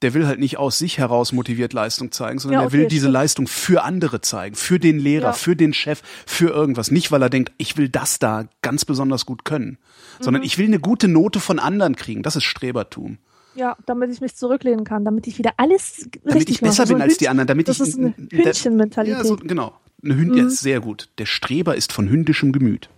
der 0.02 0.14
will 0.14 0.28
halt 0.28 0.40
nicht 0.40 0.58
aus 0.58 0.78
sich 0.78 0.98
heraus 0.98 1.32
motiviert 1.32 1.74
Leistung 1.74 2.12
zeigen, 2.12 2.40
sondern 2.40 2.60
Ja, 2.60 2.64
er 2.64 2.68
okay, 2.68 2.78
will 2.80 2.88
diese 2.88 3.06
stimmt. 3.06 3.14
Leistung 3.14 3.48
für 3.48 3.84
andere 3.84 4.22
zeigen, 4.22 4.56
für 4.56 4.80
den 4.80 5.00
Lehrer, 5.00 5.28
Ja. 5.28 5.34
für 5.34 5.56
den 5.56 5.74
Chef, 5.74 6.02
für 6.26 6.50
irgendwas. 6.50 6.92
Nicht, 6.92 7.12
weil 7.12 7.22
er 7.22 7.30
denkt, 7.30 7.54
ich 7.58 7.78
will 7.78 7.90
das 7.90 8.20
da 8.20 8.48
ganz 8.62 8.86
besonders 8.86 9.26
gut 9.26 9.46
können, 9.46 9.78
sondern 10.20 10.42
Mhm. 10.42 10.46
ich 10.48 10.58
will 10.58 10.66
eine 10.68 10.80
gute 10.80 11.08
Note 11.08 11.40
von 11.40 11.60
anderen 11.60 11.96
kriegen. 11.96 12.24
Das 12.24 12.36
ist 12.36 12.44
Strebertum. 12.44 13.18
Ja, 13.56 13.78
damit 13.86 14.12
ich 14.12 14.20
mich 14.20 14.36
zurücklehnen 14.36 14.84
kann, 14.84 15.06
damit 15.06 15.28
ich 15.28 15.38
wieder 15.38 15.54
alles 15.58 16.10
Damit 16.24 16.36
richtig 16.36 16.56
ich 16.58 16.62
besser 16.62 16.84
mache. 16.84 16.94
Bin 16.94 17.02
als 17.02 17.18
die 17.18 17.26
Hündchen- 17.26 17.30
anderen, 17.30 17.48
damit 17.48 17.68
das 17.70 17.80
ich 17.80 17.88
ist 17.88 17.98
eine 17.98 18.14
Hündchenmentalität. 18.32 19.18
Ja, 19.18 19.24
so, 19.24 19.38
genau. 19.38 19.74
Eine 20.04 20.16
Hünd, 20.18 20.36
ja, 20.36 20.50
sehr 20.50 20.82
gut. 20.82 21.08
Der 21.20 21.26
Streber 21.26 21.76
ist 21.76 21.94
von 21.94 22.10
hündischem 22.10 22.52
Gemüt. 22.52 22.90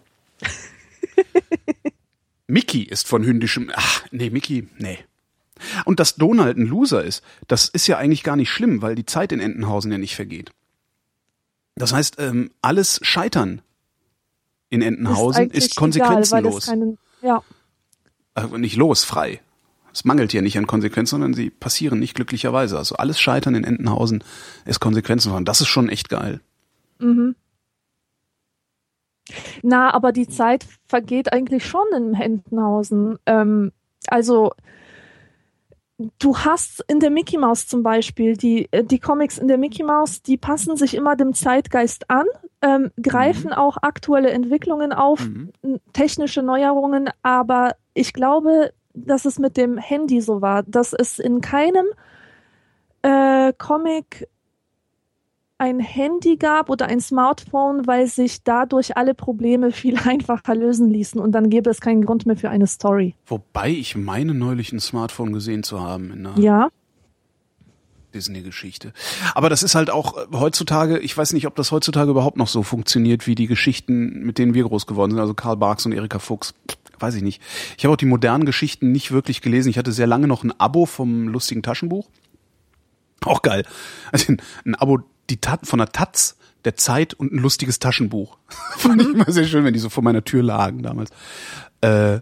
Mickey 2.48 2.84
ist 2.84 3.08
von 3.08 3.24
hündischem. 3.24 3.72
Ach, 3.76 4.06
nee, 4.12 4.30
Mickey, 4.30 4.68
nee. 4.78 4.98
Und 5.86 5.99
dass 5.99 6.16
Donald 6.16 6.58
ein 6.58 6.66
Loser 6.66 7.03
ist, 7.03 7.24
das 7.47 7.70
ist 7.70 7.88
ja 7.88 7.97
eigentlich 7.97 8.24
gar 8.24 8.36
nicht 8.36 8.49
schlimm, 8.49 8.82
weil 8.82 8.95
die 8.95 9.05
Zeit 9.05 9.32
in 9.32 9.39
Entenhausen 9.39 9.91
ja 9.91 9.97
nicht 9.97 10.16
vergeht. 10.16 10.51
Das 11.76 11.93
heißt, 11.93 12.20
ähm, 12.20 12.51
alles 12.62 12.99
Scheitern 13.03 13.62
in 14.70 14.82
Entenhausen 14.82 15.43
eigentlich 15.43 15.66
ist, 15.66 15.76
konsequenzenlos. 15.76 16.68
Egal, 16.68 16.97
ja, 17.22 17.43
äh, 18.36 18.58
nicht 18.58 18.76
los, 18.76 19.03
frei. 19.03 19.41
Es 19.93 20.05
mangelt 20.05 20.32
hier 20.32 20.43
nicht 20.43 20.58
an 20.58 20.68
Konsequenzen, 20.68 21.12
sondern 21.12 21.34
sie 21.34 21.49
passieren 21.49 21.99
nicht 21.99 22.14
glücklicherweise. 22.14 22.78
Also 22.78 22.95
alles 22.95 23.20
Scheitern 23.20 23.55
in 23.55 23.64
Entenhausen 23.64 24.24
ist 24.66 24.80
konsequenzenlos. 24.80 25.38
Und 25.39 25.47
das 25.47 25.62
ist 25.62 25.68
schon 25.68 25.89
echt 25.89 26.10
geil. 26.10 26.39
Na, 29.64 29.93
aber 29.93 30.12
die 30.12 30.28
Zeit 30.28 30.66
vergeht 30.88 31.34
eigentlich 31.34 31.66
schon 31.66 31.88
in 31.95 32.14
Entenhausen. 32.14 33.18
Ähm, 33.26 33.72
also 34.08 34.53
du 36.20 36.38
hast 36.38 36.84
in 36.88 37.00
der 37.00 37.10
Mickey 37.10 37.38
Mouse 37.38 37.68
zum 37.68 37.82
Beispiel, 37.84 38.38
die, 38.38 38.68
äh, 38.72 38.84
die 38.84 39.00
Comics 39.00 39.38
in 39.38 39.48
der 39.48 39.58
Mickey 39.58 39.84
Mouse, 39.84 40.22
die 40.22 40.38
passen 40.38 40.76
sich 40.78 40.93
immer 40.95 41.16
dem 41.16 41.34
Zeitgeist 41.34 42.10
an, 42.10 42.26
ähm, 42.62 42.91
greifen 43.02 43.52
auch 43.54 43.78
aktuelle 43.82 44.30
Entwicklungen 44.30 44.93
auf, 44.93 45.22
Mhm. 45.22 45.52
technische 45.93 46.41
Neuerungen, 46.43 47.10
aber 47.24 47.76
ich 47.93 48.14
glaube, 48.14 48.74
dass 48.93 49.26
es 49.26 49.39
mit 49.39 49.58
dem 49.58 49.78
Handy 49.78 50.22
so 50.22 50.41
war, 50.41 50.64
dass 50.64 50.93
es 50.93 51.20
in 51.20 51.41
keinem 51.41 51.86
äh, 53.04 53.54
Comic 53.58 54.28
ein 55.58 55.80
Handy 55.80 56.38
gab 56.38 56.70
oder 56.70 56.86
ein 56.86 56.99
Smartphone, 56.99 57.88
weil 57.88 58.08
sich 58.08 58.43
dadurch 58.43 58.95
alle 58.95 59.14
Probleme 59.14 59.72
viel 59.72 59.97
einfacher 60.05 60.55
lösen 60.55 60.89
ließen 60.89 61.20
und 61.20 61.32
dann 61.32 61.49
gäbe 61.49 61.70
es 61.70 61.82
keinen 61.82 62.05
Grund 62.05 62.26
mehr 62.26 62.38
für 62.38 62.49
eine 62.49 62.68
Story. 62.68 63.16
Wobei 63.26 63.70
ich 63.72 63.95
meine 63.95 64.34
neulich 64.34 64.72
ein 64.72 64.80
Smartphone 64.80 65.34
gesehen 65.34 65.64
zu 65.64 65.82
haben 65.82 66.12
in 66.12 66.26
einer 66.26 66.39
Ja, 66.39 66.70
Disney-Geschichte. 68.14 68.93
Aber 69.36 69.49
das 69.49 69.64
ist 69.64 69.76
halt 69.76 69.89
auch 69.89 70.18
äh, 70.18 70.26
heutzutage, 70.34 70.99
ich 70.99 71.16
weiß 71.16 71.34
nicht, 71.34 71.47
ob 71.47 71.55
das 71.55 71.72
heutzutage 71.72 72.12
überhaupt 72.12 72.38
noch 72.38 72.47
so 72.47 72.64
funktioniert 72.64 73.28
wie 73.28 73.36
die 73.36 73.47
Geschichten, 73.47 74.26
mit 74.26 74.38
denen 74.38 74.53
wir 74.53 74.64
groß 74.64 74.88
geworden 74.88 75.12
sind, 75.12 75.20
also 75.20 75.34
Karl 75.34 75.58
Barks 75.58 75.86
und 75.86 75.91
Erika 75.91 76.20
Fuchs. 76.20 76.53
Weiß 76.99 77.14
ich 77.14 77.22
nicht. 77.22 77.41
Ich 77.78 77.86
habe 77.86 77.93
auch 77.93 77.97
die 77.97 78.05
modernen 78.08 78.45
Geschichten 78.45 78.91
nicht 78.91 79.12
wirklich 79.12 79.41
gelesen. 79.41 79.70
Ich 79.70 79.78
hatte 79.78 79.91
sehr 79.91 80.08
lange 80.08 80.28
noch 80.28 80.43
ein 80.43 80.60
Abo 80.60 80.88
vom 80.88 81.28
lustigen 81.28 81.62
Taschenbuch. 81.62 82.10
Auch 83.24 83.41
geil. 83.41 83.66
Also 84.12 84.34
ein, 84.34 84.41
ein 84.66 84.76
Abo 84.76 84.99
die 85.30 85.38
Tat, 85.38 85.65
von 85.67 85.80
der 85.80 85.91
Taz, 85.91 86.38
der 86.65 86.75
Zeit 86.75 87.13
und 87.13 87.32
ein 87.34 87.39
lustiges 87.39 87.80
Taschenbuch. 87.80 88.38
Fand 88.78 89.01
ich 89.01 89.09
immer 89.09 89.32
sehr 89.32 89.45
schön, 89.45 89.63
wenn 89.63 89.73
die 89.73 89.80
so 89.80 89.89
vor 89.89 90.03
meiner 90.03 90.23
Tür 90.23 90.43
lagen 90.43 90.84
damals. 90.84 91.11
Äh, 91.82 92.19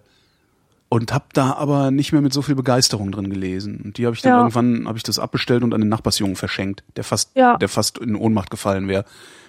und 0.89 1.11
hab 1.13 1.33
da 1.33 1.53
aber 1.53 1.91
nicht 1.91 2.11
mehr 2.13 2.21
mit 2.21 2.31
so 2.31 2.41
viel 2.41 2.55
Begeisterung 2.55 3.11
drin 3.11 3.29
gelesen. 3.29 3.81
Und 3.83 3.97
die 3.97 4.05
habe 4.05 4.15
ich 4.15 4.21
dann 4.21 4.33
Ja. 4.33 4.37
irgendwann 4.39 4.87
habe 4.87 4.97
ich 4.97 5.03
das 5.03 5.19
abbestellt 5.19 5.63
und 5.63 5.73
an 5.73 5.81
den 5.81 5.89
Nachbarsjungen 5.89 6.35
verschenkt, 6.35 6.83
der 6.95 7.03
fast 7.03 7.31
Ja. 7.35 7.57
der 7.57 7.69
fast 7.69 7.97
in 7.97 8.15
Ohnmacht 8.15 8.49
gefallen 8.51 8.87
wäre, 8.87 9.05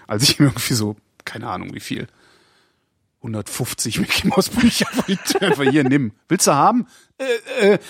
als 0.06 0.22
ich 0.24 0.30
ihm 0.40 0.46
irgendwie 0.46 0.74
so 0.74 0.96
keine 1.24 1.48
Ahnung 1.48 1.74
wie 1.74 1.80
viel 1.80 2.06
150 3.22 4.00
Mickey 4.00 4.28
Maus 4.28 4.48
Bücher 4.48 4.86
einfach 5.40 5.64
hier 5.64 5.84
nimm. 5.84 6.12
Willst 6.28 6.46
du 6.46 6.52
haben? 6.54 6.86
Äh, 7.18 7.74
äh. 7.74 7.78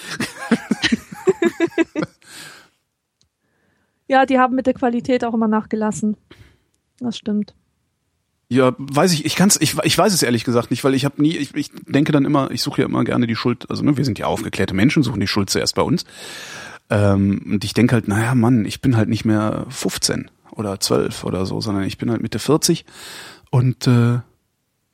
ja, 4.09 4.27
die 4.27 4.39
haben 4.39 4.55
mit 4.55 4.67
der 4.67 4.75
Qualität 4.75 5.25
auch 5.25 5.35
immer 5.35 5.49
nachgelassen. 5.49 6.17
Das 6.99 7.17
stimmt. 7.19 7.55
Ja, 8.49 8.75
weiß 8.79 9.13
ich, 9.13 9.25
ich 9.25 9.35
kann's, 9.35 9.59
ich, 9.61 9.77
ich 9.83 9.99
weiß 9.99 10.15
es 10.15 10.23
ehrlich 10.23 10.45
gesagt 10.45 10.71
nicht, 10.71 10.85
weil 10.85 10.95
ich 10.95 11.05
habe 11.05 11.21
nie, 11.21 11.37
ich, 11.37 11.55
ich 11.57 11.71
denke 11.87 12.13
dann 12.13 12.25
immer, 12.25 12.51
ich 12.53 12.63
suche 12.63 12.83
ja 12.83 12.87
immer 12.87 13.03
gerne 13.03 13.27
die 13.27 13.35
Schuld, 13.35 13.69
also 13.69 13.83
ne, 13.83 13.97
wir 13.97 14.05
sind 14.05 14.19
ja 14.21 14.27
aufgeklärte 14.27 14.73
Menschen, 14.73 15.03
suchen 15.03 15.19
die 15.21 15.27
Schuld 15.27 15.51
zuerst 15.51 15.75
bei 15.75 15.83
uns. 15.83 16.05
Ähm, 16.89 17.43
und 17.45 17.65
ich 17.65 17.75
denke 17.75 17.95
halt, 17.95 18.07
naja, 18.07 18.37
Mann, 18.37 18.65
ich 18.65 18.81
bin 18.81 18.97
halt 18.97 19.09
nicht 19.09 19.25
mehr 19.25 19.67
15 19.71 20.31
oder 20.53 20.79
12 20.79 21.25
oder 21.25 21.45
so, 21.45 21.61
sondern 21.61 21.83
ich 21.85 21.99
bin 21.99 22.09
halt 22.09 22.23
Mitte 22.23 22.39
40 22.39 22.85
und 23.51 23.89
äh, 23.89 24.21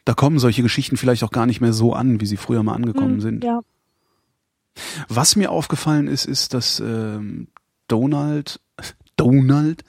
da 0.06 0.14
kommen 0.14 0.38
solche 0.38 0.62
Geschichten 0.62 0.96
vielleicht 0.96 1.22
auch 1.22 1.30
gar 1.30 1.44
nicht 1.44 1.60
mehr 1.60 1.74
so 1.74 1.92
an, 1.92 2.22
wie 2.22 2.26
sie 2.26 2.38
früher 2.38 2.62
mal 2.62 2.74
angekommen 2.74 3.16
Hm, 3.16 3.20
sind. 3.20 3.44
Ja, 3.44 3.60
Was 5.08 5.36
mir 5.36 5.50
aufgefallen 5.50 6.08
ist, 6.08 6.24
ist, 6.24 6.54
dass 6.54 6.80
ähm, 6.80 7.48
Donald, 7.86 8.60
Donald 9.22 9.84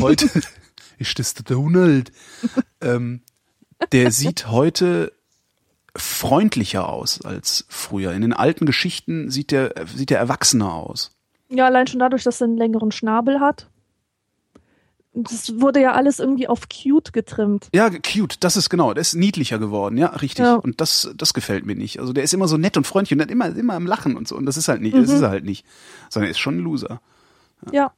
heute 0.00 0.28
ist 0.98 1.18
das 1.18 1.34
der 1.34 1.44
Donald, 1.44 2.10
ähm, 2.80 3.22
der 3.92 4.10
sieht 4.10 4.48
heute 4.48 5.12
freundlicher 5.96 6.88
aus 6.88 7.20
als 7.24 7.64
früher. 7.68 8.12
In 8.12 8.22
den 8.22 8.32
alten 8.32 8.66
Geschichten 8.66 9.30
sieht 9.30 9.50
der 9.50 9.74
sieht 9.94 10.10
der 10.10 10.18
erwachsener 10.18 10.72
aus. 10.74 11.10
ja, 11.48 11.66
allein 11.66 11.86
schon 11.86 12.00
dadurch, 12.00 12.22
dass 12.24 12.40
er 12.40 12.46
einen 12.46 12.56
längeren 12.56 12.90
Schnabel 12.92 13.40
hat. 13.40 13.68
Das 15.14 15.60
wurde 15.60 15.80
ja 15.80 15.92
alles 15.92 16.20
irgendwie 16.20 16.46
auf 16.46 16.68
cute 16.68 17.12
getrimmt. 17.12 17.68
Ja, 17.74 17.90
cute, 17.90 18.36
das 18.44 18.56
ist 18.56 18.68
genau, 18.68 18.94
der 18.94 19.00
ist 19.00 19.14
niedlicher 19.14 19.58
geworden, 19.58 19.96
ja, 19.96 20.08
richtig. 20.08 20.44
Ja. 20.44 20.54
Und 20.54 20.80
das, 20.80 21.10
das 21.16 21.34
gefällt 21.34 21.66
mir 21.66 21.74
nicht. 21.74 21.98
Also 21.98 22.12
der 22.12 22.22
ist 22.22 22.34
immer 22.34 22.46
so 22.46 22.56
nett 22.56 22.76
und 22.76 22.86
freundlich 22.86 23.16
und 23.16 23.22
hat 23.22 23.30
immer, 23.30 23.46
immer 23.56 23.74
am 23.74 23.86
Lachen 23.86 24.16
und 24.16 24.28
so. 24.28 24.36
Und 24.36 24.46
das 24.46 24.56
ist 24.56 24.68
halt 24.68 24.80
nicht, 24.80 24.96
das 24.96 25.08
Mhm. 25.08 25.14
ist 25.16 25.22
er 25.22 25.30
halt 25.30 25.44
nicht. 25.44 25.66
Sondern 26.10 26.28
er 26.28 26.30
ist 26.32 26.38
schon 26.38 26.58
ein 26.58 26.62
Loser. 26.62 27.00
Ja. 27.66 27.72
Ja, 27.72 27.92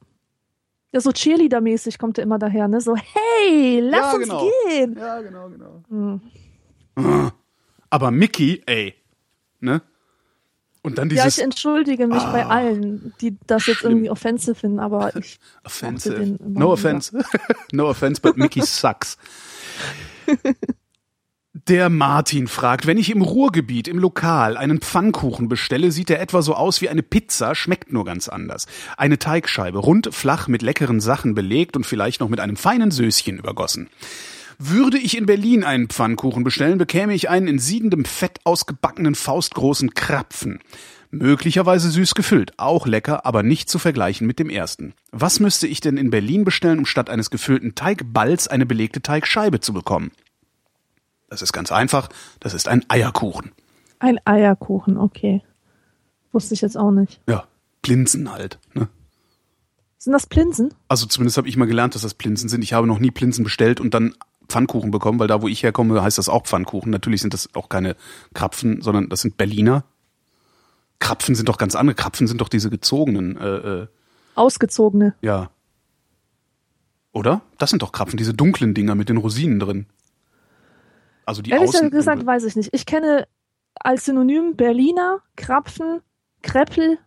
so 0.99 1.11
Cheerleader-mäßig 1.11 1.97
kommt 1.97 2.17
er 2.17 2.23
immer 2.23 2.37
daher, 2.37 2.67
ne? 2.67 2.81
So, 2.81 2.95
hey, 2.95 3.79
lass 3.79 3.99
Ja, 4.01 4.13
uns 4.13 4.23
genau. 4.23 4.49
gehen. 4.67 4.95
Ja, 4.97 5.21
genau, 5.21 5.49
genau. 5.49 5.83
Hm. 5.89 7.31
Aber 7.89 8.11
Mickey, 8.11 8.61
ey, 8.65 8.93
ne? 9.59 9.81
Und 10.83 10.97
dann 10.97 11.09
Ja, 11.09 11.23
dieses 11.23 11.37
ich 11.37 11.43
entschuldige 11.43 12.07
mich 12.07 12.23
bei 12.23 12.45
allen, 12.45 13.13
die 13.21 13.37
das 13.45 13.67
jetzt 13.67 13.79
Schlimm. 13.79 13.91
irgendwie 13.91 14.09
offensive 14.09 14.55
finden, 14.55 14.79
aber 14.79 15.15
ich 15.15 15.39
offensive. 15.63 16.37
No 16.43 16.71
offense. 16.73 17.17
no 17.71 17.87
offense, 17.89 18.19
but 18.19 18.35
Mickey 18.35 18.61
sucks. 18.61 19.17
Der 21.67 21.89
Martin 21.89 22.47
fragt, 22.47 22.87
wenn 22.87 22.97
ich 22.97 23.11
im 23.11 23.21
Ruhrgebiet 23.21 23.87
im 23.87 23.99
Lokal 23.99 24.57
einen 24.57 24.79
Pfannkuchen 24.79 25.47
bestelle, 25.47 25.91
sieht 25.91 26.09
er 26.09 26.19
etwa 26.19 26.41
so 26.41 26.55
aus 26.55 26.81
wie 26.81 26.89
eine 26.89 27.03
Pizza, 27.03 27.53
schmeckt 27.53 27.93
nur 27.93 28.03
ganz 28.03 28.29
anders. 28.29 28.65
Eine 28.97 29.19
Teigscheibe, 29.19 29.77
rund, 29.77 30.09
flach, 30.11 30.47
mit 30.47 30.63
leckeren 30.63 30.99
Sachen 30.99 31.35
belegt 31.35 31.75
und 31.75 31.85
vielleicht 31.85 32.19
noch 32.19 32.29
mit 32.29 32.39
einem 32.39 32.55
feinen 32.55 32.89
Söschen 32.89 33.37
übergossen. 33.37 33.89
Würde 34.57 34.97
ich 34.97 35.15
in 35.15 35.27
Berlin 35.27 35.63
einen 35.63 35.87
Pfannkuchen 35.87 36.43
bestellen, 36.43 36.79
bekäme 36.79 37.13
ich 37.13 37.29
einen 37.29 37.47
in 37.47 37.59
siedendem 37.59 38.05
Fett 38.05 38.39
ausgebackenen 38.43 39.13
faustgroßen 39.13 39.93
Krapfen. 39.93 40.59
Möglicherweise 41.11 41.91
süß 41.91 42.15
gefüllt, 42.15 42.53
auch 42.57 42.87
lecker, 42.87 43.25
aber 43.25 43.43
nicht 43.43 43.69
zu 43.69 43.77
vergleichen 43.77 44.25
mit 44.25 44.39
dem 44.39 44.49
ersten. 44.49 44.93
Was 45.11 45.39
müsste 45.39 45.67
ich 45.67 45.81
denn 45.81 45.97
in 45.97 46.09
Berlin 46.09 46.43
bestellen, 46.43 46.79
um 46.79 46.85
statt 46.85 47.09
eines 47.09 47.29
gefüllten 47.29 47.75
Teigballs 47.75 48.47
eine 48.47 48.65
belegte 48.65 49.01
Teigscheibe 49.01 49.59
zu 49.59 49.73
bekommen? 49.73 50.11
Das 51.31 51.41
ist 51.41 51.53
ganz 51.53 51.71
einfach. 51.71 52.09
Das 52.41 52.53
ist 52.53 52.67
ein 52.67 52.83
Eierkuchen. 52.89 53.53
Ein 53.99 54.19
Eierkuchen, 54.25 54.97
okay. 54.97 55.41
Wusste 56.33 56.53
ich 56.53 56.61
jetzt 56.61 56.77
auch 56.77 56.91
nicht. 56.91 57.21
Ja, 57.25 57.45
Plinsen 57.81 58.33
halt. 58.33 58.59
Ne? 58.73 58.89
Sind 59.97 60.11
das 60.11 60.27
Plinsen? 60.27 60.73
Also 60.89 61.05
zumindest 61.05 61.37
habe 61.37 61.47
ich 61.47 61.55
mal 61.55 61.67
gelernt, 61.67 61.95
dass 61.95 62.01
das 62.01 62.15
Plinsen 62.15 62.49
sind. 62.49 62.65
Ich 62.65 62.73
habe 62.73 62.85
noch 62.85 62.99
nie 62.99 63.11
Plinsen 63.11 63.45
bestellt 63.45 63.79
und 63.79 63.93
dann 63.93 64.13
Pfannkuchen 64.49 64.91
bekommen, 64.91 65.19
weil 65.19 65.29
da, 65.29 65.41
wo 65.41 65.47
ich 65.47 65.63
herkomme, 65.63 66.03
heißt 66.03 66.17
das 66.17 66.27
auch 66.27 66.43
Pfannkuchen. 66.43 66.91
Natürlich 66.91 67.21
sind 67.21 67.33
das 67.33 67.55
auch 67.55 67.69
keine 67.69 67.95
Krapfen, 68.33 68.81
sondern 68.81 69.07
das 69.07 69.21
sind 69.21 69.37
Berliner. 69.37 69.85
Krapfen 70.99 71.33
sind 71.35 71.47
doch 71.47 71.57
ganz 71.57 71.75
andere. 71.75 71.95
Krapfen 71.95 72.27
sind 72.27 72.41
doch 72.41 72.49
diese 72.49 72.69
gezogenen. 72.69 73.37
Äh, 73.37 73.47
äh, 73.83 73.87
Ausgezogene. 74.35 75.15
ja. 75.21 75.49
Oder? 77.13 77.41
Das 77.57 77.69
sind 77.69 77.81
doch 77.81 77.91
Krapfen, 77.93 78.17
diese 78.17 78.33
dunklen 78.33 78.73
Dinger 78.73 78.95
mit 78.95 79.09
den 79.09 79.17
Rosinen 79.17 79.59
drin. 79.59 79.85
Also 81.31 81.41
die 81.41 81.51
Ehrlich 81.51 81.71
gesagt 81.91 82.25
weiß 82.25 82.43
ich 82.43 82.57
nicht. 82.57 82.71
Ich 82.73 82.85
kenne 82.85 83.25
als 83.75 84.03
Synonym 84.03 84.57
Berliner, 84.57 85.19
Krapfen, 85.37 86.01
Kreppel. 86.41 86.99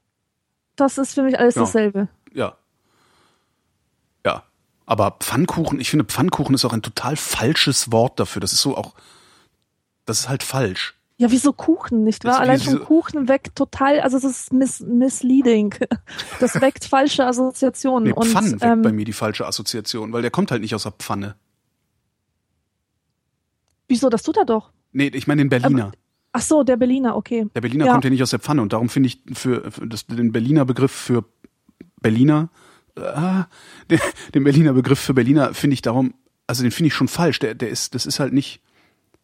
Das 0.76 0.96
ist 0.96 1.12
für 1.12 1.22
mich 1.22 1.38
alles 1.38 1.56
Ja. 1.56 1.60
dasselbe. 1.60 2.08
Ja. 2.32 2.56
Ja. 4.24 4.44
Aber 4.86 5.18
Pfannkuchen, 5.20 5.78
ich 5.78 5.90
finde 5.90 6.06
Pfannkuchen 6.06 6.54
ist 6.54 6.64
auch 6.64 6.72
ein 6.72 6.80
total 6.80 7.16
falsches 7.16 7.92
Wort 7.92 8.18
dafür. 8.18 8.40
Das 8.40 8.54
ist 8.54 8.62
so 8.62 8.78
auch, 8.78 8.94
das 10.06 10.20
ist 10.20 10.28
halt 10.30 10.42
falsch. 10.42 10.94
Ja, 11.18 11.30
wieso 11.30 11.52
Kuchen, 11.52 12.02
nicht 12.02 12.24
wahr? 12.24 12.40
Allein 12.40 12.58
diese- 12.58 12.80
Kuchen 12.80 13.28
weckt 13.28 13.54
total, 13.56 14.00
also 14.00 14.16
es 14.16 14.24
ist 14.24 14.52
miss 14.54 14.80
misleading. 14.80 15.74
Das 16.40 16.58
weckt 16.62 16.86
falsche 16.86 17.26
Assoziationen. 17.26 18.04
Nee, 18.08 18.14
und, 18.14 18.26
Pfannen 18.28 18.52
weckt 18.52 18.62
ähm, 18.64 18.80
bei 18.80 18.90
mir 18.90 19.04
die 19.04 19.12
falsche 19.12 19.46
Assoziation, 19.46 20.14
weil 20.14 20.22
der 20.22 20.30
kommt 20.30 20.50
halt 20.50 20.62
nicht 20.62 20.74
aus 20.74 20.84
der 20.84 20.92
Pfanne. 20.92 21.36
Wieso, 23.94 24.08
das 24.10 24.22
tut 24.24 24.36
er 24.36 24.44
doch. 24.44 24.70
Nee, 24.92 25.08
ich 25.14 25.26
meine 25.26 25.42
den 25.42 25.48
Berliner. 25.48 25.92
Ach 26.32 26.40
so, 26.42 26.64
der 26.64 26.76
Berliner, 26.76 27.16
okay. 27.16 27.46
Der 27.54 27.60
Berliner 27.60 27.86
Ja. 27.86 27.92
kommt 27.92 28.02
ja 28.04 28.10
nicht 28.10 28.22
aus 28.22 28.30
der 28.30 28.40
Pfanne 28.40 28.60
und 28.62 28.72
darum 28.72 28.88
finde 28.88 29.06
ich 29.06 29.20
für, 29.34 29.70
für 29.70 29.86
das, 29.86 30.06
den 30.06 30.32
Berliner 30.32 30.64
Begriff 30.64 30.90
für 30.90 31.24
Berliner, 32.02 32.48
äh, 32.96 33.42
den, 33.90 34.00
den 34.34 34.44
Berliner 34.44 34.72
Begriff 34.72 34.98
für 34.98 35.14
Berliner 35.14 35.54
finde 35.54 35.74
ich 35.74 35.82
darum, 35.82 36.14
also 36.48 36.62
den 36.62 36.72
finde 36.72 36.88
ich 36.88 36.94
schon 36.94 37.06
falsch. 37.08 37.38
Der, 37.38 37.54
der 37.54 37.68
ist, 37.70 37.94
das 37.94 38.04
ist 38.04 38.18
halt 38.20 38.32
nicht. 38.32 38.60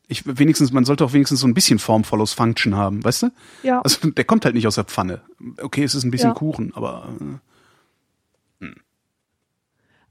Ich 0.06 0.22
wenigstens, 0.26 0.72
man 0.72 0.84
sollte 0.84 1.04
auch 1.04 1.12
wenigstens 1.12 1.40
so 1.40 1.46
ein 1.46 1.54
bisschen 1.54 1.78
Form 1.78 2.02
follows 2.04 2.32
Function 2.32 2.76
haben, 2.76 3.04
weißt 3.04 3.24
du? 3.24 3.30
Ja. 3.62 3.80
Also 3.82 4.10
der 4.10 4.24
kommt 4.24 4.44
halt 4.44 4.54
nicht 4.54 4.66
aus 4.66 4.74
der 4.76 4.84
Pfanne. 4.84 5.20
Okay, 5.60 5.82
es 5.84 5.94
ist 5.94 6.04
ein 6.04 6.10
bisschen 6.10 6.30
Ja. 6.30 6.34
Kuchen, 6.34 6.72
aber 6.74 7.08
äh, 7.20 7.24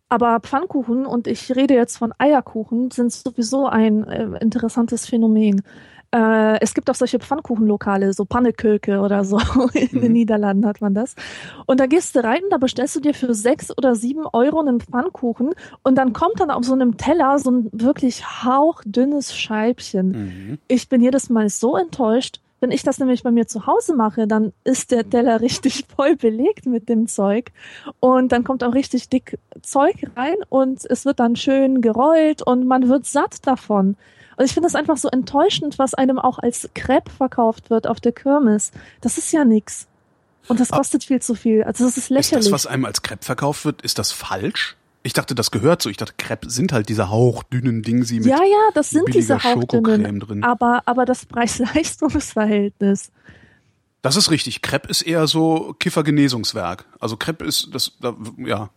Aber 0.10 0.40
Pfannkuchen, 0.40 1.06
und 1.06 1.28
ich 1.28 1.56
rede 1.56 1.76
jetzt 1.76 1.98
von 1.98 2.14
Eierkuchen, 2.18 2.90
sind 2.92 3.12
sowieso 3.14 3.68
ein 3.68 4.04
äh, 4.08 4.40
interessantes 4.42 5.06
Phänomen. 5.06 5.62
Äh, 6.12 6.60
es 6.62 6.74
gibt 6.74 6.90
auch 6.90 6.96
solche 6.96 7.20
Pfannkuchenlokale, 7.20 8.14
so 8.14 8.26
Pannekölke 8.26 9.00
oder 9.02 9.24
so. 9.24 9.38
In 9.76 9.90
Mhm. 9.92 10.02
den 10.02 10.12
Niederlanden 10.14 10.66
hat 10.66 10.82
man 10.82 10.96
das. 10.96 11.14
Und 11.68 11.80
da 11.80 11.86
gehst 11.86 12.16
du 12.16 12.24
rein, 12.24 12.42
da 12.50 12.58
bestellst 12.58 12.96
du 12.96 13.00
dir 13.00 13.14
für 13.14 13.36
sechs 13.36 13.70
oder 13.78 13.94
sieben 13.96 14.26
Euro 14.34 14.60
einen 14.60 14.80
Pfannkuchen 14.82 15.52
und 15.84 15.96
dann 16.00 16.12
kommt 16.14 16.40
dann 16.40 16.50
auf 16.50 16.64
so 16.64 16.74
einem 16.74 16.98
Teller 16.98 17.38
so 17.38 17.52
ein 17.52 17.70
wirklich 17.72 18.26
hauchdünnes 18.44 19.36
Scheibchen. 19.38 20.08
mhm. 20.12 20.58
Ich 20.68 20.90
bin 20.90 21.02
jedes 21.02 21.30
Mal 21.30 21.50
so 21.50 21.78
enttäuscht. 21.78 22.40
Wenn 22.62 22.72
ich 22.72 22.84
das 22.84 23.00
nämlich 23.00 23.24
bei 23.24 23.32
mir 23.32 23.48
zu 23.48 23.66
Hause 23.68 23.96
mache, 23.96 24.28
dann 24.28 24.54
ist 24.64 24.92
der 24.92 25.10
Teller 25.10 25.42
richtig 25.42 25.86
voll 25.96 26.16
belegt 26.16 26.66
mit 26.66 26.90
dem 26.90 27.08
Zeug. 27.08 27.52
Und 28.00 28.32
dann 28.32 28.44
kommt 28.44 28.64
auch 28.64 28.74
richtig 28.74 29.10
dick 29.10 29.38
Zeug 29.62 29.96
rein 30.16 30.36
und 30.50 30.86
es 30.90 31.06
wird 31.06 31.20
dann 31.20 31.36
schön 31.36 31.82
gerollt 31.82 32.42
und 32.42 32.66
man 32.68 32.90
wird 32.90 33.06
satt 33.06 33.46
davon. 33.48 33.96
Und 34.38 34.46
ich 34.46 34.54
finde 34.54 34.68
das 34.68 34.76
einfach 34.76 34.98
so 34.98 35.10
enttäuschend, 35.10 35.80
was 35.80 35.94
einem 35.94 36.18
auch 36.18 36.40
als 36.40 36.70
Crepe 36.74 37.12
verkauft 37.12 37.70
wird 37.70 37.88
auf 37.88 38.00
der 38.00 38.14
Kirmes. 38.14 38.72
Das 39.02 39.18
ist 39.18 39.32
ja 39.34 39.44
nix. 39.44 39.88
Und 40.48 40.60
das 40.62 40.72
Ah. 40.72 40.78
kostet 40.78 41.04
viel 41.04 41.22
zu 41.22 41.36
viel. 41.36 41.64
Also 41.64 41.84
das 41.84 41.98
ist 41.98 42.06
ist 42.06 42.10
lächerlich. 42.10 42.46
das, 42.46 42.52
was 42.54 42.66
einem 42.66 42.86
als 42.86 43.02
Crepe 43.02 43.26
verkauft 43.26 43.66
wird, 43.66 43.82
ist 43.82 44.00
das 44.00 44.12
falsch? 44.14 44.78
Ich 45.02 45.14
dachte, 45.14 45.34
das 45.34 45.52
gehört 45.52 45.82
so. 45.82 45.90
Ich 45.90 45.98
dachte, 45.98 46.14
Crepe 46.18 46.50
sind 46.50 46.74
halt 46.74 46.90
diese 46.90 47.10
hauchdünnen 47.10 47.84
Dingsi 47.84 48.16
mit 48.16 48.26
ja, 48.26 48.38
ja, 48.44 48.70
das 48.74 48.90
sind 48.90 49.14
diese 49.14 49.44
Hauchdünnen. 49.44 50.20
Drin. 50.20 50.44
Aber, 50.44 50.84
aber 50.86 51.06
das 51.06 51.26
Preis-Leistungs-Verhältnis. 51.26 53.12
Das 54.02 54.16
ist 54.16 54.32
richtig. 54.32 54.62
Crepe 54.62 54.90
ist 54.90 55.02
eher 55.02 55.28
so 55.28 55.76
Kiffergenesungswerk. 55.80 56.86
Also 57.00 57.18
Crepe 57.18 57.46
ist 57.46 57.70
das, 57.74 57.94
da, 58.02 58.16
ja, 58.38 58.70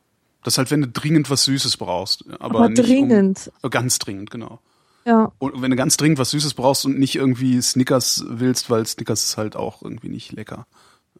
das 0.43 0.55
ist 0.55 0.59
halt, 0.59 0.71
wenn 0.71 0.83
du 0.83 0.89
dringend 0.89 1.31
was 1.31 1.45
Süßes 1.45 1.77
brauchst. 1.77 2.25
Aber, 2.41 2.61
Aber 2.61 2.69
dringend. 2.71 3.51
Um, 3.63 3.71
ganz 3.71 3.99
dringend, 3.99 4.31
genau. 4.31 4.61
Ja. 5.05 5.33
Und 5.39 5.61
wenn 5.61 5.71
du 5.71 5.77
ganz 5.77 5.97
dringend 5.97 6.19
was 6.19 6.31
Süßes 6.31 6.55
brauchst 6.55 6.85
und 6.85 6.99
nicht 6.99 7.17
irgendwie 7.17 7.61
Snickers 7.61 8.25
willst, 8.29 8.71
weil 8.71 8.87
Snickers 8.87 9.25
ist 9.25 9.37
halt 9.37 9.57
auch 9.57 9.83
irgendwie 9.83 10.09
nicht 10.09 10.33
lecker. 10.33 10.67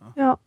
Ja. 0.01 0.13
Ja, 0.17 0.39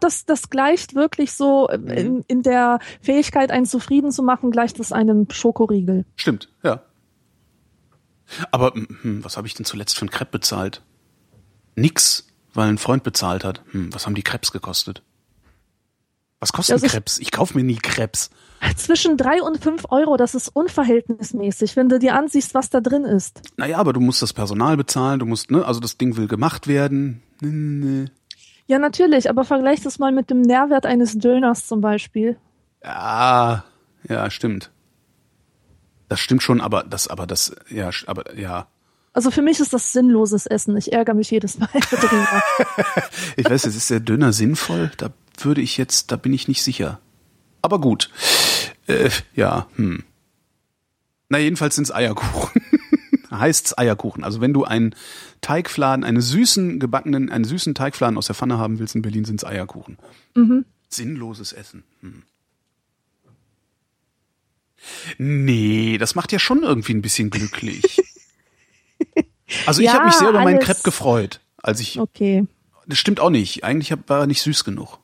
das, 0.00 0.24
das 0.24 0.48
gleicht 0.50 0.94
wirklich 0.94 1.32
so 1.32 1.68
äh, 1.68 1.78
Mhm. 1.78 1.88
in, 1.90 2.24
in 2.28 2.42
der 2.42 2.78
Fähigkeit, 3.00 3.50
einen 3.50 3.66
zufrieden 3.66 4.10
zu 4.12 4.22
machen, 4.22 4.50
gleicht 4.50 4.78
es 4.80 4.92
einem 4.92 5.26
Schokoriegel. 5.30 6.04
Stimmt, 6.16 6.48
ja. 6.62 6.82
Aber 8.50 8.72
hm, 8.74 9.24
was 9.24 9.36
habe 9.36 9.46
ich 9.46 9.54
denn 9.54 9.66
zuletzt 9.66 9.98
für 9.98 10.06
ein 10.06 10.10
Crepe 10.10 10.30
bezahlt? 10.32 10.82
Nix, 11.76 12.26
weil 12.54 12.68
ein 12.68 12.78
Freund 12.78 13.02
bezahlt 13.02 13.44
hat. 13.44 13.62
Hm, 13.72 13.92
was 13.92 14.06
haben 14.06 14.14
die 14.14 14.22
Crepes 14.22 14.52
gekostet? 14.52 15.02
Was 16.40 16.52
kosten 16.52 16.72
Also 16.72 16.86
ich- 16.86 16.92
Crepes? 16.92 17.18
Ich 17.18 17.30
kauf 17.30 17.54
mir 17.54 17.62
nie 17.62 17.76
Crepes. 17.76 18.30
Zwischen 18.76 19.16
drei 19.16 19.42
und 19.42 19.58
fünf 19.62 19.84
Euro, 19.90 20.16
das 20.16 20.34
ist 20.36 20.48
unverhältnismäßig, 20.48 21.74
wenn 21.76 21.88
du 21.88 21.98
dir 21.98 22.14
ansiehst, 22.14 22.54
was 22.54 22.70
da 22.70 22.80
drin 22.80 23.04
ist. 23.04 23.42
Naja, 23.56 23.78
aber 23.78 23.92
du 23.92 23.98
musst 24.00 24.22
das 24.22 24.32
Personal 24.32 24.76
bezahlen, 24.76 25.18
du 25.18 25.26
musst, 25.26 25.50
ne, 25.50 25.64
also 25.64 25.80
das 25.80 25.98
Ding 25.98 26.16
will 26.16 26.28
gemacht 26.28 26.68
werden. 26.68 27.22
Nee, 27.40 27.48
nee. 27.50 28.04
Ja, 28.66 28.78
natürlich, 28.78 29.28
aber 29.28 29.44
vergleich 29.44 29.82
das 29.82 29.98
mal 29.98 30.12
mit 30.12 30.30
dem 30.30 30.40
Nährwert 30.40 30.86
eines 30.86 31.18
Döners 31.18 31.66
zum 31.66 31.80
Beispiel. 31.80 32.36
Ja, 32.84 33.64
ja, 34.08 34.30
stimmt. 34.30 34.70
Das 36.08 36.20
stimmt 36.20 36.42
schon, 36.42 36.60
aber 36.60 36.82
das, 36.84 37.08
aber 37.08 37.26
das, 37.26 37.54
ja, 37.68 37.90
aber 38.06 38.36
ja. 38.36 38.66
Also 39.12 39.30
für 39.30 39.42
mich 39.42 39.60
ist 39.60 39.72
das 39.72 39.92
sinnloses 39.92 40.46
Essen. 40.46 40.76
Ich 40.76 40.92
ärgere 40.92 41.14
mich 41.14 41.30
jedes 41.30 41.58
Mal 41.58 41.68
darüber. 41.90 42.42
Ich 43.36 43.48
weiß, 43.48 43.64
jetzt 43.64 43.76
ist 43.76 43.90
der 43.90 44.00
Döner 44.00 44.32
sinnvoll? 44.32 44.90
Da 44.96 45.10
würde 45.38 45.60
ich 45.60 45.76
jetzt, 45.76 46.12
da 46.12 46.16
bin 46.16 46.32
ich 46.32 46.48
nicht 46.48 46.62
sicher. 46.62 47.00
Aber 47.62 47.80
gut. 47.80 48.10
Äh, 48.86 49.10
ja, 49.34 49.66
hm. 49.76 50.04
Na, 51.28 51.38
jedenfalls 51.38 51.76
sind's 51.76 51.92
Eierkuchen. 51.92 52.41
Heißt's 53.38 53.76
Eierkuchen. 53.76 54.24
Also 54.24 54.40
wenn 54.40 54.52
du 54.52 54.64
einen 54.64 54.94
Teigfladen, 55.40 56.04
einen 56.04 56.20
süßen, 56.20 56.78
gebackenen, 56.80 57.30
einen 57.30 57.44
süßen 57.44 57.74
Teigfladen 57.74 58.16
aus 58.18 58.26
der 58.26 58.34
Pfanne 58.34 58.58
haben 58.58 58.78
willst 58.78 58.94
in 58.94 59.02
Berlin, 59.02 59.24
sind's 59.24 59.44
Eierkuchen. 59.44 59.98
Mhm. 60.34 60.64
Sinnloses 60.88 61.52
Essen. 61.52 61.84
Hm. 62.00 62.22
Nee, 65.18 65.98
das 65.98 66.14
macht 66.14 66.32
ja 66.32 66.38
schon 66.38 66.62
irgendwie 66.62 66.94
ein 66.94 67.02
bisschen 67.02 67.30
glücklich. 67.30 67.98
Also 69.66 69.82
ich 69.82 69.88
Ja, 69.88 69.94
habe 69.94 70.06
mich 70.06 70.14
sehr 70.14 70.30
über 70.30 70.40
meinen 70.42 70.60
Crepe 70.60 70.80
gefreut, 70.82 71.40
als 71.62 71.78
ich 71.80 72.00
Okay. 72.00 72.46
das 72.86 72.96
stimmt 72.96 73.20
auch 73.20 73.28
nicht. 73.28 73.64
Eigentlich 73.64 73.92
war 74.06 74.20
er 74.20 74.26
nicht 74.26 74.40
süß 74.40 74.64
genug. 74.64 74.98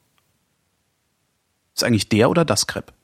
Ist 1.75 1.85
eigentlich 1.85 2.09
der 2.09 2.31
oder 2.31 2.47
das 2.47 2.67
Crepe? 2.67 2.95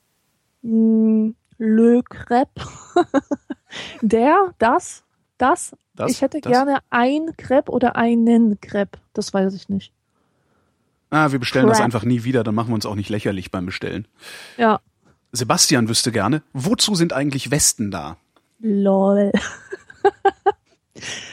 Hm, 0.62 1.34
Le 1.58 2.02
Crepe. 2.08 2.62
Der, 4.00 4.54
das, 4.58 5.03
das. 5.44 5.76
Das, 5.94 6.10
ich 6.10 6.22
hätte 6.22 6.40
das? 6.40 6.50
gerne 6.50 6.78
ein 6.90 7.36
Crepe 7.36 7.70
oder 7.70 7.96
einen 7.96 8.60
Crepe. 8.60 8.98
Das 9.12 9.32
weiß 9.32 9.54
ich 9.54 9.68
nicht. 9.68 9.92
Ah, 11.10 11.30
wir 11.30 11.38
bestellen 11.38 11.66
das 11.66 11.76
Crepe. 11.76 11.84
einfach 11.84 12.04
nie 12.04 12.24
wieder, 12.24 12.42
dann 12.42 12.54
machen 12.54 12.70
wir 12.70 12.74
uns 12.74 12.86
auch 12.86 12.96
nicht 12.96 13.10
lächerlich 13.10 13.50
beim 13.50 13.66
Bestellen. 13.66 14.08
Ja. 14.56 14.80
Sebastian 15.32 15.88
wüsste 15.88 16.12
gerne, 16.12 16.42
wozu 16.52 16.94
sind 16.94 17.12
eigentlich 17.12 17.50
Westen 17.50 17.90
da? 17.90 18.16
Lol. 18.60 19.32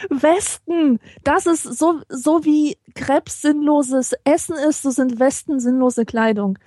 Westen. 0.09 0.99
Das 1.23 1.45
ist 1.45 1.63
so, 1.63 2.01
so 2.09 2.43
wie 2.43 2.77
Krebs 2.95 3.41
sinnloses 3.41 4.13
Essen 4.23 4.55
ist, 4.55 4.81
so 4.81 4.91
sind 4.91 5.19
Westen 5.19 5.59
sinnlose 5.59 6.05
Kleidung. 6.05 6.57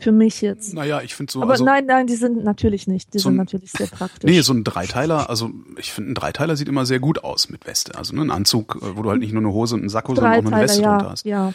Für 0.00 0.12
mich 0.12 0.42
jetzt. 0.42 0.74
Naja, 0.74 1.00
ich 1.02 1.14
finde 1.16 1.32
so. 1.32 1.42
Aber 1.42 1.52
also, 1.52 1.64
nein, 1.64 1.86
nein, 1.86 2.06
die 2.06 2.14
sind 2.14 2.44
natürlich 2.44 2.86
nicht. 2.86 3.14
Die 3.14 3.18
So 3.18 3.24
sind 3.30 3.34
ein- 3.34 3.38
natürlich 3.38 3.72
sehr 3.72 3.88
praktisch. 3.88 4.30
Nee, 4.30 4.40
so 4.42 4.52
ein 4.52 4.62
Dreiteiler, 4.62 5.28
also 5.28 5.50
ich 5.76 5.92
finde, 5.92 6.12
ein 6.12 6.14
Dreiteiler 6.14 6.56
sieht 6.56 6.68
immer 6.68 6.86
sehr 6.86 7.00
gut 7.00 7.24
aus 7.24 7.48
mit 7.48 7.66
Weste. 7.66 7.96
Also 7.96 8.14
ne, 8.14 8.22
ein 8.22 8.30
Anzug, 8.30 8.76
äh, 8.80 8.96
wo 8.96 9.02
du 9.02 9.10
halt 9.10 9.18
nicht 9.20 9.32
nur 9.32 9.42
eine 9.42 9.52
Hose 9.52 9.74
und 9.74 9.80
einen 9.80 9.88
Sakko, 9.88 10.14
sondern 10.14 10.34
auch 10.34 10.52
eine 10.52 10.62
Weste 10.62 10.82
drunter 10.82 11.04
ja, 11.04 11.10
hast. 11.10 11.24
ja. 11.26 11.52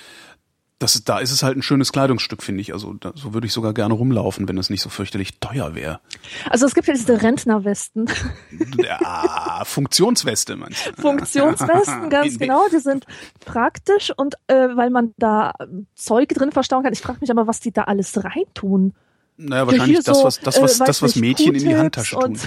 Das, 0.80 1.02
da 1.04 1.20
ist 1.20 1.32
es 1.32 1.44
halt 1.44 1.56
ein 1.56 1.62
schönes 1.62 1.92
Kleidungsstück, 1.92 2.44
finde 2.44 2.62
ich. 2.62 2.74
Also 2.74 2.94
da, 2.94 3.14
so 3.16 3.34
würde 3.34 3.48
ich 3.48 3.54
sogar 3.54 3.74
gerne 3.74 3.94
rumlaufen, 3.94 4.48
wenn 4.50 4.58
es 4.58 4.70
nicht 4.70 4.82
so 4.82 4.90
fürchterlich 4.90 5.40
teuer 5.40 5.76
wäre. 5.76 6.02
Also 6.50 6.66
es 6.66 6.76
gibt 6.76 6.88
ja 6.88 6.94
diese 6.94 7.22
Rentnerwesten, 7.22 8.10
Ja, 8.78 9.64
Funktionsweste, 9.66 10.56
meinst 10.56 10.88
du? 10.88 11.02
Funktionswesten, 11.02 12.10
ganz 12.10 12.38
genau. 12.38 12.68
Die 12.72 12.80
sind 12.80 13.06
praktisch 13.46 14.12
und 14.16 14.36
äh, 14.48 14.70
weil 14.76 14.90
man 14.90 15.14
da 15.18 15.54
Zeug 15.96 16.30
drin 16.30 16.52
verstauen 16.52 16.84
kann. 16.84 16.94
Ich 16.94 17.02
frage 17.02 17.20
mich 17.22 17.32
aber, 17.32 17.48
was 17.48 17.60
die 17.60 17.72
da 17.72 17.84
alles 17.84 18.24
reintun. 18.24 18.94
Naja, 19.38 19.68
wahrscheinlich 19.68 20.04
das, 20.04 20.18
so, 20.18 20.24
was, 20.24 20.40
das, 20.40 20.62
was, 20.62 20.80
äh, 20.80 20.86
das, 20.86 21.02
was 21.02 21.16
Mädchen 21.16 21.56
in 21.56 21.64
die 21.64 21.76
Handtasche 21.76 22.18
tun. 22.18 22.38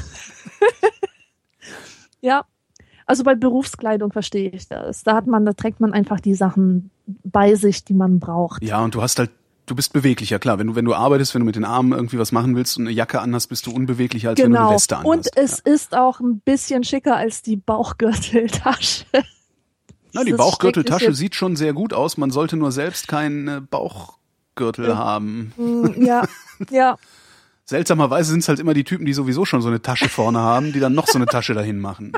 ja, 2.20 2.44
also 3.06 3.22
bei 3.24 3.34
Berufskleidung 3.34 4.12
verstehe 4.12 4.50
ich 4.50 4.68
das. 4.68 5.02
Da 5.04 5.14
hat 5.14 5.26
man, 5.26 5.44
da 5.46 5.52
trägt 5.52 5.80
man 5.80 5.92
einfach 5.92 6.20
die 6.20 6.34
Sachen 6.34 6.90
bei 7.06 7.54
sich, 7.54 7.84
die 7.84 7.94
man 7.94 8.18
braucht. 8.18 8.62
Ja, 8.62 8.82
und 8.82 8.94
du 8.94 9.02
hast 9.02 9.18
halt, 9.18 9.30
du 9.66 9.74
bist 9.76 9.92
beweglicher, 9.92 10.38
klar. 10.38 10.58
Wenn 10.58 10.66
du, 10.66 10.74
wenn 10.74 10.84
du 10.84 10.94
arbeitest, 10.94 11.34
wenn 11.34 11.40
du 11.40 11.46
mit 11.46 11.56
den 11.56 11.64
Armen 11.64 11.92
irgendwie 11.92 12.18
was 12.18 12.32
machen 12.32 12.56
willst 12.56 12.76
und 12.78 12.84
eine 12.84 12.92
Jacke 12.94 13.20
anhast, 13.20 13.48
bist 13.48 13.66
du 13.66 13.70
unbeweglicher, 13.72 14.30
als 14.30 14.38
wenn 14.40 14.50
du 14.50 14.58
eine 14.58 14.66
Genau. 14.66 14.74
Weste 14.74 14.96
anhast. 14.96 15.08
Und 15.08 15.28
es 15.36 15.60
ist 15.60 15.96
auch 15.96 16.20
ein 16.20 16.40
bisschen 16.40 16.82
schicker 16.84 17.16
als 17.16 17.42
die 17.42 17.56
Bauchgürteltasche. 17.56 19.04
Na, 20.12 20.24
die 20.24 20.32
Bauchgürteltasche 20.32 21.12
sieht 21.14 21.34
schon 21.34 21.56
sehr 21.56 21.74
gut 21.74 21.92
aus. 21.92 22.16
Man 22.16 22.30
sollte 22.30 22.56
nur 22.56 22.72
selbst 22.72 23.06
keinen 23.06 23.68
Bauchgürtel 23.68 24.96
haben. 24.96 25.52
Mm, 25.56 26.02
ja, 26.02 26.26
ja. 26.70 26.96
Seltsamerweise 27.68 28.30
sind 28.30 28.40
es 28.40 28.48
halt 28.48 28.60
immer 28.60 28.74
die 28.74 28.84
Typen, 28.84 29.06
die 29.06 29.12
sowieso 29.12 29.44
schon 29.44 29.60
so 29.60 29.66
eine 29.68 29.82
Tasche 29.82 30.08
vorne 30.08 30.38
haben, 30.38 30.72
die 30.72 30.78
dann 30.78 30.94
noch 30.94 31.08
so 31.08 31.18
eine 31.18 31.26
Tasche 31.26 31.52
dahin 31.52 31.80
machen. 31.80 32.12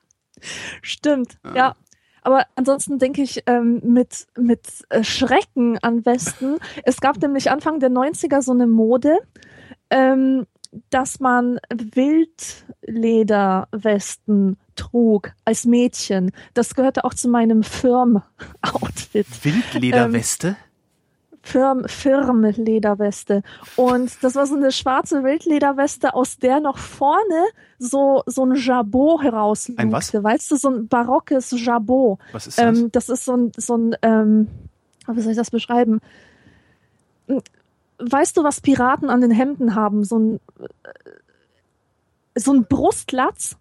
Stimmt, 0.82 1.36
ja. 1.54 1.76
Aber 2.22 2.46
ansonsten 2.54 2.98
denke 2.98 3.20
ich 3.20 3.42
ähm, 3.46 3.82
mit, 3.84 4.26
mit 4.38 4.66
äh, 4.88 5.04
Schrecken 5.04 5.76
an 5.78 6.06
Westen. 6.06 6.56
Es 6.84 7.00
gab 7.00 7.20
nämlich 7.20 7.50
Anfang 7.50 7.80
der 7.80 7.90
90er 7.90 8.42
so 8.42 8.52
eine 8.52 8.68
Mode, 8.68 9.18
ähm, 9.90 10.46
dass 10.88 11.20
man 11.20 11.58
Wildlederwesten 11.68 14.56
trug 14.76 15.32
als 15.44 15.66
Mädchen. 15.66 16.32
Das 16.54 16.74
gehörte 16.74 17.04
auch 17.04 17.12
zu 17.12 17.28
meinem 17.28 17.62
Firm-Outfit. 17.62 19.26
Wildlederweste? 19.42 20.56
Firm, 21.42 21.84
Firmenlederweste. 21.86 23.42
Und 23.76 24.22
das 24.22 24.34
war 24.34 24.46
so 24.46 24.54
eine 24.54 24.72
schwarze 24.72 25.24
Wildlederweste, 25.24 26.14
aus 26.14 26.38
der 26.38 26.60
noch 26.60 26.78
vorne 26.78 27.44
so, 27.78 28.22
so 28.26 28.44
ein 28.44 28.54
Jabot 28.54 29.22
herauslugte. 29.22 29.82
Ein 29.82 29.92
was? 29.92 30.14
Weißt 30.14 30.50
du, 30.50 30.56
so 30.56 30.70
ein 30.70 30.88
barockes 30.88 31.52
Jabot. 31.56 32.18
Was 32.32 32.46
ist 32.46 32.58
das? 32.58 32.78
Ähm, 32.78 32.92
das 32.92 33.08
ist 33.08 33.24
so 33.24 33.36
ein, 33.36 33.52
so 33.56 33.76
ein 33.76 33.96
ähm, 34.02 34.48
wie 35.08 35.20
soll 35.20 35.32
ich 35.32 35.38
das 35.38 35.50
beschreiben? 35.50 36.00
Weißt 37.98 38.36
du, 38.36 38.44
was 38.44 38.60
Piraten 38.60 39.10
an 39.10 39.20
den 39.20 39.30
Hemden 39.30 39.74
haben? 39.74 40.04
So 40.04 40.18
ein, 40.18 40.40
so 42.34 42.52
ein 42.52 42.64
Brustlatz? 42.64 43.56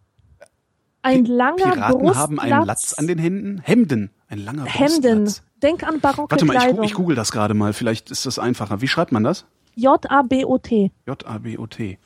Ein 1.04 1.26
langer 1.26 1.72
Piraten 1.72 2.00
Brustlatz. 2.00 2.18
haben 2.18 2.40
einen 2.40 2.66
Latz 2.66 2.94
an 2.94 3.08
den 3.08 3.18
Händen? 3.18 3.62
Hemden. 3.64 4.12
Ein 4.28 4.40
langer 4.40 4.66
Hemden. 4.66 5.26
Brustlatz. 5.26 5.44
Denk 5.62 5.84
an 5.84 6.00
barocke 6.00 6.32
Warte 6.32 6.46
mal, 6.46 6.56
ich, 6.58 6.76
gu- 6.76 6.84
ich 6.84 6.94
google 6.94 7.16
das 7.16 7.32
gerade 7.32 7.54
mal. 7.54 7.74
Vielleicht 7.74 8.10
ist 8.12 8.26
das 8.26 8.40
einfacher. 8.40 8.82
Wie 8.82 8.88
schreibt 8.88 9.12
man 9.12 9.24
das? 9.24 9.46
J-A-B-O-T. 9.76 10.92
J-A-B-O-T. 11.08 12.00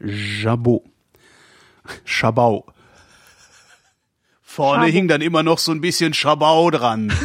Jabot. 0.00 0.82
Schabau. 2.04 2.66
Vorne 4.42 4.84
Schabau. 4.84 4.92
hing 4.92 5.08
dann 5.08 5.20
immer 5.20 5.42
noch 5.42 5.58
so 5.58 5.72
ein 5.72 5.80
bisschen 5.80 6.14
Schabau 6.14 6.70
dran. 6.70 7.12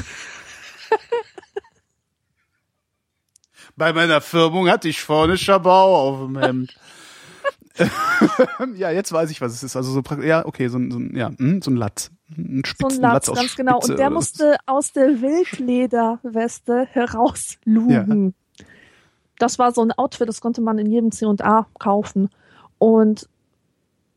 Bei 3.77 3.91
meiner 3.93 4.21
Firmung 4.21 4.69
hatte 4.69 4.88
ich 4.88 5.01
vorne 5.01 5.38
Schabau 5.38 5.95
auf 6.09 6.19
dem 6.27 6.38
Hemd. 6.38 6.75
ja, 8.76 8.91
jetzt 8.91 9.11
weiß 9.11 9.30
ich, 9.32 9.41
was 9.41 9.53
es 9.53 9.63
ist. 9.63 9.76
Also 9.76 9.91
so 9.91 10.01
praktisch, 10.01 10.28
ja, 10.28 10.45
okay, 10.45 10.67
so 10.67 10.78
ein, 10.78 10.91
so 10.91 10.99
ja, 10.99 11.32
hm, 11.38 11.61
so 11.61 11.71
ein 11.71 11.76
Latz. 11.76 12.11
Ein 12.38 12.63
So 12.63 12.69
Spitzen, 12.69 13.03
ein 13.03 13.13
Latz, 13.13 13.30
aus 13.30 13.38
ganz 13.38 13.55
genau. 13.55 13.78
Spitze 13.78 13.91
Und 13.91 13.99
der 13.99 14.09
musste 14.09 14.57
aus 14.65 14.91
der 14.93 15.21
Wildlederweste 15.21 16.88
herauslugen. 16.91 18.34
Das 19.38 19.59
war 19.59 19.73
so 19.73 19.82
ein 19.82 19.91
Outfit, 19.91 20.30
das 20.30 20.41
konnte 20.41 20.61
man 20.61 20.78
in 20.78 20.89
jedem 20.91 21.11
C&A 21.11 21.67
kaufen. 21.78 22.30
Und 22.78 23.28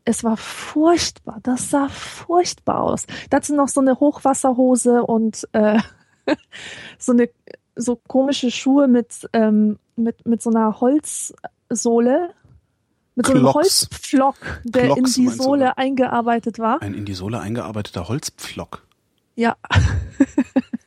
es 0.05 0.23
war 0.23 0.37
furchtbar. 0.37 1.39
Das 1.43 1.69
sah 1.69 1.87
furchtbar 1.89 2.81
aus. 2.81 3.05
Dazu 3.29 3.53
noch 3.53 3.67
so 3.67 3.81
eine 3.81 3.99
Hochwasserhose 3.99 5.03
und 5.03 5.47
äh, 5.51 5.79
so 6.97 7.11
eine 7.11 7.29
so 7.75 7.95
komische 7.95 8.51
Schuhe 8.51 8.87
mit 8.87 9.29
ähm, 9.33 9.77
mit 9.95 10.25
mit 10.25 10.41
so 10.41 10.49
einer 10.49 10.81
Holzsohle, 10.81 12.33
mit 13.19 13.27
so 13.27 13.33
einem. 13.33 13.53
Holzpflock, 13.53 14.61
der 14.63 14.85
Clocks 14.85 15.17
in 15.17 15.23
die 15.25 15.29
du, 15.29 15.43
Sohle 15.43 15.63
oder? 15.65 15.77
eingearbeitet 15.77 16.59
war. 16.59 16.81
Ein 16.81 16.93
in 16.93 17.05
die 17.05 17.13
Sohle 17.13 17.39
eingearbeiteter 17.39 18.07
Holzpflock. 18.07 18.85
Ja, 19.35 19.55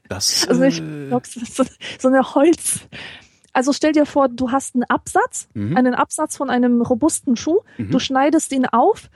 Das, 0.08 0.46
also 0.48 0.60
nicht 0.62 0.80
äh, 0.80 1.06
Blocks, 1.08 1.32
so, 1.34 1.64
so 1.98 2.08
eine 2.08 2.34
Holz. 2.34 2.80
Also 3.54 3.72
stell 3.72 3.92
dir 3.92 4.06
vor, 4.06 4.28
du 4.28 4.50
hast 4.50 4.74
einen 4.74 4.84
Absatz, 4.84 5.48
Mhm. 5.54 5.76
einen 5.76 5.94
Absatz 5.94 6.36
von 6.36 6.50
einem 6.50 6.80
robusten 6.82 7.36
Schuh, 7.36 7.60
Mhm. 7.78 7.90
du 7.90 7.98
schneidest 7.98 8.52
ihn 8.52 8.66
auf, 8.66 9.10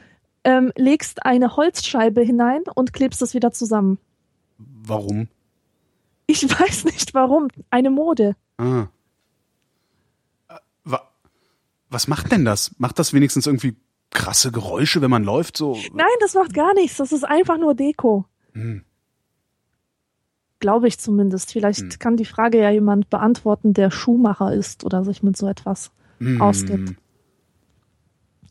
ähm, 0.45 0.73
legst 0.77 1.25
eine 1.27 1.57
Holzscheibe 1.57 2.21
hinein 2.23 2.63
und 2.75 2.93
klebst 2.93 3.21
es 3.23 3.35
wieder 3.35 3.53
zusammen. 3.53 3.99
warum? 4.59 5.29
Ich 6.27 6.43
weiß 6.61 6.85
nicht 6.85 7.15
warum. 7.15 7.49
Eine 7.71 7.91
Mode. 7.91 8.37
Ah. 8.59 8.87
Wa 11.89 11.97
was 11.97 12.09
macht 12.09 12.33
denn 12.33 12.45
das? 12.45 12.73
Macht 12.79 12.99
das 12.99 13.13
wenigstens 13.13 13.47
irgendwie 13.47 13.77
krasse 14.11 14.53
Geräusche, 14.53 15.01
wenn 15.03 15.11
man 15.11 15.25
läuft? 15.25 15.57
So. 15.57 15.77
Nein, 15.95 16.07
das 16.21 16.35
macht 16.35 16.55
gar 16.55 16.75
nichts. 16.75 16.97
Das 16.99 17.13
ist 17.13 17.25
einfach 17.25 17.59
nur 17.59 17.75
Deko. 17.75 18.25
Hm. 18.53 18.83
Glaube 20.59 20.89
ich 20.89 20.99
zumindest. 20.99 21.53
Vielleicht 21.53 21.81
Hm. 21.81 21.99
kann 21.99 22.17
die 22.17 22.25
Frage 22.25 22.59
ja 22.61 22.71
jemand 22.71 23.11
beantworten, 23.11 23.75
der 23.75 23.91
Schuhmacher 23.91 24.53
ist 24.53 24.85
oder 24.85 25.05
sich 25.05 25.23
mit 25.23 25.37
so 25.37 25.47
etwas 25.49 25.91
Hm. 26.19 26.41
ausgibt. 26.41 26.95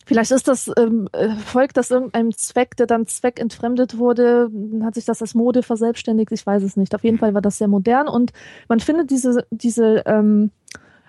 Vielleicht 0.08 0.30
ist 0.30 0.48
das, 0.48 0.70
ähm, 0.78 1.10
äh, 1.14 1.36
folgt 1.36 1.78
das 1.78 1.90
irgendeinem 1.90 2.32
Zweck, 2.38 2.78
der 2.78 2.86
dann 2.86 3.08
zweckentfremdet 3.08 3.98
wurde, 3.98 4.52
hat 4.84 4.94
sich 4.94 5.06
das 5.06 5.20
als 5.24 5.34
Mode 5.34 5.64
verselbstständigt, 5.64 6.32
ich 6.32 6.46
weiß 6.46 6.62
es 6.62 6.78
nicht. 6.78 6.94
Auf 6.94 7.04
jeden 7.04 7.18
Fall 7.18 7.34
war 7.34 7.42
das 7.42 7.58
sehr 7.58 7.68
modern 7.68 8.08
und 8.08 8.32
man 8.70 8.80
findet 8.80 9.10
diese, 9.10 9.48
diese 9.50 10.04
ähm, 10.06 10.52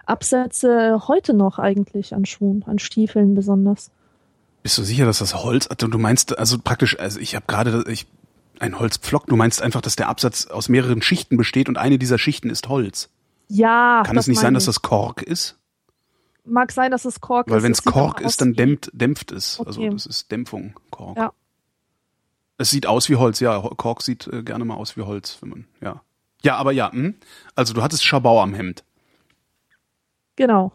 Absätze 0.06 1.02
heute 1.08 1.34
noch 1.34 1.58
eigentlich 1.58 2.14
an 2.14 2.24
Schuhen, 2.24 2.64
an 2.66 2.78
Stiefeln 2.78 3.34
besonders. 3.34 3.90
Bist 4.62 4.78
du 4.78 4.82
sicher, 4.82 5.04
dass 5.04 5.18
das 5.18 5.34
Holz? 5.34 5.68
Du 5.78 5.88
du 5.88 5.98
meinst 5.98 6.38
also 6.38 6.58
praktisch, 6.58 6.98
also 6.98 7.20
ich 7.20 7.34
habe 7.36 7.46
gerade 7.46 7.84
ich 7.88 8.06
ein 8.58 8.78
Holzpflock. 8.78 9.26
Du 9.26 9.36
meinst 9.36 9.60
einfach, 9.62 9.80
dass 9.80 9.96
der 9.96 10.08
Absatz 10.08 10.46
aus 10.46 10.68
mehreren 10.68 11.02
Schichten 11.02 11.36
besteht 11.36 11.68
und 11.68 11.76
eine 11.76 11.98
dieser 11.98 12.18
Schichten 12.18 12.50
ist 12.50 12.68
Holz. 12.68 13.10
Ja, 13.48 14.02
Kann 14.04 14.16
es 14.16 14.26
nicht 14.26 14.40
sein, 14.40 14.54
dass 14.54 14.64
das 14.64 14.82
Kork 14.82 15.22
ist? 15.22 15.56
mag 16.48 16.70
sein, 16.72 16.90
dass 16.92 17.04
es 17.04 17.20
Kork 17.20 17.50
Weil 17.50 17.58
ist. 17.58 17.62
wenn 17.64 17.72
Es 17.72 17.82
Kork 17.84 18.20
ist, 18.20 18.40
dann 18.40 18.54
dämpft, 18.54 18.90
dämpft 18.92 19.32
es. 19.32 19.60
Also 19.64 19.80
Okay. 19.82 19.90
das 19.90 20.06
ist 20.06 20.30
Dämpfung, 20.30 20.74
Kork. 20.90 21.16
Ja. 21.16 21.32
Es 22.58 22.70
sieht 22.70 22.86
aus 22.86 23.08
wie 23.08 23.16
Holz, 23.16 23.40
ja. 23.40 23.60
Kork 23.60 24.02
sieht 24.02 24.26
äh, 24.28 24.42
gerne 24.42 24.64
mal 24.64 24.74
aus 24.76 24.96
wie 24.96 25.02
Holz, 25.02 25.38
wenn 25.40 25.50
man, 25.50 25.64
ja. 25.80 26.02
Ja, 26.42 26.56
aber 26.56 26.70
ja, 26.72 26.92
hm? 26.92 27.16
also 27.56 27.74
du 27.74 27.82
hattest 27.82 28.04
Schabau 28.04 28.40
am 28.40 28.54
Hemd. 28.54 28.84
Genau. 30.36 30.72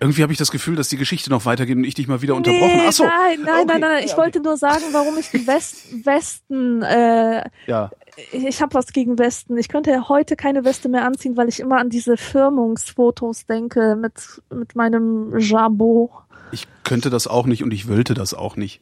Irgendwie 0.00 0.22
habe 0.22 0.32
ich 0.32 0.38
das 0.38 0.50
Gefühl, 0.50 0.76
dass 0.76 0.88
die 0.88 0.96
Geschichte 0.96 1.30
noch 1.30 1.46
weitergeht 1.46 1.76
und 1.76 1.84
ich 1.84 1.94
dich 1.94 2.06
mal 2.06 2.20
wieder 2.22 2.34
unterbrochen. 2.34 2.76
Nee, 2.76 2.84
Ach 2.86 2.92
so. 2.92 3.04
nein, 3.04 3.40
nein, 3.42 3.54
Okay. 3.62 3.64
nein, 3.66 3.66
nein, 3.66 3.80
nein. 3.80 4.04
Ich 4.04 4.10
Ja, 4.12 4.16
wollte 4.18 4.40
nur 4.40 4.56
sagen, 4.56 4.82
warum 4.92 5.16
ich 5.18 5.30
die 5.30 5.46
West 5.46 6.04
Westen, 6.04 6.82
äh, 6.82 7.48
Ja. 7.66 7.90
ich 8.32 8.60
habe 8.60 8.74
was 8.74 8.92
gegen 8.92 9.18
Westen. 9.18 9.56
Ich 9.56 9.68
könnte 9.68 9.90
ja 9.90 10.08
heute 10.08 10.36
keine 10.36 10.64
Weste 10.64 10.88
mehr 10.88 11.04
anziehen, 11.04 11.36
weil 11.36 11.48
ich 11.48 11.58
immer 11.60 11.78
an 11.78 11.88
diese 11.90 12.16
Firmungsfotos 12.16 13.46
denke 13.46 13.96
mit, 13.96 14.42
mit 14.52 14.76
meinem 14.76 15.38
Jabot. 15.38 16.10
Ich 16.52 16.66
könnte 16.84 17.08
das 17.10 17.26
auch 17.26 17.46
nicht 17.46 17.62
und 17.64 17.72
ich 17.72 17.88
wollte 17.88 18.14
das 18.14 18.34
auch 18.34 18.56
nicht. 18.56 18.80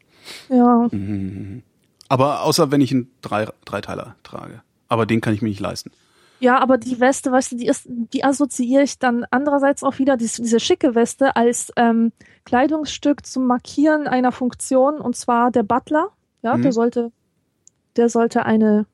Ja, 0.49 0.89
Mhm. 0.91 1.63
Aber 2.09 2.43
außer 2.43 2.71
wenn 2.71 2.81
ich 2.83 2.91
einen 2.93 3.11
Drei 3.23 3.47
Dreiteiler 3.65 4.17
trage. 4.25 4.61
Aber 4.89 5.07
den 5.07 5.23
kann 5.23 5.33
ich 5.33 5.41
mir 5.41 5.49
nicht 5.49 5.61
leisten. 5.61 5.91
Ja, 6.43 6.59
aber 6.59 6.77
die 6.77 6.99
Weste, 6.99 7.31
weißt 7.31 7.53
du, 7.53 7.57
die 7.57 7.67
ist, 7.69 7.85
die 7.89 8.25
assoziiere 8.25 8.83
ich 8.83 8.99
dann 8.99 9.25
andererseits 9.31 9.85
auch 9.85 9.99
wieder 10.01 10.17
diese, 10.17 10.43
diese 10.43 10.59
schicke 10.59 10.97
Weste 10.97 11.37
als 11.37 11.73
ähm, 11.77 12.11
Kleidungsstück 12.45 13.25
zum 13.25 13.47
Markieren 13.47 14.09
einer 14.09 14.33
Funktion 14.33 15.01
und 15.01 15.15
zwar 15.15 15.53
der 15.53 15.63
Butler. 15.63 16.09
Ja, 16.43 16.57
Mhm. 16.57 16.63
der 16.63 16.73
sollte, 16.73 17.13
der 17.97 18.09
sollte 18.09 18.45
eine 18.45 18.87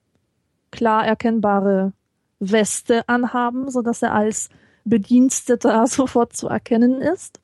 klar 0.71 1.07
erkennbare 1.07 1.93
Weste 2.39 3.09
anhaben, 3.09 3.71
so 3.71 3.81
dass 3.81 4.03
er 4.03 4.13
als 4.15 4.51
Bediensteter 4.85 5.87
sofort 5.89 6.37
zu 6.37 6.49
erkennen 6.49 7.01
ist. 7.01 7.41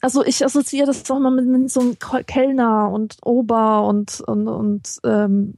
Also 0.00 0.24
ich 0.24 0.42
assoziiere 0.42 0.86
das 0.86 1.02
doch 1.02 1.18
mal 1.18 1.30
mit, 1.30 1.44
mit 1.44 1.70
so 1.70 1.80
einem 1.80 1.98
Kellner 1.98 2.90
und 2.90 3.18
Ober 3.22 3.86
und 3.86 4.22
und, 4.22 4.48
und 4.48 4.98
ähm, 5.04 5.54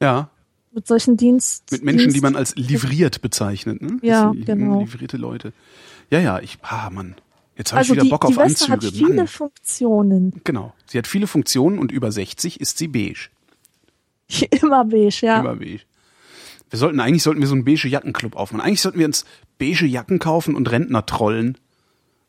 Ja, 0.00 0.30
mit 0.72 0.86
solchen 0.86 1.16
Dienst 1.16 1.72
mit 1.72 1.82
Menschen, 1.82 2.08
die 2.08 2.12
Dienst- 2.14 2.22
man 2.22 2.36
als 2.36 2.54
livriert 2.54 3.20
bezeichnet. 3.20 3.82
Ne? 3.82 3.98
Ja, 4.02 4.32
genau. 4.32 4.80
Livrierte 4.80 5.16
Leute. 5.16 5.52
Ja, 6.10 6.20
ja, 6.20 6.38
ich, 6.40 6.58
ah, 6.62 6.88
Mann. 6.90 7.16
Jetzt 7.56 7.72
habe 7.72 7.80
also 7.80 7.92
ich 7.92 7.96
wieder 7.96 8.04
die, 8.04 8.10
Bock 8.10 8.26
die 8.26 8.36
auf 8.36 8.44
Weste 8.44 8.72
Anzüge. 8.72 8.86
hat 8.86 8.94
viele 8.94 9.14
Mann. 9.14 9.26
Funktionen. 9.26 10.40
Genau. 10.44 10.74
Sie 10.86 10.98
hat 10.98 11.06
viele 11.08 11.26
Funktionen 11.26 11.78
und 11.78 11.90
über 11.90 12.12
60 12.12 12.60
ist 12.60 12.78
sie 12.78 12.86
beige. 12.88 13.28
Immer 14.62 14.84
beige, 14.84 15.26
ja. 15.26 15.40
Immer 15.40 15.56
beige. 15.56 15.80
Wir 16.70 16.78
sollten, 16.78 17.00
eigentlich 17.00 17.22
sollten 17.22 17.40
wir 17.40 17.48
so 17.48 17.54
einen 17.54 17.64
beige 17.64 17.88
Jackenclub 17.88 18.36
aufmachen. 18.36 18.64
Eigentlich 18.64 18.82
sollten 18.82 18.98
wir 18.98 19.06
uns 19.06 19.24
beige 19.58 19.86
Jacken 19.86 20.18
kaufen 20.18 20.54
und 20.54 20.70
Rentner 20.70 21.06
trollen. 21.06 21.58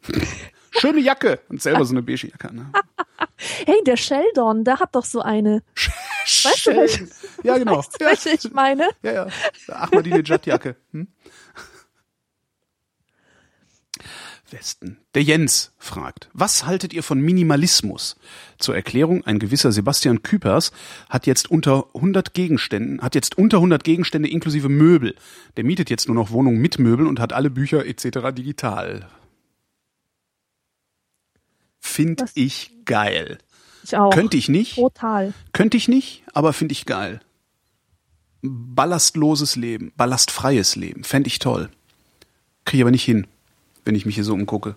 Schöne 0.71 0.99
Jacke. 0.99 1.39
Und 1.49 1.61
selber 1.61 1.85
so 1.85 1.93
eine 1.93 2.01
beige 2.01 2.27
Jacke. 2.27 2.53
Ne? 2.53 2.71
Hey, 3.65 3.81
der 3.85 3.97
Sheldon, 3.97 4.63
der 4.63 4.79
hat 4.79 4.95
doch 4.95 5.05
so 5.05 5.21
eine. 5.21 5.63
Weißt 5.75 6.67
du, 6.67 6.75
welche, 6.75 7.07
Ja, 7.43 7.57
genau. 7.57 7.77
weißt 7.77 7.99
du, 7.99 8.05
welche 8.05 8.29
ich 8.29 8.51
meine? 8.53 8.89
Ja, 9.01 9.11
ja. 9.11 9.27
Ahmadinejad-Jacke. 9.67 10.75
Hm? 10.91 11.07
Westen. 14.51 14.97
Der 15.13 15.23
Jens 15.23 15.73
fragt, 15.77 16.29
was 16.33 16.65
haltet 16.65 16.93
ihr 16.93 17.03
von 17.03 17.19
Minimalismus? 17.21 18.15
Zur 18.57 18.75
Erklärung, 18.75 19.23
ein 19.25 19.39
gewisser 19.39 19.71
Sebastian 19.71 20.23
Küpers 20.23 20.71
hat 21.09 21.27
jetzt 21.27 21.51
unter 21.51 21.87
100 21.93 22.33
Gegenständen, 22.33 23.01
hat 23.01 23.15
jetzt 23.15 23.37
unter 23.37 23.57
100 23.57 23.83
Gegenstände 23.83 24.29
inklusive 24.29 24.69
Möbel. 24.69 25.15
Der 25.57 25.63
mietet 25.63 25.89
jetzt 25.89 26.07
nur 26.07 26.15
noch 26.15 26.31
Wohnungen 26.31 26.59
mit 26.59 26.79
Möbeln 26.79 27.07
und 27.07 27.19
hat 27.19 27.33
alle 27.33 27.49
Bücher 27.49 27.85
etc. 27.85 28.33
digital. 28.33 29.07
Find 31.89 32.21
Was? 32.21 32.31
ich 32.35 32.71
geil. 32.85 33.39
Ich 33.83 33.97
auch. 33.97 34.11
Könnte 34.11 34.37
ich 34.37 34.47
nicht. 34.47 34.75
Total. 34.75 35.33
Könnte 35.53 35.75
ich 35.75 35.87
nicht, 35.87 36.23
aber 36.33 36.53
finde 36.53 36.73
ich 36.73 36.85
geil. 36.85 37.19
Ballastloses 38.41 39.55
Leben, 39.55 39.91
ballastfreies 39.97 40.75
Leben, 40.75 41.03
fände 41.03 41.27
ich 41.27 41.39
toll. 41.39 41.69
Kriege 42.63 42.77
ich 42.77 42.83
aber 42.83 42.91
nicht 42.91 43.03
hin, 43.03 43.27
wenn 43.85 43.95
ich 43.95 44.05
mich 44.05 44.15
hier 44.15 44.23
so 44.23 44.33
umgucke. 44.33 44.75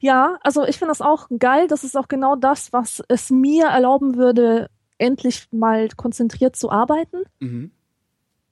Ja, 0.00 0.38
also 0.42 0.64
ich 0.66 0.76
finde 0.76 0.90
das 0.90 1.00
auch 1.00 1.28
geil. 1.38 1.68
Das 1.68 1.84
ist 1.84 1.96
auch 1.96 2.08
genau 2.08 2.36
das, 2.36 2.72
was 2.72 3.02
es 3.08 3.30
mir 3.30 3.66
erlauben 3.66 4.16
würde, 4.16 4.68
endlich 4.98 5.46
mal 5.52 5.88
konzentriert 5.96 6.56
zu 6.56 6.70
arbeiten. 6.70 7.22
Mhm. 7.38 7.70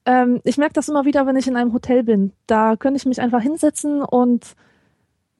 Ähm, 0.05 0.41
ich 0.45 0.57
merke 0.57 0.73
das 0.73 0.89
immer 0.89 1.05
wieder, 1.05 1.27
wenn 1.27 1.35
ich 1.35 1.47
in 1.47 1.57
einem 1.57 1.73
Hotel 1.73 2.03
bin. 2.03 2.31
Da 2.47 2.77
könnte 2.77 2.97
ich 2.97 3.05
mich 3.05 3.21
einfach 3.21 3.41
hinsetzen 3.41 4.01
und 4.01 4.55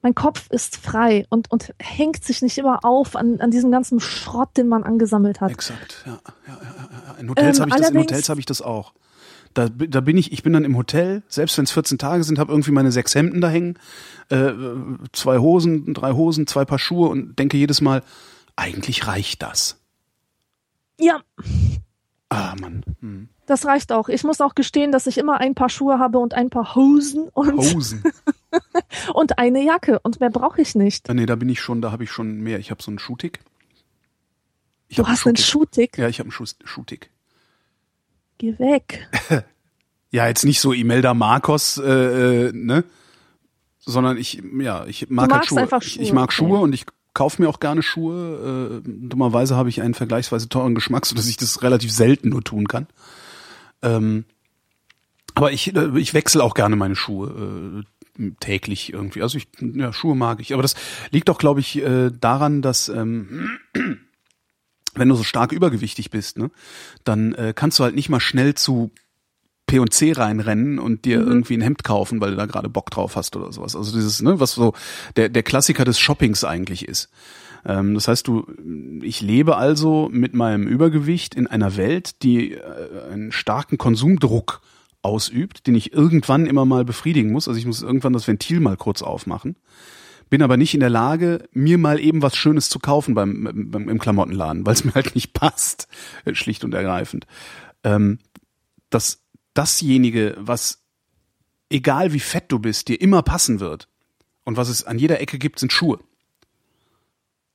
mein 0.02 0.14
Kopf 0.14 0.50
ist 0.50 0.76
frei 0.76 1.26
und, 1.30 1.50
und 1.50 1.72
hängt 1.80 2.24
sich 2.24 2.42
nicht 2.42 2.58
immer 2.58 2.84
auf 2.84 3.16
an, 3.16 3.40
an 3.40 3.50
diesem 3.50 3.70
ganzen 3.70 4.00
Schrott, 4.00 4.50
den 4.56 4.68
man 4.68 4.82
angesammelt 4.84 5.40
hat. 5.40 5.50
Exakt, 5.52 6.02
ja. 6.06 6.12
ja, 6.12 6.18
ja, 6.48 6.58
ja. 7.08 7.14
In 7.20 7.30
Hotels 7.30 7.58
Ähm, 7.58 7.62
habe 7.62 7.70
ich 7.70 7.76
das, 7.76 7.88
in 7.90 7.96
allerdings- 7.96 8.12
Hotels 8.12 8.28
habe 8.28 8.40
ich 8.40 8.46
das 8.46 8.62
auch. 8.62 8.92
Da, 9.54 9.68
da 9.68 10.00
bin 10.00 10.16
ich, 10.16 10.32
ich 10.32 10.42
bin 10.42 10.54
dann 10.54 10.64
im 10.64 10.76
Hotel, 10.78 11.22
selbst 11.28 11.58
wenn 11.58 11.64
es 11.64 11.72
14 11.72 11.98
Tage 11.98 12.24
sind, 12.24 12.38
habe 12.38 12.50
irgendwie 12.50 12.70
meine 12.70 12.90
sechs 12.90 13.14
Hemden 13.14 13.40
da 13.42 13.48
hängen, 13.50 13.78
äh, 14.30 14.50
zwei 15.12 15.38
Hosen, 15.38 15.92
drei 15.92 16.12
Hosen, 16.12 16.46
zwei 16.46 16.64
Paar 16.64 16.78
Schuhe 16.78 17.08
und 17.10 17.38
denke 17.38 17.58
jedes 17.58 17.80
Mal, 17.82 18.02
eigentlich 18.56 19.06
reicht 19.06 19.42
das. 19.42 19.78
Ja, 20.98 21.20
Ah, 22.30 22.54
Mann. 22.58 22.82
Hm. 23.00 23.28
das 23.44 23.66
reicht 23.66 23.92
auch. 23.92 24.08
Ich 24.08 24.24
muss 24.24 24.40
auch 24.40 24.54
gestehen, 24.54 24.90
dass 24.90 25.06
ich 25.06 25.18
immer 25.18 25.38
ein 25.38 25.54
paar 25.54 25.68
Schuhe 25.68 25.98
habe 25.98 26.18
und 26.18 26.32
ein 26.32 26.48
paar 26.48 26.74
Hosen 26.74 27.28
und, 27.34 27.52
Hosen. 27.58 28.02
und 29.14 29.38
eine 29.38 29.64
Jacke 29.64 29.98
und 30.00 30.20
mehr 30.20 30.30
brauche 30.30 30.60
ich 30.60 30.74
nicht. 30.74 31.08
Ah, 31.08 31.14
nee, 31.14 31.26
da 31.26 31.36
bin 31.36 31.48
ich 31.48 31.60
schon, 31.60 31.82
da 31.82 31.92
habe 31.92 32.04
ich 32.04 32.10
schon 32.10 32.40
mehr. 32.40 32.58
Ich 32.58 32.70
habe 32.70 32.82
so 32.82 32.90
einen 32.90 32.98
Schuhtick. 32.98 33.40
Ich 34.88 34.96
Du 34.96 35.06
hast 35.06 35.26
einen 35.26 35.36
Schuhtick. 35.36 35.96
Ja, 35.98 36.08
ich 36.08 36.18
habe 36.18 36.26
einen 36.26 36.32
Schuh 36.32 36.44
Schuhtick. 36.64 37.10
Geh 38.38 38.58
weg. 38.58 39.08
Ja, 40.14 40.28
jetzt 40.28 40.44
nicht 40.44 40.60
so 40.60 40.74
Imelda 40.74 41.14
Marcos, 41.14 41.78
äh, 41.78 42.48
äh, 42.48 42.52
ne? 42.52 42.84
Sondern 43.78 44.18
ich, 44.18 44.42
ja, 44.60 44.84
ich 44.84 45.08
mag 45.08 45.32
halt 45.32 45.46
Schuhe. 45.46 45.62
einfach 45.62 45.80
Ich, 45.80 45.94
Schuhe, 45.94 46.02
ich 46.02 46.12
mag 46.12 46.24
okay. 46.24 46.34
Schuhe 46.34 46.60
und 46.60 46.74
ich 46.74 46.84
kaufe 47.14 47.40
mir 47.40 47.48
auch 47.48 47.60
gerne 47.60 47.82
Schuhe. 47.82 48.82
Äh, 48.84 48.88
dummerweise 49.08 49.56
habe 49.56 49.70
ich 49.70 49.80
einen 49.80 49.94
vergleichsweise 49.94 50.50
teuren 50.50 50.74
Geschmack, 50.74 51.06
sodass 51.06 51.28
ich 51.28 51.38
das 51.38 51.62
relativ 51.62 51.90
selten 51.92 52.28
nur 52.28 52.44
tun 52.44 52.68
kann. 52.68 52.88
Ähm, 53.80 54.26
aber 55.34 55.50
ich, 55.50 55.74
äh, 55.74 55.98
ich 55.98 56.12
wechsle 56.12 56.44
auch 56.44 56.52
gerne 56.52 56.76
meine 56.76 56.94
Schuhe 56.94 57.84
täglich 58.40 58.92
irgendwie. 58.92 59.22
Also 59.22 59.38
ich, 59.38 59.48
ja, 59.60 59.92
Schuhe 59.92 60.14
mag 60.14 60.40
ich. 60.40 60.52
Aber 60.52 60.62
das 60.62 60.74
liegt 61.10 61.28
doch, 61.28 61.38
glaube 61.38 61.60
ich, 61.60 61.82
äh, 61.82 62.10
daran, 62.10 62.62
dass 62.62 62.88
ähm, 62.88 63.58
wenn 64.94 65.08
du 65.08 65.14
so 65.14 65.24
stark 65.24 65.52
übergewichtig 65.52 66.10
bist, 66.10 66.38
ne, 66.38 66.50
dann 67.04 67.34
äh, 67.34 67.52
kannst 67.54 67.78
du 67.78 67.84
halt 67.84 67.94
nicht 67.94 68.08
mal 68.08 68.20
schnell 68.20 68.54
zu 68.54 68.90
P&C 69.66 70.12
reinrennen 70.12 70.78
und 70.78 71.04
dir 71.06 71.20
irgendwie 71.20 71.54
ein 71.54 71.62
Hemd 71.62 71.84
kaufen, 71.84 72.20
weil 72.20 72.32
du 72.32 72.36
da 72.36 72.46
gerade 72.46 72.68
Bock 72.68 72.90
drauf 72.90 73.16
hast 73.16 73.36
oder 73.36 73.52
sowas. 73.52 73.74
Also 73.74 73.92
dieses, 73.92 74.20
ne, 74.20 74.38
was 74.38 74.52
so 74.52 74.74
der, 75.16 75.28
der 75.28 75.42
Klassiker 75.42 75.84
des 75.84 75.98
Shoppings 75.98 76.44
eigentlich 76.44 76.86
ist. 76.86 77.08
Ähm, 77.64 77.94
das 77.94 78.08
heißt, 78.08 78.26
du, 78.26 78.46
ich 79.02 79.20
lebe 79.20 79.56
also 79.56 80.10
mit 80.12 80.34
meinem 80.34 80.66
Übergewicht 80.66 81.34
in 81.34 81.46
einer 81.46 81.76
Welt, 81.76 82.22
die 82.22 82.52
äh, 82.52 82.60
einen 83.10 83.32
starken 83.32 83.78
Konsumdruck 83.78 84.60
ausübt, 85.02 85.66
den 85.66 85.74
ich 85.74 85.92
irgendwann 85.92 86.46
immer 86.46 86.64
mal 86.64 86.84
befriedigen 86.84 87.32
muss. 87.32 87.48
Also 87.48 87.58
ich 87.58 87.66
muss 87.66 87.82
irgendwann 87.82 88.12
das 88.12 88.26
Ventil 88.28 88.60
mal 88.60 88.76
kurz 88.76 89.02
aufmachen. 89.02 89.56
Bin 90.30 90.42
aber 90.42 90.56
nicht 90.56 90.72
in 90.72 90.80
der 90.80 90.90
Lage, 90.90 91.46
mir 91.52 91.76
mal 91.76 92.00
eben 92.00 92.22
was 92.22 92.36
Schönes 92.36 92.70
zu 92.70 92.78
kaufen 92.78 93.14
beim, 93.14 93.68
beim 93.70 93.88
im 93.88 93.98
Klamottenladen, 93.98 94.64
weil 94.64 94.74
es 94.74 94.84
mir 94.84 94.94
halt 94.94 95.14
nicht 95.14 95.34
passt, 95.34 95.88
äh, 96.24 96.34
schlicht 96.34 96.64
und 96.64 96.72
ergreifend. 96.72 97.26
Ähm, 97.84 98.18
das 98.88 99.22
dasjenige, 99.54 100.36
was 100.38 100.82
egal 101.68 102.12
wie 102.12 102.20
fett 102.20 102.44
du 102.48 102.58
bist, 102.58 102.88
dir 102.88 103.00
immer 103.00 103.22
passen 103.22 103.60
wird 103.60 103.88
und 104.44 104.56
was 104.56 104.68
es 104.68 104.84
an 104.84 104.98
jeder 104.98 105.20
Ecke 105.20 105.38
gibt, 105.38 105.58
sind 105.58 105.72
Schuhe. 105.72 105.98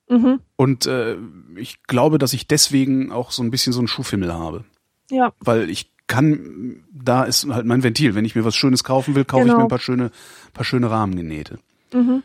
Mhm. 0.08 0.40
Und 0.56 0.86
äh, 0.86 1.16
ich 1.56 1.82
glaube, 1.84 2.18
dass 2.18 2.32
ich 2.32 2.46
deswegen 2.46 3.12
auch 3.12 3.30
so 3.30 3.42
ein 3.42 3.50
bisschen 3.50 3.72
so 3.72 3.80
einen 3.80 3.88
Schuhfimmel 3.88 4.32
habe, 4.32 4.64
Ja, 5.10 5.32
weil 5.40 5.68
ich 5.70 5.90
kann, 6.08 6.82
da 6.92 7.22
ist 7.24 7.46
halt 7.48 7.64
mein 7.66 7.82
Ventil. 7.84 8.14
Wenn 8.16 8.24
ich 8.24 8.34
mir 8.34 8.44
was 8.44 8.56
Schönes 8.56 8.82
kaufen 8.82 9.14
will, 9.14 9.24
kaufe 9.24 9.42
ich 9.44 9.48
Genau. 9.48 9.58
mir 9.58 9.64
ein 9.66 9.68
paar 9.68 9.78
schöne, 9.78 10.10
paar 10.52 10.64
schöne 10.64 10.90
Rahmengenähte. 10.90 11.58
Mhm. 11.94 12.22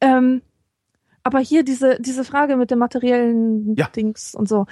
Ähm, 0.00 0.42
aber 1.22 1.40
hier 1.40 1.62
diese, 1.62 1.98
diese 2.00 2.24
Frage 2.24 2.56
mit 2.56 2.70
dem 2.70 2.78
materiellen 2.78 3.74
Ja. 3.76 3.88
Dings 3.88 4.34
und 4.34 4.48
so. 4.48 4.66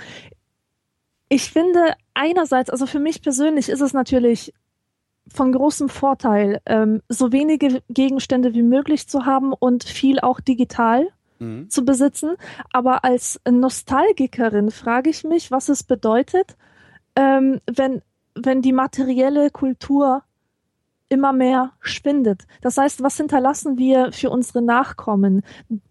Ich 1.29 1.51
finde 1.51 1.93
einerseits, 2.15 2.71
also 2.71 2.87
für 2.87 3.01
mich 3.01 3.21
persönlich 3.21 3.69
ist 3.69 3.83
es 3.83 3.93
natürlich 3.93 4.55
von 5.31 5.53
großem 5.53 5.91
Vorteil, 5.91 6.63
ähm, 6.65 7.03
so 7.11 7.33
wenige 7.33 7.83
Gegenstände 7.91 8.55
wie 8.55 8.63
möglich 8.63 9.09
zu 9.09 9.27
haben 9.27 9.53
und 9.53 9.85
viel 9.85 10.21
auch 10.21 10.41
digital 10.41 11.09
Mhm. 11.39 11.69
zu 11.69 11.85
besitzen. 11.85 12.37
Aber 12.73 13.05
als 13.05 13.39
Nostalgikerin 13.49 14.71
frage 14.71 15.11
ich 15.11 15.25
mich, 15.25 15.51
was 15.51 15.69
es 15.69 15.83
bedeutet, 15.83 16.57
ähm, 17.19 17.61
wenn, 17.66 18.01
wenn 18.36 18.62
die 18.62 18.73
materielle 18.73 19.51
Kultur 19.51 20.23
immer 21.09 21.32
mehr 21.32 21.73
schwindet. 21.81 22.47
Das 22.61 22.77
heißt, 22.78 23.03
was 23.03 23.16
hinterlassen 23.16 23.77
wir 23.77 24.12
für 24.12 24.31
unsere 24.31 24.62
Nachkommen? 24.62 25.43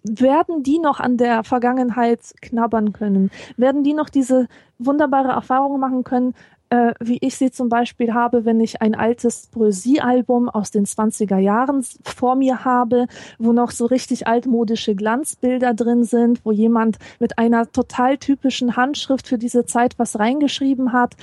Werden 0.04 0.64
die 0.64 0.80
noch 0.80 1.00
an 1.00 1.18
der 1.18 1.44
Vergangenheit 1.44 2.22
knabbern 2.42 2.94
können? 2.94 3.30
Werden 3.58 3.84
die 3.84 3.94
noch 3.94 4.10
diese 4.10 4.48
wunderbare 4.78 5.30
Erfahrung 5.30 5.80
machen 5.80 6.04
können, 6.04 6.34
äh, 6.70 6.94
wie 7.00 7.18
ich 7.22 7.38
sie 7.38 7.52
zum 7.52 7.70
Beispiel 7.70 8.14
habe, 8.14 8.46
wenn 8.46 8.60
ich 8.60 8.82
ein 8.82 8.96
altes 8.96 9.48
Poesiealbum 9.48 10.50
aus 10.50 10.72
den 10.72 10.86
20er 10.86 11.38
Jahren 11.38 11.86
vor 12.04 12.36
mir 12.36 12.66
habe, 12.66 13.08
wo 13.40 13.54
noch 13.54 13.72
so 13.72 13.86
richtig 13.86 14.28
altmodische 14.28 14.96
Glanzbilder 14.96 15.74
drin 15.74 16.04
sind, 16.04 16.44
wo 16.44 16.52
jemand 16.52 16.98
mit 17.20 17.38
einer 17.38 17.72
total 17.72 18.18
typischen 18.18 18.76
Handschrift 18.76 19.28
für 19.28 19.38
diese 19.38 19.66
Zeit 19.66 19.98
was 19.98 20.20
reingeschrieben 20.20 20.94
hat. 20.94 21.16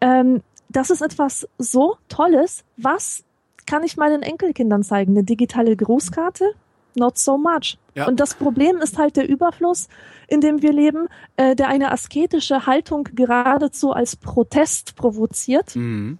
Ähm, 0.00 0.42
das 0.68 0.90
ist 0.90 1.02
etwas 1.02 1.48
so 1.58 1.96
Tolles. 2.08 2.64
Was 2.76 3.24
kann 3.66 3.84
ich 3.84 3.96
meinen 3.96 4.22
Enkelkindern 4.22 4.82
zeigen? 4.82 5.12
Eine 5.12 5.24
digitale 5.24 5.76
Grußkarte? 5.76 6.52
Not 6.98 7.18
so 7.18 7.38
much. 7.38 7.78
Ja. 7.94 8.06
Und 8.06 8.20
das 8.20 8.34
Problem 8.34 8.78
ist 8.78 8.98
halt 8.98 9.16
der 9.16 9.28
Überfluss, 9.28 9.88
in 10.28 10.40
dem 10.40 10.62
wir 10.62 10.72
leben, 10.72 11.08
äh, 11.36 11.54
der 11.54 11.68
eine 11.68 11.90
asketische 11.90 12.66
Haltung 12.66 13.08
geradezu 13.14 13.92
als 13.92 14.16
Protest 14.16 14.96
provoziert. 14.96 15.74
Mhm. 15.74 16.18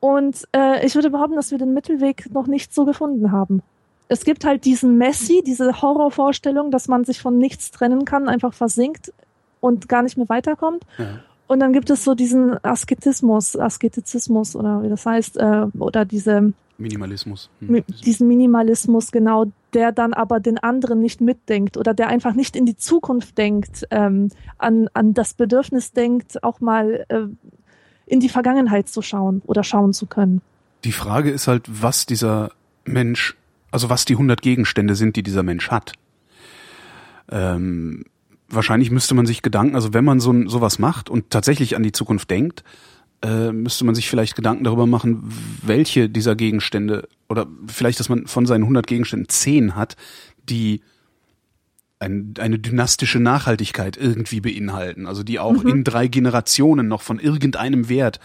Und 0.00 0.46
äh, 0.54 0.84
ich 0.84 0.94
würde 0.94 1.10
behaupten, 1.10 1.36
dass 1.36 1.50
wir 1.50 1.58
den 1.58 1.72
Mittelweg 1.72 2.32
noch 2.32 2.46
nicht 2.46 2.74
so 2.74 2.84
gefunden 2.84 3.32
haben. 3.32 3.62
Es 4.08 4.24
gibt 4.24 4.44
halt 4.44 4.64
diesen 4.66 4.98
Messi, 4.98 5.42
diese 5.44 5.80
Horrorvorstellung, 5.80 6.70
dass 6.70 6.88
man 6.88 7.04
sich 7.04 7.20
von 7.20 7.38
nichts 7.38 7.70
trennen 7.70 8.04
kann, 8.04 8.28
einfach 8.28 8.52
versinkt 8.52 9.12
und 9.60 9.88
gar 9.88 10.02
nicht 10.02 10.18
mehr 10.18 10.28
weiterkommt. 10.28 10.84
Ja. 10.98 11.20
Und 11.46 11.60
dann 11.60 11.72
gibt 11.72 11.90
es 11.90 12.04
so 12.04 12.14
diesen 12.14 12.62
Asketismus, 12.62 13.56
Asketizismus 13.56 14.56
oder 14.56 14.82
wie 14.82 14.88
das 14.88 15.04
heißt, 15.06 15.36
äh, 15.36 15.66
oder 15.78 16.04
diese, 16.04 16.52
Minimalismus. 16.78 17.50
Hm. 17.60 17.84
diesen 18.04 18.28
Minimalismus, 18.28 19.12
genau, 19.12 19.46
der 19.74 19.92
dann 19.92 20.12
aber 20.12 20.40
den 20.40 20.58
anderen 20.58 21.00
nicht 21.00 21.20
mitdenkt 21.20 21.76
oder 21.76 21.94
der 21.94 22.08
einfach 22.08 22.34
nicht 22.34 22.56
in 22.56 22.66
die 22.66 22.76
Zukunft 22.76 23.38
denkt, 23.38 23.86
ähm, 23.90 24.30
an, 24.58 24.88
an 24.92 25.14
das 25.14 25.34
Bedürfnis 25.34 25.92
denkt, 25.92 26.42
auch 26.42 26.60
mal 26.60 27.04
äh, 27.08 27.26
in 28.06 28.20
die 28.20 28.28
Vergangenheit 28.28 28.88
zu 28.88 29.02
schauen 29.02 29.42
oder 29.46 29.64
schauen 29.64 29.92
zu 29.92 30.06
können. 30.06 30.42
Die 30.84 30.92
Frage 30.92 31.30
ist 31.30 31.48
halt, 31.48 31.64
was 31.68 32.06
dieser 32.06 32.50
Mensch, 32.84 33.36
also 33.70 33.88
was 33.88 34.04
die 34.04 34.14
100 34.14 34.42
Gegenstände 34.42 34.94
sind, 34.94 35.16
die 35.16 35.22
dieser 35.22 35.42
Mensch 35.42 35.70
hat. 35.70 35.92
Ähm, 37.30 38.04
wahrscheinlich 38.48 38.90
müsste 38.90 39.14
man 39.14 39.26
sich 39.26 39.42
Gedanken, 39.42 39.74
also 39.74 39.94
wenn 39.94 40.04
man 40.04 40.20
so 40.20 40.46
sowas 40.48 40.78
macht 40.78 41.08
und 41.08 41.30
tatsächlich 41.30 41.76
an 41.76 41.82
die 41.82 41.92
Zukunft 41.92 42.30
denkt, 42.30 42.64
äh, 43.24 43.52
müsste 43.52 43.84
man 43.86 43.94
sich 43.94 44.08
vielleicht 44.08 44.36
Gedanken 44.36 44.64
darüber 44.64 44.86
machen, 44.86 45.32
welche 45.62 46.10
dieser 46.10 46.36
Gegenstände 46.36 47.08
oder 47.28 47.46
vielleicht, 47.66 47.98
dass 47.98 48.10
man 48.10 48.26
von 48.26 48.44
seinen 48.44 48.64
100 48.64 48.86
Gegenständen 48.86 49.28
10 49.28 49.74
hat, 49.74 49.96
die 50.48 50.82
ein, 52.00 52.34
eine 52.38 52.58
dynastische 52.58 53.20
Nachhaltigkeit 53.20 53.96
irgendwie 53.96 54.40
beinhalten, 54.40 55.06
also 55.06 55.22
die 55.22 55.38
auch 55.38 55.64
in 55.64 55.84
drei 55.84 56.06
Generationen 56.06 56.86
noch 56.86 57.00
von 57.00 57.18
irgendeinem 57.18 57.88
Wert 57.88 58.20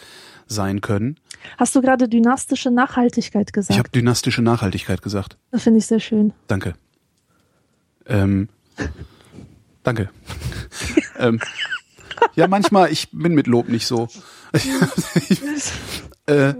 sein 0.47 0.81
können. 0.81 1.15
Hast 1.57 1.75
du 1.75 1.81
gerade 1.81 2.09
dynastische 2.09 2.69
Nachhaltigkeit 2.69 3.47
Ich 3.47 3.53
gesagt? 3.53 3.79
habe 3.79 3.89
dynastische 3.89 4.41
Nachhaltigkeit 4.41 5.01
gesagt. 5.01 5.37
das 5.51 5.63
finde 5.63 5.79
ich 5.79 5.85
sehr 5.85 6.01
schön. 6.01 6.33
Danke. 6.47 6.73
Ähm, 8.05 8.49
danke. 9.83 10.09
ähm, 11.19 11.39
ja, 12.35 12.49
manchmal, 12.49 12.91
ich 12.91 13.07
bin 13.11 13.33
mit 13.33 13.47
Lob 13.47 13.69
nicht 13.69 13.85
so. 13.85 14.09
äh, 16.25 16.53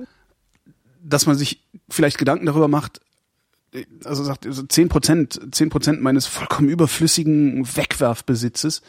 dass 1.01 1.25
man 1.25 1.35
sich 1.35 1.63
vielleicht 1.89 2.17
Gedanken 2.17 2.45
darüber 2.45 2.67
macht, 2.67 3.01
also 4.03 4.23
sagt, 4.23 4.47
10 4.71 4.89
Prozent, 4.89 5.39
10 5.51 5.69
Prozent 5.69 6.01
meines 6.01 6.25
vollkommen 6.25 6.69
überflüssigen 6.69 7.65
Wegwerfbesitzes 7.75 8.81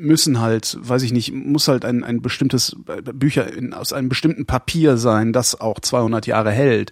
müssen 0.00 0.40
halt, 0.40 0.78
weiß 0.80 1.02
ich 1.02 1.12
nicht, 1.12 1.32
muss 1.32 1.68
halt 1.68 1.84
ein, 1.84 2.02
ein 2.04 2.22
bestimmtes 2.22 2.74
äh, 2.86 3.02
Bücher 3.02 3.52
in, 3.52 3.74
aus 3.74 3.92
einem 3.92 4.08
bestimmten 4.08 4.46
Papier 4.46 4.96
sein, 4.96 5.32
das 5.32 5.60
auch 5.60 5.80
200 5.80 6.26
Jahre 6.26 6.50
hält 6.50 6.90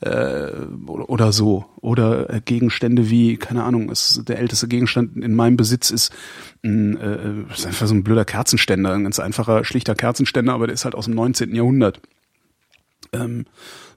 äh, 0.00 0.50
oder, 0.86 1.32
so 1.32 1.66
oder 1.76 2.30
äh, 2.30 2.40
Gegenstände 2.44 3.10
wie 3.10 3.36
keine 3.36 3.64
Ahnung, 3.64 3.90
es, 3.90 4.22
der 4.26 4.38
älteste 4.38 4.68
Gegenstand 4.68 5.16
in 5.16 5.34
meinem 5.34 5.56
Besitz 5.56 5.90
ist 5.90 6.12
ein, 6.64 6.96
äh, 6.96 7.52
ist 7.52 7.66
einfach 7.66 7.86
so 7.86 7.94
ein 7.94 8.04
blöder 8.04 8.24
Kerzenständer, 8.24 8.92
ein 8.92 9.04
ganz 9.04 9.20
einfacher 9.20 9.64
schlichter 9.64 9.94
Kerzenständer, 9.94 10.52
aber 10.52 10.66
der 10.66 10.74
ist 10.74 10.84
halt 10.84 10.94
aus 10.94 11.06
dem 11.06 11.14
19. 11.14 11.54
Jahrhundert. 11.54 12.00
Ähm, 13.12 13.46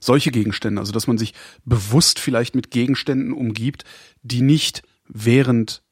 solche 0.00 0.30
Gegenstände, 0.30 0.80
also 0.80 0.92
dass 0.92 1.06
man 1.06 1.18
sich 1.18 1.34
bewusst 1.64 2.18
vielleicht 2.18 2.54
mit 2.54 2.70
Gegenständen 2.70 3.32
umgibt, 3.32 3.84
die 4.22 4.40
nicht 4.40 4.82
während 5.08 5.82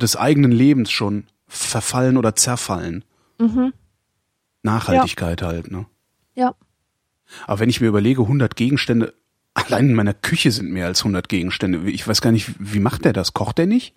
des 0.00 0.16
eigenen 0.16 0.52
Lebens 0.52 0.90
schon 0.90 1.26
verfallen 1.46 2.16
oder 2.16 2.34
zerfallen. 2.34 3.04
Mhm. 3.38 3.72
Nachhaltigkeit 4.62 5.42
halt, 5.42 5.70
ne? 5.70 5.86
Ja. 6.34 6.54
Aber 7.46 7.60
wenn 7.60 7.70
ich 7.70 7.80
mir 7.80 7.86
überlege, 7.88 8.22
100 8.22 8.56
Gegenstände, 8.56 9.14
allein 9.54 9.90
in 9.90 9.94
meiner 9.94 10.14
Küche 10.14 10.50
sind 10.50 10.70
mehr 10.70 10.86
als 10.86 11.00
100 11.00 11.28
Gegenstände. 11.28 11.88
Ich 11.90 12.06
weiß 12.06 12.20
gar 12.20 12.32
nicht, 12.32 12.52
wie 12.58 12.80
macht 12.80 13.04
der 13.04 13.12
das? 13.12 13.32
Kocht 13.34 13.58
der 13.58 13.66
nicht? 13.66 13.94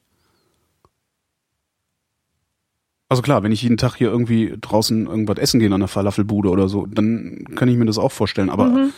Also 3.09 3.21
klar, 3.21 3.43
wenn 3.43 3.51
ich 3.51 3.61
jeden 3.61 3.77
Tag 3.77 3.95
hier 3.95 4.07
irgendwie 4.09 4.55
draußen 4.59 5.05
irgendwas 5.05 5.38
essen 5.38 5.59
gehe 5.59 5.71
an 5.71 5.81
der 5.81 5.88
Falafelbude 5.88 6.49
oder 6.49 6.67
so, 6.67 6.88
dann 6.88 7.45
kann 7.55 7.67
ich 7.69 7.77
mir 7.77 7.85
das 7.85 7.99
auch 7.99 8.11
vorstellen. 8.11 8.49
Aber 8.49 8.65
Mhm. 8.67 8.93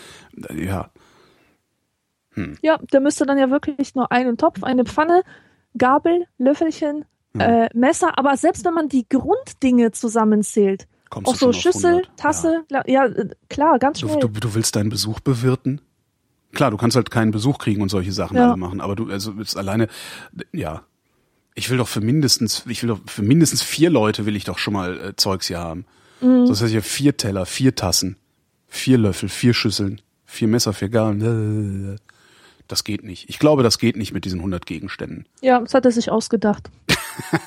ja, 0.55 0.89
Ja, 2.61 2.77
der 2.91 2.99
müsste 2.99 3.25
dann 3.25 3.37
ja 3.37 3.49
wirklich 3.49 3.95
nur 3.95 4.11
einen 4.11 4.37
Topf, 4.37 4.63
eine 4.63 4.83
Pfanne, 4.85 5.23
Gabel, 5.77 6.25
Löffelchen, 6.37 7.05
Ja. 7.35 7.65
äh, 7.65 7.69
Messer, 7.73 8.17
aber 8.17 8.37
selbst 8.37 8.63
wenn 8.65 8.73
man 8.73 8.87
die 8.89 9.05
Grunddinge 9.09 9.91
zusammenzählt, 9.91 10.87
kommst 11.09 11.27
auch 11.29 11.33
du 11.33 11.39
so 11.39 11.53
Schüssel, 11.53 11.91
100. 12.03 12.17
Tasse, 12.17 12.63
ja, 12.71 12.83
ja 12.87 13.05
äh, 13.05 13.29
klar, 13.49 13.77
ganz 13.79 13.99
Du, 13.99 14.07
schnell. 14.07 14.19
du, 14.19 14.27
du 14.29 14.55
willst 14.55 14.75
deinen 14.75 14.89
Besuch 14.89 15.19
bewirten? 15.19 15.81
Klar, 16.53 16.71
du 16.71 16.77
kannst 16.77 16.95
halt 16.95 17.11
keinen 17.11 17.31
Besuch 17.31 17.57
kriegen 17.57 17.81
und 17.81 17.89
solche 17.89 18.13
Sachen 18.13 18.37
Ja. 18.37 18.47
alle 18.47 18.57
machen, 18.57 18.79
aber 18.79 18.95
du 18.95 19.09
also 19.11 19.31
ist 19.33 19.57
alleine 19.57 19.87
ja. 20.53 20.83
Ich 21.57 21.69
will 21.69 21.77
doch 21.77 21.87
für 21.87 22.01
mindestens 22.01 22.65
ich 22.67 22.81
will 22.83 22.89
doch 22.89 22.99
für 23.05 23.21
mindestens 23.21 23.61
vier 23.61 23.89
Leute 23.89 24.25
will 24.25 24.35
ich 24.37 24.43
doch 24.45 24.57
schon 24.57 24.73
mal 24.73 24.97
äh, 24.99 25.15
Zeugs 25.17 25.47
hier 25.47 25.59
haben. 25.59 25.85
Mhm. 26.21 26.45
So 26.45 26.53
das 26.53 26.61
heißt 26.61 26.73
ja 26.73 26.81
vier 26.81 27.17
Teller, 27.17 27.45
vier 27.45 27.75
Tassen, 27.75 28.15
vier 28.67 28.97
Löffel, 28.97 29.27
vier 29.29 29.53
Schüsseln, 29.53 29.99
vier 30.25 30.47
Messer, 30.47 30.71
vier 30.73 30.87
Gabeln. 30.89 31.99
Das 32.67 32.83
geht 32.83 33.03
nicht. 33.03 33.29
Ich 33.29 33.37
glaube, 33.39 33.61
das 33.63 33.77
geht 33.77 33.95
nicht 33.95 34.11
mit 34.13 34.25
diesen 34.25 34.39
100 34.39 34.65
Gegenständen. 34.65 35.27
ja, 35.41 35.59
das 35.59 35.73
hat 35.73 35.85
er 35.85 35.91
sich 35.91 36.09
ausgedacht. 36.09 36.69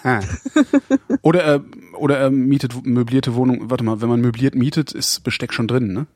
Oder 1.23 1.43
er 1.43 1.65
oder 1.99 2.17
er 2.19 2.31
mietet 2.31 2.87
möblierte 2.87 3.35
Wohnung. 3.35 3.71
Warte 3.71 3.85
mal, 3.85 4.01
wenn 4.01 4.09
man 4.09 4.21
möbliert 4.21 4.55
mietet, 4.55 4.93
ist 4.93 5.21
Besteck 5.25 5.53
schon 5.53 5.69
drin, 5.69 5.93
ne? 5.93 6.07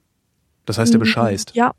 Das 0.65 0.79
heißt, 0.79 0.95
er 0.95 0.99
bescheißt. 1.01 1.55
Ja, 1.55 1.73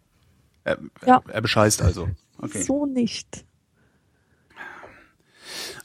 Er, 0.65 0.77
Ja. 1.05 1.21
er 1.27 1.41
bescheißt 1.41 1.81
also. 1.81 2.09
Okay. 2.37 2.61
so 2.61 2.85
nicht. 2.85 3.45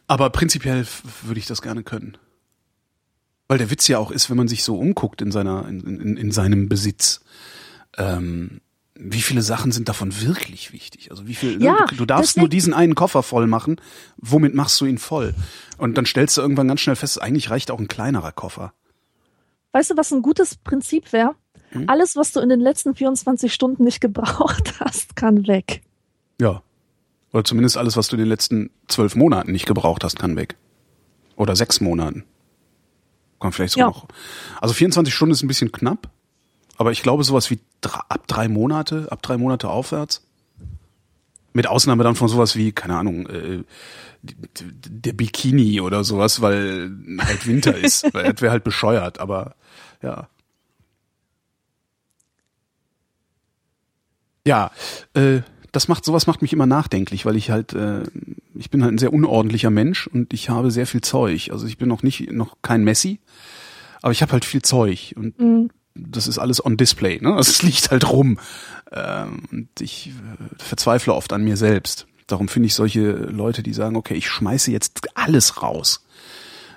Aber 0.07 0.31
prinzipiell 0.31 0.87
würde 1.23 1.39
ich 1.39 1.47
das 1.47 1.63
gerne 1.63 1.83
können. 1.85 2.17
Weil 3.47 3.59
der 3.59 3.71
Witz 3.71 3.89
ja 3.89 3.99
auch 3.99 4.11
ist, 4.11 4.29
wenn 4.31 4.37
man 4.37 4.49
sich 4.49 4.65
so 4.65 4.79
umguckt 4.79 5.23
in 5.23 5.31
seiner, 5.31 5.67
in, 5.69 5.81
in, 5.81 6.17
in 6.17 6.33
seinem 6.33 6.69
Besitz, 6.69 7.21
ähm, 7.97 8.61
wie 9.01 9.23
viele 9.23 9.43
Sachen 9.43 9.71
sind 9.71 9.89
davon 9.89 10.21
wirklich 10.23 10.73
wichtig? 10.73 11.11
Also 11.11 11.27
wie 11.29 11.35
viel, 11.35 11.63
Ja, 11.63 11.73
ne? 11.73 11.87
du, 11.91 11.97
du 11.97 12.05
darfst 12.07 12.37
nur 12.37 12.49
diesen 12.49 12.75
einen 12.75 12.95
Koffer 12.97 13.23
voll 13.23 13.47
machen. 13.47 13.81
Womit 14.17 14.55
machst 14.55 14.81
du 14.81 14.87
ihn 14.87 14.99
voll? 14.99 15.35
Und 15.77 15.97
dann 15.97 16.05
stellst 16.05 16.37
du 16.37 16.41
irgendwann 16.41 16.67
ganz 16.69 16.81
schnell 16.81 16.97
fest, 16.97 17.23
eigentlich 17.23 17.51
reicht 17.51 17.71
auch 17.71 17.79
ein 17.79 17.87
kleinerer 17.89 18.33
Koffer. 18.33 18.73
Weißt 19.73 19.91
du, 19.91 19.97
was 19.97 20.11
ein 20.13 20.23
gutes 20.23 20.57
Prinzip 20.57 21.13
wäre? 21.13 21.37
Hm? 21.71 21.85
Alles, 21.89 22.17
was 22.17 22.33
du 22.33 22.41
in 22.41 22.49
den 22.49 22.61
letzten 22.61 22.95
24 22.95 23.55
Stunden 23.55 23.85
nicht 23.85 24.01
gebraucht 24.01 24.75
hast, 24.81 25.15
kann 25.15 25.47
weg. 25.47 25.83
Ja. 26.41 26.63
Oder 27.33 27.45
zumindest 27.45 27.77
alles, 27.77 27.97
was 27.97 28.09
du 28.09 28.17
in 28.17 28.21
den 28.21 28.29
letzten 28.29 28.71
zwölf 28.89 29.15
Monaten 29.15 29.53
nicht 29.53 29.67
gebraucht 29.67 30.03
hast, 30.03 30.19
kann 30.19 30.35
weg. 30.35 30.57
Oder 31.37 31.55
sechs 31.55 31.81
Monaten. 31.81 32.25
Kann 33.39 33.53
vielleicht 33.53 33.75
sogar 33.75 33.89
Ja. 33.89 33.95
noch. 33.95 34.09
Also 34.61 34.75
24 34.75 35.15
Stunden 35.15 35.33
ist 35.33 35.43
ein 35.45 35.49
bisschen 35.49 35.71
knapp. 35.71 36.11
Aber 36.79 36.93
ich 36.93 37.03
glaube, 37.03 37.25
sowas 37.25 37.51
wie 37.51 37.59
ab 38.09 38.27
drei 38.29 38.49
Monate, 38.49 39.09
ab 39.11 39.21
drei 39.21 39.37
Monate 39.37 39.69
aufwärts. 39.69 40.25
Mit 41.53 41.67
Ausnahme 41.67 42.05
dann 42.05 42.15
von 42.15 42.29
sowas 42.29 42.55
wie, 42.57 42.73
keine 42.73 42.97
Ahnung, 42.97 43.27
äh, 43.27 43.65
der 44.23 45.13
Bikini 45.13 45.81
oder 45.81 46.05
sowas, 46.05 46.41
weil 46.41 46.91
halt 47.19 47.47
Winter 47.47 47.77
ist. 47.85 48.13
weil 48.15 48.33
das 48.33 48.41
wäre 48.41 48.53
halt 48.53 48.65
bescheuert, 48.65 49.19
aber 49.19 49.55
ja. 50.03 50.29
Ja, 54.47 54.71
äh, 55.15 55.41
das 55.73 55.89
macht 55.89 56.05
sowas 56.05 56.27
macht 56.27 56.43
mich 56.43 56.53
immer 56.53 56.67
nachdenklich, 56.67 57.27
weil 57.27 57.37
ich 57.37 57.51
halt 57.51 57.75
äh, 57.75 58.03
ich 58.55 58.71
bin 58.71 58.83
halt 58.83 58.95
ein 58.95 58.99
sehr 58.99 59.13
unordentlicher 59.13 59.71
Mensch 59.71 60.07
und 60.07 60.33
ich 60.33 60.49
habe 60.49 60.71
sehr 60.71 60.87
viel 60.87 61.01
Zeug. 61.03 61.51
Also 61.53 61.67
ich 61.67 61.77
bin 61.77 61.89
noch 61.89 62.03
nicht 62.03 62.31
noch 62.33 62.57
kein 62.63 62.85
Messi, 62.85 63.21
aber 64.01 64.13
ich 64.13 64.23
habe 64.23 64.33
halt 64.33 64.45
viel 64.45 64.63
Zeug 64.63 65.15
und 65.17 65.39
Mhm. 65.39 65.71
Das 65.99 66.27
ist 66.27 66.39
alles 66.39 66.65
on 66.65 66.77
Display, 66.77 67.21
ne? 67.21 67.35
Also 67.35 67.51
es 67.51 67.63
liegt 67.63 67.91
halt 67.91 68.11
rum. 68.11 68.39
Ähm, 68.93 69.43
und 69.51 69.69
ich 69.81 70.09
äh, 70.09 70.63
verzweifle 70.63 71.15
oft 71.15 71.33
an 71.33 71.45
mir 71.45 71.57
selbst. 71.57 72.07
Darum 72.27 72.49
finde 72.49 72.67
ich 72.67 72.75
solche 72.75 73.13
Leute, 73.13 73.63
die 73.63 73.73
sagen, 73.73 73.97
okay, 73.97 74.15
ich 74.15 74.29
schmeiße 74.29 74.71
jetzt 74.71 75.09
alles 75.15 75.63
raus, 75.63 76.05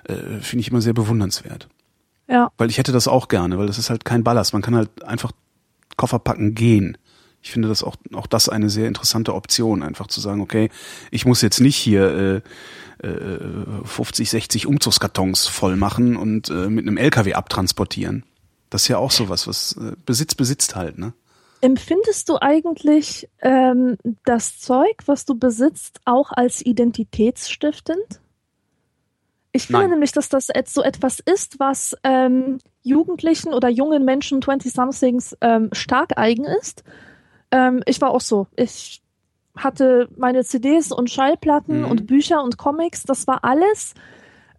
äh, 0.04 0.14
finde 0.40 0.60
ich 0.60 0.68
immer 0.68 0.80
sehr 0.80 0.94
bewundernswert. 0.94 1.68
Ja, 2.28 2.50
Weil 2.56 2.70
ich 2.70 2.78
hätte 2.78 2.92
das 2.92 3.08
auch 3.08 3.28
gerne, 3.28 3.58
weil 3.58 3.66
das 3.66 3.78
ist 3.78 3.90
halt 3.90 4.04
kein 4.04 4.24
Ballast. 4.24 4.52
Man 4.52 4.62
kann 4.62 4.74
halt 4.74 5.04
einfach 5.04 5.32
Koffer 5.96 6.18
packen 6.18 6.54
gehen. 6.54 6.96
Ich 7.42 7.50
finde 7.50 7.68
das 7.68 7.82
auch, 7.82 7.96
auch 8.14 8.26
das 8.26 8.48
eine 8.48 8.70
sehr 8.70 8.88
interessante 8.88 9.34
Option, 9.34 9.82
einfach 9.82 10.06
zu 10.06 10.20
sagen, 10.20 10.40
okay, 10.40 10.70
ich 11.10 11.26
muss 11.26 11.42
jetzt 11.42 11.60
nicht 11.60 11.76
hier 11.76 12.42
äh, 13.02 13.06
äh, 13.06 13.38
50, 13.84 14.30
60 14.30 14.66
Umzugskartons 14.66 15.48
voll 15.48 15.76
machen 15.76 16.16
und 16.16 16.50
äh, 16.50 16.70
mit 16.70 16.86
einem 16.86 16.96
LKW 16.96 17.34
abtransportieren. 17.34 18.24
Das 18.72 18.82
ist 18.82 18.88
ja 18.88 18.96
auch 18.96 19.10
sowas, 19.10 19.46
was 19.46 19.76
äh, 19.76 19.92
Besitz 20.06 20.34
besitzt 20.34 20.74
halt, 20.76 20.96
ne? 20.96 21.12
Empfindest 21.60 22.30
du 22.30 22.38
eigentlich 22.40 23.28
ähm, 23.42 23.98
das 24.24 24.58
Zeug, 24.58 24.96
was 25.04 25.26
du 25.26 25.34
besitzt, 25.34 26.00
auch 26.06 26.32
als 26.32 26.64
identitätsstiftend? 26.64 28.20
Ich 29.52 29.66
finde 29.66 29.82
Nein. 29.82 29.90
nämlich, 29.90 30.12
dass 30.12 30.30
das 30.30 30.48
so 30.66 30.82
etwas 30.82 31.20
ist, 31.20 31.60
was 31.60 31.94
ähm, 32.02 32.58
Jugendlichen 32.82 33.52
oder 33.52 33.68
jungen 33.68 34.06
Menschen, 34.06 34.40
20-somethings, 34.40 35.36
ähm, 35.42 35.68
stark 35.72 36.16
eigen 36.16 36.44
ist. 36.46 36.82
Ähm, 37.50 37.82
ich 37.84 38.00
war 38.00 38.10
auch 38.10 38.22
so. 38.22 38.46
Ich 38.56 39.02
hatte 39.54 40.08
meine 40.16 40.44
CDs 40.44 40.90
und 40.92 41.10
Schallplatten 41.10 41.80
Mhm. 41.82 41.90
und 41.90 42.06
Bücher 42.06 42.42
und 42.42 42.56
Comics. 42.56 43.02
Das 43.02 43.26
war 43.26 43.44
alles 43.44 43.92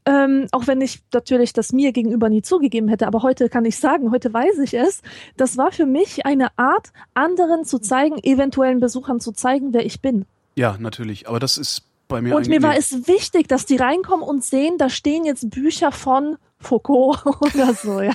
ähm, 0.05 0.47
auch 0.51 0.67
wenn 0.67 0.81
ich 0.81 1.01
natürlich 1.13 1.53
das 1.53 1.71
mir 1.71 1.91
gegenüber 1.91 2.29
nie 2.29 2.41
zugegeben 2.41 2.87
hätte, 2.87 3.07
aber 3.07 3.23
heute 3.23 3.49
kann 3.49 3.65
ich 3.65 3.77
sagen, 3.77 4.11
heute 4.11 4.33
weiß 4.33 4.59
ich 4.59 4.73
es, 4.73 5.01
das 5.37 5.57
war 5.57 5.71
für 5.71 5.85
mich 5.85 6.25
eine 6.25 6.57
Art, 6.57 6.91
anderen 7.13 7.65
zu 7.65 7.79
zeigen, 7.79 8.17
eventuellen 8.21 8.79
Besuchern 8.79 9.19
zu 9.19 9.31
zeigen, 9.31 9.73
wer 9.73 9.85
ich 9.85 10.01
bin. 10.01 10.25
Ja, 10.55 10.77
natürlich. 10.79 11.27
Aber 11.29 11.39
das 11.39 11.57
ist 11.57 11.83
bei 12.07 12.21
mir 12.21 12.35
Und 12.35 12.47
mir 12.47 12.61
war 12.61 12.77
es 12.77 13.07
wichtig, 13.07 13.47
dass 13.47 13.65
die 13.65 13.77
reinkommen 13.77 14.27
und 14.27 14.43
sehen, 14.43 14.77
da 14.77 14.89
stehen 14.89 15.25
jetzt 15.25 15.49
Bücher 15.49 15.91
von 15.91 16.37
Foucault 16.59 17.25
oder 17.41 17.73
so, 17.73 18.01
ja. 18.01 18.13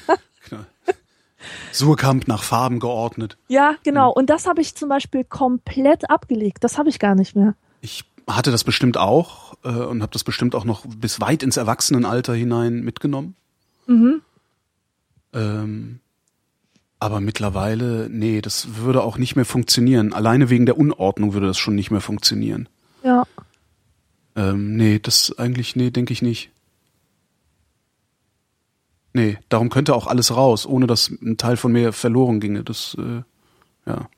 Genau. 0.48 0.62
Surkamp 1.72 2.28
nach 2.28 2.42
Farben 2.42 2.80
geordnet. 2.80 3.38
Ja, 3.48 3.76
genau. 3.84 4.12
Und 4.12 4.28
das 4.28 4.46
habe 4.46 4.60
ich 4.60 4.74
zum 4.74 4.88
Beispiel 4.88 5.24
komplett 5.24 6.10
abgelegt. 6.10 6.64
Das 6.64 6.78
habe 6.78 6.88
ich 6.88 6.98
gar 6.98 7.14
nicht 7.14 7.36
mehr. 7.36 7.54
Ich 7.80 8.04
hatte 8.26 8.50
das 8.50 8.64
bestimmt 8.64 8.96
auch 8.96 9.47
äh, 9.64 9.68
und 9.68 10.02
habe 10.02 10.12
das 10.12 10.24
bestimmt 10.24 10.54
auch 10.54 10.64
noch 10.64 10.86
bis 10.86 11.20
weit 11.20 11.42
ins 11.42 11.56
Erwachsenenalter 11.56 12.34
hinein 12.34 12.80
mitgenommen. 12.82 13.34
Mhm. 13.86 14.22
Ähm, 15.32 16.00
aber 17.00 17.20
mittlerweile, 17.20 18.08
nee, 18.10 18.40
das 18.40 18.76
würde 18.76 19.02
auch 19.02 19.18
nicht 19.18 19.36
mehr 19.36 19.44
funktionieren. 19.44 20.12
Alleine 20.12 20.50
wegen 20.50 20.66
der 20.66 20.78
Unordnung 20.78 21.32
würde 21.32 21.46
das 21.46 21.58
schon 21.58 21.74
nicht 21.74 21.90
mehr 21.90 22.00
funktionieren. 22.00 22.68
Ja. 23.04 23.24
Ähm, 24.34 24.76
nee, 24.76 24.98
das 24.98 25.36
eigentlich, 25.38 25.76
nee, 25.76 25.90
denke 25.90 26.12
ich 26.12 26.22
nicht. 26.22 26.50
Nee, 29.12 29.38
darum 29.48 29.70
könnte 29.70 29.94
auch 29.94 30.06
alles 30.06 30.34
raus, 30.34 30.66
ohne 30.66 30.86
dass 30.86 31.08
ein 31.08 31.36
Teil 31.36 31.56
von 31.56 31.72
mir 31.72 31.92
verloren 31.92 32.40
ginge. 32.40 32.62
Das, 32.62 32.96
äh, 32.98 33.22
ja. 33.86 34.08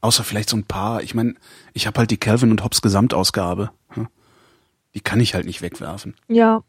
Außer 0.00 0.24
vielleicht 0.24 0.48
so 0.48 0.56
ein 0.56 0.64
paar. 0.64 1.02
Ich 1.02 1.14
meine, 1.14 1.34
ich 1.72 1.86
habe 1.86 1.98
halt 1.98 2.10
die 2.10 2.16
Calvin 2.18 2.50
und 2.50 2.62
Hobbes 2.62 2.82
Gesamtausgabe. 2.82 3.70
hm? 3.90 4.08
Die 4.94 5.00
kann 5.00 5.20
ich 5.20 5.34
halt 5.34 5.44
nicht 5.44 5.60
wegwerfen. 5.62 6.14
Ja. 6.28 6.62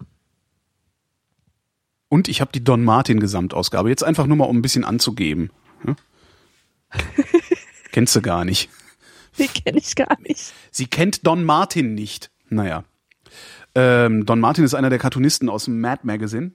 Und 2.09 2.27
ich 2.27 2.41
habe 2.41 2.51
die 2.51 2.63
Don 2.63 2.83
Martin 2.83 3.19
Gesamtausgabe. 3.19 3.89
Jetzt 3.89 4.03
einfach 4.03 4.25
nur 4.25 4.37
mal, 4.37 4.45
um 4.45 4.57
ein 4.57 4.61
bisschen 4.61 4.83
anzugeben. 4.83 5.51
hm? 5.81 5.95
Kennst 7.91 8.15
du 8.15 8.21
gar 8.21 8.45
nicht. 8.45 8.69
Die 9.37 9.47
kenne 9.47 9.77
ich 9.77 9.95
gar 9.95 10.19
nicht. 10.21 10.53
Sie 10.71 10.87
kennt 10.87 11.25
Don 11.25 11.43
Martin 11.43 11.93
nicht. 11.93 12.31
Naja. 12.49 12.83
Ähm, 13.75 14.25
Don 14.25 14.39
Martin 14.39 14.63
ist 14.63 14.73
einer 14.73 14.89
der 14.89 14.99
Cartoonisten 14.99 15.49
aus 15.49 15.65
dem 15.65 15.79
Mad 15.81 16.01
Magazine. 16.03 16.51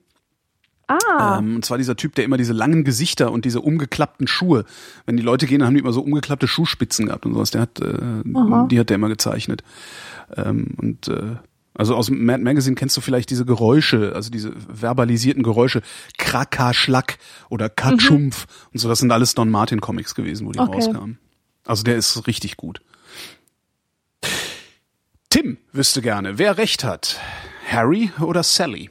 Ah. 0.87 1.39
Ähm, 1.39 1.57
und 1.57 1.65
zwar 1.65 1.77
dieser 1.77 1.95
Typ, 1.95 2.15
der 2.15 2.25
immer 2.25 2.37
diese 2.37 2.53
langen 2.53 2.83
Gesichter 2.83 3.31
und 3.31 3.45
diese 3.45 3.61
umgeklappten 3.61 4.27
Schuhe. 4.27 4.65
Wenn 5.05 5.17
die 5.17 5.23
Leute 5.23 5.47
gehen, 5.47 5.59
dann 5.59 5.67
haben 5.67 5.73
die 5.75 5.81
immer 5.81 5.93
so 5.93 6.01
umgeklappte 6.01 6.47
Schuhspitzen 6.47 7.07
gehabt 7.07 7.25
und 7.25 7.33
sowas. 7.33 7.51
Der 7.51 7.61
hat, 7.61 7.79
äh, 7.81 8.23
Aha. 8.35 8.67
die 8.69 8.79
hat 8.79 8.89
der 8.89 8.95
immer 8.95 9.09
gezeichnet. 9.09 9.63
Ähm, 10.35 10.75
und 10.77 11.07
äh, 11.07 11.35
also 11.73 11.95
aus 11.95 12.09
Mad 12.09 12.41
Magazine 12.41 12.75
kennst 12.75 12.95
du 12.95 13.01
vielleicht 13.01 13.29
diese 13.29 13.45
Geräusche, 13.45 14.13
also 14.15 14.29
diese 14.29 14.53
verbalisierten 14.55 15.43
Geräusche, 15.43 15.81
Kraka, 16.17 16.73
Schlack 16.73 17.17
oder 17.49 17.69
Katschumpf 17.69 18.47
und 18.71 18.79
so. 18.79 18.87
Das 18.87 18.99
sind 18.99 19.11
alles 19.11 19.35
Don 19.35 19.49
Martin 19.49 19.81
Comics 19.81 20.15
gewesen, 20.15 20.47
wo 20.47 20.51
die 20.51 20.59
Okay. 20.59 20.71
rauskamen. 20.75 21.17
Also 21.65 21.83
der 21.83 21.97
ist 21.97 22.27
richtig 22.27 22.57
gut. 22.57 22.81
Tim 25.29 25.57
wüsste 25.73 26.01
gerne, 26.01 26.37
wer 26.37 26.57
recht 26.57 26.83
hat. 26.83 27.19
Harry 27.69 28.11
oder 28.21 28.43
Sally? 28.43 28.89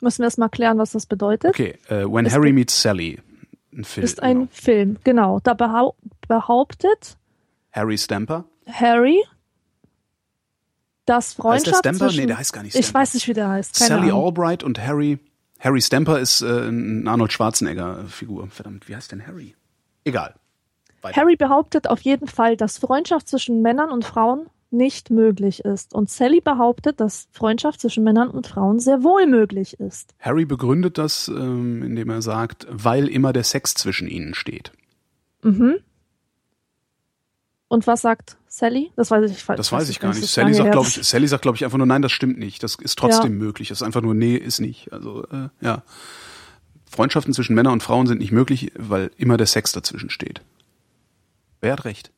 Müssen 0.00 0.18
wir 0.18 0.26
erst 0.26 0.38
mal 0.38 0.48
klären, 0.48 0.78
was 0.78 0.92
das 0.92 1.06
bedeutet. 1.06 1.50
Okay, 1.50 1.78
äh, 1.88 2.04
When 2.04 2.26
Ist 2.26 2.34
Harry 2.34 2.52
Meets 2.52 2.80
Sally. 2.80 3.20
Ein 3.72 3.84
Film. 3.84 4.04
Ist 4.04 4.22
ein 4.22 4.36
genau. 4.36 4.48
Film, 4.52 4.96
genau. 5.04 5.40
Da 5.40 5.54
behau 5.54 5.96
behauptet 6.26 7.16
Harry 7.72 7.98
Stamper. 7.98 8.44
Harry, 8.66 9.22
dass 11.04 11.26
Heißt 11.30 11.38
der 11.38 11.42
Freundschaft 11.42 11.78
Stamper? 11.78 11.98
zwischen... 11.98 12.20
Nee, 12.20 12.26
der 12.26 12.38
heißt 12.38 12.52
gar 12.52 12.62
nicht 12.62 12.74
Ich 12.74 12.86
Stamper. 12.86 13.00
weiß 13.00 13.14
nicht, 13.14 13.28
wie 13.28 13.32
der 13.34 13.48
heißt. 13.48 13.74
Sally 13.76 14.10
Ahnung. 14.10 14.24
Albright 14.26 14.62
und 14.62 14.78
Harry. 14.78 15.18
Harry 15.60 15.80
Stamper 15.80 16.18
ist 16.20 16.40
äh, 16.42 16.68
ein 16.68 17.06
Arnold 17.08 17.32
Schwarzenegger-Figur. 17.32 18.48
Verdammt, 18.50 18.88
wie 18.88 18.94
heißt 18.94 19.10
denn 19.12 19.26
Harry? 19.26 19.54
Egal. 20.04 20.34
Weiter. 21.02 21.20
Harry 21.20 21.36
behauptet 21.36 21.88
auf 21.88 22.00
jeden 22.00 22.26
Fall, 22.28 22.56
dass 22.56 22.78
Freundschaft 22.78 23.28
zwischen 23.28 23.62
Männern 23.62 23.90
und 23.90 24.04
Frauen 24.04 24.46
nicht 24.70 25.10
möglich 25.10 25.64
ist. 25.64 25.94
Und 25.94 26.10
Sally 26.10 26.40
behauptet, 26.40 27.00
dass 27.00 27.28
Freundschaft 27.32 27.80
zwischen 27.80 28.04
Männern 28.04 28.28
und 28.28 28.46
Frauen 28.46 28.80
sehr 28.80 29.02
wohl 29.02 29.26
möglich 29.26 29.80
ist. 29.80 30.14
Harry 30.18 30.44
begründet 30.44 30.98
das, 30.98 31.28
ähm, 31.28 31.82
indem 31.82 32.10
er 32.10 32.22
sagt, 32.22 32.66
weil 32.70 33.08
immer 33.08 33.32
der 33.32 33.44
Sex 33.44 33.74
zwischen 33.74 34.08
ihnen 34.08 34.34
steht. 34.34 34.72
Mhm. 35.42 35.76
Und 37.68 37.86
was 37.86 38.00
sagt 38.00 38.36
Sally? 38.48 38.90
Das 38.96 39.10
weiß 39.10 39.30
ich, 39.30 39.44
Das 39.44 39.72
weiß 39.72 39.88
ich 39.90 40.00
gar 40.00 40.14
nicht. 40.14 40.26
Sally 40.26 40.54
sagt, 40.54 40.72
glaube 40.72 40.88
ich, 40.88 40.94
Sally 41.06 41.28
sagt, 41.28 41.42
glaube 41.42 41.56
ich, 41.56 41.64
einfach 41.64 41.78
nur, 41.78 41.86
nein, 41.86 42.02
das 42.02 42.12
stimmt 42.12 42.38
nicht. 42.38 42.62
Das 42.62 42.76
ist 42.76 42.98
trotzdem 42.98 43.36
möglich. 43.36 43.68
Das 43.68 43.78
ist 43.78 43.82
einfach 43.82 44.00
nur, 44.00 44.14
nee, 44.14 44.36
ist 44.36 44.60
nicht. 44.60 44.92
Also, 44.92 45.24
äh, 45.26 45.48
ja. 45.60 45.82
Freundschaften 46.90 47.34
zwischen 47.34 47.54
Männern 47.54 47.74
und 47.74 47.82
Frauen 47.82 48.06
sind 48.06 48.18
nicht 48.18 48.32
möglich, 48.32 48.72
weil 48.76 49.10
immer 49.18 49.36
der 49.36 49.46
Sex 49.46 49.72
dazwischen 49.72 50.08
steht. 50.08 50.40
Wer 51.60 51.72
hat 51.72 51.84
recht? 51.84 52.10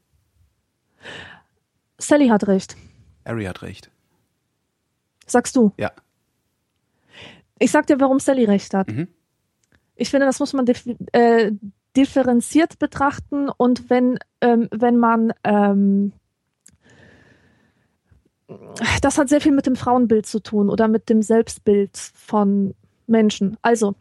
Sally 2.01 2.29
hat 2.29 2.47
recht. 2.47 2.77
Harry 3.25 3.45
hat 3.45 3.63
recht. 3.63 3.91
Sagst 5.27 5.55
du. 5.57 5.73
Ja. 5.77 5.93
Ich 7.59 7.71
sag 7.71 7.87
dir, 7.87 8.01
warum 8.01 8.19
Sally 8.19 8.45
recht 8.45 8.75
hat. 8.75 8.89
Mhm. 8.89 9.09
Ich 9.95 10.11
finde, 10.11 10.27
das 10.27 10.41
muss 10.41 10.53
man 10.53 10.67
dif 10.67 10.85
äh, 11.13 11.53
differenziert 11.97 12.79
betrachten 12.79 13.49
und 13.49 13.91
wenn, 13.91 14.19
ähm, 14.41 14.69
wenn 14.71 14.97
man 14.97 15.33
ähm, 15.45 16.13
das 19.01 19.19
hat 19.19 19.29
sehr 19.29 19.41
viel 19.41 19.53
mit 19.53 19.67
dem 19.67 19.77
Frauenbild 19.77 20.27
zu 20.27 20.41
tun 20.41 20.71
oder 20.71 20.89
mit 20.89 21.09
dem 21.09 21.23
Selbstbild 21.23 21.97
von 21.97 22.75
Menschen. 23.07 23.57
Also, 23.63 23.95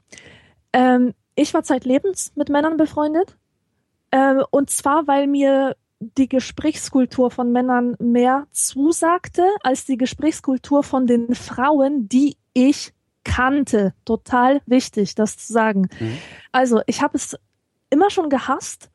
ähm, 0.74 1.14
ich 1.36 1.54
war 1.54 1.64
zeitlebens 1.64 2.32
mit 2.36 2.50
Männern 2.50 2.78
befreundet. 2.78 3.38
Ähm, 4.12 4.44
und 4.50 4.70
zwar, 4.70 5.08
weil 5.08 5.28
mir 5.28 5.76
die 6.00 6.30
Gesprächskultur 6.30 7.30
von 7.30 7.52
Männern 7.52 7.96
mehr 8.00 8.48
zusagte 8.52 9.44
als 9.62 9.86
die 9.86 9.98
Gesprächskultur 9.98 10.84
von 10.84 11.08
den 11.08 11.36
Frauen, 11.36 12.08
die 12.08 12.38
ich 12.54 12.94
kannte. 13.24 13.94
Total 14.06 14.62
wichtig, 14.66 15.16
das 15.16 15.38
zu 15.38 15.52
sagen. 15.52 15.90
Mhm. 16.00 16.18
Also, 16.52 16.82
ich 16.88 17.02
habe 17.02 17.18
es 17.18 17.36
immer 17.90 18.10
schon 18.10 18.30
gehasst, 18.30 18.90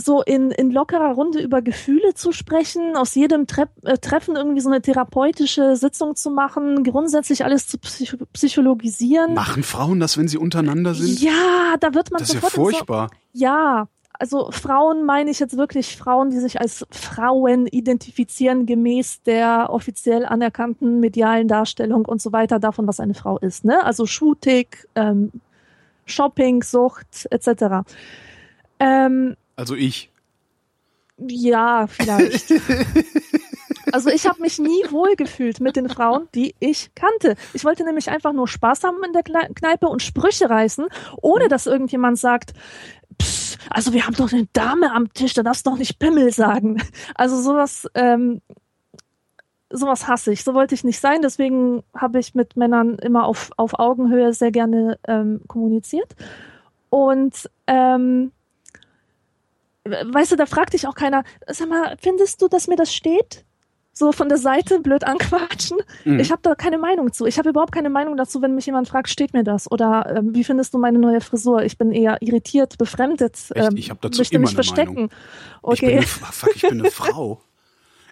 so 0.00 0.22
in, 0.22 0.50
in 0.52 0.70
lockerer 0.70 1.12
Runde 1.12 1.40
über 1.40 1.60
Gefühle 1.60 2.14
zu 2.14 2.32
sprechen, 2.32 2.96
aus 2.96 3.14
jedem 3.14 3.46
Tre 3.46 3.68
äh, 3.82 3.98
Treffen 3.98 4.36
irgendwie 4.36 4.60
so 4.60 4.68
eine 4.68 4.80
therapeutische 4.80 5.76
Sitzung 5.76 6.14
zu 6.14 6.30
machen, 6.30 6.84
grundsätzlich 6.84 7.44
alles 7.44 7.66
zu 7.66 7.78
psych 7.78 8.16
psychologisieren. 8.32 9.34
Machen 9.34 9.62
Frauen 9.62 10.00
das, 10.00 10.16
wenn 10.16 10.28
sie 10.28 10.38
untereinander 10.38 10.94
sind? 10.94 11.20
Ja, 11.20 11.74
da 11.80 11.94
wird 11.94 12.10
man 12.10 12.20
das 12.20 12.28
ist 12.28 12.34
ja 12.34 12.40
sofort 12.40 12.54
in 12.54 12.56
so, 12.56 12.76
furchtbar. 12.78 13.10
ja, 13.32 13.88
also 14.18 14.50
Frauen 14.50 15.04
meine 15.04 15.30
ich 15.30 15.38
jetzt 15.38 15.56
wirklich 15.56 15.96
Frauen, 15.96 16.30
die 16.30 16.38
sich 16.38 16.60
als 16.60 16.84
Frauen 16.90 17.66
identifizieren, 17.66 18.66
gemäß 18.66 19.22
der 19.22 19.68
offiziell 19.70 20.26
anerkannten 20.26 20.98
medialen 21.00 21.46
Darstellung 21.46 22.04
und 22.04 22.20
so 22.20 22.32
weiter 22.32 22.58
davon, 22.58 22.86
was 22.88 23.00
eine 23.00 23.14
Frau 23.14 23.38
ist. 23.38 23.64
Ne? 23.64 23.84
Also 23.84 24.06
Shooting, 24.06 24.66
ähm, 24.96 25.30
Shopping, 26.04 26.62
Sucht 26.62 27.28
etc. 27.30 27.86
Ähm, 28.80 29.36
Also 29.56 29.74
ich. 29.76 30.10
ja, 31.18 31.86
vielleicht. 31.86 32.52
Also 33.92 34.10
ich 34.10 34.26
habe 34.26 34.42
mich 34.42 34.58
nie 34.58 34.84
wohlgefühlt 34.90 35.60
mit 35.60 35.76
den 35.76 35.88
Frauen, 35.88 36.28
die 36.34 36.54
ich 36.60 36.90
kannte. 36.94 37.36
Ich 37.54 37.64
wollte 37.64 37.84
nämlich 37.84 38.10
einfach 38.10 38.32
nur 38.32 38.46
Spaß 38.46 38.84
haben 38.84 39.02
in 39.04 39.12
der 39.12 39.22
Kneipe 39.22 39.86
und 39.88 40.02
Sprüche 40.02 40.50
reißen, 40.50 40.86
ohne 41.22 41.48
dass 41.48 41.66
irgendjemand 41.66 42.18
sagt, 42.18 42.52
"Pff, 43.20 43.58
also 43.70 43.92
wir 43.92 44.06
haben 44.06 44.14
doch 44.14 44.32
eine 44.32 44.46
Dame 44.52 44.92
am 44.92 45.12
Tisch, 45.12 45.34
da 45.34 45.42
darfst 45.42 45.66
du 45.66 45.70
doch 45.70 45.78
nicht 45.78 45.98
Pimmel 45.98 46.32
sagen. 46.32 46.82
Also 47.14 47.40
sowas, 47.40 47.86
ähm, 47.94 48.40
sowas 49.70 50.08
hasse 50.08 50.32
ich. 50.32 50.44
So 50.44 50.54
wollte 50.54 50.74
ich 50.74 50.84
nicht 50.84 51.00
sein. 51.00 51.22
Deswegen 51.22 51.82
habe 51.94 52.18
ich 52.18 52.34
mit 52.34 52.56
Männern 52.56 52.96
immer 52.98 53.24
auf, 53.24 53.50
auf 53.56 53.78
Augenhöhe 53.78 54.32
sehr 54.32 54.50
gerne 54.50 54.98
ähm, 55.06 55.40
kommuniziert. 55.46 56.14
Und 56.90 57.50
ähm, 57.66 58.32
weißt 59.84 60.32
du, 60.32 60.36
da 60.36 60.46
fragt 60.46 60.72
dich 60.72 60.86
auch 60.86 60.94
keiner, 60.94 61.24
sag 61.46 61.68
mal, 61.68 61.96
findest 62.00 62.42
du, 62.42 62.48
dass 62.48 62.68
mir 62.68 62.76
das 62.76 62.94
steht? 62.94 63.44
So 63.98 64.12
von 64.12 64.28
der 64.28 64.38
Seite 64.38 64.78
blöd 64.78 65.02
anquatschen. 65.02 65.78
Mhm. 66.04 66.20
Ich 66.20 66.30
habe 66.30 66.40
da 66.42 66.54
keine 66.54 66.78
Meinung 66.78 67.12
zu. 67.12 67.26
Ich 67.26 67.36
habe 67.38 67.48
überhaupt 67.48 67.72
keine 67.72 67.90
Meinung 67.90 68.16
dazu, 68.16 68.40
wenn 68.40 68.54
mich 68.54 68.64
jemand 68.66 68.86
fragt, 68.88 69.08
steht 69.08 69.32
mir 69.32 69.42
das? 69.42 69.68
Oder 69.70 70.14
ähm, 70.18 70.34
wie 70.34 70.44
findest 70.44 70.72
du 70.72 70.78
meine 70.78 70.98
neue 71.00 71.20
Frisur? 71.20 71.64
Ich 71.64 71.78
bin 71.78 71.90
eher 71.90 72.16
irritiert, 72.22 72.78
befremdet. 72.78 73.34
Echt? 73.34 73.52
Ähm, 73.56 73.76
Ich 73.76 73.90
hab 73.90 74.00
dazu 74.00 74.20
möchte 74.20 74.36
immer 74.36 74.46
mich 74.46 74.54
verstecken. 74.54 74.94
Meinung. 74.94 75.10
Ich 75.74 75.80
bin 75.80 75.88
Okay. 75.88 75.96
eine, 75.96 76.06
fuck, 76.06 76.54
ich 76.54 76.62
bin 76.62 76.80
eine 76.80 76.90
Frau. 76.92 77.42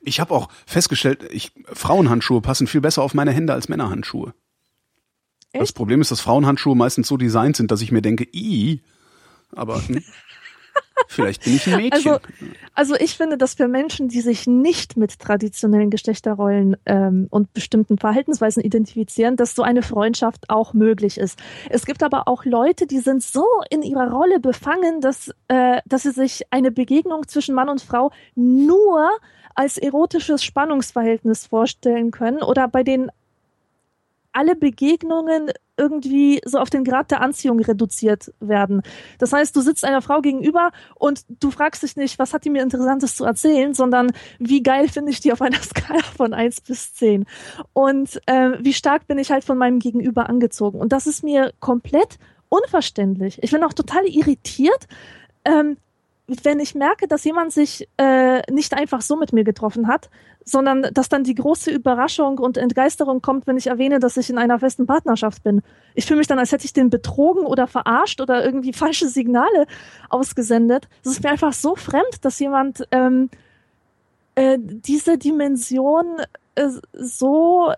Ich 0.03 0.19
habe 0.21 0.35
auch 0.35 0.49
festgestellt, 0.67 1.25
ich, 1.31 1.53
Frauenhandschuhe 1.73 2.41
passen 2.41 2.67
viel 2.67 2.81
besser 2.81 3.03
auf 3.03 3.15
meine 3.15 3.31
Hände 3.33 3.53
als 3.53 3.69
Männerhandschuhe. 3.69 4.35
Das 5.53 5.63
Echt? 5.63 5.75
Problem 5.77 6.01
ist, 6.01 6.11
dass 6.11 6.21
Frauenhandschuhe 6.21 6.75
meistens 6.77 7.09
so 7.09 7.17
designt 7.17 7.57
sind, 7.57 7.71
dass 7.71 7.81
ich 7.81 7.93
mir 7.93 8.03
denke, 8.03 8.27
i, 8.33 8.83
aber 9.55 9.81
hm, 9.87 10.03
Vielleicht 11.09 11.45
bin 11.45 11.57
ich 11.57 11.67
ein 11.67 11.77
Mädchen. 11.77 11.93
Also, 11.93 12.21
also 12.75 12.95
ich 12.97 13.17
finde, 13.17 13.37
dass 13.37 13.55
für 13.55 13.69
Menschen, 13.69 14.09
die 14.09 14.21
sich 14.21 14.47
nicht 14.47 14.97
mit 14.97 15.19
traditionellen 15.19 15.91
Geschlechterrollen 15.91 16.77
ähm, 16.87 17.27
und 17.31 17.53
bestimmten 17.53 17.99
Verhaltensweisen 17.99 18.63
identifizieren, 18.63 19.37
dass 19.37 19.55
so 19.55 19.63
eine 19.63 19.83
Freundschaft 19.83 20.49
auch 20.49 20.73
möglich 20.73 21.19
ist. 21.19 21.39
Es 21.71 21.87
gibt 21.87 22.03
aber 22.03 22.29
auch 22.29 22.45
Leute, 22.45 22.87
die 22.87 22.99
sind 22.99 23.23
so 23.23 23.47
in 23.71 23.83
ihrer 23.83 24.11
Rolle 24.11 24.41
befangen, 24.41 25.01
dass, 25.01 25.31
äh, 25.49 25.81
dass 25.87 26.03
sie 26.03 26.13
sich 26.13 26.43
eine 26.51 26.71
Begegnung 26.71 27.29
zwischen 27.29 27.55
Mann 27.55 27.69
und 27.69 27.83
Frau 27.83 28.11
nur 28.35 29.09
als 29.55 29.79
erotisches 29.79 30.45
Spannungsverhältnis 30.45 31.47
vorstellen 31.47 32.11
können 32.11 32.43
oder 32.43 32.69
bei 32.69 32.83
denen 32.83 33.11
alle 34.33 34.55
Begegnungen 34.55 35.51
irgendwie 35.77 36.41
so 36.45 36.59
auf 36.59 36.71
den 36.71 36.85
Grad 36.85 37.11
der 37.11 37.21
Anziehung 37.21 37.61
reduziert 37.61 38.33
werden. 38.41 38.83
Das 39.19 39.33
heißt, 39.33 39.55
du 39.55 39.61
sitzt 39.61 39.85
einer 39.85 40.03
Frau 40.03 40.21
gegenüber 40.21 40.71
und 40.95 41.25
du 41.29 41.51
fragst 41.51 41.83
dich 41.83 41.97
nicht, 41.97 42.19
was 42.19 42.33
hat 42.33 42.45
die 42.45 42.51
mir 42.51 42.63
Interessantes 42.63 43.17
zu 43.17 43.25
erzählen, 43.25 43.75
sondern 43.75 44.13
wie 44.39 44.63
geil 44.63 44.89
finde 44.89 45.11
ich 45.11 45.21
die 45.21 45.33
auf 45.33 45.43
einer 45.43 45.59
Skala 45.63 46.03
von 46.17 46.35
eins 46.35 46.61
bis 46.61 46.95
zehn 46.95 47.27
Und 47.73 48.21
äh, 48.27 48.53
wie 48.61 48.73
stark 48.73 49.07
bin 49.07 49.19
ich 49.19 49.31
halt 49.31 49.45
von 49.45 49.59
meinem 49.59 49.79
Gegenüber 49.79 50.29
angezogen. 50.29 50.79
Und 50.79 50.93
das 50.93 51.07
ist 51.07 51.23
mir 51.23 51.53
komplett 51.61 52.19
unverständlich. 52.49 53.39
Ich 53.43 53.51
bin 53.51 53.65
auch 53.65 53.73
total 53.73 54.07
irritiert, 54.07 54.87
ähm, 55.45 55.77
wenn 56.27 56.59
ich 56.59 56.75
merke, 56.75 57.07
dass 57.07 57.25
jemand 57.25 57.53
sich 57.53 57.89
äh, 57.99 58.41
nicht 58.51 58.75
einfach 58.75 59.01
so 59.01 59.17
mit 59.17 59.33
mir 59.33 59.45
getroffen 59.45 59.87
hat, 59.87 60.11
sondern 60.45 60.83
dass 60.93 61.09
dann 61.09 61.25
die 61.25 61.35
große 61.35 61.71
Überraschung 61.71 62.39
und 62.39 62.57
Entgeisterung 62.57 63.21
kommt, 63.21 63.47
wenn 63.47 63.57
ich 63.57 63.69
erwähne, 63.69 63.99
dass 63.99 64.17
ich 64.17 64.31
in 64.31 64.39
einer 64.39 64.59
festen 64.59 64.87
Partnerschaft 64.87 65.43
bin. 65.43 65.63
Ich 65.95 66.07
fühle 66.07 66.19
mich 66.19 66.27
dann, 66.27 66.39
als 66.39 66.53
hätte 66.53 66.65
ich 66.65 66.73
den 66.73 66.91
betrogen 66.91 67.47
oder 67.47 67.67
verarscht 67.67 68.21
oder 68.21 68.45
irgendwie 68.45 68.73
falsche 68.73 69.09
Signale 69.09 69.67
ausgesendet. 70.09 70.89
Es 71.05 71.13
ist 71.13 71.23
mir 71.23 71.31
einfach 71.31 71.53
so 71.53 71.77
fremd, 71.77 72.25
dass 72.25 72.39
jemand 72.39 72.87
ähm, 72.91 73.31
äh, 74.35 74.59
diese 74.61 75.19
Dimension 75.19 76.07
äh, 76.55 76.69
so 76.93 77.73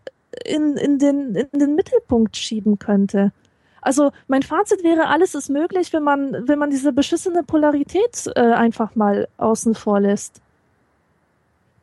in, 0.45 0.77
in, 0.77 0.99
den, 0.99 1.35
in 1.35 1.59
den 1.59 1.75
Mittelpunkt 1.75 2.37
schieben 2.37 2.79
könnte. 2.79 3.33
Also 3.81 4.11
mein 4.27 4.43
Fazit 4.43 4.83
wäre, 4.83 5.09
alles 5.09 5.35
ist 5.35 5.49
möglich, 5.49 5.93
wenn 5.93 6.03
man, 6.03 6.49
wenn 6.49 6.59
man 6.59 6.71
diese 6.71 6.93
beschissene 6.93 7.43
Polarität 7.43 8.31
äh, 8.35 8.41
einfach 8.41 8.95
mal 8.95 9.29
außen 9.39 9.75
vor 9.75 10.01
lässt. 10.01 10.41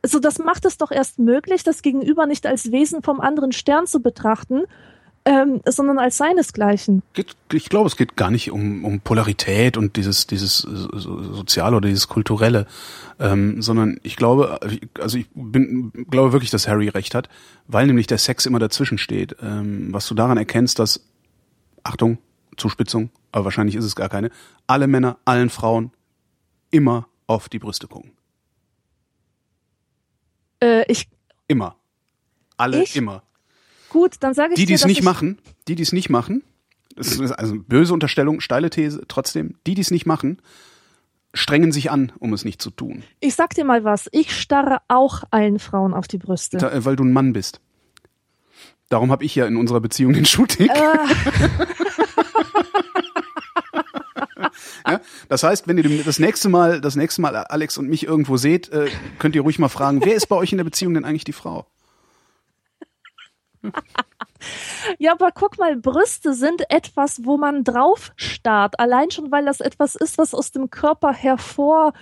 Also 0.01 0.19
das 0.19 0.37
macht 0.37 0.65
es 0.65 0.77
doch 0.77 0.91
erst 0.91 1.17
möglich, 1.17 1.63
das 1.63 1.81
Gegenüber 1.81 2.27
nicht 2.27 2.45
als 2.45 2.71
Wesen 2.71 3.01
vom 3.01 3.19
anderen 3.19 3.51
Stern 3.51 3.87
zu 3.87 4.01
betrachten, 4.01 4.65
ähm, 5.25 5.61
sondern 5.65 5.97
als 5.97 6.17
seinesgleichen. 6.17 7.01
Ich 7.51 7.69
glaube, 7.69 7.87
es 7.87 7.97
geht 7.97 8.15
gar 8.15 8.29
nicht 8.29 8.51
um, 8.51 8.85
um 8.85 8.99
Polarität 8.99 9.75
und 9.75 9.95
dieses, 9.95 10.27
dieses 10.27 10.59
Soziale 10.59 11.75
oder 11.77 11.87
dieses 11.87 12.07
Kulturelle, 12.07 12.67
ähm, 13.19 13.61
sondern 13.63 13.99
ich 14.03 14.15
glaube, 14.15 14.59
also 14.99 15.17
ich 15.17 15.25
bin, 15.33 15.91
glaube 16.11 16.31
wirklich, 16.31 16.51
dass 16.51 16.67
Harry 16.67 16.89
recht 16.89 17.15
hat, 17.15 17.27
weil 17.67 17.87
nämlich 17.87 18.05
der 18.05 18.19
Sex 18.19 18.45
immer 18.45 18.59
dazwischen 18.59 18.99
steht. 18.99 19.35
Ähm, 19.41 19.87
was 19.91 20.07
du 20.07 20.13
daran 20.13 20.37
erkennst, 20.37 20.77
dass 20.77 21.01
Achtung, 21.85 22.17
Zuspitzung, 22.57 23.11
aber 23.31 23.45
wahrscheinlich 23.45 23.75
ist 23.75 23.85
es 23.85 23.95
gar 23.95 24.09
keine, 24.09 24.31
alle 24.67 24.87
Männer, 24.87 25.17
allen 25.23 25.49
Frauen 25.49 25.91
immer 26.71 27.07
auf 27.27 27.47
die 27.47 27.59
Brüste 27.59 27.87
gucken. 27.87 28.11
Äh, 30.61 30.91
ich. 30.91 31.07
Immer. 31.47 31.75
Alle 32.57 32.83
Ich? 32.83 32.95
immer. 32.95 33.23
Gut, 33.89 34.15
dann 34.19 34.33
sage 34.33 34.53
ich 34.53 34.59
Die, 34.59 34.65
die 34.65 34.73
es 34.73 34.85
nicht 34.85 34.99
ich, 34.99 35.05
machen, 35.05 35.39
die, 35.67 35.75
die 35.75 35.83
es 35.83 35.93
nicht 35.93 36.09
machen, 36.09 36.43
das 36.95 37.19
ist 37.19 37.31
also 37.31 37.55
böse 37.57 37.93
Unterstellung, 37.93 38.39
steile 38.39 38.69
These, 38.69 39.03
trotzdem, 39.07 39.55
die, 39.67 39.75
die 39.75 39.81
es 39.81 39.91
nicht 39.91 40.05
machen, 40.05 40.41
strengen 41.33 41.71
sich 41.71 41.91
an, 41.91 42.11
um 42.19 42.33
es 42.33 42.45
nicht 42.45 42.61
zu 42.61 42.71
tun. 42.71 43.03
Ich 43.19 43.35
sag 43.35 43.53
dir 43.53 43.65
mal 43.65 43.83
was. 43.83 44.07
Ich 44.11 44.35
starre 44.35 44.79
auch 44.87 45.23
allen 45.31 45.59
Frauen 45.59 45.93
auf 45.93 46.07
die 46.07 46.17
Brüste. 46.17 46.57
Da, 46.57 46.71
äh, 46.71 46.85
weil 46.85 46.95
du 46.95 47.03
ein 47.03 47.13
Mann 47.13 47.33
bist. 47.33 47.61
Darum 48.89 49.11
habe 49.11 49.23
ich 49.25 49.35
ja 49.35 49.45
in 49.45 49.57
unserer 49.57 49.81
Beziehung 49.81 50.13
den 50.13 50.25
Shooting. 50.25 50.67
ja? 54.87 55.01
Das 55.27 55.43
heißt, 55.43 55.67
wenn 55.67 55.77
ihr 55.77 56.03
das 56.03 56.19
nächste 56.19 56.49
Mal, 56.49 56.81
das 56.81 56.95
nächste 56.95 57.21
Mal 57.21 57.35
Alex 57.35 57.77
und 57.77 57.89
mich 57.89 58.05
irgendwo 58.05 58.37
seht, 58.37 58.69
äh, 58.69 58.89
könnt 59.17 59.35
ihr 59.35 59.41
ruhig 59.41 59.59
mal 59.59 59.69
fragen, 59.69 60.05
wer 60.05 60.15
ist 60.15 60.27
bei 60.27 60.35
euch 60.35 60.51
in 60.51 60.57
der 60.57 60.65
Beziehung 60.65 60.93
denn 60.93 61.05
eigentlich 61.05 61.23
die 61.23 61.33
Frau? 61.33 61.65
Ja, 64.99 65.13
aber 65.13 65.31
guck 65.31 65.57
mal, 65.57 65.75
Brüste 65.75 66.33
sind 66.33 66.69
etwas, 66.69 67.25
wo 67.25 67.37
man 67.37 67.63
drauf 67.63 68.11
starrt. 68.15 68.79
Allein 68.79 69.09
schon, 69.11 69.31
weil 69.31 69.45
das 69.45 69.59
etwas 69.59 69.95
ist, 69.95 70.17
was 70.17 70.33
aus 70.35 70.51
dem 70.51 70.69
Körper 70.69 71.13
hervorstülpt. 71.13 71.95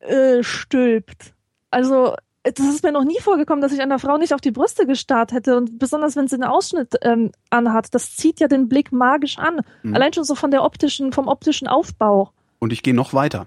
Äh, 0.00 1.32
also, 1.70 2.14
das 2.42 2.66
ist 2.66 2.82
mir 2.82 2.92
noch 2.92 3.04
nie 3.04 3.20
vorgekommen, 3.20 3.60
dass 3.60 3.72
ich 3.72 3.80
einer 3.80 3.98
Frau 3.98 4.16
nicht 4.16 4.32
auf 4.32 4.40
die 4.40 4.50
Brüste 4.50 4.86
gestarrt 4.86 5.32
hätte. 5.32 5.56
Und 5.56 5.78
besonders, 5.78 6.16
wenn 6.16 6.28
sie 6.28 6.36
einen 6.36 6.44
Ausschnitt 6.44 6.94
ähm, 7.02 7.32
anhat, 7.50 7.94
das 7.94 8.16
zieht 8.16 8.40
ja 8.40 8.48
den 8.48 8.68
Blick 8.68 8.92
magisch 8.92 9.38
an. 9.38 9.60
Allein 9.92 10.12
schon 10.12 10.24
so 10.24 10.34
von 10.34 10.50
der 10.50 10.62
optischen, 10.62 11.12
vom 11.12 11.28
optischen 11.28 11.68
Aufbau. 11.68 12.32
Und 12.58 12.72
ich 12.72 12.82
gehe 12.82 12.94
noch 12.94 13.12
weiter. 13.12 13.46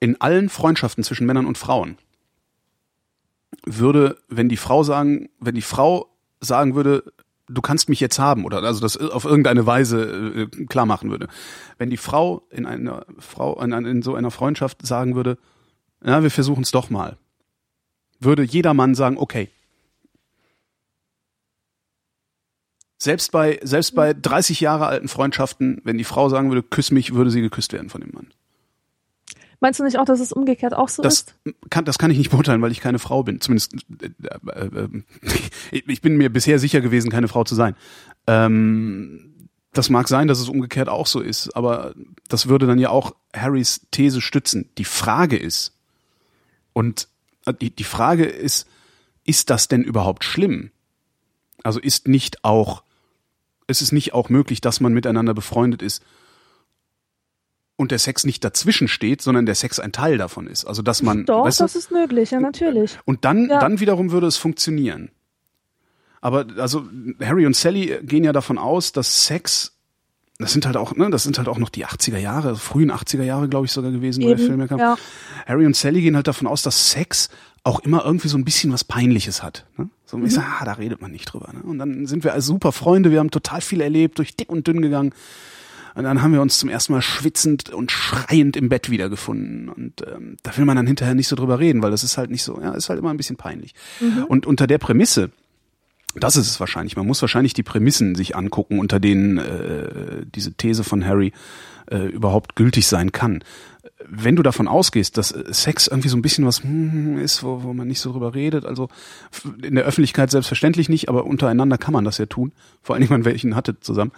In 0.00 0.20
allen 0.20 0.48
Freundschaften 0.48 1.02
zwischen 1.04 1.26
Männern 1.26 1.46
und 1.46 1.58
Frauen 1.58 1.98
würde, 3.64 4.18
wenn 4.28 4.48
die 4.48 4.56
Frau 4.56 4.82
sagen, 4.82 5.28
wenn 5.40 5.54
die 5.54 5.62
Frau 5.62 6.08
sagen 6.40 6.74
würde, 6.74 7.04
du 7.48 7.62
kannst 7.62 7.88
mich 7.88 8.00
jetzt 8.00 8.18
haben 8.18 8.44
oder 8.44 8.62
also 8.62 8.80
das 8.80 8.96
auf 8.96 9.24
irgendeine 9.24 9.66
Weise 9.66 10.48
äh, 10.52 10.64
klar 10.66 10.86
machen 10.86 11.10
würde. 11.10 11.28
Wenn 11.78 11.90
die 11.90 11.96
Frau 11.96 12.46
in 12.50 12.66
einer 12.66 13.06
Frau 13.18 13.60
in, 13.62 13.72
in 13.72 14.02
so 14.02 14.14
einer 14.14 14.30
Freundschaft 14.30 14.86
sagen 14.86 15.14
würde, 15.14 15.38
ja, 16.04 16.22
wir 16.22 16.30
versuchen 16.30 16.62
es 16.62 16.70
doch 16.70 16.90
mal, 16.90 17.16
würde 18.20 18.42
jeder 18.42 18.74
Mann 18.74 18.94
sagen, 18.94 19.16
okay. 19.18 19.48
Selbst 22.98 23.30
bei 23.30 23.60
selbst 23.62 23.94
bei 23.94 24.12
30 24.12 24.60
Jahre 24.60 24.86
alten 24.86 25.08
Freundschaften, 25.08 25.80
wenn 25.84 25.98
die 25.98 26.04
Frau 26.04 26.28
sagen 26.28 26.50
würde, 26.50 26.64
küss 26.64 26.90
mich, 26.90 27.14
würde 27.14 27.30
sie 27.30 27.40
geküsst 27.40 27.72
werden 27.72 27.90
von 27.90 28.00
dem 28.00 28.10
Mann. 28.12 28.28
Meinst 29.60 29.80
du 29.80 29.84
nicht 29.84 29.98
auch, 29.98 30.04
dass 30.04 30.20
es 30.20 30.32
umgekehrt 30.32 30.74
auch 30.74 30.88
so 30.88 31.02
Das 31.02 31.20
ist? 31.20 31.34
kann, 31.70 31.84
das 31.84 31.98
kann 31.98 32.10
ich 32.10 32.18
nicht 32.18 32.30
beurteilen, 32.30 32.62
weil 32.62 32.70
ich 32.70 32.80
keine 32.80 32.98
Frau 32.98 33.24
bin. 33.24 33.40
Zumindest, 33.40 33.74
äh, 34.00 34.10
äh, 34.50 34.66
äh, 34.66 34.88
ich 35.86 36.00
bin 36.00 36.16
mir 36.16 36.32
bisher 36.32 36.58
sicher 36.58 36.80
gewesen, 36.80 37.10
keine 37.10 37.28
Frau 37.28 37.44
zu 37.44 37.54
sein. 37.54 37.74
Ähm, 38.26 39.48
das 39.72 39.90
mag 39.90 40.08
sein, 40.08 40.28
dass 40.28 40.40
es 40.40 40.48
umgekehrt 40.48 40.88
auch 40.88 41.06
so 41.06 41.20
ist, 41.20 41.54
aber 41.56 41.94
das 42.28 42.48
würde 42.48 42.66
dann 42.66 42.78
ja 42.78 42.90
auch 42.90 43.14
Harrys 43.34 43.86
These 43.90 44.20
stützen. 44.20 44.70
Die 44.78 44.84
Frage 44.84 45.36
ist, 45.36 45.72
und 46.78 47.08
die, 47.52 47.70
die 47.70 47.84
Frage 47.84 48.24
ist, 48.24 48.66
ist 49.24 49.50
das 49.50 49.68
denn 49.68 49.82
überhaupt 49.82 50.24
schlimm? 50.24 50.70
Also 51.62 51.80
ist 51.80 52.08
nicht 52.08 52.44
auch, 52.44 52.82
ist 53.66 53.82
es 53.82 53.92
nicht 53.92 54.14
auch 54.14 54.28
möglich, 54.28 54.60
dass 54.60 54.80
man 54.80 54.92
miteinander 54.92 55.34
befreundet 55.34 55.82
ist 55.82 56.02
und 57.76 57.90
der 57.90 57.98
Sex 57.98 58.24
nicht 58.24 58.42
dazwischen 58.44 58.88
steht, 58.88 59.22
sondern 59.22 59.46
der 59.46 59.54
Sex 59.54 59.78
ein 59.78 59.92
Teil 59.92 60.18
davon 60.18 60.46
ist. 60.46 60.64
Also 60.64 60.82
dass 60.82 61.02
man, 61.02 61.26
Doch, 61.26 61.44
weißt 61.44 61.60
du, 61.60 61.64
das 61.64 61.76
ist 61.76 61.90
möglich, 61.90 62.30
ja, 62.32 62.40
natürlich. 62.40 62.98
und 63.04 63.24
dann, 63.24 63.48
Ja. 63.48 63.60
dann 63.60 63.80
wiederum 63.80 64.10
würde 64.10 64.26
es 64.26 64.36
funktionieren. 64.36 65.10
Aber 66.20 66.46
also 66.56 66.88
Harry 67.20 67.46
und 67.46 67.54
Sally 67.54 67.98
gehen 68.02 68.24
ja 68.24 68.32
davon 68.32 68.58
aus, 68.58 68.90
dass 68.92 69.26
Sex, 69.26 69.77
das 70.38 70.52
sind 70.52 70.66
halt 70.66 70.76
auch, 70.76 70.94
ne, 70.94 71.10
das 71.10 71.24
sind 71.24 71.36
halt 71.38 71.48
auch 71.48 71.58
noch 71.58 71.68
die 71.68 71.84
80er 71.86 72.18
Jahre, 72.18 72.56
frühen 72.56 72.92
80er 72.92 73.22
Jahre, 73.24 73.48
glaube 73.48 73.66
ich, 73.66 73.72
sogar 73.72 73.90
gewesen, 73.90 74.22
wo 74.22 74.28
der 74.28 74.38
Film 74.38 74.52
Eben, 74.52 74.60
herkam. 74.60 74.78
ja. 74.78 74.96
Harry 75.46 75.66
und 75.66 75.74
Sally 75.76 76.00
gehen 76.00 76.14
halt 76.16 76.28
davon 76.28 76.46
aus, 76.46 76.62
dass 76.62 76.90
Sex 76.92 77.28
auch 77.64 77.80
immer 77.80 78.04
irgendwie 78.04 78.28
so 78.28 78.38
ein 78.38 78.44
bisschen 78.44 78.72
was 78.72 78.84
Peinliches 78.84 79.42
hat. 79.42 79.66
Ne? 79.76 79.88
So, 80.06 80.16
Mhm. 80.16 80.26
ich 80.26 80.34
sag, 80.34 80.44
ah, 80.60 80.64
da 80.64 80.74
redet 80.74 81.02
man 81.02 81.10
nicht 81.10 81.24
drüber. 81.26 81.50
Ne? 81.52 81.60
Und 81.62 81.78
dann 81.78 82.06
sind 82.06 82.22
wir 82.24 82.32
als 82.32 82.46
super 82.46 82.70
Freunde, 82.72 83.10
wir 83.10 83.18
haben 83.18 83.30
total 83.32 83.60
viel 83.60 83.80
erlebt, 83.80 84.18
durch 84.18 84.36
dick 84.36 84.48
und 84.50 84.66
dünn 84.66 84.80
gegangen. 84.80 85.12
Und 85.96 86.04
dann 86.04 86.22
haben 86.22 86.32
wir 86.32 86.40
uns 86.40 86.60
zum 86.60 86.68
ersten 86.68 86.92
Mal 86.92 87.02
schwitzend 87.02 87.70
und 87.70 87.90
schreiend 87.90 88.56
im 88.56 88.68
Bett 88.68 88.88
wiedergefunden. 88.88 89.68
Und 89.68 90.06
ähm, 90.06 90.36
da 90.44 90.56
will 90.56 90.64
man 90.64 90.76
dann 90.76 90.86
hinterher 90.86 91.16
nicht 91.16 91.26
so 91.26 91.34
drüber 91.34 91.58
reden, 91.58 91.82
weil 91.82 91.90
das 91.90 92.04
ist 92.04 92.16
halt 92.16 92.30
nicht 92.30 92.44
so, 92.44 92.60
ja, 92.60 92.72
ist 92.74 92.88
halt 92.88 93.00
immer 93.00 93.10
ein 93.10 93.16
bisschen 93.16 93.36
peinlich. 93.36 93.74
Und 94.28 94.46
unter 94.46 94.68
der 94.68 94.78
Prämisse, 94.78 95.30
das 96.14 96.36
ist 96.36 96.48
es 96.48 96.60
wahrscheinlich, 96.60 96.96
man 96.96 97.06
muss 97.06 97.20
wahrscheinlich 97.20 97.52
die 97.52 97.62
Prämissen 97.62 98.14
sich 98.14 98.36
angucken, 98.36 98.78
unter 98.78 99.00
denen 99.00 99.38
äh, 99.38 100.24
diese 100.34 100.54
These 100.54 100.84
von 100.84 101.04
Harry 101.04 101.32
äh, 101.90 102.06
überhaupt 102.06 102.56
gültig 102.56 102.86
sein 102.86 103.12
kann. 103.12 103.42
Wenn 104.06 104.36
du 104.36 104.42
davon 104.42 104.68
ausgehst, 104.68 105.16
dass 105.18 105.32
äh, 105.32 105.44
Sex 105.52 105.86
irgendwie 105.86 106.08
so 106.08 106.16
ein 106.16 106.22
bisschen 106.22 106.46
was 106.46 106.62
hm, 106.62 107.18
ist, 107.18 107.42
wo, 107.42 107.62
wo 107.62 107.72
man 107.72 107.88
nicht 107.88 108.00
so 108.00 108.12
drüber 108.12 108.34
redet, 108.34 108.64
also 108.64 108.88
in 109.62 109.74
der 109.74 109.84
Öffentlichkeit 109.84 110.30
selbstverständlich 110.30 110.88
nicht, 110.88 111.08
aber 111.08 111.24
untereinander 111.24 111.78
kann 111.78 111.92
man 111.92 112.04
das 112.04 112.18
ja 112.18 112.26
tun, 112.26 112.52
vor 112.82 112.96
Dingen, 112.96 113.10
wenn 113.10 113.20
man 113.20 113.24
welchen 113.24 113.54
hatte 113.54 113.78
zusammen, 113.80 114.12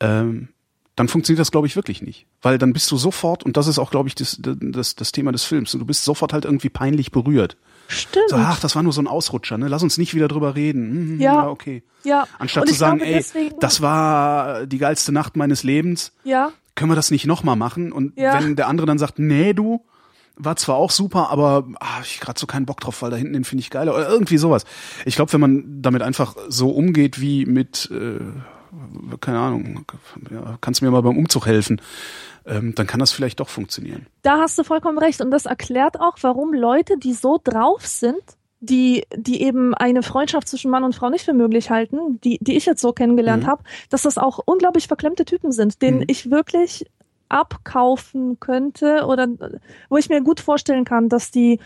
ähm, 0.00 0.48
dann 0.96 1.08
funktioniert 1.08 1.40
das, 1.40 1.52
glaube 1.52 1.68
ich, 1.68 1.76
wirklich 1.76 2.02
nicht. 2.02 2.26
Weil 2.42 2.58
dann 2.58 2.72
bist 2.72 2.90
du 2.90 2.96
sofort, 2.96 3.44
und 3.44 3.56
das 3.56 3.68
ist 3.68 3.78
auch, 3.78 3.92
glaube 3.92 4.08
ich, 4.08 4.16
das, 4.16 4.40
das, 4.40 4.96
das 4.96 5.12
Thema 5.12 5.30
des 5.30 5.44
Films, 5.44 5.70
du 5.70 5.84
bist 5.84 6.04
sofort 6.04 6.32
halt 6.32 6.44
irgendwie 6.44 6.70
peinlich 6.70 7.12
berührt. 7.12 7.56
Stimmt. 7.90 8.28
So, 8.28 8.36
ach, 8.36 8.60
das 8.60 8.76
war 8.76 8.82
nur 8.82 8.92
so 8.92 9.00
ein 9.00 9.06
Ausrutscher, 9.08 9.56
ne? 9.58 9.66
Lass 9.66 9.82
uns 9.82 9.96
nicht 9.98 10.14
wieder 10.14 10.28
drüber 10.28 10.54
reden. 10.54 10.90
Hm, 10.90 11.20
Ja. 11.20 11.48
okay. 11.48 11.82
ja. 12.04 12.26
Anstatt 12.38 12.68
zu 12.68 12.74
sagen, 12.74 12.98
glaube, 12.98 13.10
ey, 13.12 13.52
das 13.60 13.80
war 13.80 14.66
die 14.66 14.78
geilste 14.78 15.10
Nacht 15.10 15.36
meines 15.36 15.62
Lebens. 15.64 16.12
Ja. 16.22 16.52
können 16.74 16.90
wir 16.92 16.96
das 16.96 17.10
nicht 17.10 17.26
nochmal 17.26 17.56
machen? 17.56 17.90
Und 17.90 18.16
Ja. 18.16 18.34
wenn 18.40 18.54
der 18.54 18.68
andere 18.68 18.86
dann 18.86 18.98
sagt, 18.98 19.18
nee, 19.18 19.52
du, 19.54 19.84
war 20.36 20.54
zwar 20.54 20.76
auch 20.76 20.92
super, 20.92 21.30
aber 21.30 21.66
ah, 21.80 22.00
ich 22.04 22.20
gerade 22.20 22.38
so 22.38 22.46
keinen 22.46 22.66
Bock 22.66 22.78
drauf, 22.80 23.02
weil 23.02 23.10
da 23.10 23.16
hinten 23.16 23.32
den 23.32 23.42
finde 23.44 23.62
ich 23.62 23.70
geiler 23.70 23.94
oder 23.94 24.08
irgendwie 24.08 24.38
sowas. 24.38 24.64
Ich 25.04 25.16
glaube, 25.16 25.32
wenn 25.32 25.40
man 25.40 25.82
damit 25.82 26.02
einfach 26.02 26.36
so 26.48 26.70
umgeht 26.70 27.20
wie 27.20 27.44
mit, 27.46 27.90
äh, 27.90 28.20
keine 29.20 29.38
Ahnung, 29.38 29.84
kannst 30.60 30.80
du 30.80 30.84
mir 30.84 30.90
mal 30.90 31.02
beim 31.02 31.16
Umzug 31.16 31.46
helfen, 31.46 31.80
ähm, 32.46 32.74
dann 32.74 32.86
kann 32.86 33.00
das 33.00 33.12
vielleicht 33.12 33.40
doch 33.40 33.48
funktionieren. 33.48 34.06
Da 34.22 34.38
hast 34.38 34.58
du 34.58 34.64
vollkommen 34.64 34.98
recht. 34.98 35.20
Und 35.20 35.30
das 35.30 35.46
erklärt 35.46 36.00
auch, 36.00 36.16
warum 36.22 36.52
Leute, 36.54 36.96
die 36.98 37.12
so 37.14 37.38
drauf 37.42 37.86
sind, 37.86 38.20
die, 38.60 39.04
die 39.14 39.42
eben 39.42 39.72
eine 39.74 40.02
Freundschaft 40.02 40.48
zwischen 40.48 40.70
Mann 40.70 40.82
und 40.82 40.94
Frau 40.94 41.10
nicht 41.10 41.24
für 41.24 41.32
möglich 41.34 41.70
halten, 41.70 42.20
die, 42.22 42.38
die 42.40 42.56
ich 42.56 42.66
jetzt 42.66 42.80
so 42.80 42.92
kennengelernt 42.92 43.44
Mhm. 43.44 43.48
habe, 43.48 43.62
dass 43.90 44.02
das 44.02 44.18
auch 44.18 44.40
unglaublich 44.44 44.88
verklemmte 44.88 45.24
Typen 45.24 45.52
sind, 45.52 45.80
denen 45.80 45.98
Mhm. 45.98 46.04
ich 46.08 46.30
wirklich 46.30 46.86
abkaufen 47.28 48.40
könnte 48.40 49.04
oder 49.06 49.28
wo 49.90 49.96
ich 49.96 50.08
mir 50.08 50.22
gut 50.22 50.40
vorstellen 50.40 50.84
kann, 50.84 51.08
dass 51.08 51.30
die, 51.30 51.60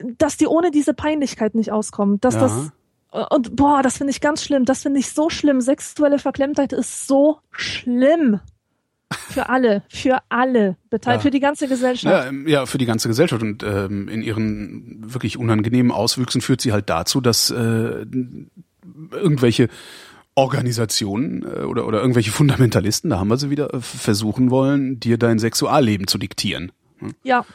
dass 0.00 0.36
die 0.36 0.46
ohne 0.46 0.70
diese 0.70 0.94
Peinlichkeit 0.94 1.54
nicht 1.54 1.72
auskommen, 1.72 2.20
dass 2.20 2.34
Ja. 2.34 2.40
das 2.40 2.70
und 3.10 3.56
boah, 3.56 3.82
das 3.82 3.98
finde 3.98 4.10
ich 4.10 4.20
ganz 4.20 4.42
schlimm. 4.42 4.64
Das 4.64 4.82
finde 4.82 5.00
ich 5.00 5.10
so 5.10 5.30
schlimm. 5.30 5.60
Sexuelle 5.60 6.18
Verklemmtheit 6.18 6.72
ist 6.72 7.06
so 7.06 7.38
schlimm. 7.50 8.40
Für 9.10 9.48
alle, 9.48 9.82
für 9.88 10.18
alle 10.28 10.76
beteiligt, 10.90 11.20
Ja. 11.20 11.22
für 11.22 11.30
die 11.30 11.40
ganze 11.40 11.66
Gesellschaft. 11.66 12.12
Ja, 12.12 12.26
ähm, 12.28 12.46
ja, 12.46 12.66
für 12.66 12.76
die 12.76 12.84
ganze 12.84 13.08
Gesellschaft 13.08 13.42
und 13.42 13.62
ähm, 13.62 14.06
in 14.08 14.20
ihren 14.20 14.98
wirklich 15.14 15.38
unangenehmen 15.38 15.90
Auswüchsen 15.92 16.42
führt 16.42 16.60
sie 16.60 16.72
halt 16.72 16.90
dazu, 16.90 17.22
dass 17.22 17.50
äh, 17.50 18.04
irgendwelche 19.10 19.68
Organisationen 20.34 21.42
äh, 21.42 21.62
oder, 21.64 21.86
oder 21.86 22.00
irgendwelche 22.00 22.30
Fundamentalisten, 22.32 23.08
da 23.10 23.18
haben 23.18 23.28
wir 23.28 23.38
sie 23.38 23.48
wieder, 23.48 23.72
äh, 23.72 23.80
versuchen 23.80 24.50
wollen, 24.50 25.00
dir 25.00 25.16
dein 25.16 25.38
Sexualleben 25.38 26.06
zu 26.06 26.18
diktieren. 26.18 26.72
Ja, 27.22 27.46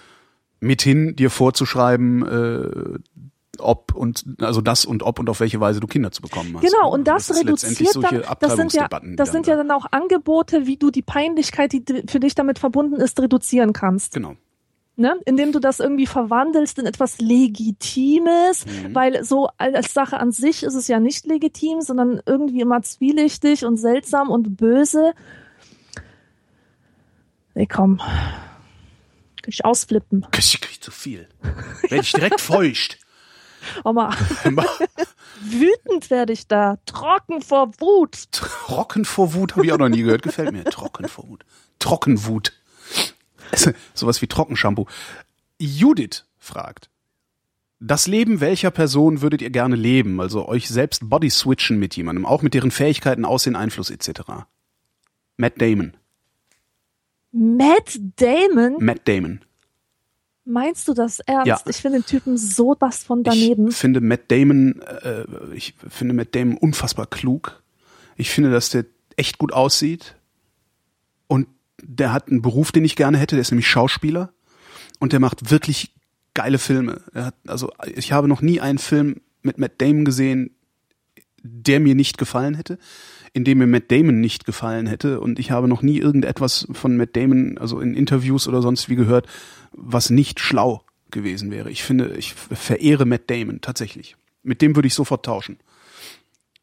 Mithin 0.59 1.15
dir 1.15 1.29
vorzuschreiben, 1.29 2.25
äh, 2.25 2.99
ob 3.63 3.93
und 3.95 4.25
also 4.39 4.61
das 4.61 4.85
und 4.85 5.03
ob 5.03 5.19
und 5.19 5.29
auf 5.29 5.39
welche 5.39 5.59
Weise 5.59 5.79
du 5.79 5.87
Kinder 5.87 6.11
zu 6.11 6.21
bekommen 6.21 6.53
hast. 6.55 6.61
genau. 6.63 6.91
Und 6.91 7.07
das, 7.07 7.29
letztendlich 7.29 7.89
reduziert 7.89 8.25
dann, 8.25 8.37
das 8.39 8.55
sind 8.55 8.73
ja, 8.73 8.87
das 9.15 9.31
sind 9.31 9.47
dann 9.47 9.57
ja 9.57 9.63
dann 9.63 9.71
auch 9.71 9.85
Angebote, 9.91 10.67
wie 10.67 10.77
du 10.77 10.91
die 10.91 11.01
Peinlichkeit, 11.01 11.71
die 11.73 11.83
für 12.07 12.19
dich 12.19 12.35
damit 12.35 12.59
verbunden 12.59 12.95
ist, 12.95 13.19
reduzieren 13.19 13.73
kannst. 13.73 14.13
Genau. 14.13 14.35
Ne? 14.95 15.15
Indem 15.25 15.51
du 15.51 15.59
das 15.59 15.79
irgendwie 15.79 16.05
verwandelst 16.05 16.77
in 16.77 16.85
etwas 16.85 17.17
Legitimes, 17.19 18.65
Mhm. 18.67 18.93
weil 18.93 19.23
so 19.23 19.49
als 19.57 19.91
Sache 19.91 20.19
an 20.19 20.31
sich 20.31 20.61
ist 20.61 20.75
es 20.75 20.87
ja 20.87 20.99
nicht 20.99 21.25
legitim, 21.25 21.81
sondern 21.81 22.21
irgendwie 22.27 22.61
immer 22.61 22.81
zwielichtig 22.83 23.65
und 23.65 23.77
seltsam 23.77 24.29
und 24.29 24.55
böse. 24.55 25.13
Nee, 27.55 27.65
komm. 27.67 27.97
Kann 27.97 29.49
ich 29.49 29.65
ausflippen. 29.65 30.25
Ich 30.37 30.61
krieg 30.61 30.83
zu 30.83 30.91
viel. 30.91 31.27
Werde 31.89 32.03
ich 32.03 32.11
direkt 32.13 32.39
feucht. 32.41 32.97
Oma, 33.83 34.15
wütend 35.41 36.09
werde 36.09 36.33
ich 36.33 36.47
da. 36.47 36.77
Trocken 36.85 37.41
vor 37.41 37.71
Wut. 37.79 38.31
Trocken 38.31 39.05
vor 39.05 39.33
Wut 39.33 39.55
habe 39.55 39.65
ich 39.65 39.71
auch 39.71 39.77
noch 39.77 39.89
nie 39.89 40.03
gehört. 40.03 40.23
Gefällt 40.23 40.51
mir. 40.51 40.63
Trocken 40.65 41.07
vor 41.07 41.27
Wut. 41.27 41.45
Trockenwut. 41.79 42.53
Sowas 43.93 44.21
wie 44.21 44.27
Trockenshampoo. 44.27 44.87
Judith 45.59 46.25
fragt. 46.37 46.89
Das 47.79 48.07
Leben 48.07 48.39
welcher 48.39 48.71
Person 48.71 49.21
würdet 49.21 49.41
ihr 49.41 49.49
gerne 49.49 49.75
leben? 49.75 50.21
Also 50.21 50.47
euch 50.47 50.69
selbst 50.69 51.09
body 51.09 51.29
switchen 51.29 51.79
mit 51.79 51.97
jemandem, 51.97 52.25
auch 52.25 52.41
mit 52.41 52.53
deren 52.53 52.71
Fähigkeiten, 52.71 53.25
Aussehen, 53.25 53.57
Einfluss 53.57 53.89
etc. 53.89 54.21
Matt 55.35 55.59
Damon. 55.61 55.97
Matt 57.33 57.99
Damon? 58.15 58.77
Matt 58.79 59.01
Damon. 59.05 59.41
Meinst 60.45 60.87
du 60.87 60.93
das 60.93 61.19
ernst? 61.21 61.47
Ja. 61.47 61.59
Ich 61.67 61.77
finde 61.77 61.99
den 61.99 62.05
Typen 62.05 62.37
so 62.37 62.75
was 62.79 63.03
von 63.03 63.23
daneben. 63.23 63.69
Ich 63.69 63.75
finde 63.75 64.01
Matt 64.01 64.29
Damon, 64.29 64.81
äh, 64.81 65.25
ich 65.53 65.75
finde 65.87 66.13
Matt 66.13 66.35
Damon 66.35 66.57
unfassbar 66.57 67.07
klug. 67.07 67.63
Ich 68.17 68.29
finde, 68.29 68.51
dass 68.51 68.69
der 68.69 68.85
echt 69.15 69.37
gut 69.37 69.53
aussieht. 69.53 70.15
Und 71.27 71.47
der 71.81 72.11
hat 72.11 72.29
einen 72.29 72.41
Beruf, 72.41 72.71
den 72.71 72.83
ich 72.83 72.95
gerne 72.95 73.17
hätte, 73.17 73.35
der 73.35 73.41
ist 73.41 73.51
nämlich 73.51 73.67
Schauspieler. 73.67 74.33
Und 74.99 75.13
der 75.13 75.19
macht 75.19 75.49
wirklich 75.49 75.93
geile 76.33 76.57
Filme. 76.57 77.01
Hat, 77.13 77.35
also 77.47 77.71
ich 77.95 78.11
habe 78.11 78.27
noch 78.27 78.41
nie 78.41 78.59
einen 78.59 78.79
Film 78.79 79.21
mit 79.41 79.57
Matt 79.57 79.81
Damon 79.81 80.05
gesehen, 80.05 80.55
der 81.43 81.79
mir 81.79 81.95
nicht 81.95 82.17
gefallen 82.17 82.55
hätte, 82.55 82.77
in 83.33 83.43
dem 83.43 83.57
mir 83.57 83.67
Matt 83.67 83.91
Damon 83.91 84.21
nicht 84.21 84.45
gefallen 84.45 84.85
hätte. 84.87 85.19
Und 85.19 85.39
ich 85.39 85.51
habe 85.51 85.67
noch 85.67 85.81
nie 85.81 85.97
irgendetwas 85.97 86.67
von 86.71 86.95
Matt 86.97 87.15
Damon, 87.15 87.57
also 87.57 87.79
in 87.79 87.95
Interviews 87.95 88.47
oder 88.47 88.61
sonst 88.61 88.89
wie 88.89 88.95
gehört, 88.95 89.27
was 89.71 90.09
nicht 90.09 90.39
schlau 90.39 90.83
gewesen 91.11 91.51
wäre. 91.51 91.69
Ich 91.71 91.83
finde, 91.83 92.15
ich 92.17 92.33
verehre 92.33 93.05
Matt 93.05 93.29
Damon 93.29 93.61
tatsächlich. 93.61 94.15
Mit 94.43 94.61
dem 94.61 94.75
würde 94.75 94.87
ich 94.87 94.93
sofort 94.93 95.25
tauschen. 95.25 95.57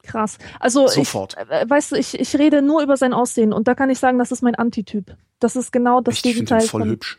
Krass. 0.03 0.39
Also 0.59 0.87
Sofort. 0.89 1.37
Ich, 1.41 1.51
äh, 1.51 1.69
weißt 1.69 1.93
du, 1.93 1.97
ich, 1.97 2.19
ich 2.19 2.37
rede 2.37 2.63
nur 2.63 2.83
über 2.83 2.97
sein 2.97 3.13
Aussehen 3.13 3.53
und 3.53 3.69
da 3.69 3.75
kann 3.75 3.91
ich 3.91 3.99
sagen, 3.99 4.19
das 4.19 4.33
ist 4.33 4.43
mein 4.43 4.55
Antityp. 4.55 5.17
Das 5.41 5.57
ist 5.57 5.73
genau 5.73 6.01
das 6.01 6.15
ich 6.17 6.21
finde 6.23 6.35
Gegenteil 6.35 6.61
den 6.61 6.69
voll 6.69 6.81
von. 6.83 6.91
hübsch. 6.91 7.19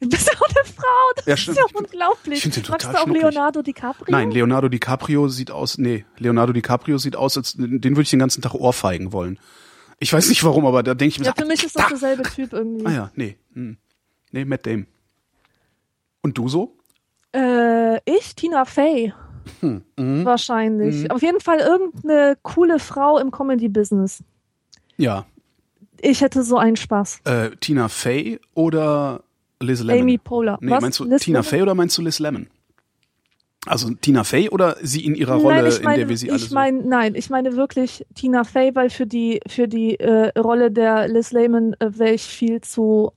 Du 0.00 0.08
bist 0.08 0.30
auch 0.30 0.40
eine 0.48 0.64
Frau, 0.64 1.12
das 1.16 1.26
Ja, 1.26 1.34
ist 1.34 1.46
ja 1.48 1.64
unglaublich. 1.74 2.36
ich 2.36 2.42
find 2.42 2.56
den 2.56 2.64
Magst 2.70 2.86
total 2.86 2.92
du 2.94 2.98
auch 3.00 3.04
schnucklig. 3.04 3.22
Leonardo 3.34 3.62
DiCaprio? 3.62 4.06
Nein, 4.10 4.30
Leonardo 4.30 4.68
DiCaprio 4.68 5.28
sieht 5.28 5.50
aus, 5.50 5.76
nee, 5.78 6.04
Leonardo 6.18 6.52
DiCaprio 6.52 6.98
sieht 6.98 7.16
aus, 7.16 7.36
als 7.36 7.54
den 7.54 7.82
würde 7.82 8.02
ich 8.02 8.10
den 8.10 8.20
ganzen 8.20 8.40
Tag 8.42 8.54
ohrfeigen 8.54 9.12
wollen. 9.12 9.38
Ich 9.98 10.12
weiß 10.12 10.28
nicht 10.28 10.44
warum, 10.44 10.66
aber 10.66 10.84
da 10.84 10.94
denke 10.94 11.10
ich 11.14 11.18
mir 11.18 11.24
Ja, 11.26 11.32
so, 11.36 11.42
für 11.42 11.48
mich 11.48 11.64
ist 11.64 11.76
das 11.76 11.88
derselbe 11.88 12.22
Typ 12.22 12.52
irgendwie. 12.52 12.86
ah 12.86 12.92
ja, 12.92 13.10
nee, 13.16 13.36
hm. 13.54 13.76
nee, 14.30 14.44
Matt 14.44 14.66
Damon. 14.66 14.86
Und 16.22 16.38
du 16.38 16.48
so? 16.48 16.76
Äh, 17.34 17.96
ich, 18.08 18.34
Tina 18.36 18.64
Fey. 18.64 19.12
Hm, 19.60 19.82
mhm. 19.96 20.24
Wahrscheinlich. 20.24 21.10
Auf 21.10 21.22
jeden 21.22 21.40
Fall 21.40 21.58
irgendeine 21.58 22.36
coole 22.42 22.78
Frau 22.78 23.18
im 23.18 23.30
Comedy-Business. 23.30 24.22
Ja, 24.96 25.26
Ich 26.00 26.20
hätte 26.20 26.42
so 26.44 26.56
einen 26.58 26.76
Spaß. 26.76 27.20
äh, 27.24 27.50
Tina 27.60 27.88
Fey 27.88 28.38
oder 28.54 29.22
Liz 29.60 29.82
Lemon? 29.82 30.02
Amy 30.02 30.18
Poehler. 30.18 30.58
Nee, 30.60 30.70
Was? 30.72 30.82
meinst 30.82 31.00
du 31.00 31.04
Liz 31.04 31.22
Tina 31.22 31.40
Lemon? 31.40 31.50
Fey 31.50 31.62
oder 31.62 31.74
meinst 31.74 31.98
du 31.98 32.02
Liz 32.02 32.18
Lemon? 32.18 32.48
Also 33.66 33.90
Tina 33.90 34.24
Fey 34.24 34.48
oder 34.48 34.76
sie 34.82 35.04
in 35.04 35.14
ihrer 35.14 35.34
Rolle, 35.34 35.62
nein, 35.62 35.72
meine, 35.82 35.94
in 35.94 36.00
der 36.00 36.08
wir 36.08 36.16
sie 36.16 36.30
alle 36.30 36.38
ich 36.38 36.50
meine, 36.52 36.82
nein, 36.82 37.14
ich 37.14 37.28
meine 37.28 37.56
wirklich 37.56 38.06
Tina 38.14 38.44
Fey, 38.44 38.74
weil 38.74 38.88
für 38.88 39.06
die 39.06 39.40
für 39.46 39.68
die 39.68 39.98
äh, 39.98 40.38
Rolle 40.38 40.70
der 40.70 41.08
Liz 41.08 41.32
Layman 41.32 41.74
äh, 41.80 41.90
wäre 41.98 42.14
ich 42.14 42.22
viel 42.22 42.60
zu 42.60 43.12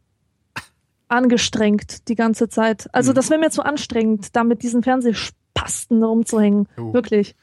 angestrengt 1.07 2.07
die 2.07 2.15
ganze 2.15 2.49
Zeit. 2.49 2.87
Also 2.93 3.11
Mhm. 3.11 3.15
das 3.15 3.29
wäre 3.29 3.39
mir 3.39 3.49
zu 3.51 3.63
anstrengend, 3.63 4.35
da 4.35 4.43
mit 4.43 4.63
diesen 4.63 4.81
Fernsehspasten 4.83 6.03
rumzuhängen. 6.03 6.67
Oh. 6.77 6.93
Wirklich. 6.93 7.35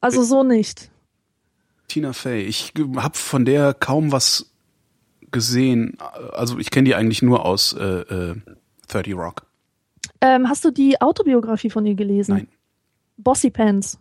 Also 0.00 0.22
so 0.22 0.42
nicht. 0.44 0.80
so 0.80 0.88
Tina 1.88 2.12
Fey. 2.12 2.42
Ich 2.42 2.72
habe 2.96 3.16
von 3.16 3.44
der 3.44 3.74
kaum 3.74 4.12
was 4.12 4.52
gesehen. 5.30 5.96
Also 6.32 6.58
ich 6.58 6.70
kenne 6.70 6.86
die 6.86 6.94
eigentlich 6.94 7.22
nur 7.22 7.44
aus 7.44 7.72
äh, 7.72 7.82
äh, 7.84 8.34
30 8.88 9.14
Rock. 9.14 9.42
Ähm, 10.20 10.48
hast 10.48 10.64
du 10.64 10.70
die 10.70 11.00
Autobiografie 11.00 11.70
von 11.70 11.84
ihr 11.86 11.94
gelesen? 11.94 12.34
Nein. 12.34 12.48
Bossy 13.18 13.50
Pants. 13.50 13.98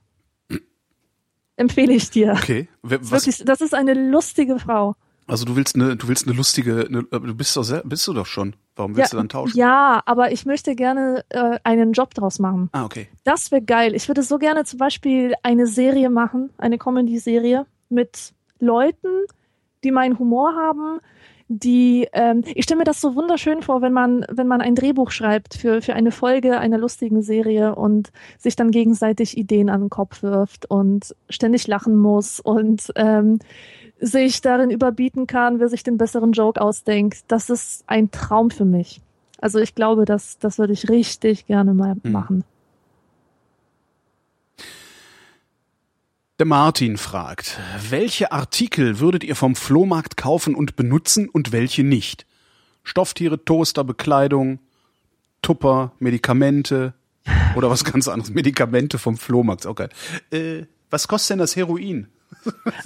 Empfehle 1.57 1.93
ich 1.93 2.09
dir. 2.09 2.33
Okay. 2.33 2.67
Wer- 2.83 2.97
Das 2.99 3.05
ist 3.07 3.11
Was, 3.11 3.25
Wirklich, 3.27 3.45
das 3.45 3.61
ist 3.61 3.73
eine 3.73 3.93
lustige 3.93 4.59
Frau. 4.59 4.95
also 5.27 5.45
du 5.45 5.55
willst 5.55 5.75
eine, 5.75 5.95
du 5.95 6.07
willst 6.09 6.27
eine 6.27 6.35
lustige, 6.35 6.85
eine, 6.87 7.05
aber 7.11 7.27
du 7.27 7.33
bist 7.35 7.55
doch 7.55 7.63
sehr, 7.63 7.81
bist 7.85 8.05
du 8.07 8.13
doch 8.13 8.25
schon. 8.25 8.55
Warum 8.75 8.97
willst 8.97 9.13
du 9.13 9.17
dann 9.17 9.29
tauschen? 9.29 9.57
ja, 9.57 10.01
aber 10.05 10.33
ich 10.33 10.45
möchte 10.45 10.75
gerne 10.75 11.23
äh, 11.29 11.57
einen 11.63 11.93
Job 11.93 12.13
draus 12.13 12.39
machen. 12.39 12.67
Ah, 12.73 12.83
okay. 12.83 13.07
Das 13.23 13.51
wäre 13.51 13.61
geil. 13.61 13.95
Ich 13.95 14.09
würde 14.09 14.21
so 14.21 14.37
gerne 14.37 14.65
zum 14.65 14.79
Beispiel 14.79 15.33
eine 15.43 15.65
Serie 15.65 16.09
machen, 16.09 16.49
eine 16.57 16.77
Comedy-Serie 16.77 17.65
mit 17.87 18.33
Leuten, 18.59 19.07
die 19.85 19.91
meinen 19.91 20.19
Humor 20.19 20.53
haben, 20.55 20.99
die 21.47 22.07
ähm, 22.13 22.43
ich 22.55 22.63
stelle 22.63 22.79
mir 22.79 22.85
das 22.85 22.99
so 22.99 23.13
wunderschön 23.15 23.61
vor, 23.61 23.81
wenn 23.83 23.93
man 23.93 24.25
wenn 24.31 24.47
man 24.47 24.61
ein 24.61 24.73
Drehbuch 24.73 25.11
schreibt 25.11 25.53
für 25.53 25.81
für 25.83 25.93
eine 25.93 26.11
Folge 26.11 26.57
einer 26.59 26.79
lustigen 26.79 27.21
Serie 27.21 27.75
und 27.75 28.11
sich 28.39 28.55
dann 28.55 28.71
gegenseitig 28.71 29.37
Ideen 29.37 29.69
an 29.69 29.81
den 29.81 29.89
Kopf 29.91 30.23
wirft 30.23 30.65
und 30.69 31.15
ständig 31.29 31.67
lachen 31.67 31.95
muss 31.97 32.39
und 32.39 32.91
ähm, 32.95 33.37
sich 33.99 34.41
darin 34.41 34.71
überbieten 34.71 35.27
kann, 35.27 35.59
wer 35.59 35.69
sich 35.69 35.83
den 35.83 35.97
besseren 35.97 36.31
Joke 36.31 36.59
ausdenkt. 36.59 37.19
Das 37.27 37.49
ist 37.51 37.83
ein 37.87 38.09
Traum 38.09 38.49
für 38.49 38.65
mich. 38.65 39.01
Also 39.39 39.59
ich 39.59 39.75
glaube, 39.75 40.05
das 40.05 40.39
das 40.39 40.57
würde 40.57 40.73
ich 40.73 40.89
richtig 40.89 41.45
gerne 41.45 41.75
mal 41.75 41.95
Hm. 42.03 42.11
machen. 42.11 42.43
Der 46.37 46.45
Martin 46.45 46.97
fragt, 46.97 47.57
welche 47.89 48.33
Artikel 48.33 48.99
würdet 48.99 49.23
ihr 49.23 49.37
vom 49.37 49.55
Flohmarkt 49.55 50.17
kaufen 50.17 50.53
und 50.53 50.75
benutzen 50.75 51.29
und 51.29 51.53
welche 51.53 51.85
nicht? 51.85 52.25
Stofftiere, 52.83 53.45
Toaster, 53.45 53.85
Bekleidung, 53.85 54.59
Tupper, 55.41 55.93
Medikamente 55.99 56.93
oder 57.55 57.69
was 57.69 57.85
ganz 57.85 58.09
anderes. 58.09 58.33
Medikamente 58.33 58.97
vom 58.97 59.15
Flohmarkt, 59.17 59.65
geil. 59.75 59.87
Äh, 60.29 60.63
was 60.89 61.07
kostet 61.07 61.31
denn 61.31 61.39
das 61.39 61.55
Heroin? 61.55 62.09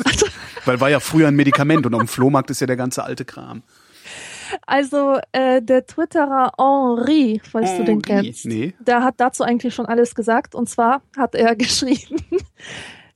Also, 0.05 0.27
Weil 0.65 0.80
war 0.80 0.91
ja 0.91 0.99
früher 0.99 1.27
ein 1.27 1.35
Medikament 1.35 1.88
und 1.88 1.95
auf 1.95 2.01
dem 2.01 2.07
Flohmarkt 2.07 2.51
ist 2.51 2.61
ja 2.61 2.67
der 2.67 2.77
ganze 2.77 3.03
alte 3.03 3.26
Kram. 3.26 3.63
also 4.67 5.17
äh, 5.31 5.63
der 5.63 5.88
Twitterer 5.88 6.51
Henri, 6.59 7.41
falls 7.49 7.71
du 7.77 7.84
den 7.84 8.01
Henri, 8.05 8.27
kennst, 8.27 8.45
nee. 8.45 8.76
der 8.80 9.03
hat 9.03 9.15
dazu 9.17 9.43
eigentlich 9.43 9.73
schon 9.73 9.88
alles 9.88 10.13
gesagt. 10.13 10.53
Und 10.53 10.69
zwar 10.69 11.01
hat 11.17 11.34
er 11.34 11.55
geschrieben, 11.55 12.23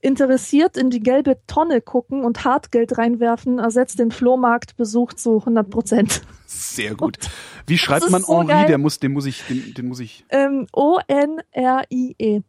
interessiert 0.04 0.78
in 0.78 0.90
die 0.90 1.00
gelbe 1.00 1.38
Tonne 1.48 1.82
gucken 1.82 2.26
und 2.26 2.44
Hartgeld 2.44 2.98
reinwerfen, 2.98 3.58
ersetzt 3.58 4.00
den 4.00 4.12
Flohmarktbesuch 4.12 5.14
zu 5.14 5.40
100 5.40 5.70
Prozent. 5.70 6.22
Sehr 6.46 6.96
gut. 6.96 7.18
Wie 7.68 7.78
schreibt 7.78 8.10
man 8.12 8.22
so 8.22 8.40
Henri? 8.40 8.48
geil. 8.48 8.66
Der 8.68 8.78
muss, 8.78 9.00
den 9.00 9.14
muss 9.14 9.26
ich, 9.26 9.44
den, 9.48 9.74
den 9.74 9.88
muss 9.88 10.00
ich. 10.00 10.26
Ähm, 10.30 10.68
O-N-R-I-E. 10.74 12.42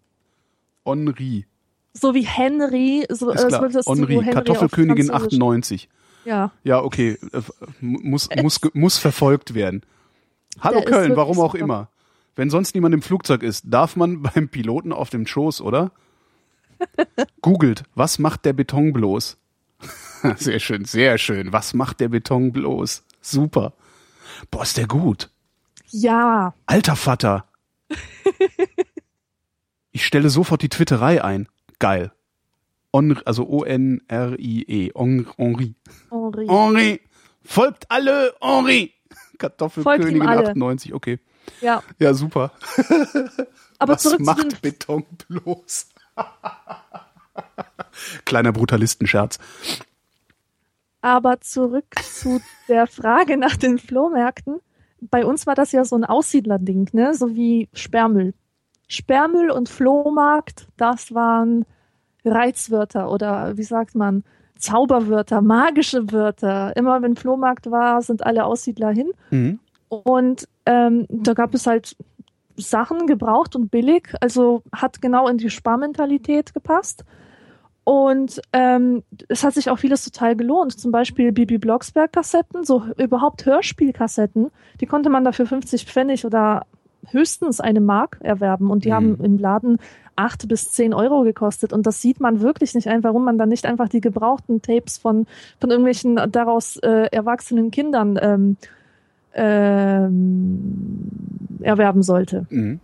Henri. 0.85 1.47
So 1.93 2.14
wie 2.14 2.22
Henry. 2.22 3.06
So, 3.09 3.31
Ist 3.31 3.44
äh, 3.44 3.48
klar. 3.48 3.70
so 3.70 3.94
Henri. 3.94 4.31
Kartoffelkönigin 4.31 5.06
Französisch. 5.06 5.39
98. 5.39 5.89
Ja. 6.24 6.51
Ja, 6.64 6.82
okay. 6.82 7.18
Äh, 7.32 7.40
muss, 7.81 8.28
muss, 8.43 8.60
muss 8.72 8.98
verfolgt 8.98 9.55
werden. 9.55 9.82
Hallo 10.60 10.81
Der 10.81 10.90
Köln, 10.90 11.16
warum 11.16 11.39
auch 11.39 11.52
super. 11.52 11.64
immer. 11.64 11.89
Wenn 12.35 12.51
sonst 12.51 12.74
niemand 12.74 12.94
im 12.94 13.02
Flugzeug 13.02 13.44
ist, 13.44 13.64
darf 13.68 13.94
man 13.94 14.22
beim 14.22 14.48
Piloten 14.48 14.93
auf 14.93 15.10
dem 15.10 15.26
Schoß, 15.26 15.60
oder? 15.60 15.93
Googelt, 17.43 17.85
was 17.94 18.19
macht 18.19 18.44
der 18.44 18.52
Beton 18.52 18.93
bloß? 18.93 19.36
Sehr 20.36 20.59
schön, 20.59 20.85
sehr 20.86 21.19
schön. 21.19 21.52
Was 21.52 21.74
macht 21.74 22.01
der 22.01 22.09
Beton 22.09 22.51
bloß? 22.52 23.05
Super. 23.20 23.74
Boah, 24.51 24.62
ist 24.62 24.78
der 24.78 24.86
gut. 24.86 25.28
Ja. 25.90 26.55
Alter 26.65 26.97
Vater. 26.97 27.44
Ich 29.93 30.05
stelle 30.06 30.31
sofort 30.31 30.62
die 30.62 30.69
Twitterei 30.70 31.23
ein. 31.23 31.47
Geil. 31.78 32.11
On, 32.90 33.20
also 33.27 33.47
O-N-R-I-E. 33.47 34.93
On- 34.94 35.27
Henri. 35.36 35.74
Henri. 36.11 36.47
Henri. 36.47 37.01
Folgt 37.44 37.90
alle 37.90 38.35
Henri. 38.40 38.93
Kartoffelkönigin 39.39 40.16
ihm 40.23 40.27
alle. 40.28 40.48
98, 40.48 40.94
okay. 40.94 41.19
Ja. 41.61 41.82
Ja, 41.98 42.15
super. 42.15 42.52
Aber 43.78 43.93
Was 43.94 44.19
macht 44.19 44.62
Beton 44.62 45.05
bloß? 45.28 45.89
Kleiner 48.24 48.53
Brutalistenscherz. 48.53 49.39
Aber 51.01 51.41
zurück 51.41 51.86
zu 52.03 52.41
der 52.69 52.86
Frage 52.86 53.36
nach 53.36 53.57
den 53.57 53.78
Flohmärkten. 53.78 54.61
Bei 55.01 55.27
uns 55.27 55.47
war 55.47 55.55
das 55.55 55.73
ja 55.73 55.85
so 55.85 55.97
ein 55.97 56.05
Aussiedlerding, 56.05 56.89
ne? 56.93 57.15
So 57.15 57.35
wie 57.35 57.69
Sperrmüll. 57.74 58.32
Sperrmüll 58.89 59.51
und 59.51 59.69
Flohmarkt, 59.69 60.66
das 60.77 61.15
waren 61.15 61.65
Reizwörter 62.24 63.11
oder 63.11 63.57
wie 63.57 63.62
sagt 63.62 63.95
man, 63.95 64.24
Zauberwörter, 64.59 65.43
magische 65.43 66.12
Wörter. 66.12 66.74
Immer 66.77 67.03
wenn 67.03 67.16
Flohmarkt 67.16 67.70
war, 67.70 68.03
sind 68.03 68.24
alle 68.24 68.45
Aussiedler 68.45 68.91
hin. 68.91 69.11
Mhm. 69.31 69.59
Und 69.89 70.49
ähm, 70.65 71.07
da 71.09 71.35
gab 71.35 71.55
es 71.55 71.66
halt 71.66 71.97
Sachen 72.56 73.06
gebraucht 73.06 73.56
und 73.56 73.70
billig, 73.70 74.12
also 74.20 74.62
hat 74.72 75.02
genau 75.02 75.28
in 75.28 75.39
die 75.39 75.51
Sparmentalität 75.51 76.55
gepasst. 76.55 77.05
Und 77.85 78.40
ähm, 78.55 79.02
es 79.28 79.44
hat 79.44 79.55
sich 79.55 79.68
auch 79.68 79.78
vieles 79.78 80.05
total 80.05 80.36
gelohnt. 80.36 80.78
Zum 80.78 80.90
Beispiel 80.90 81.32
Bibi 81.32 81.59
Blocksberg-Kassetten, 81.59 82.64
so 82.64 82.82
überhaupt 82.97 83.44
Hörspielkassetten, 83.44 84.51
die 84.81 84.86
konnte 84.86 85.10
man 85.10 85.22
dafür 85.24 85.44
50 85.47 85.85
Pfennig 85.85 86.24
oder 86.24 86.64
höchstens 87.10 87.60
eine 87.60 87.81
Mark 87.81 88.16
erwerben. 88.20 88.70
Und 88.70 88.85
die 88.85 88.89
Mhm. 88.89 88.94
haben 88.94 89.24
im 89.24 89.39
Laden 89.39 89.78
acht 90.16 90.48
bis 90.48 90.72
zehn 90.72 90.94
Euro 90.94 91.24
gekostet. 91.24 91.74
Und 91.74 91.86
das 91.86 92.01
sieht 92.01 92.20
man 92.20 92.40
wirklich 92.40 92.74
nicht 92.74 92.89
ein, 92.89 93.05
warum 93.05 93.24
man 93.24 93.36
dann 93.36 93.51
nicht 93.51 93.66
einfach 93.66 93.90
die 93.90 94.01
gebrauchten 94.01 94.62
Tapes 94.62 94.97
von, 94.97 95.26
von 95.60 95.70
irgendwelchen 95.70 96.18
daraus 96.31 96.78
äh, 96.78 97.09
erwachsenen 97.12 97.70
Kindern 97.70 98.18
ähm, 98.22 98.56
ähm, 99.35 101.11
erwerben 101.61 102.02
sollte. 102.02 102.47
Mhm. 102.51 102.81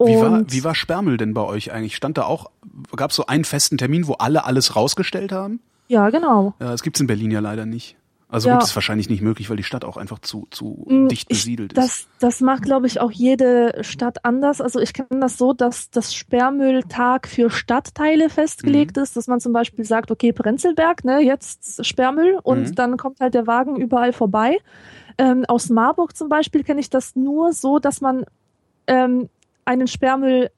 Wie 0.00 0.16
war, 0.20 0.44
wie 0.48 0.62
war 0.62 0.74
Sperrmüll 0.76 1.16
denn 1.16 1.34
bei 1.34 1.42
euch 1.42 1.72
eigentlich? 1.72 1.96
Stand 1.96 2.18
da 2.18 2.22
auch, 2.22 2.50
gab 2.94 3.10
es 3.10 3.16
so 3.16 3.26
einen 3.26 3.44
festen 3.44 3.78
Termin, 3.78 4.06
wo 4.06 4.12
alle 4.14 4.44
alles 4.44 4.76
rausgestellt 4.76 5.32
haben? 5.32 5.60
Ja, 5.88 6.10
genau. 6.10 6.54
Ja, 6.60 6.70
das 6.70 6.82
gibt's 6.82 7.00
in 7.00 7.08
Berlin 7.08 7.32
ja 7.32 7.40
leider 7.40 7.66
nicht. 7.66 7.96
Also 8.30 8.48
Ja. 8.50 8.56
gut, 8.56 8.64
ist 8.64 8.74
wahrscheinlich 8.76 9.08
nicht 9.08 9.22
möglich, 9.22 9.48
weil 9.48 9.56
die 9.56 9.62
Stadt 9.62 9.86
auch 9.86 9.96
einfach 9.96 10.18
zu, 10.18 10.46
zu 10.50 10.84
Mm, 10.86 11.08
dicht 11.08 11.28
ich- 11.30 11.38
besiedelt 11.38 11.72
ist. 11.72 11.78
Das, 11.78 12.06
das 12.18 12.40
macht, 12.42 12.62
glaube 12.62 12.86
ich, 12.86 13.00
auch 13.00 13.10
jede 13.10 13.72
Stadt 13.82 14.22
anders. 14.26 14.60
Also 14.60 14.80
ich 14.80 14.92
kenne 14.92 15.20
das 15.20 15.38
so, 15.38 15.54
dass 15.54 15.88
das 15.90 16.14
Sperrmülltag 16.14 17.26
für 17.26 17.48
Stadtteile 17.50 18.28
festgelegt 18.28 18.96
Mhm. 18.96 19.02
ist, 19.02 19.16
dass 19.16 19.28
man 19.28 19.40
zum 19.40 19.52
Beispiel 19.54 19.84
sagt, 19.86 20.10
okay, 20.10 20.32
Prenzlberg, 20.32 21.04
ne, 21.04 21.20
jetzt 21.20 21.84
Sperrmüll 21.86 22.38
und 22.42 22.60
Mhm. 22.70 22.74
dann 22.74 22.96
kommt 22.98 23.20
halt 23.20 23.32
der 23.34 23.46
Wagen 23.46 23.76
überall 23.76 24.12
vorbei. 24.12 24.58
Ähm, 25.16 25.44
aus 25.46 25.70
Marburg 25.70 26.14
zum 26.16 26.28
Beispiel 26.28 26.62
kenne 26.64 26.80
ich 26.80 26.90
das 26.90 27.16
nur 27.16 27.52
so, 27.52 27.78
dass 27.78 28.00
man 28.02 28.24
ähm, 28.86 29.28
einen 29.64 29.86
Sperrmüll, 29.88 30.50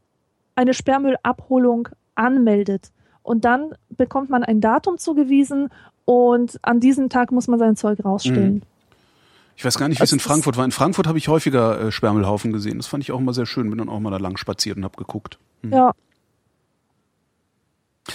eine 0.56 0.74
Sperrmüllabholung 0.74 1.88
anmeldet. 2.14 2.90
Und 3.22 3.44
dann 3.44 3.72
bekommt 3.90 4.30
man 4.30 4.42
ein 4.44 4.60
Datum 4.60 4.98
zugewiesen 4.98 5.68
und 6.11 6.59
an 6.62 6.81
diesem 6.81 7.09
Tag 7.09 7.31
muss 7.31 7.47
man 7.47 7.61
sein 7.61 7.77
Zeug 7.77 8.05
rausstellen. 8.05 8.65
Ich 9.55 9.65
weiß 9.65 9.78
gar 9.78 9.87
nicht, 9.87 10.01
wie 10.01 10.03
es 10.03 10.11
in 10.11 10.19
Frankfurt 10.19 10.57
war. 10.57 10.65
In 10.65 10.73
Frankfurt 10.73 11.07
habe 11.07 11.19
ich 11.19 11.28
häufiger 11.28 11.81
äh, 11.81 11.93
Sperrmüllhaufen 11.93 12.53
gesehen. 12.53 12.78
Das 12.78 12.89
fand 12.89 13.05
ich 13.05 13.12
auch 13.12 13.20
immer 13.20 13.32
sehr 13.32 13.47
schön. 13.47 13.70
Bin 13.70 13.78
dann 13.78 13.89
auch 13.89 14.01
mal 14.01 14.11
da 14.11 14.16
lang 14.16 14.37
spaziert 14.37 14.77
und 14.77 14.82
habe 14.82 14.97
geguckt. 14.97 15.39
Hm. 15.62 15.73
Ja. 15.73 15.93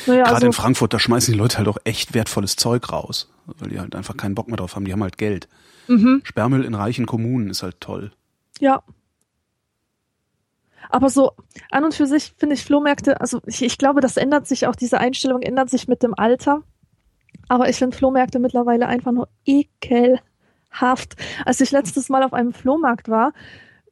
Naja, 0.08 0.24
Gerade 0.24 0.36
also, 0.36 0.48
in 0.48 0.52
Frankfurt, 0.52 0.94
da 0.94 1.00
schmeißen 1.00 1.32
die 1.32 1.40
Leute 1.40 1.58
halt 1.58 1.70
auch 1.70 1.78
echt 1.86 2.14
wertvolles 2.14 2.58
Zeug 2.58 2.92
raus, 2.92 3.32
weil 3.46 3.70
die 3.70 3.80
halt 3.80 3.96
einfach 3.96 4.18
keinen 4.18 4.36
Bock 4.36 4.50
mehr 4.50 4.58
drauf 4.58 4.76
haben. 4.76 4.84
Die 4.84 4.92
haben 4.92 5.02
halt 5.02 5.18
Geld. 5.18 5.48
mhm, 5.88 6.20
Sperrmüll 6.26 6.66
in 6.66 6.74
reichen 6.74 7.06
Kommunen 7.06 7.50
ist 7.50 7.64
halt 7.64 7.80
toll. 7.80 8.12
ja. 8.60 8.84
Aber 10.90 11.10
so 11.10 11.32
an 11.72 11.84
und 11.86 11.96
für 11.96 12.08
sich 12.08 12.34
finde 12.38 12.56
ich 12.56 12.64
Flohmärkte, 12.64 13.20
also 13.22 13.42
ich, 13.46 13.64
ich 13.64 13.78
glaube, 13.78 14.02
das 14.02 14.18
ändert 14.18 14.48
sich 14.48 14.68
auch, 14.68 14.76
diese 14.76 15.00
Einstellung 15.00 15.42
ändert 15.42 15.70
sich 15.70 15.88
mit 15.88 16.04
dem 16.04 16.14
Alter. 16.14 16.62
Aber 17.48 17.70
ich 17.70 17.78
finde 17.78 17.96
Flohmärkte 17.96 18.40
mittlerweile 18.40 18.88
einfach 18.88 19.12
nur 19.12 19.28
ekelhaft. 19.46 21.16
Als 21.46 21.62
ich 21.62 21.72
letztes 21.72 22.10
Mal 22.10 22.24
auf 22.24 22.34
einem 22.34 22.54
Flohmarkt 22.54 23.10
war, 23.10 23.34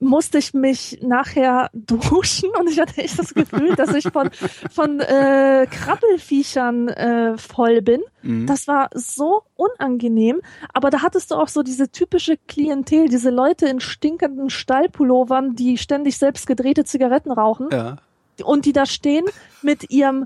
musste 0.03 0.37
ich 0.37 0.53
mich 0.53 0.99
nachher 1.01 1.69
duschen 1.73 2.49
und 2.59 2.69
ich 2.69 2.79
hatte 2.79 3.01
echt 3.01 3.17
das 3.17 3.33
Gefühl, 3.33 3.75
dass 3.75 3.93
ich 3.93 4.07
von, 4.11 4.29
von 4.71 4.99
äh, 4.99 5.65
Krabbelfiechern 5.69 6.89
äh, 6.89 7.37
voll 7.37 7.81
bin. 7.81 8.01
Mhm. 8.21 8.45
Das 8.45 8.67
war 8.67 8.89
so 8.93 9.43
unangenehm, 9.55 10.41
aber 10.73 10.89
da 10.89 11.01
hattest 11.01 11.31
du 11.31 11.35
auch 11.35 11.47
so 11.47 11.63
diese 11.63 11.89
typische 11.89 12.37
Klientel, 12.47 13.07
diese 13.07 13.29
Leute 13.29 13.67
in 13.67 13.79
stinkenden 13.79 14.49
Stallpullovern, 14.49 15.55
die 15.55 15.77
ständig 15.77 16.17
selbst 16.17 16.45
gedrehte 16.45 16.83
Zigaretten 16.83 17.31
rauchen 17.31 17.69
ja. 17.71 17.97
und 18.43 18.65
die 18.65 18.73
da 18.73 18.85
stehen 18.85 19.25
mit 19.61 19.89
ihrem 19.89 20.25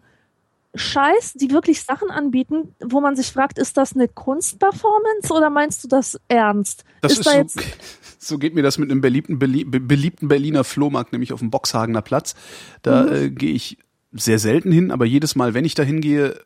Scheiß, 0.77 1.33
die 1.33 1.51
wirklich 1.51 1.83
Sachen 1.83 2.09
anbieten, 2.11 2.75
wo 2.83 3.01
man 3.01 3.15
sich 3.15 3.31
fragt, 3.31 3.57
ist 3.59 3.77
das 3.77 3.93
eine 3.93 4.07
Kunstperformance 4.07 5.33
oder 5.33 5.49
meinst 5.49 5.83
du 5.83 5.87
das 5.87 6.19
ernst? 6.27 6.83
Das 7.01 7.13
ist, 7.13 7.25
da 7.25 7.31
so, 7.31 7.37
jetzt 7.37 7.59
so 8.19 8.37
geht 8.37 8.55
mir 8.55 8.63
das 8.63 8.77
mit 8.77 8.91
einem 8.91 9.01
beliebten, 9.01 9.37
belie- 9.39 9.69
be- 9.69 9.79
beliebten 9.79 10.27
Berliner 10.27 10.63
Flohmarkt, 10.63 11.11
nämlich 11.11 11.33
auf 11.33 11.39
dem 11.39 11.49
Boxhagener 11.51 12.01
Platz. 12.01 12.35
Da 12.81 13.03
Mhm. 13.03 13.13
äh, 13.13 13.29
gehe 13.29 13.53
ich 13.53 13.77
sehr 14.13 14.39
selten 14.39 14.71
hin, 14.71 14.91
aber 14.91 15.05
jedes 15.05 15.35
Mal, 15.35 15.53
wenn 15.53 15.65
ich 15.65 15.75
da 15.75 15.83
hingehe, 15.83 16.39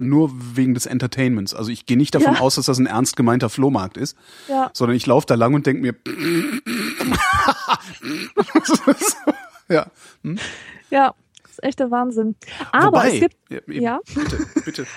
nur 0.00 0.30
wegen 0.54 0.74
des 0.74 0.86
Entertainments. 0.86 1.54
Also 1.54 1.72
ich 1.72 1.84
gehe 1.84 1.96
nicht 1.96 2.14
davon 2.14 2.34
Ja. 2.34 2.40
aus, 2.40 2.54
dass 2.54 2.66
das 2.66 2.78
ein 2.78 2.86
ernst 2.86 3.16
gemeinter 3.16 3.48
Flohmarkt 3.50 3.96
ist, 3.96 4.16
ja, 4.48 4.70
sondern 4.72 4.96
ich 4.96 5.04
laufe 5.06 5.26
da 5.26 5.34
lang 5.34 5.54
und 5.54 5.66
denke 5.66 5.82
mir, 5.82 5.94
ja. 9.68 9.86
ja, 10.90 11.08
das 11.10 11.14
ist 11.58 11.64
echt 11.64 11.80
der 11.80 11.90
Wahnsinn. 11.90 12.36
Aber 12.72 12.98
Wobei, 12.98 13.14
es 13.14 13.20
gibt 13.20 13.36
ja, 13.50 13.58
eben, 13.58 13.82
ja. 13.82 14.00
bitte, 14.14 14.38
bitte. 14.64 14.86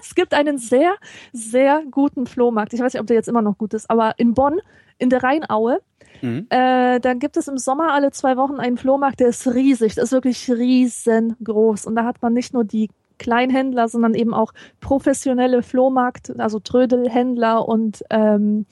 Es 0.00 0.14
gibt 0.14 0.34
einen 0.34 0.58
sehr, 0.58 0.94
sehr 1.32 1.82
guten 1.90 2.26
Flohmarkt. 2.26 2.72
Ich 2.74 2.80
weiß 2.80 2.92
nicht, 2.92 3.00
ob 3.00 3.08
der 3.08 3.16
jetzt 3.16 3.28
immer 3.28 3.42
noch 3.42 3.58
gut 3.58 3.74
ist, 3.74 3.90
aber 3.90 4.14
in 4.18 4.34
Bonn, 4.34 4.60
in 4.98 5.10
der 5.10 5.22
Rheinaue, 5.22 5.80
Mhm. 6.22 6.46
äh, 6.48 7.00
da 7.00 7.14
gibt 7.14 7.36
es 7.36 7.48
im 7.48 7.58
Sommer 7.58 7.92
alle 7.92 8.10
zwei 8.10 8.36
Wochen 8.36 8.58
einen 8.58 8.78
Flohmarkt, 8.78 9.20
der 9.20 9.28
ist 9.28 9.46
riesig, 9.52 9.94
der 9.94 10.04
ist 10.04 10.12
wirklich 10.12 10.50
riesengroß. 10.50 11.86
Und 11.86 11.96
da 11.96 12.04
hat 12.04 12.22
man 12.22 12.32
nicht 12.32 12.54
nur 12.54 12.64
die 12.64 12.88
Kleinhändler, 13.18 13.88
sondern 13.88 14.14
eben 14.14 14.32
auch 14.32 14.52
professionelle 14.80 15.62
Flohmarkt, 15.62 16.38
also 16.38 16.60
Trödelhändler 16.60 17.66
und 17.68 18.02
ähm, 18.10 18.66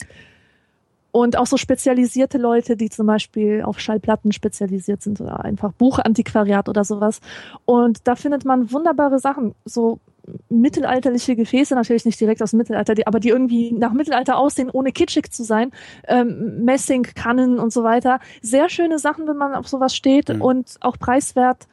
und 1.13 1.37
auch 1.39 1.47
so 1.47 1.57
spezialisierte 1.57 2.39
Leute, 2.39 2.77
die 2.77 2.89
zum 2.89 3.07
Beispiel 3.07 3.63
auf 3.63 3.79
Schallplatten 3.79 4.33
spezialisiert 4.33 5.03
sind 5.03 5.21
oder 5.21 5.45
einfach 5.45 5.73
Buchantiquariat 5.73 6.69
oder 6.69 6.85
sowas. 6.85 7.21
Und 7.67 8.01
da 8.09 8.17
findet 8.17 8.45
man 8.45 8.73
wunderbare 8.73 9.19
Sachen, 9.19 9.55
so 9.65 10.01
mittelalterliche 10.49 11.35
Gefäße, 11.37 11.75
natürlich 11.75 12.05
nicht 12.05 12.19
direkt 12.21 12.43
aus 12.43 12.51
dem 12.51 12.59
Mittelalter, 12.59 12.95
die, 12.95 13.07
aber 13.07 13.21
die 13.21 13.29
irgendwie 13.29 13.73
nach 13.73 13.93
Mittelalter 13.93 14.39
aussehen, 14.39 14.71
ohne 14.71 14.93
kitschig 14.93 15.31
zu 15.33 15.43
sein, 15.45 15.73
ähm, 16.07 16.65
Messingkannen 16.65 17.59
und 17.59 17.73
so 17.73 17.83
weiter. 17.83 18.21
Sehr 18.41 18.69
schöne 18.69 18.99
Sachen, 18.99 19.27
wenn 19.27 19.37
man 19.37 19.55
auf 19.55 19.69
sowas 19.69 19.95
steht 19.95 20.29
Mhm. 20.29 20.41
und 20.41 20.77
auch 20.81 20.99
preiswert. 20.99 21.67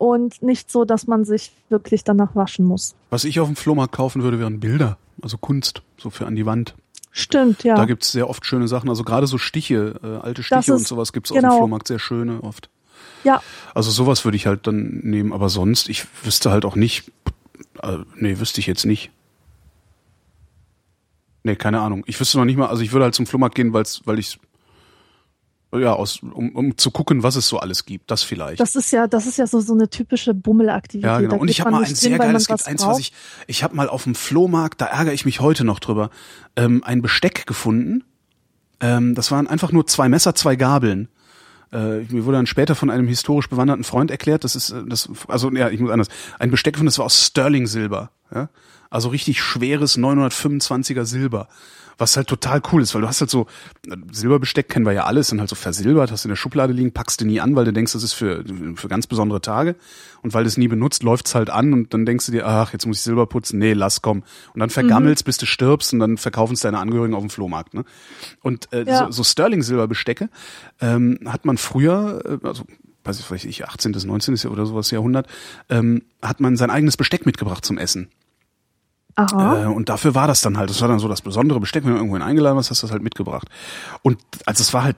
und 0.00 0.42
nicht 0.44 0.70
so, 0.70 0.84
dass 0.84 1.08
man 1.08 1.24
sich 1.24 1.50
wirklich 1.70 2.04
danach 2.04 2.36
waschen 2.36 2.64
muss. 2.64 2.94
Was 3.10 3.24
ich 3.24 3.40
auf 3.40 3.48
dem 3.48 3.56
Flohmarkt 3.56 3.92
kaufen 3.96 4.22
würde, 4.22 4.38
wären 4.38 4.60
Bilder, 4.60 4.96
also 5.22 5.38
Kunst, 5.38 5.82
so 5.96 6.08
für 6.10 6.24
an 6.24 6.36
die 6.36 6.46
Wand. 6.46 6.76
Stimmt, 7.10 7.64
ja. 7.64 7.74
Da 7.74 7.84
gibt's 7.86 8.12
sehr 8.12 8.28
oft 8.28 8.44
schöne 8.46 8.68
Sachen, 8.68 8.88
also 8.88 9.02
gerade 9.04 9.26
so 9.26 9.38
Stiche, 9.38 9.98
äh, 10.02 10.24
alte 10.24 10.42
Stiche 10.42 10.72
und 10.74 10.82
ist- 10.82 10.88
sowas 10.88 11.12
gibt's 11.12 11.30
auf 11.32 11.36
genau. 11.36 11.50
dem 11.54 11.58
Flohmarkt 11.58 11.88
sehr 11.88 11.98
schöne 11.98 12.42
oft. 12.42 12.68
ja, 13.24 13.42
Also 13.74 13.90
sowas 13.90 14.24
würde 14.24 14.36
ich 14.36 14.46
halt 14.46 14.66
dann 14.66 15.00
nehmen, 15.02 15.32
aber 15.32 15.48
sonst, 15.48 15.88
ich 15.88 16.06
wüsste 16.24 16.50
halt 16.50 16.64
auch 16.64 16.76
nicht, 16.76 17.10
äh, 17.82 17.98
nee, 18.16 18.38
wüsste 18.38 18.60
ich 18.60 18.66
jetzt 18.66 18.84
nicht. 18.84 19.10
Nee, 21.44 21.56
keine 21.56 21.80
Ahnung. 21.80 22.04
Ich 22.06 22.18
wüsste 22.20 22.38
noch 22.38 22.44
nicht 22.44 22.56
mal, 22.56 22.66
also 22.66 22.82
ich 22.82 22.92
würde 22.92 23.04
halt 23.04 23.14
zum 23.14 23.26
Flohmarkt 23.26 23.54
gehen, 23.54 23.72
weil's, 23.72 24.02
weil 24.04 24.18
ich 24.18 24.38
ja, 25.72 25.92
aus, 25.92 26.20
um, 26.22 26.50
um 26.50 26.78
zu 26.78 26.90
gucken, 26.90 27.22
was 27.22 27.36
es 27.36 27.46
so 27.46 27.58
alles 27.58 27.84
gibt. 27.84 28.10
Das 28.10 28.22
vielleicht. 28.22 28.60
das 28.60 28.74
ist 28.74 28.90
ja, 28.90 29.06
das 29.06 29.26
ist 29.26 29.38
ja 29.38 29.46
so, 29.46 29.60
so 29.60 29.74
eine 29.74 29.90
typische 29.90 30.32
Bummelaktivität. 30.32 31.10
ja, 31.10 31.20
genau. 31.20 31.36
Und 31.36 31.48
ich 31.48 31.60
habe 31.60 31.70
mal 31.70 31.80
ein 31.80 31.86
hin, 31.86 31.94
sehr 31.94 32.10
man 32.12 32.28
geiles, 32.28 32.46
gibt 32.46 32.66
eins, 32.66 32.86
was 32.86 32.98
ich, 32.98 33.12
ich 33.46 33.62
habe 33.62 33.76
mal 33.76 33.88
auf 33.88 34.04
dem 34.04 34.14
Flohmarkt, 34.14 34.80
da 34.80 34.86
ärgere 34.86 35.12
ich 35.12 35.24
mich 35.24 35.40
heute 35.40 35.64
noch 35.64 35.78
drüber, 35.78 36.10
ähm, 36.56 36.82
ein 36.84 37.02
Besteck 37.02 37.46
gefunden. 37.46 38.04
Ähm, 38.80 39.14
das 39.14 39.30
waren 39.30 39.46
einfach 39.46 39.72
nur 39.72 39.86
zwei 39.86 40.08
Messer, 40.08 40.34
zwei 40.34 40.56
Gabeln. 40.56 41.08
Äh, 41.70 42.00
mir 42.04 42.24
wurde 42.24 42.38
dann 42.38 42.46
später 42.46 42.74
von 42.74 42.88
einem 42.88 43.06
historisch 43.06 43.50
bewanderten 43.50 43.84
Freund 43.84 44.10
erklärt, 44.10 44.44
das 44.44 44.56
ist, 44.56 44.70
äh, 44.70 44.82
das, 44.86 45.10
also 45.28 45.50
ja, 45.50 45.68
ich 45.68 45.80
muss 45.80 45.90
anders, 45.90 46.08
ein 46.38 46.50
Besteck 46.50 46.74
gefunden, 46.74 46.88
das 46.88 46.98
war 46.98 47.04
aus 47.04 47.26
Sterling-Silber. 47.26 48.10
Ja? 48.34 48.48
Also 48.90 49.08
richtig 49.10 49.40
schweres 49.42 49.98
925er 49.98 51.04
Silber. 51.04 51.48
Was 52.00 52.16
halt 52.16 52.28
total 52.28 52.62
cool 52.72 52.80
ist, 52.80 52.94
weil 52.94 53.02
du 53.02 53.08
hast 53.08 53.20
halt 53.20 53.28
so, 53.30 53.48
Silberbesteck 54.12 54.68
kennen 54.68 54.86
wir 54.86 54.92
ja 54.92 55.04
alles, 55.06 55.26
sind 55.28 55.40
halt 55.40 55.50
so 55.50 55.56
versilbert, 55.56 56.12
hast 56.12 56.22
du 56.24 56.28
in 56.28 56.30
der 56.30 56.36
Schublade 56.36 56.72
liegen, 56.72 56.92
packst 56.92 57.20
du 57.20 57.24
nie 57.24 57.40
an, 57.40 57.56
weil 57.56 57.64
du 57.64 57.72
denkst, 57.72 57.92
das 57.92 58.04
ist 58.04 58.12
für, 58.12 58.44
für 58.76 58.86
ganz 58.86 59.08
besondere 59.08 59.40
Tage. 59.40 59.74
Und 60.22 60.32
weil 60.32 60.44
du 60.44 60.48
es 60.48 60.56
nie 60.56 60.68
benutzt, 60.68 61.02
läuft's 61.02 61.34
halt 61.34 61.50
an 61.50 61.72
und 61.72 61.92
dann 61.92 62.06
denkst 62.06 62.26
du 62.26 62.32
dir, 62.32 62.46
ach, 62.46 62.72
jetzt 62.72 62.86
muss 62.86 62.98
ich 62.98 63.02
Silber 63.02 63.26
putzen. 63.26 63.58
Nee, 63.58 63.72
lass 63.72 64.00
komm. 64.00 64.22
Und 64.54 64.60
dann 64.60 64.70
vergammelst, 64.70 65.24
bis 65.24 65.38
du 65.38 65.46
stirbst 65.46 65.92
und 65.92 65.98
dann 65.98 66.18
verkaufen 66.18 66.54
es 66.54 66.60
deine 66.60 66.78
Angehörigen 66.78 67.14
auf 67.14 67.20
dem 67.22 67.30
Flohmarkt. 67.30 67.74
Ne? 67.74 67.84
Und 68.42 68.72
äh, 68.72 68.84
Ja. 68.84 69.06
so, 69.06 69.10
so 69.10 69.24
Sterling-Silberbestecke 69.24 70.28
ähm, 70.80 71.18
hat 71.26 71.44
man 71.46 71.58
früher, 71.58 72.22
äh, 72.24 72.46
also 72.46 72.62
weiß 73.02 73.18
ich, 73.18 73.26
vielleicht 73.26 73.46
ich, 73.46 73.64
18. 73.66 73.90
bis 73.90 74.04
19. 74.04 74.36
Jahr 74.36 74.52
oder 74.52 74.66
sowas 74.66 74.90
Jahrhundert, 74.92 75.26
ähm, 75.68 76.02
hat 76.22 76.38
man 76.38 76.56
sein 76.56 76.70
eigenes 76.70 76.96
Besteck 76.96 77.26
mitgebracht 77.26 77.64
zum 77.64 77.76
Essen. 77.78 78.08
Aha. 79.18 79.64
Äh, 79.64 79.66
und 79.66 79.88
dafür 79.88 80.14
war 80.14 80.28
das 80.28 80.42
dann 80.42 80.58
halt, 80.58 80.70
das 80.70 80.80
war 80.80 80.86
dann 80.86 81.00
so 81.00 81.08
das 81.08 81.22
besondere 81.22 81.58
Besteck, 81.58 81.84
wenn 81.84 81.90
du 81.90 81.96
irgendwohin 81.96 82.22
eingeladen 82.22 82.54
warst, 82.54 82.70
hast 82.70 82.82
du 82.82 82.86
das 82.86 82.92
halt 82.92 83.02
mitgebracht. 83.02 83.48
Und 84.02 84.20
also 84.46 84.62
es 84.62 84.72
war 84.72 84.84
halt, 84.84 84.96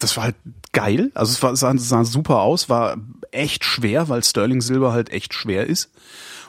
das 0.00 0.16
war 0.16 0.24
halt 0.24 0.36
geil, 0.72 1.12
also 1.14 1.30
es 1.30 1.40
war, 1.44 1.52
es 1.52 1.60
sah, 1.60 1.72
sah 1.76 2.04
super 2.04 2.40
aus, 2.40 2.68
war 2.68 2.96
echt 3.30 3.64
schwer, 3.64 4.08
weil 4.08 4.24
Sterling 4.24 4.60
Silber 4.60 4.92
halt 4.92 5.10
echt 5.10 5.32
schwer 5.32 5.68
ist 5.68 5.90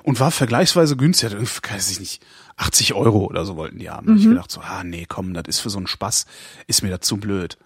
und 0.01 0.19
war 0.19 0.31
vergleichsweise 0.31 0.97
günstig, 0.97 1.33
weiß 1.33 1.91
ich 1.91 1.99
nicht, 1.99 2.23
80 2.57 2.95
Euro 2.95 3.25
oder 3.25 3.45
so 3.45 3.55
wollten 3.55 3.77
die 3.77 3.91
haben. 3.91 4.07
Da 4.07 4.13
hab 4.13 4.19
ich 4.19 4.25
gedacht 4.25 4.51
so, 4.51 4.61
ah 4.61 4.83
nee, 4.83 5.05
komm, 5.07 5.35
das 5.35 5.43
ist 5.47 5.59
für 5.59 5.69
so 5.69 5.77
einen 5.77 5.87
Spaß, 5.87 6.25
ist 6.65 6.81
mir 6.81 6.89
das 6.89 7.01
zu 7.01 7.17
blöd. 7.17 7.59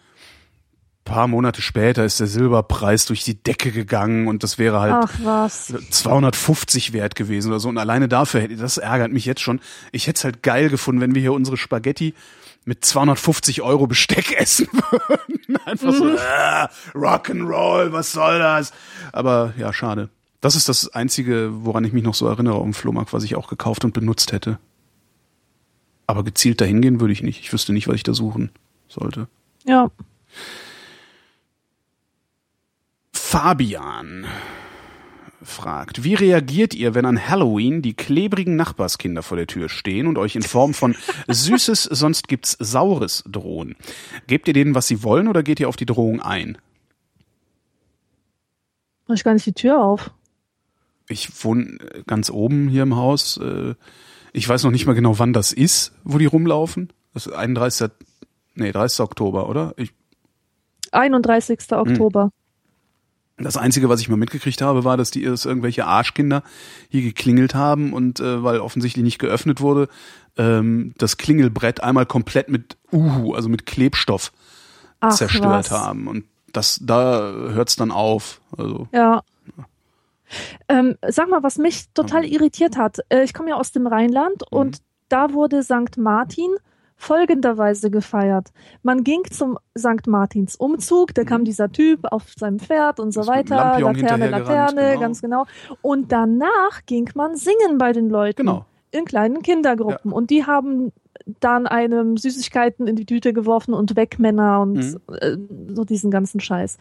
Paar 1.06 1.28
Monate 1.28 1.62
später 1.62 2.04
ist 2.04 2.20
der 2.20 2.28
Silberpreis 2.28 3.06
durch 3.06 3.24
die 3.24 3.42
Decke 3.42 3.72
gegangen 3.72 4.28
und 4.28 4.44
das 4.44 4.58
wäre 4.58 4.80
halt 4.82 4.96
Ach 5.06 5.14
was. 5.24 5.74
250 5.92 6.92
wert 6.92 7.16
gewesen 7.16 7.50
oder 7.50 7.60
so. 7.60 7.70
Und 7.70 7.78
alleine 7.78 8.10
dafür 8.10 8.42
hätte, 8.42 8.58
das 8.58 8.78
ärgert 8.78 9.14
mich 9.14 9.26
jetzt 9.26 9.42
schon. 9.42 9.62
Ich 9.92 10.08
hätte 10.08 10.18
es 10.18 10.24
halt 10.24 10.44
geil 10.44 10.70
gefunden, 10.70 11.00
wenn 11.00 11.16
wir 11.16 11.22
hier 11.22 11.34
unsere 11.34 11.58
Spaghetti 11.58 12.14
mit 12.66 12.84
250 12.84 13.62
Euro 13.62 13.88
Besteck 13.88 14.34
essen 14.38 14.68
würden. 14.72 15.58
Einfach 15.66 15.94
so, 15.94 16.10
äh, 16.10 16.68
Rock'n'Roll, 16.94 17.92
was 17.92 18.12
soll 18.12 18.40
das? 18.40 18.74
Aber 19.14 19.54
ja, 19.58 19.72
schade. 19.72 20.10
Das 20.42 20.56
ist 20.56 20.68
das 20.68 20.90
Einzige, 20.94 21.50
woran 21.52 21.86
ich 21.86 21.94
mich 21.94 22.04
noch 22.04 22.16
so 22.16 22.28
erinnere 22.28 22.60
am 22.60 22.74
Flohmarkt, 22.74 23.14
was 23.14 23.24
ich 23.24 23.36
auch 23.36 23.48
gekauft 23.48 23.86
und 23.86 23.94
benutzt 23.94 24.32
hätte. 24.32 24.58
Aber 26.08 26.24
gezielt 26.24 26.62
dahin 26.62 26.82
gehen 26.82 27.00
würde 27.00 27.14
ich 27.14 27.24
nicht. 27.24 27.40
Ich 27.40 27.54
wüsste 27.54 27.74
nicht, 27.74 27.88
was 27.88 27.96
ich 27.96 28.04
da 28.04 28.14
suchen 28.14 28.50
sollte. 28.88 29.28
Ja. 29.66 29.90
Fabian 33.28 34.28
fragt, 35.42 36.04
wie 36.04 36.14
reagiert 36.14 36.76
ihr, 36.76 36.94
wenn 36.94 37.06
an 37.06 37.28
Halloween 37.28 37.82
die 37.82 37.96
klebrigen 37.96 38.56
Nachbarskinder 38.56 39.24
vor 39.24 39.36
der 39.36 39.48
Tür 39.48 39.68
stehen 39.68 40.06
und 40.06 40.20
euch 40.20 40.36
in 40.36 40.44
Form 40.44 40.76
von 40.76 40.96
Süßes, 41.28 41.86
sonst 41.86 42.28
gibt's 42.28 42.56
Saures 42.60 43.24
drohen? 43.28 43.78
Gebt 44.28 44.48
ihr 44.48 44.54
denen, 44.54 44.76
was 44.76 44.88
sie 44.88 45.02
wollen 45.02 45.28
oder 45.28 45.42
geht 45.42 45.60
ihr 45.60 45.68
auf 45.68 45.76
die 45.76 45.88
Drohung 45.88 46.22
ein? 46.22 46.60
Mach 49.08 49.16
ich 49.16 49.24
gar 49.24 49.34
nicht 49.34 49.48
die 49.48 49.54
Tür 49.54 49.82
auf. 49.82 50.12
Ich 51.10 51.44
wohne 51.44 51.80
äh, 51.80 52.04
ganz 52.06 52.30
oben 52.30 52.68
hier 52.68 52.84
im 52.84 52.96
Haus. 52.96 53.38
äh, 53.38 53.74
Ich 54.34 54.48
weiß 54.48 54.64
noch 54.64 54.72
nicht 54.72 54.86
mal 54.86 54.94
genau, 54.94 55.18
wann 55.18 55.34
das 55.34 55.52
ist, 55.52 55.94
wo 56.04 56.20
die 56.20 56.28
rumlaufen. 56.28 56.94
Das 57.16 57.26
ist 57.26 57.34
31. 57.34 57.90
Nee, 58.54 58.72
30. 58.72 59.00
Oktober, 59.00 59.50
oder? 59.50 59.74
Ich, 59.78 59.94
31. 60.92 61.60
Hm. 61.72 61.76
Das 63.38 63.58
Einzige, 63.58 63.90
was 63.90 64.00
ich 64.00 64.08
mal 64.08 64.16
mitgekriegt 64.16 64.62
habe, 64.62 64.84
war, 64.86 64.96
dass 64.96 65.12
die 65.12 65.24
dass 65.24 65.44
irgendwelche 65.46 65.86
Arschkinder 65.86 66.42
hier 66.90 67.02
geklingelt 67.02 67.54
haben 67.54 67.92
und 67.92 68.20
äh, 68.22 68.44
weil 68.44 68.60
offensichtlich 68.60 69.04
nicht 69.04 69.20
geöffnet 69.20 69.60
wurde, 69.60 69.90
ähm, 70.38 70.94
das 70.98 71.18
Klingelbrett 71.18 71.84
einmal 71.84 72.06
komplett 72.06 72.48
mit 72.50 72.78
Uhu, 72.94 73.34
also 73.34 73.50
mit 73.50 73.66
Klebstoff 73.66 74.32
Ach, 75.02 75.14
zerstört 75.14 75.70
was. 75.70 75.72
haben. 75.72 76.08
Und 76.08 76.24
das, 76.54 76.80
da 76.82 77.32
hört's 77.32 77.76
dann 77.76 77.92
auf. 77.92 78.40
Also 78.58 78.88
Ja. 78.94 79.22
Ähm, 80.68 80.98
sag 81.08 81.30
mal, 81.30 81.44
was 81.44 81.58
mich 81.58 81.90
total 81.94 82.26
irritiert 82.26 82.78
hat. 82.78 83.00
Äh, 83.10 83.24
ich 83.24 83.34
komme 83.34 83.50
ja 83.50 83.56
aus 83.58 83.72
dem 83.72 83.86
Rheinland 83.86 84.42
Mhm. 84.52 84.58
und 84.58 84.78
da 85.10 85.34
wurde 85.34 85.62
St. 85.62 85.98
Martin 85.98 86.50
folgenderweise 86.98 87.92
gefeiert. 87.92 88.50
Man 88.84 89.04
ging 89.04 89.24
zum 89.30 89.58
St. 89.78 90.08
Martins 90.08 90.56
Umzug, 90.56 91.14
da 91.14 91.24
kam 91.24 91.44
dieser 91.46 91.72
Typ 91.72 92.06
auf 92.12 92.24
seinem 92.38 92.60
Pferd 92.60 93.00
und 93.00 93.12
so 93.12 93.22
Mhm. 93.22 93.26
Dem 93.26 93.34
weiter, 93.34 93.56
Lampion 93.80 93.96
Laterne, 93.96 94.30
Laterne, 94.30 94.82
genau. 94.90 95.00
ganz 95.00 95.22
genau. 95.22 95.46
Und 95.82 96.12
danach 96.12 96.86
ging 96.86 97.10
man 97.16 97.36
singen 97.36 97.78
bei 97.78 97.92
den 97.92 98.10
Leuten. 98.10 98.44
Genau. 98.46 98.66
In 98.92 99.06
kleinen 99.06 99.42
Kindergruppen. 99.42 100.12
Und 100.14 100.30
die 100.30 100.46
haben 100.46 100.92
dann 101.40 101.68
einem 101.68 102.18
Süßigkeiten 102.18 102.88
in 102.88 102.96
die 102.96 103.06
Tüte 103.06 103.34
geworfen 103.34 103.74
und 103.74 103.96
Wegmänner 103.96 104.62
und 104.62 104.74
Mhm. 104.76 105.00
äh, 105.20 105.38
so 105.74 105.84
diesen 105.84 106.12
ganzen 106.12 106.40
Scheiß. 106.40 106.78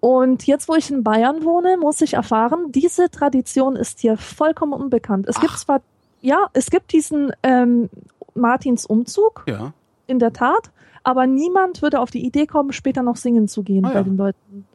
Und 0.00 0.46
jetzt, 0.46 0.68
wo 0.68 0.74
ich 0.74 0.90
in 0.90 1.02
Bayern 1.02 1.44
wohne, 1.44 1.76
muss 1.78 2.00
ich 2.02 2.14
erfahren, 2.14 2.66
diese 2.72 3.10
Tradition 3.10 3.74
ist 3.74 4.00
hier 4.00 4.16
vollkommen 4.18 4.74
unbekannt. 4.74 5.26
Es 5.28 5.40
gibt 5.40 5.54
Ach. 5.54 5.58
zwar, 5.58 5.80
ja, 6.20 6.48
es 6.52 6.70
gibt 6.70 6.92
diesen 6.92 7.32
ähm, 7.42 7.88
Martins 8.34 8.86
Umzug, 8.86 9.44
ja. 9.46 9.72
in 10.06 10.18
der 10.18 10.32
Tat, 10.32 10.70
aber 11.02 11.26
niemand 11.26 11.82
würde 11.82 12.00
auf 12.00 12.10
die 12.10 12.24
Idee 12.24 12.46
kommen, 12.46 12.72
später 12.72 13.02
noch 13.02 13.16
singen 13.16 13.48
zu 13.48 13.62
gehen 13.62 13.84
Ah, 13.84 13.88
bei 13.88 13.94
ja. 13.94 14.02
den 14.02 14.16
Leuten. 14.16 14.66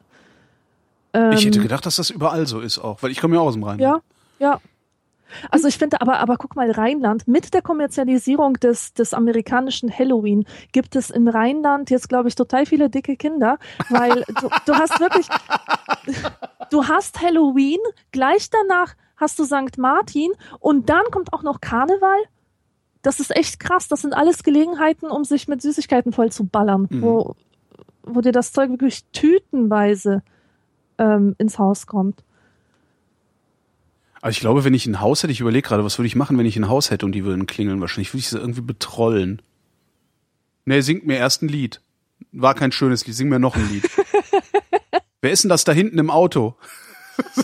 Ähm, 1.14 1.32
Ich 1.32 1.46
hätte 1.46 1.60
gedacht, 1.60 1.86
dass 1.86 1.96
das 1.98 2.10
überall 2.10 2.46
so 2.46 2.60
ist 2.60 2.78
auch, 2.80 3.02
weil 3.04 3.12
ich 3.12 3.20
komme 3.20 3.36
ja 3.36 3.42
auch 3.42 3.48
aus 3.48 3.54
dem 3.56 3.64
Rhein. 3.64 3.80
ja, 3.80 4.00
ja. 4.40 4.60
Also 5.52 5.68
ich 5.68 5.78
finde, 5.78 6.02
aber, 6.02 6.18
aber 6.20 6.38
guck 6.38 6.56
mal, 6.56 6.72
Rheinland, 6.72 7.28
mit 7.28 7.54
der 7.54 7.62
Kommerzialisierung 7.62 8.54
des, 8.56 8.94
des 8.96 9.14
amerikanischen 9.14 9.96
Halloween 9.96 10.46
gibt 10.72 10.96
es 10.96 11.12
im 11.12 11.28
Rheinland 11.28 11.92
jetzt, 11.92 12.10
glaube 12.10 12.30
ich, 12.30 12.34
total 12.36 12.66
viele 12.66 12.90
dicke 12.90 13.16
Kinder, 13.16 13.60
weil 13.90 14.24
du, 14.42 14.50
du 14.66 14.74
hast 14.74 15.00
wirklich, 15.00 15.28
du 16.72 16.88
hast 16.88 17.22
Halloween, 17.22 17.78
gleich 18.12 18.50
danach 18.50 18.96
hast 19.18 19.38
du 19.38 19.46
St. 19.46 19.78
Martin 19.78 20.32
und 20.60 20.90
dann 20.90 21.04
kommt 21.12 21.32
auch 21.32 21.44
noch 21.44 21.62
Karneval. 21.62 22.18
Das 23.02 23.20
ist 23.20 23.36
echt 23.36 23.60
krass. 23.60 23.88
Das 23.88 24.02
sind 24.02 24.14
alles 24.14 24.44
Gelegenheiten, 24.44 25.08
um 25.08 25.24
sich 25.24 25.48
mit 25.48 25.62
Süßigkeiten 25.62 26.12
voll 26.12 26.32
zu 26.32 26.46
ballern, 26.46 26.88
Mhm. 26.90 27.02
wo, 27.02 27.36
wo 28.04 28.22
dir 28.22 28.32
das 28.32 28.52
Zeug 28.52 28.70
wirklich 28.72 29.06
tütenweise 29.14 30.22
ähm, 30.98 31.36
ins 31.38 31.58
Haus 31.60 31.88
kommt. 31.88 32.24
Aber 34.22 34.32
ich 34.32 34.42
glaube, 34.42 34.66
wenn 34.66 34.74
ich 34.74 34.86
ein 34.86 35.00
Haus 35.00 35.24
hätte, 35.24 35.32
ich 35.32 35.40
überlege 35.40 35.66
gerade, 35.68 35.86
was 35.86 35.98
würde 35.98 36.08
ich 36.08 36.16
machen, 36.18 36.38
wenn 36.38 36.46
ich 36.46 36.58
ein 36.58 36.68
Haus 36.68 36.92
hätte 36.92 37.06
und 37.06 37.14
die 37.14 37.24
würden 37.24 37.46
klingeln? 37.46 37.80
Wahrscheinlich 37.80 38.10
würde 38.14 38.20
ich 38.20 38.28
sie 38.30 38.38
irgendwie 38.38 38.60
betrollen. 38.62 39.42
Nee, 40.66 40.82
singt 40.82 41.06
mir 41.08 41.18
erst 41.18 41.42
ein 41.42 41.48
Lied. 41.48 41.80
War 42.34 42.54
kein 42.54 42.74
schönes 42.74 43.08
Lied, 43.08 43.16
sing 43.16 43.30
mir 43.30 43.40
noch 43.40 43.56
ein 43.56 43.70
Lied. 43.70 43.90
Wer 45.22 45.32
ist 45.32 45.44
denn 45.46 45.50
das 45.50 45.64
da 45.64 45.72
hinten 45.72 45.98
im 46.00 46.10
Auto? 46.10 46.56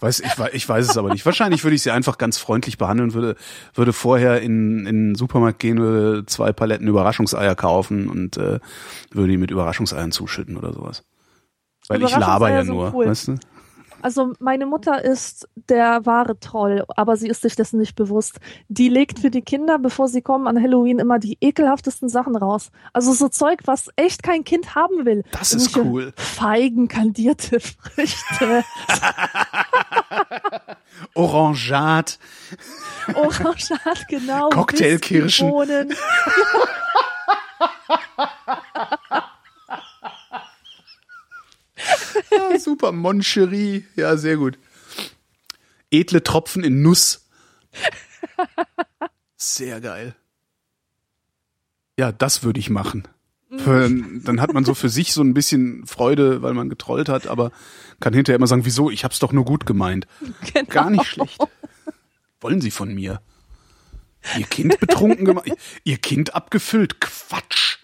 weiß, 0.00 0.20
ich, 0.20 0.54
ich 0.54 0.68
weiß 0.68 0.88
es 0.88 0.96
aber 0.96 1.10
nicht. 1.10 1.26
Wahrscheinlich 1.26 1.64
würde 1.64 1.74
ich 1.74 1.82
sie 1.82 1.90
einfach 1.90 2.18
ganz 2.18 2.38
freundlich 2.38 2.78
behandeln, 2.78 3.14
würde, 3.14 3.36
würde 3.74 3.92
vorher 3.92 4.40
in, 4.40 4.86
in 4.86 5.08
den 5.08 5.14
Supermarkt 5.14 5.58
gehen, 5.58 5.78
würde 5.78 6.26
zwei 6.26 6.52
Paletten 6.52 6.86
Überraschungseier 6.88 7.54
kaufen 7.54 8.08
und 8.08 8.36
äh, 8.36 8.60
würde 9.10 9.30
die 9.30 9.36
mit 9.38 9.50
Überraschungseiern 9.50 10.12
zuschütten 10.12 10.56
oder 10.56 10.72
sowas. 10.72 11.04
Weil 11.88 12.02
ich 12.02 12.16
laber 12.16 12.50
ja 12.50 12.64
nur, 12.64 12.94
cool. 12.94 13.06
weißt 13.06 13.28
du? 13.28 13.38
Also 14.02 14.32
meine 14.38 14.66
Mutter 14.66 15.04
ist 15.04 15.48
der 15.68 16.06
wahre 16.06 16.38
Troll, 16.38 16.84
aber 16.96 17.16
sie 17.16 17.28
ist 17.28 17.42
sich 17.42 17.56
dessen 17.56 17.78
nicht 17.78 17.96
bewusst. 17.96 18.36
Die 18.68 18.88
legt 18.88 19.18
für 19.18 19.30
die 19.30 19.42
Kinder, 19.42 19.78
bevor 19.78 20.08
sie 20.08 20.22
kommen 20.22 20.46
an 20.46 20.62
Halloween, 20.62 20.98
immer 20.98 21.18
die 21.18 21.36
ekelhaftesten 21.40 22.08
Sachen 22.08 22.36
raus. 22.36 22.70
Also 22.92 23.12
so 23.12 23.28
Zeug, 23.28 23.60
was 23.64 23.90
echt 23.96 24.22
kein 24.22 24.44
Kind 24.44 24.74
haben 24.74 25.04
will. 25.04 25.24
Das 25.32 25.52
ist 25.52 25.76
Irgendwelche 25.76 26.08
cool. 26.08 26.12
Feigen, 26.16 26.88
kandierte 26.88 27.60
Früchte, 27.60 28.64
Orangat. 31.14 32.18
Orangat, 33.14 34.08
genau. 34.08 34.48
Cocktailkirschen. 34.50 35.52
Ja, 42.30 42.58
super. 42.58 42.92
Moncherie. 42.92 43.84
Ja, 43.96 44.16
sehr 44.16 44.36
gut. 44.36 44.58
Edle 45.90 46.22
Tropfen 46.22 46.64
in 46.64 46.82
Nuss. 46.82 47.28
Sehr 49.36 49.80
geil. 49.80 50.14
Ja, 51.98 52.12
das 52.12 52.42
würde 52.42 52.60
ich 52.60 52.70
machen. 52.70 53.08
Für, 53.56 53.88
dann 53.88 54.42
hat 54.42 54.52
man 54.52 54.66
so 54.66 54.74
für 54.74 54.90
sich 54.90 55.14
so 55.14 55.22
ein 55.22 55.32
bisschen 55.32 55.86
Freude, 55.86 56.42
weil 56.42 56.52
man 56.52 56.68
getrollt 56.68 57.08
hat, 57.08 57.26
aber 57.26 57.50
kann 57.98 58.12
hinterher 58.12 58.36
immer 58.36 58.46
sagen, 58.46 58.66
wieso? 58.66 58.90
Ich 58.90 59.04
hab's 59.04 59.18
doch 59.20 59.32
nur 59.32 59.46
gut 59.46 59.64
gemeint. 59.64 60.06
Genau. 60.52 60.68
Gar 60.68 60.90
nicht 60.90 61.06
schlecht. 61.06 61.40
Wollen 62.40 62.60
Sie 62.60 62.70
von 62.70 62.94
mir? 62.94 63.22
Ihr 64.36 64.46
Kind 64.46 64.78
betrunken 64.78 65.24
gemacht? 65.24 65.50
Ihr 65.84 65.96
Kind 65.96 66.34
abgefüllt? 66.34 67.00
Quatsch. 67.00 67.78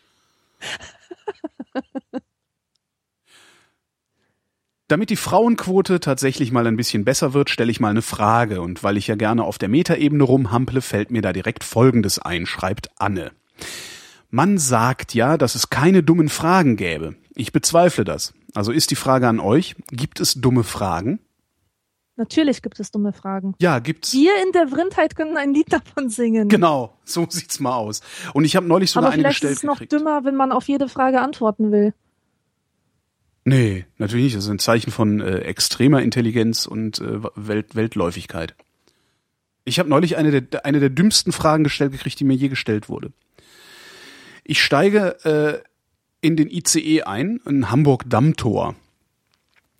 Damit 4.87 5.09
die 5.09 5.17
Frauenquote 5.17 5.99
tatsächlich 5.99 6.53
mal 6.53 6.67
ein 6.67 6.77
bisschen 6.77 7.05
besser 7.05 7.33
wird, 7.33 7.49
stelle 7.49 7.71
ich 7.71 7.81
mal 7.81 7.89
eine 7.89 8.03
Frage. 8.03 8.61
Und 8.61 8.83
weil 8.83 8.99
ich 8.99 9.07
ja 9.07 9.15
gerne 9.15 9.45
auf 9.45 9.57
der 9.57 9.71
Metaebene 9.71 10.23
rumhample, 10.23 10.83
fällt 10.83 11.11
mir 11.11 11.23
da 11.23 11.33
direkt 11.33 11.65
Folgendes 11.65 12.19
ein, 12.19 12.45
schreibt 12.45 12.91
Anne. 12.99 13.33
Man 14.31 14.59
sagt 14.59 15.15
ja, 15.15 15.39
dass 15.39 15.55
es 15.55 15.71
keine 15.71 16.03
dummen 16.03 16.29
Fragen 16.29 16.77
gäbe. 16.77 17.15
Ich 17.35 17.53
bezweifle 17.53 18.05
das. 18.05 18.35
Also 18.53 18.73
ist 18.73 18.91
die 18.91 18.97
Frage 18.97 19.27
an 19.27 19.41
euch, 19.41 19.75
gibt 19.91 20.21
es 20.21 20.35
dumme 20.35 20.65
Fragen? 20.65 21.21
Natürlich 22.17 22.63
gibt 22.63 22.79
es 22.79 22.91
dumme 22.91 23.13
Fragen. 23.13 23.55
Ja, 23.61 23.79
gibt's. 23.79 24.13
Wir 24.13 24.33
in 24.45 24.53
der 24.53 24.69
Vrindheit 24.69 25.17
können 25.17 25.37
ein 25.37 25.55
Lied 25.55 25.73
davon 25.73 26.11
singen. 26.11 26.49
Genau, 26.49 26.97
so 27.05 27.27
sieht's 27.29 27.59
mal 27.59 27.75
aus. 27.75 28.03
Und 28.35 28.45
ich 28.45 28.55
habe 28.55 28.67
neulich 28.67 28.91
sogar 28.91 29.09
Aber 29.09 29.15
eine 29.15 29.23
vielleicht 29.23 29.37
ist 29.37 29.41
gestellt 29.41 29.57
es 29.59 29.63
noch 29.65 29.75
gekriegt. 29.75 29.93
dümmer, 29.93 30.25
wenn 30.25 30.37
man 30.37 30.53
auf 30.53 30.69
jede 30.69 30.89
Frage 30.89 31.21
antworten 31.21 31.73
will. 31.73 31.95
Nee, 33.45 33.85
natürlich 33.99 34.25
nicht. 34.25 34.37
Das 34.37 34.45
ist 34.45 34.51
ein 34.51 34.59
Zeichen 34.59 34.91
von 34.91 35.21
äh, 35.21 35.41
extremer 35.41 36.03
Intelligenz 36.03 36.67
und 36.67 37.01
äh, 37.01 37.23
Welt 37.35 37.75
Weltläufigkeit. 37.75 38.55
Ich 39.65 39.79
habe 39.79 39.89
neulich 39.89 40.17
eine 40.17 40.43
der, 40.43 40.65
eine 40.65 40.81
der 40.81 40.91
dümmsten 40.91 41.33
Fragen 41.33 41.65
gestellt 41.65 41.93
gekriegt, 41.93 42.21
die 42.21 42.25
mir 42.25 42.35
je 42.35 42.49
gestellt 42.49 42.89
wurde. 42.89 43.13
Ich 44.45 44.63
steige 44.63 45.25
äh, 45.25 45.63
in 46.21 46.37
den 46.37 46.51
ICE 46.51 47.03
ein, 47.03 47.41
in 47.47 47.71
Hamburg-Dammtor 47.71 48.75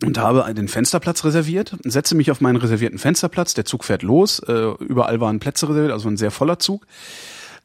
und 0.03 0.17
habe 0.17 0.53
den 0.53 0.67
Fensterplatz 0.67 1.23
reserviert, 1.23 1.75
setze 1.83 2.15
mich 2.15 2.29
auf 2.29 2.41
meinen 2.41 2.57
reservierten 2.57 2.99
Fensterplatz, 2.99 3.53
der 3.53 3.65
Zug 3.65 3.83
fährt 3.83 4.03
los, 4.03 4.39
äh, 4.39 4.73
überall 4.79 5.19
waren 5.19 5.39
Plätze 5.39 5.69
reserviert, 5.69 5.93
also 5.93 6.09
ein 6.09 6.17
sehr 6.17 6.31
voller 6.31 6.59
Zug. 6.59 6.85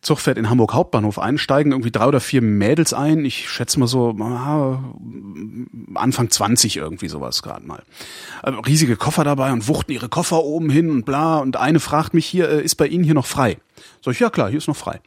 Zug 0.02 0.18
fährt 0.18 0.38
in 0.38 0.48
Hamburg 0.48 0.72
Hauptbahnhof 0.72 1.18
ein, 1.18 1.36
steigen 1.36 1.72
irgendwie 1.72 1.90
drei 1.90 2.06
oder 2.06 2.20
vier 2.20 2.40
Mädels 2.40 2.94
ein, 2.94 3.24
ich 3.24 3.50
schätze 3.50 3.78
mal 3.78 3.86
so 3.86 4.16
ah, 4.20 4.82
Anfang 5.94 6.30
20 6.30 6.78
irgendwie 6.78 7.08
sowas 7.08 7.42
gerade 7.42 7.66
mal. 7.66 7.82
Also 8.42 8.60
riesige 8.60 8.96
Koffer 8.96 9.24
dabei 9.24 9.52
und 9.52 9.68
wuchten 9.68 9.92
ihre 9.92 10.08
Koffer 10.08 10.42
oben 10.42 10.70
hin 10.70 10.90
und 10.90 11.04
bla 11.04 11.38
und 11.38 11.56
eine 11.56 11.80
fragt 11.80 12.14
mich 12.14 12.24
hier, 12.24 12.48
äh, 12.48 12.62
ist 12.62 12.76
bei 12.76 12.86
Ihnen 12.86 13.04
hier 13.04 13.14
noch 13.14 13.26
frei? 13.26 13.58
Sag 14.02 14.14
ich, 14.14 14.20
ja 14.20 14.30
klar, 14.30 14.48
hier 14.48 14.58
ist 14.58 14.68
noch 14.68 14.76
frei. 14.76 15.00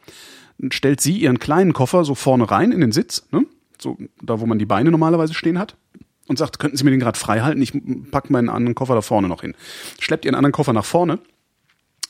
Dann 0.58 0.70
stellt 0.70 1.00
sie 1.00 1.18
ihren 1.18 1.40
kleinen 1.40 1.72
Koffer 1.72 2.04
so 2.04 2.14
vorne 2.14 2.48
rein 2.48 2.70
in 2.70 2.80
den 2.80 2.92
Sitz, 2.92 3.26
ne? 3.32 3.46
so 3.80 3.98
da 4.22 4.40
wo 4.40 4.46
man 4.46 4.60
die 4.60 4.66
Beine 4.66 4.92
normalerweise 4.92 5.34
stehen 5.34 5.58
hat 5.58 5.76
und 6.28 6.38
sagt, 6.38 6.58
könnten 6.58 6.76
Sie 6.76 6.84
mir 6.84 6.90
den 6.90 7.00
gerade 7.00 7.18
frei 7.18 7.40
halten? 7.40 7.60
Ich 7.60 7.72
pack 8.12 8.30
meinen 8.30 8.48
anderen 8.48 8.74
Koffer 8.74 8.94
da 8.94 9.02
vorne 9.02 9.28
noch 9.28 9.40
hin. 9.40 9.54
Schleppt 9.98 10.24
ihren 10.24 10.36
anderen 10.36 10.52
Koffer 10.52 10.72
nach 10.72 10.84
vorne, 10.84 11.18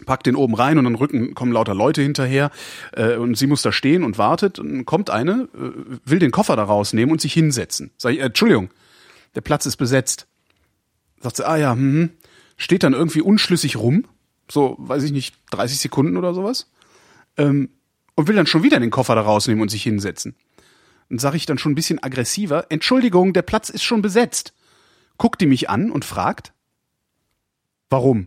packt 0.06 0.26
den 0.26 0.36
oben 0.36 0.54
rein 0.54 0.78
und 0.78 0.84
dann 0.84 0.94
rücken 0.96 1.34
kommen 1.34 1.52
lauter 1.52 1.74
Leute 1.74 2.02
hinterher 2.02 2.50
äh, 2.92 3.16
und 3.16 3.36
sie 3.36 3.46
muss 3.46 3.62
da 3.62 3.72
stehen 3.72 4.02
und 4.02 4.18
wartet 4.18 4.58
und 4.58 4.84
kommt 4.84 5.10
eine, 5.10 5.48
äh, 5.54 5.98
will 6.04 6.18
den 6.18 6.30
Koffer 6.30 6.56
da 6.56 6.64
rausnehmen 6.64 7.12
und 7.12 7.20
sich 7.20 7.32
hinsetzen. 7.32 7.90
Sag 7.96 8.12
ich, 8.12 8.20
äh, 8.20 8.24
Entschuldigung, 8.24 8.70
der 9.34 9.40
Platz 9.40 9.66
ist 9.66 9.76
besetzt. 9.76 10.26
Sagt 11.20 11.36
sie, 11.36 11.46
ah 11.46 11.56
ja, 11.56 11.72
hm, 11.72 12.10
steht 12.56 12.82
dann 12.82 12.92
irgendwie 12.92 13.20
unschlüssig 13.20 13.76
rum, 13.76 14.04
so, 14.50 14.76
weiß 14.78 15.02
ich 15.04 15.12
nicht, 15.12 15.34
30 15.50 15.78
Sekunden 15.78 16.16
oder 16.16 16.34
sowas, 16.34 16.70
ähm, 17.36 17.70
und 18.14 18.28
will 18.28 18.36
dann 18.36 18.46
schon 18.46 18.62
wieder 18.62 18.78
den 18.78 18.90
Koffer 18.90 19.14
da 19.14 19.22
rausnehmen 19.22 19.62
und 19.62 19.70
sich 19.70 19.82
hinsetzen. 19.82 20.34
Dann 21.08 21.18
sage 21.18 21.36
ich 21.36 21.46
dann 21.46 21.58
schon 21.58 21.72
ein 21.72 21.76
bisschen 21.76 22.02
aggressiver, 22.02 22.66
Entschuldigung, 22.68 23.32
der 23.32 23.42
Platz 23.42 23.68
ist 23.68 23.82
schon 23.82 24.02
besetzt. 24.02 24.54
Guckt 25.18 25.40
die 25.40 25.46
mich 25.46 25.70
an 25.70 25.90
und 25.90 26.04
fragt, 26.04 26.52
warum? 27.90 28.26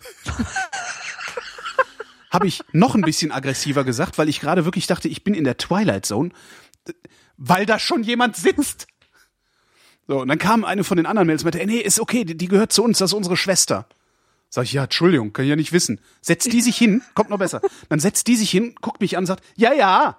Habe 2.30 2.46
ich 2.46 2.62
noch 2.72 2.94
ein 2.94 3.02
bisschen 3.02 3.32
aggressiver 3.32 3.84
gesagt, 3.84 4.18
weil 4.18 4.28
ich 4.28 4.40
gerade 4.40 4.64
wirklich 4.64 4.86
dachte, 4.86 5.08
ich 5.08 5.24
bin 5.24 5.34
in 5.34 5.44
der 5.44 5.56
Twilight 5.56 6.06
Zone, 6.06 6.30
weil 7.36 7.66
da 7.66 7.78
schon 7.78 8.04
jemand 8.04 8.36
sitzt. 8.36 8.86
So, 10.06 10.20
und 10.20 10.28
dann 10.28 10.38
kam 10.38 10.64
eine 10.64 10.84
von 10.84 10.96
den 10.96 11.06
anderen 11.06 11.26
Mails 11.26 11.42
und 11.42 11.52
meinte, 11.52 11.66
nee, 11.66 11.78
ist 11.78 12.00
okay, 12.00 12.24
die, 12.24 12.36
die 12.36 12.48
gehört 12.48 12.72
zu 12.72 12.82
uns, 12.82 12.98
das 12.98 13.10
ist 13.10 13.14
unsere 13.14 13.36
Schwester. 13.36 13.86
Sag 14.48 14.64
ich, 14.64 14.72
ja, 14.72 14.84
Entschuldigung, 14.84 15.32
kann 15.32 15.44
ich 15.44 15.50
ja 15.50 15.56
nicht 15.56 15.72
wissen. 15.72 16.00
Setzt 16.20 16.52
die 16.52 16.60
sich 16.60 16.76
hin, 16.76 17.02
kommt 17.14 17.30
noch 17.30 17.38
besser. 17.38 17.60
Dann 17.88 18.00
setzt 18.00 18.26
die 18.26 18.34
sich 18.34 18.50
hin, 18.50 18.74
guckt 18.80 19.00
mich 19.00 19.16
an 19.16 19.22
und 19.22 19.26
sagt, 19.26 19.44
ja, 19.56 19.72
ja. 19.72 20.18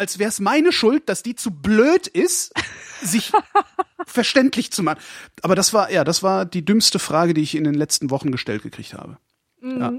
Als 0.00 0.18
wär's 0.18 0.40
meine 0.40 0.72
Schuld, 0.72 1.10
dass 1.10 1.22
die 1.22 1.34
zu 1.34 1.50
blöd 1.50 2.06
ist, 2.06 2.54
sich 3.02 3.32
verständlich 4.06 4.72
zu 4.72 4.82
machen. 4.82 4.98
Aber 5.42 5.54
das 5.54 5.74
war, 5.74 5.90
ja, 5.92 6.04
das 6.04 6.22
war 6.22 6.46
die 6.46 6.64
dümmste 6.64 6.98
Frage, 6.98 7.34
die 7.34 7.42
ich 7.42 7.54
in 7.54 7.64
den 7.64 7.74
letzten 7.74 8.08
Wochen 8.08 8.32
gestellt 8.32 8.62
gekriegt 8.62 8.94
habe. 8.94 9.18
Ja. 9.62 9.92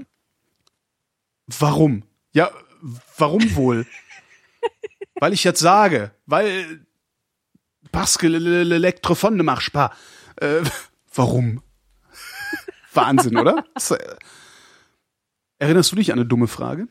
Warum? 1.46 2.02
Ja, 2.32 2.50
warum 3.16 3.54
wohl? 3.54 3.86
weil 5.20 5.32
ich 5.32 5.44
jetzt 5.44 5.60
sage, 5.60 6.10
weil 6.26 6.84
parce 7.92 8.18
que 8.18 8.26
l'électrophone 8.26 9.36
ne 9.36 9.44
marche 9.44 9.70
pas. 9.70 9.90
Äh, 10.40 10.62
warum? 11.14 11.62
Wahnsinn, 12.92 13.36
oder? 13.36 13.64
Äh, 13.76 14.16
Erinnerst 15.60 15.92
du 15.92 15.96
dich 15.96 16.10
an 16.10 16.18
eine 16.18 16.26
dumme 16.26 16.48
Frage? 16.48 16.88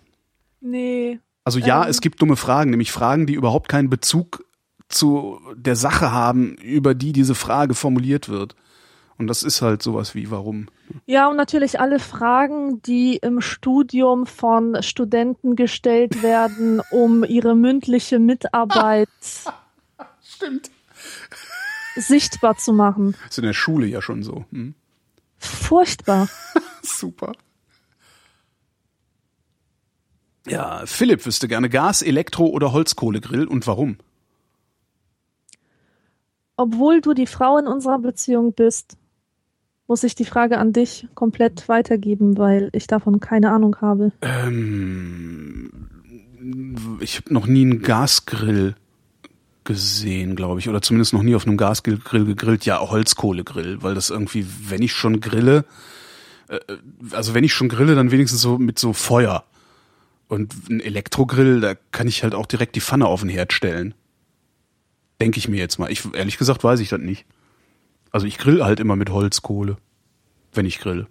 Nee. 0.62 1.20
Also 1.44 1.60
ja, 1.60 1.84
Ähm. 1.84 1.90
es 1.90 2.02
gibt 2.02 2.22
dumme 2.22 2.36
Fragen, 2.36 2.72
nämlich 2.72 2.92
Fragen, 2.92 3.26
die 3.26 3.34
überhaupt 3.34 3.68
keinen 3.70 3.90
Bezug 3.90 4.44
zu 4.90 5.40
der 5.56 5.76
Sache 5.76 6.12
haben, 6.12 6.56
über 6.56 6.94
die 6.94 7.14
diese 7.14 7.36
Frage 7.36 7.74
formuliert 7.74 8.30
wird. 8.30 8.56
Und 9.18 9.28
das 9.28 9.44
ist 9.44 9.62
halt 9.62 9.84
sowas 9.84 10.16
wie 10.16 10.32
warum. 10.32 10.68
Ja, 11.06 11.30
und 11.30 11.38
natürlich 11.38 11.80
alle 11.80 12.00
Fragen, 12.00 12.82
die 12.82 13.18
im 13.18 13.40
Studium 13.40 14.26
von 14.26 14.82
Studenten 14.82 15.56
gestellt 15.56 16.24
werden, 16.24 16.82
um 16.92 17.24
ihre 17.24 17.56
mündliche 17.56 18.18
Mitarbeit 18.20 19.10
Stimmt. 20.24 20.72
sichtbar 21.96 22.58
zu 22.58 22.74
machen. 22.74 23.16
Ist 23.30 23.38
in 23.38 23.46
der 23.46 23.54
Schule 23.54 23.86
ja 23.86 24.02
schon 24.02 24.24
so. 24.24 24.46
Hm. 24.52 24.74
Furchtbar. 25.38 26.28
Super. 26.82 27.34
Ja, 30.48 30.84
Philipp 30.86 31.26
wüsste 31.26 31.48
gerne 31.48 31.70
Gas, 31.70 32.02
Elektro 32.02 32.48
oder 32.48 32.74
Holzkohlegrill 32.74 33.46
und 33.46 33.68
warum? 33.68 33.98
Obwohl 36.58 37.02
du 37.02 37.14
die 37.14 37.28
Frau 37.28 37.58
in 37.58 37.68
unserer 37.68 38.00
Beziehung 38.00 38.54
bist, 38.54 38.98
muss 39.88 40.04
ich 40.04 40.16
die 40.16 40.26
Frage 40.26 40.58
an 40.58 40.74
dich 40.74 41.08
komplett 41.16 41.68
weitergeben, 41.68 42.38
weil 42.38 42.70
ich 42.74 42.88
davon 42.88 43.20
keine 43.20 43.52
Ahnung 43.52 43.78
habe. 43.82 44.12
Ähm, 44.22 45.70
ich 47.00 47.18
habe 47.18 47.34
noch 47.34 47.46
nie 47.46 47.62
einen 47.62 47.82
Gasgrill 47.82 48.76
gesehen, 49.64 50.36
glaube 50.36 50.60
ich, 50.60 50.70
oder 50.70 50.82
zumindest 50.82 51.14
noch 51.14 51.24
nie 51.24 51.36
auf 51.36 51.46
einem 51.46 51.58
Gasgrill 51.58 52.00
gegrillt. 52.26 52.66
Ja, 52.66 52.80
Holzkohlegrill, 52.80 53.84
weil 53.84 53.94
das 53.94 54.10
irgendwie, 54.10 54.46
wenn 54.68 54.82
ich 54.82 54.94
schon 54.94 55.20
grille, 55.20 55.66
äh, 56.48 56.60
also 57.12 57.34
wenn 57.34 57.44
ich 57.44 57.54
schon 57.54 57.70
grille, 57.70 57.96
dann 57.96 58.12
wenigstens 58.12 58.42
so 58.42 58.58
mit 58.58 58.80
so 58.80 58.94
Feuer. 58.94 59.44
Und 60.32 60.70
ein 60.70 60.80
Elektrogrill, 60.80 61.60
da 61.60 61.76
kann 61.91 62.08
ich 62.08 62.24
halt 62.24 62.36
auch 62.36 62.45
direkt 62.45 62.78
die 62.78 62.80
Pfanne 62.80 63.06
auf 63.06 63.20
den 63.20 63.30
Herd 63.30 63.52
stellen. 63.52 63.94
Denke 65.20 65.40
ich 65.40 65.49
mir 65.49 65.58
jetzt 65.58 65.78
mal. 65.78 65.91
Ich 65.91 66.08
ehrlich 66.14 66.38
gesagt 66.38 66.64
weiß 66.64 66.80
ich 66.80 66.88
das 66.88 67.02
nicht. 67.02 67.26
Also 68.12 68.26
ich 68.28 68.38
grill 68.38 68.64
halt 68.64 68.80
immer 68.80 68.95
mit 68.95 69.10
Holzkohle, 69.10 69.76
wenn 70.53 70.66
ich 70.66 70.80
grill. 70.80 71.08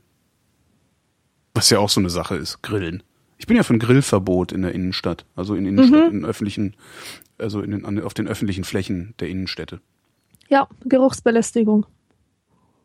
Was 1.52 1.68
ja 1.68 1.80
auch 1.80 1.90
so 1.90 2.00
eine 2.00 2.08
Sache 2.08 2.34
ist, 2.36 2.62
grillen. 2.62 3.02
Ich 3.36 3.46
bin 3.46 3.58
ja 3.58 3.62
für 3.62 3.74
ein 3.74 3.78
Grillverbot 3.78 4.52
in 4.52 4.62
der 4.62 4.72
Innenstadt, 4.72 5.26
also 5.36 5.54
in 5.54 5.66
Innenstadt, 5.66 6.10
in 6.10 6.24
öffentlichen, 6.24 6.74
also 7.36 7.60
in 7.60 7.72
den, 7.72 8.00
auf 8.02 8.14
den 8.14 8.26
öffentlichen 8.26 8.64
Flächen 8.64 9.12
der 9.20 9.28
Innenstädte. 9.28 9.82
Ja, 10.48 10.66
Geruchsbelästigung. 10.86 11.84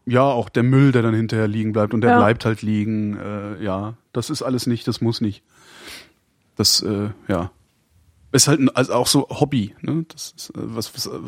Ja, 0.05 0.23
auch 0.23 0.49
der 0.49 0.63
Müll, 0.63 0.91
der 0.91 1.01
dann 1.01 1.15
hinterher 1.15 1.47
liegen 1.47 1.71
bleibt 1.71 1.93
und 1.93 2.01
der 2.01 2.11
Ja. 2.11 2.17
bleibt 2.17 2.43
halt 2.43 2.61
liegen. 2.61 3.15
Äh, 3.17 3.63
ja, 3.63 3.93
das 4.11 4.29
ist 4.29 4.41
alles 4.41 4.67
nicht, 4.67 4.85
das 4.89 4.99
muss 4.99 5.21
nicht. 5.21 5.41
Das, 6.55 6.81
äh, 6.81 7.09
ja. 7.27 7.51
Ist 8.31 8.47
halt 8.47 8.59
ein, 8.59 8.69
also 8.69 8.93
auch 8.93 9.07
so 9.07 9.27
Hobby, 9.29 9.75
ne? 9.81 10.05
Das 10.09 10.33
ist 10.35 10.49
äh, 10.49 10.53
was, 10.55 10.93
was 10.93 11.07
äh, 11.07 11.19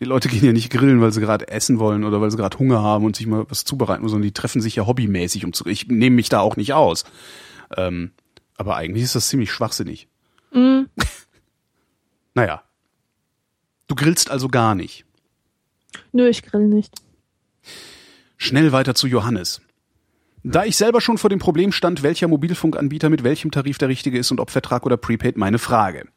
die 0.00 0.04
Leute 0.04 0.28
gehen 0.28 0.44
ja 0.44 0.52
nicht 0.52 0.70
grillen, 0.70 1.00
weil 1.00 1.12
sie 1.12 1.20
gerade 1.20 1.48
essen 1.48 1.78
wollen 1.78 2.04
oder 2.04 2.20
weil 2.20 2.30
sie 2.30 2.36
gerade 2.36 2.58
Hunger 2.58 2.82
haben 2.82 3.04
und 3.04 3.16
sich 3.16 3.26
mal 3.26 3.46
was 3.48 3.64
zubereiten, 3.64 4.08
sondern 4.08 4.22
die 4.22 4.32
treffen 4.32 4.60
sich 4.60 4.76
ja 4.76 4.86
hobbymäßig 4.86 5.44
um 5.44 5.52
zu. 5.52 5.66
Ich 5.66 5.88
nehme 5.88 6.16
mich 6.16 6.28
da 6.28 6.40
auch 6.40 6.56
nicht 6.56 6.72
aus. 6.72 7.04
Ähm, 7.76 8.12
aber 8.56 8.76
eigentlich 8.76 9.04
ist 9.04 9.14
das 9.14 9.28
ziemlich 9.28 9.50
schwachsinnig. 9.52 10.08
Mhm. 10.52 10.88
Naja. 12.34 12.62
Du 13.88 13.96
grillst 13.96 14.30
also 14.30 14.46
gar 14.46 14.76
nicht. 14.76 15.04
Nö, 16.12 16.28
ich 16.28 16.44
grill 16.44 16.68
nicht. 16.68 16.94
Schnell 18.36 18.70
weiter 18.70 18.94
zu 18.94 19.08
Johannes. 19.08 19.60
Da 20.50 20.64
ich 20.64 20.78
selber 20.78 21.02
schon 21.02 21.18
vor 21.18 21.28
dem 21.28 21.38
Problem 21.38 21.72
stand, 21.72 22.02
welcher 22.02 22.26
Mobilfunkanbieter 22.26 23.10
mit 23.10 23.22
welchem 23.22 23.50
Tarif 23.50 23.76
der 23.76 23.88
richtige 23.88 24.18
ist 24.18 24.30
und 24.30 24.40
ob 24.40 24.50
Vertrag 24.50 24.86
oder 24.86 24.96
Prepaid, 24.96 25.36
meine 25.36 25.58
Frage. 25.58 26.08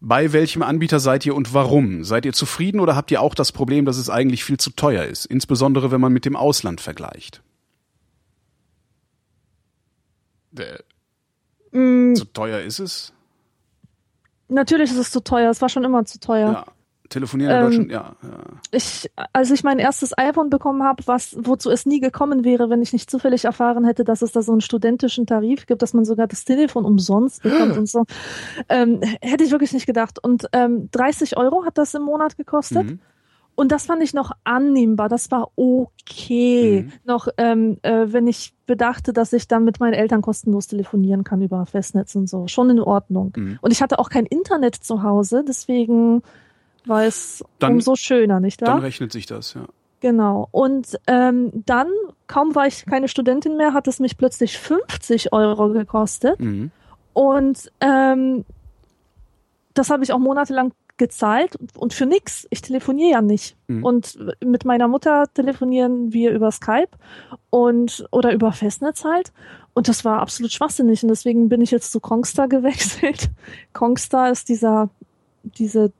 Bei 0.00 0.32
welchem 0.32 0.62
Anbieter 0.62 0.98
seid 0.98 1.24
ihr 1.24 1.34
und 1.34 1.54
warum? 1.54 2.02
Seid 2.02 2.26
ihr 2.26 2.32
zufrieden 2.32 2.80
oder 2.80 2.96
habt 2.96 3.10
ihr 3.12 3.20
auch 3.20 3.36
das 3.36 3.52
Problem, 3.52 3.84
dass 3.84 3.98
es 3.98 4.10
eigentlich 4.10 4.42
viel 4.44 4.58
zu 4.58 4.70
teuer 4.70 5.04
ist? 5.04 5.26
Insbesondere 5.26 5.92
wenn 5.92 6.00
man 6.00 6.12
mit 6.12 6.24
dem 6.24 6.34
Ausland 6.34 6.80
vergleicht. 6.80 7.42
Äh, 10.58 10.78
Mm, 11.72 12.14
zu 12.14 12.24
teuer 12.24 12.60
ist 12.60 12.78
es? 12.78 13.12
natürlich 14.48 14.90
ist 14.90 14.96
es 14.96 15.10
zu 15.10 15.22
teuer. 15.22 15.50
Es 15.50 15.60
war 15.60 15.68
schon 15.68 15.84
immer 15.84 16.04
zu 16.04 16.18
teuer. 16.18 16.52
Ja. 16.52 16.64
Telefonieren 17.08 17.52
in 17.52 17.58
Ähm, 17.58 17.64
Deutschland, 17.64 17.90
ja. 17.90 18.16
ja. 18.22 18.38
Ich, 18.70 19.10
als 19.32 19.50
ich 19.50 19.64
mein 19.64 19.78
erstes 19.78 20.16
iPhone 20.16 20.50
bekommen 20.50 20.82
habe, 20.82 21.02
was, 21.06 21.36
wozu 21.40 21.70
es 21.70 21.86
nie 21.86 22.00
gekommen 22.00 22.44
wäre, 22.44 22.70
wenn 22.70 22.82
ich 22.82 22.92
nicht 22.92 23.10
zufällig 23.10 23.44
erfahren 23.44 23.84
hätte, 23.84 24.04
dass 24.04 24.22
es 24.22 24.32
da 24.32 24.42
so 24.42 24.52
einen 24.52 24.60
studentischen 24.60 25.26
Tarif 25.26 25.66
gibt, 25.66 25.82
dass 25.82 25.94
man 25.94 26.04
sogar 26.04 26.26
das 26.26 26.44
Telefon 26.44 26.84
umsonst 26.84 27.42
bekommt 27.42 27.76
und 27.76 27.88
so, 27.88 28.04
ähm, 28.68 29.00
hätte 29.20 29.44
ich 29.44 29.50
wirklich 29.50 29.72
nicht 29.72 29.86
gedacht. 29.86 30.22
Und 30.22 30.46
ähm, 30.52 30.88
30 30.92 31.36
Euro 31.36 31.64
hat 31.64 31.78
das 31.78 31.94
im 31.94 32.02
Monat 32.02 32.36
gekostet. 32.36 32.84
Mhm. 32.84 33.00
Und 33.56 33.72
das 33.72 33.86
fand 33.86 34.02
ich 34.02 34.12
noch 34.12 34.32
annehmbar, 34.44 35.08
das 35.08 35.30
war 35.30 35.50
okay. 35.56 36.82
Mhm. 36.82 36.92
Noch, 37.04 37.28
ähm, 37.38 37.78
äh, 37.82 38.06
wenn 38.08 38.26
ich 38.26 38.54
bedachte, 38.66 39.14
dass 39.14 39.32
ich 39.32 39.48
dann 39.48 39.64
mit 39.64 39.80
meinen 39.80 39.94
Eltern 39.94 40.20
kostenlos 40.20 40.66
telefonieren 40.66 41.24
kann 41.24 41.40
über 41.40 41.64
Festnetz 41.64 42.14
und 42.14 42.28
so. 42.28 42.46
Schon 42.48 42.68
in 42.68 42.80
Ordnung. 42.80 43.32
Mhm. 43.34 43.58
Und 43.62 43.72
ich 43.72 43.80
hatte 43.80 43.98
auch 43.98 44.10
kein 44.10 44.26
Internet 44.26 44.74
zu 44.74 45.02
Hause, 45.02 45.42
deswegen 45.48 46.22
war 46.88 47.04
es 47.04 47.44
Dann- 47.58 47.74
umso 47.74 47.96
schöner, 47.96 48.40
nicht 48.40 48.60
wahr? 48.62 48.74
Dann 48.74 48.80
rechnet 48.80 49.12
sich 49.12 49.26
das, 49.26 49.54
ja. 49.54 49.66
Genau. 50.00 50.48
Und 50.52 50.98
ähm, 51.06 51.50
dann, 51.66 51.88
kaum 52.26 52.54
war 52.54 52.66
ich 52.66 52.84
keine 52.84 53.08
Studentin 53.08 53.56
mehr, 53.56 53.72
hat 53.72 53.88
es 53.88 53.98
mich 53.98 54.18
plötzlich 54.18 54.58
50 54.58 55.32
Euro 55.32 55.70
gekostet. 55.70 56.38
Mhm. 56.38 56.70
Und 57.14 57.72
ähm, 57.80 58.44
das 59.74 59.90
habe 59.90 60.04
ich 60.04 60.12
auch 60.12 60.18
monatelang 60.18 60.72
gezahlt 60.98 61.56
und 61.76 61.92
für 61.92 62.06
nix. 62.06 62.46
Ich 62.50 62.62
telefoniere 62.62 63.10
ja 63.10 63.22
nicht. 63.22 63.56
Mhm. 63.68 63.84
Und 63.84 64.18
mit 64.44 64.64
meiner 64.64 64.88
Mutter 64.88 65.24
telefonieren 65.34 66.12
wir 66.12 66.30
über 66.30 66.50
Skype 66.50 66.88
und 67.50 68.06
oder 68.10 68.32
über 68.32 68.52
Festnetz 68.52 69.04
halt. 69.04 69.32
Und 69.74 69.88
das 69.88 70.04
war 70.04 70.20
absolut 70.20 70.52
schwachsinnig. 70.52 71.02
Und 71.02 71.08
deswegen 71.08 71.48
bin 71.48 71.60
ich 71.60 71.70
jetzt 71.70 71.92
zu 71.92 72.00
Kongstar 72.00 72.48
gewechselt. 72.48 73.30
Kongstar 73.72 74.30
ist 74.30 74.48
dieser, 74.48 74.88
diese, 75.42 75.92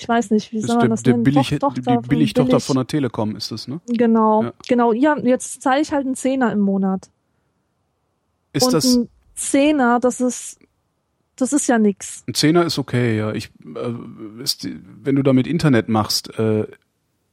ich 0.00 0.08
weiß 0.08 0.30
nicht, 0.30 0.52
wie 0.52 0.60
soll 0.60 0.76
man 0.76 0.90
das 0.90 1.02
der 1.02 1.12
nennen? 1.14 1.24
Billig, 1.24 1.48
Toch- 1.60 1.74
die 1.74 1.82
von 1.82 2.02
Billigtochter 2.02 2.48
Billig. 2.50 2.64
von 2.64 2.76
der 2.76 2.86
Telekom 2.86 3.36
ist 3.36 3.50
das, 3.50 3.68
ne? 3.68 3.80
Genau, 3.86 4.44
Ja. 4.44 4.52
genau. 4.68 4.92
Ja, 4.92 5.16
jetzt 5.18 5.62
zahle 5.62 5.80
ich 5.80 5.92
halt 5.92 6.06
einen 6.06 6.14
Zehner 6.14 6.52
im 6.52 6.60
Monat. 6.60 7.10
Ist 8.52 8.64
und 8.64 8.72
das, 8.74 8.84
ein 8.84 9.08
Zehner, 9.34 10.00
das 10.00 10.20
ist, 10.20 10.58
das 11.36 11.52
ist 11.52 11.66
ja 11.68 11.78
nix. 11.78 12.24
Ein 12.26 12.34
Zehner 12.34 12.64
ist 12.64 12.78
okay, 12.78 13.16
ja. 13.16 13.32
Ich, 13.32 13.50
äh, 13.64 14.42
ist, 14.42 14.66
wenn 15.02 15.16
du 15.16 15.22
damit 15.22 15.46
Internet 15.46 15.88
machst, 15.88 16.36
äh, 16.38 16.66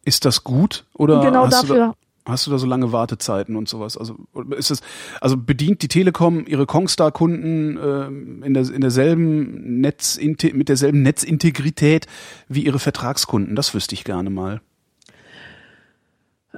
ist 0.06 0.26
das 0.26 0.44
gut 0.44 0.85
oder 0.94 1.22
genau 1.22 1.48
dafür. 1.48 1.76
da, 1.77 1.94
hast 2.27 2.47
du 2.47 2.51
da 2.51 2.57
so 2.57 2.67
lange 2.67 2.91
Wartezeiten 2.91 3.55
und 3.55 3.67
sowas? 3.67 3.97
Also 3.97 4.15
ist 4.55 4.71
es, 4.71 4.81
also 5.21 5.37
bedient 5.37 5.81
die 5.81 5.87
Telekom 5.87 6.45
ihre 6.45 6.65
Kongstar-Kunden 6.65 7.79
ähm, 7.81 8.43
in, 8.43 8.53
der, 8.53 8.69
in 8.69 8.81
derselben 8.81 9.79
Netz 9.81 10.19
mit 10.19 10.69
derselben 10.69 11.01
Netzintegrität 11.01 12.07
wie 12.47 12.65
ihre 12.65 12.79
Vertragskunden? 12.79 13.55
Das 13.55 13.73
wüsste 13.73 13.95
ich 13.95 14.03
gerne 14.03 14.29
mal. 14.29 14.61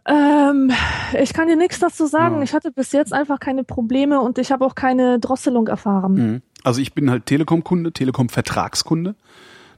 Ähm, 0.06 0.72
ich 1.20 1.34
kann 1.34 1.48
dir 1.48 1.56
nichts 1.56 1.80
dazu 1.80 2.06
sagen. 2.06 2.38
Ja. 2.38 2.44
Ich 2.44 2.54
hatte 2.54 2.72
bis 2.72 2.92
jetzt 2.92 3.14
einfach 3.14 3.40
keine 3.40 3.64
Probleme 3.64 4.22
und 4.22 4.38
ich 4.38 4.52
habe 4.52 4.66
auch 4.66 4.76
keine 4.76 5.20
Drosselung 5.20 5.68
erfahren. 5.68 6.14
Mhm. 6.14 6.42
Also 6.64 6.82
ich 6.82 6.94
bin 6.94 7.10
halt 7.10 7.26
Telekom-Kunde, 7.26 7.92
Telekom-Vertragskunde. 7.92 9.16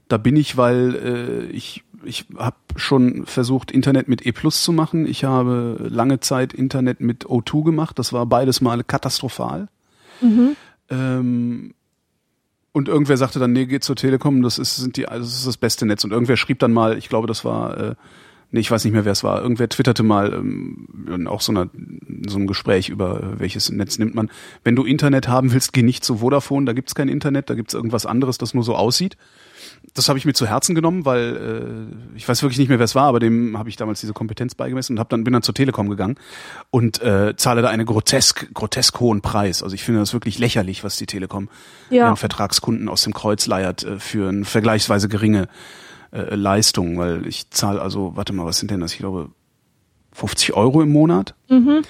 Da 0.07 0.17
bin 0.17 0.35
ich, 0.35 0.57
weil 0.57 0.95
äh, 0.95 1.45
ich 1.51 1.83
ich 2.03 2.25
habe 2.37 2.55
schon 2.75 3.25
versucht, 3.25 3.71
Internet 3.71 4.07
mit 4.07 4.25
E 4.25 4.31
Plus 4.31 4.63
zu 4.63 4.71
machen. 4.71 5.05
Ich 5.05 5.23
habe 5.23 5.77
lange 5.89 6.19
Zeit 6.19 6.53
Internet 6.53 6.99
mit 6.99 7.25
O2 7.25 7.63
gemacht. 7.63 7.99
Das 7.99 8.13
war 8.13 8.25
beides 8.25 8.61
mal 8.61 8.83
katastrophal. 8.83 9.67
Mhm. 10.21 10.55
Ähm, 10.89 11.73
und 12.73 12.87
irgendwer 12.87 13.17
sagte 13.17 13.39
dann, 13.39 13.51
nee, 13.51 13.65
geht 13.65 13.83
zur 13.83 13.95
Telekom, 13.95 14.41
das 14.41 14.57
ist, 14.57 14.77
sind 14.77 14.95
die, 14.95 15.07
also 15.07 15.25
das 15.25 15.37
ist 15.37 15.47
das 15.47 15.57
beste 15.57 15.85
Netz. 15.85 16.03
Und 16.03 16.11
irgendwer 16.11 16.37
schrieb 16.37 16.59
dann 16.59 16.71
mal, 16.71 16.97
ich 16.97 17.09
glaube, 17.09 17.27
das 17.27 17.43
war, 17.43 17.77
äh, 17.77 17.95
nee, 18.51 18.61
ich 18.61 18.71
weiß 18.71 18.85
nicht 18.85 18.93
mehr, 18.93 19.03
wer 19.03 19.11
es 19.11 19.23
war. 19.23 19.41
Irgendwer 19.41 19.67
twitterte 19.67 20.03
mal 20.03 20.33
ähm, 20.33 20.87
in 21.13 21.27
auch 21.27 21.41
so, 21.41 21.51
einer, 21.51 21.69
in 21.73 22.27
so 22.27 22.37
einem 22.37 22.47
Gespräch 22.47 22.89
über 22.89 23.21
äh, 23.21 23.39
welches 23.39 23.69
Netz 23.69 23.99
nimmt 23.99 24.15
man. 24.15 24.31
Wenn 24.63 24.75
du 24.75 24.85
Internet 24.85 25.27
haben 25.27 25.51
willst, 25.51 25.73
geh 25.73 25.83
nicht 25.83 26.05
zu 26.05 26.17
Vodafone, 26.17 26.65
da 26.65 26.73
gibt's 26.73 26.95
kein 26.95 27.09
Internet, 27.09 27.49
da 27.49 27.55
gibt's 27.55 27.73
irgendwas 27.73 28.05
anderes, 28.05 28.37
das 28.37 28.53
nur 28.53 28.63
so 28.63 28.75
aussieht. 28.75 29.17
Das 29.93 30.07
habe 30.07 30.17
ich 30.17 30.25
mir 30.25 30.33
zu 30.33 30.47
Herzen 30.47 30.73
genommen, 30.73 31.03
weil 31.05 31.89
äh, 32.13 32.17
ich 32.17 32.27
weiß 32.27 32.41
wirklich 32.43 32.59
nicht 32.59 32.69
mehr, 32.69 32.79
wer 32.79 32.85
es 32.85 32.95
war, 32.95 33.05
aber 33.05 33.19
dem 33.19 33.57
habe 33.57 33.67
ich 33.67 33.75
damals 33.75 33.99
diese 33.99 34.13
Kompetenz 34.13 34.55
beigemessen 34.55 34.93
und 34.95 34.99
hab 34.99 35.09
dann 35.09 35.23
bin 35.23 35.33
dann 35.33 35.41
zur 35.41 35.53
Telekom 35.55 35.89
gegangen 35.89 36.15
und 36.69 37.01
äh, 37.01 37.35
zahle 37.35 37.61
da 37.61 37.69
einen 37.69 37.85
grotesk 37.85 38.53
grotesk 38.53 38.99
hohen 38.99 39.21
Preis. 39.21 39.63
Also 39.63 39.75
ich 39.75 39.83
finde 39.83 39.99
das 39.99 40.13
wirklich 40.13 40.39
lächerlich, 40.39 40.83
was 40.83 40.95
die 40.95 41.07
Telekom 41.07 41.49
Ja. 41.89 42.05
ihren 42.07 42.15
Vertragskunden 42.17 42.87
aus 42.87 43.03
dem 43.03 43.13
Kreuz 43.13 43.47
leiert 43.47 43.83
äh, 43.83 43.99
für 43.99 44.29
eine 44.29 44.45
vergleichsweise 44.45 45.09
geringe 45.09 45.47
äh, 46.11 46.35
Leistung, 46.35 46.97
weil 46.97 47.27
ich 47.27 47.49
zahle 47.49 47.81
also, 47.81 48.15
warte 48.15 48.31
mal, 48.33 48.45
was 48.45 48.59
sind 48.59 48.71
denn 48.71 48.79
das? 48.79 48.93
Ich 48.93 48.99
glaube 48.99 49.29
50 50.13 50.53
Euro 50.53 50.81
im 50.81 50.91
Monat. 50.91 51.35
Mhm. 51.49 51.81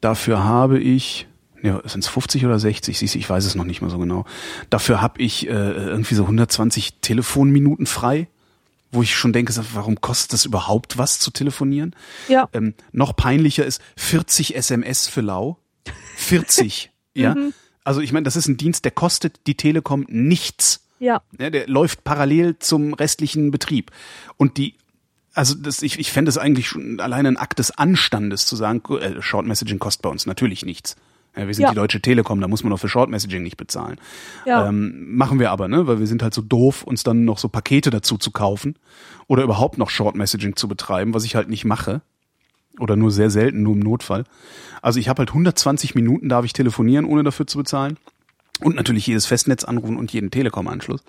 Dafür 0.00 0.44
habe 0.44 0.78
ich, 0.78 1.26
ja, 1.64 1.80
sind 1.88 2.04
es 2.04 2.08
50 2.08 2.44
oder 2.44 2.58
60? 2.58 2.98
Siehst 2.98 3.14
du, 3.14 3.18
ich 3.18 3.28
weiß 3.28 3.46
es 3.46 3.54
noch 3.54 3.64
nicht 3.64 3.80
mal 3.80 3.88
so 3.88 3.98
genau. 3.98 4.26
Dafür 4.68 5.00
habe 5.00 5.22
ich 5.22 5.48
äh, 5.48 5.50
irgendwie 5.50 6.14
so 6.14 6.24
120 6.24 7.00
Telefonminuten 7.00 7.86
frei, 7.86 8.28
wo 8.92 9.02
ich 9.02 9.14
schon 9.16 9.32
denke, 9.32 9.54
warum 9.72 9.98
kostet 10.02 10.34
das 10.34 10.44
überhaupt 10.44 10.98
was 10.98 11.18
zu 11.18 11.30
telefonieren? 11.30 11.96
Ja. 12.28 12.50
Ähm, 12.52 12.74
noch 12.92 13.16
peinlicher 13.16 13.64
ist 13.64 13.80
40 13.96 14.56
SMS 14.56 15.08
für 15.08 15.22
lau. 15.22 15.56
40, 16.16 16.90
ja. 17.14 17.34
Also 17.82 18.02
ich 18.02 18.12
meine, 18.12 18.24
das 18.24 18.36
ist 18.36 18.46
ein 18.46 18.58
Dienst, 18.58 18.84
der 18.84 18.92
kostet 18.92 19.46
die 19.46 19.56
Telekom 19.56 20.04
nichts. 20.10 20.86
Ja. 20.98 21.22
Ja, 21.38 21.48
der 21.48 21.66
läuft 21.66 22.04
parallel 22.04 22.58
zum 22.58 22.92
restlichen 22.92 23.50
Betrieb. 23.50 23.90
Und 24.36 24.58
die, 24.58 24.74
also 25.32 25.54
das, 25.54 25.80
ich, 25.80 25.98
ich 25.98 26.12
fände 26.12 26.28
es 26.28 26.36
eigentlich 26.36 26.68
schon 26.68 27.00
alleine 27.00 27.28
ein 27.28 27.36
Akt 27.38 27.58
des 27.58 27.70
Anstandes 27.70 28.44
zu 28.44 28.54
sagen, 28.54 28.82
äh, 28.96 29.22
Short 29.22 29.46
Messaging 29.46 29.78
kostet 29.78 30.02
bei 30.02 30.10
uns 30.10 30.26
natürlich 30.26 30.66
nichts. 30.66 30.96
Ja, 31.36 31.46
wir 31.46 31.54
sind 31.54 31.64
Ja. 31.64 31.70
die 31.70 31.74
Deutsche 31.76 32.00
Telekom, 32.00 32.40
da 32.40 32.48
muss 32.48 32.62
man 32.62 32.70
doch 32.70 32.78
für 32.78 32.88
Short 32.88 33.10
Messaging 33.10 33.42
nicht 33.42 33.56
bezahlen. 33.56 33.98
Ja. 34.46 34.68
Ähm, 34.68 35.16
machen 35.16 35.38
wir 35.40 35.50
aber, 35.50 35.68
ne? 35.68 35.86
Weil 35.86 35.98
wir 35.98 36.06
sind 36.06 36.22
halt 36.22 36.34
so 36.34 36.42
doof, 36.42 36.84
uns 36.84 37.02
dann 37.02 37.24
noch 37.24 37.38
so 37.38 37.48
Pakete 37.48 37.90
dazu 37.90 38.18
zu 38.18 38.30
kaufen 38.30 38.76
oder 39.26 39.42
überhaupt 39.42 39.78
noch 39.78 39.90
Short 39.90 40.14
Messaging 40.14 40.56
zu 40.56 40.68
betreiben, 40.68 41.12
was 41.14 41.24
ich 41.24 41.34
halt 41.34 41.48
nicht 41.48 41.64
mache. 41.64 42.02
Oder 42.78 42.96
nur 42.96 43.10
sehr 43.12 43.30
selten, 43.30 43.62
nur 43.62 43.74
im 43.74 43.80
Notfall. 43.80 44.24
Also 44.82 44.98
ich 44.98 45.08
habe 45.08 45.20
halt 45.20 45.30
120 45.30 45.94
Minuten 45.94 46.28
darf 46.28 46.44
ich 46.44 46.52
telefonieren, 46.52 47.04
ohne 47.04 47.22
dafür 47.22 47.46
zu 47.46 47.58
bezahlen. 47.58 47.96
Und 48.60 48.76
natürlich 48.76 49.06
jedes 49.06 49.26
Festnetz 49.26 49.64
anrufen 49.64 49.96
und 49.96 50.12
jeden 50.12 50.30
Telekom-Anschluss. 50.30 51.02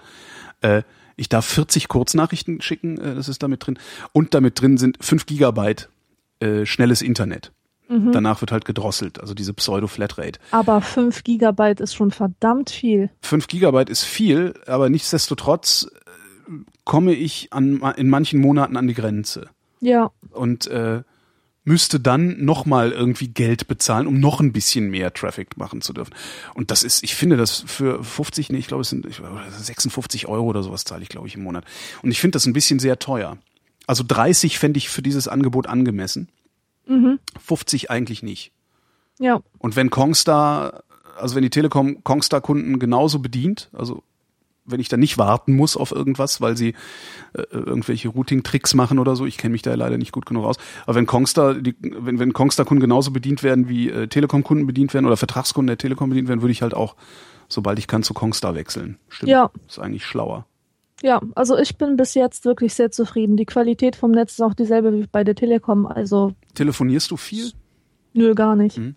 Äh, 0.62 0.84
ich 1.18 1.30
darf 1.30 1.46
40 1.46 1.88
Kurznachrichten 1.88 2.62
schicken, 2.62 2.98
äh, 3.00 3.16
das 3.16 3.30
ist 3.30 3.42
damit 3.44 3.66
drin. 3.66 3.80
Und 4.12 4.34
damit 4.34 4.60
drin 4.62 4.78
sind 4.78 4.98
5 5.04 5.26
Gigabyte 5.26 5.90
äh, 6.40 6.66
schnelles 6.66 7.02
Internet. 7.02 7.52
Danach 7.88 8.42
wird 8.42 8.52
halt 8.52 8.66
gedrosselt, 8.66 9.20
also 9.20 9.34
diese 9.34 9.54
Pseudo-Flatrate. 9.54 10.40
Aber 10.52 10.82
5 10.82 11.24
Gigabyte 11.24 11.82
ist 11.82 11.94
schon 11.94 12.12
verdammt 12.12 12.72
viel. 12.72 13.12
5 13.22 13.48
Gigabyte 13.48 13.90
ist 13.90 14.04
viel, 14.04 14.56
aber 14.66 14.90
nichtsdestotrotz 14.90 15.88
äh, 16.48 16.52
komme 16.84 17.14
ich 17.14 17.54
an, 17.54 17.82
in 17.98 18.10
manchen 18.10 18.42
Monaten 18.42 18.76
an 18.78 18.88
die 18.88 18.96
Grenze. 18.96 19.50
Ja. 19.82 20.10
und 20.32 20.66
äh, 20.68 21.04
müsste 21.66 22.00
dann 22.00 22.46
nochmal 22.46 22.92
irgendwie 22.92 23.28
Geld 23.28 23.68
bezahlen, 23.68 24.08
um 24.08 24.20
noch 24.20 24.40
ein 24.40 24.54
bisschen 24.54 24.90
mehr 24.90 25.14
Traffic 25.14 25.58
machen 25.58 25.82
zu 25.82 25.94
dürfen. 25.94 26.14
Und 26.54 26.72
das 26.72 26.84
ist, 26.84 27.04
ich 27.04 27.16
finde 27.16 27.38
das 27.38 27.64
für 27.66 28.04
50, 28.04 28.52
nee, 28.52 28.60
ich 28.60 28.68
glaube, 28.68 28.82
es 28.82 28.90
sind 28.90 29.06
ich, 29.06 29.18
56 29.18 30.28
Euro 30.28 30.46
oder 30.46 30.64
sowas 30.64 30.86
zahle 30.86 31.02
ich, 31.02 31.10
glaube 31.10 31.28
ich, 31.28 31.36
im 31.36 31.44
Monat. 31.44 31.66
Und 32.04 32.12
ich 32.12 32.22
finde 32.22 32.36
das 32.36 32.46
ein 32.46 32.54
bisschen 32.54 32.80
sehr 32.80 33.00
teuer. 33.00 33.38
Also 33.88 34.04
30 34.08 34.60
fände 34.60 34.78
ich 34.78 34.90
für 34.90 35.02
dieses 35.02 35.28
Angebot 35.28 35.68
angemessen. 35.68 36.30
Mhm. 36.88 37.20
50 37.40 37.90
eigentlich 37.92 38.24
nicht. 38.24 38.52
Ja. 39.20 39.42
Und 39.58 39.76
wenn 39.76 39.90
Kongstar, 39.90 40.84
also 41.18 41.36
wenn 41.36 41.44
die 41.44 41.50
Telekom 41.50 42.04
Kongstar-Kunden 42.04 42.80
genauso 42.80 43.20
bedient, 43.20 43.70
also 43.74 44.04
wenn 44.66 44.80
ich 44.80 44.90
da 44.90 44.98
nicht 44.98 45.18
warten 45.18 45.56
muss 45.56 45.78
auf 45.78 45.92
irgendwas, 45.92 46.42
weil 46.42 46.58
sie 46.58 46.70
äh, 47.34 47.44
irgendwelche 47.52 48.10
Routing-Tricks 48.10 48.74
machen 48.74 49.00
oder 49.00 49.16
so, 49.16 49.26
ich 49.26 49.38
kenne 49.38 49.52
mich 49.52 49.62
da 49.62 49.74
leider 49.76 49.98
nicht 49.98 50.12
gut 50.12 50.26
genug 50.26 50.46
aus. 50.46 50.58
Aber 50.86 50.96
wenn 50.96 51.06
Kongstar, 51.06 51.54
die, 51.54 51.76
wenn, 51.82 52.20
wenn 52.20 52.34
Kongstar-Kunden 52.34 52.82
genauso 52.82 53.12
bedient 53.12 53.44
werden, 53.44 53.70
wie 53.70 53.90
äh, 53.90 54.08
Telekom-Kunden 54.08 54.66
bedient 54.66 54.94
werden 54.94 55.06
oder 55.06 55.18
Vertragskunden 55.18 55.68
der 55.68 55.78
Telekom 55.78 56.10
bedient 56.10 56.28
werden, 56.28 56.42
würde 56.42 56.52
ich 56.52 56.64
halt 56.64 56.74
auch, 56.74 56.96
sobald 57.48 57.78
ich 57.80 57.88
kann, 57.88 58.04
zu 58.04 58.14
Kongstar 58.14 58.56
wechseln. 58.56 58.98
Stimmt. 59.08 59.30
Ja. 59.30 59.52
Ist 59.68 59.80
eigentlich 59.80 60.06
schlauer. 60.06 60.48
Ja, 61.02 61.22
also 61.36 61.58
ich 61.58 61.78
bin 61.78 61.98
bis 61.98 62.14
jetzt 62.14 62.46
wirklich 62.46 62.74
sehr 62.74 62.90
zufrieden. 62.92 63.38
Die 63.38 63.46
Qualität 63.46 63.96
vom 63.96 64.12
Netz 64.12 64.34
ist 64.34 64.42
auch 64.42 64.54
dieselbe 64.54 64.94
wie 64.94 65.08
bei 65.12 65.24
der 65.24 65.36
Telekom, 65.36 65.86
also 65.86 66.32
Telefonierst 66.54 67.12
du 67.12 67.18
viel? 67.18 67.52
nö, 68.14 68.34
gar 68.34 68.56
nicht. 68.56 68.78
Mhm. 68.78 68.96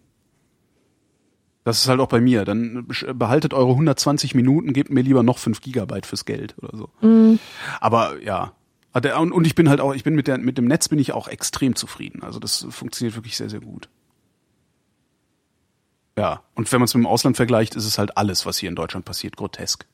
Das 1.65 1.83
ist 1.83 1.89
halt 1.89 2.01
auch 2.01 2.09
bei 2.09 2.21
mir. 2.21 2.45
Dann 2.45 2.87
behaltet 3.15 3.53
eure 3.53 3.73
120 3.73 4.35
Minuten, 4.35 4.73
gebt 4.73 4.91
mir 4.91 5.03
lieber 5.03 5.23
noch 5.23 5.39
5 5.39 5.61
Gigabyte 5.61 6.07
fürs 6.07 6.25
Geld 6.25 6.55
oder 6.63 6.77
so. 6.77 6.89
Mhm. 7.03 7.39
Aber 7.81 8.23
ja. 8.23 8.53
Und 8.95 9.47
ich 9.47 9.55
bin 9.55 9.69
halt 9.69 9.81
auch, 9.81 9.95
ich 9.95 10.03
bin 10.03 10.15
mit 10.15 10.29
der, 10.29 10.39
mit 10.39 10.57
dem 10.57 10.65
Netz 10.65 10.89
bin 10.89 10.99
ich 10.99 11.13
auch 11.13 11.29
extrem 11.29 11.77
zufrieden. 11.77 12.23
Also 12.23 12.39
das 12.39 12.67
funktioniert 12.71 13.17
wirklich 13.17 13.37
sehr, 13.37 13.51
sehr 13.51 13.61
gut. 13.61 13.91
Ja. 16.17 16.43
Und 16.55 16.73
wenn 16.73 16.81
man 16.81 16.87
es 16.87 16.95
mit 16.95 17.05
dem 17.05 17.07
Ausland 17.07 17.37
vergleicht, 17.37 17.75
ist 17.75 17.85
es 17.85 17.99
halt 17.99 18.17
alles, 18.17 18.47
was 18.47 18.57
hier 18.57 18.71
in 18.71 18.75
Deutschland 18.75 19.05
passiert, 19.05 19.37
grotesk. 19.37 19.85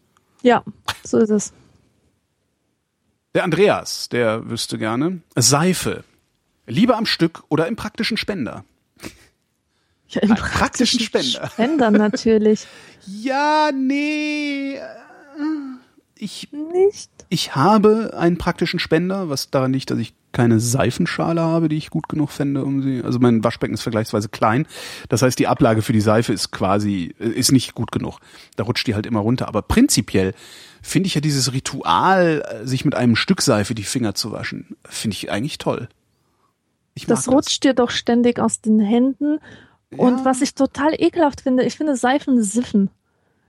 Ja, 0.42 0.62
so 1.02 1.18
ist 1.18 1.30
es. 1.30 1.52
Der 3.34 3.42
Andreas, 3.42 4.08
der 4.08 4.48
wüsste 4.48 4.78
gerne. 4.78 5.20
Seife. 5.34 6.04
Lieber 6.66 6.96
am 6.96 7.04
Stück 7.04 7.42
oder 7.48 7.66
im 7.66 7.74
praktischen 7.74 8.16
Spender? 8.16 8.64
Ja, 10.08 10.22
im 10.22 10.30
Einen 10.30 10.40
praktischen 10.40 11.00
Spender. 11.00 11.48
Spender 11.48 11.90
natürlich. 11.90 12.66
Ja, 13.06 13.70
nee. 13.70 14.80
Ich 16.16 16.48
Nicht? 16.52 17.10
Ich 17.28 17.56
habe 17.56 18.14
einen 18.16 18.38
praktischen 18.38 18.78
Spender, 18.78 19.28
was 19.28 19.50
daran 19.50 19.72
liegt, 19.72 19.90
dass 19.90 19.98
ich 19.98 20.14
keine 20.32 20.60
Seifenschale 20.60 21.40
habe, 21.40 21.68
die 21.68 21.76
ich 21.76 21.90
gut 21.90 22.08
genug 22.08 22.30
fände, 22.30 22.64
um 22.64 22.82
sie. 22.82 23.02
Also 23.02 23.18
mein 23.20 23.42
Waschbecken 23.44 23.74
ist 23.74 23.82
vergleichsweise 23.82 24.28
klein. 24.28 24.66
Das 25.08 25.22
heißt, 25.22 25.38
die 25.38 25.46
Ablage 25.46 25.82
für 25.82 25.92
die 25.92 26.00
Seife 26.00 26.32
ist 26.32 26.50
quasi, 26.50 27.14
äh, 27.18 27.28
ist 27.28 27.52
nicht 27.52 27.74
gut 27.74 27.92
genug. 27.92 28.18
Da 28.56 28.64
rutscht 28.64 28.86
die 28.86 28.94
halt 28.94 29.06
immer 29.06 29.20
runter. 29.20 29.48
Aber 29.48 29.62
prinzipiell 29.62 30.34
finde 30.82 31.06
ich 31.06 31.14
ja 31.14 31.20
dieses 31.20 31.52
Ritual, 31.52 32.42
äh, 32.46 32.66
sich 32.66 32.84
mit 32.84 32.94
einem 32.94 33.16
Stück 33.16 33.42
Seife 33.42 33.74
die 33.74 33.84
Finger 33.84 34.14
zu 34.14 34.32
waschen, 34.32 34.76
finde 34.84 35.14
ich 35.16 35.30
eigentlich 35.30 35.58
toll. 35.58 35.88
Ich 36.94 37.06
Das 37.06 37.28
rutscht 37.28 37.64
dir 37.64 37.74
doch 37.74 37.90
ständig 37.90 38.38
aus 38.38 38.60
den 38.60 38.80
Händen. 38.80 39.38
Und 39.96 40.18
Ja. 40.18 40.24
was 40.24 40.42
ich 40.42 40.54
total 40.54 40.94
ekelhaft 41.00 41.40
finde, 41.42 41.64
ich 41.64 41.76
finde 41.76 41.96
Seifen 41.96 42.42
siffen. 42.42 42.90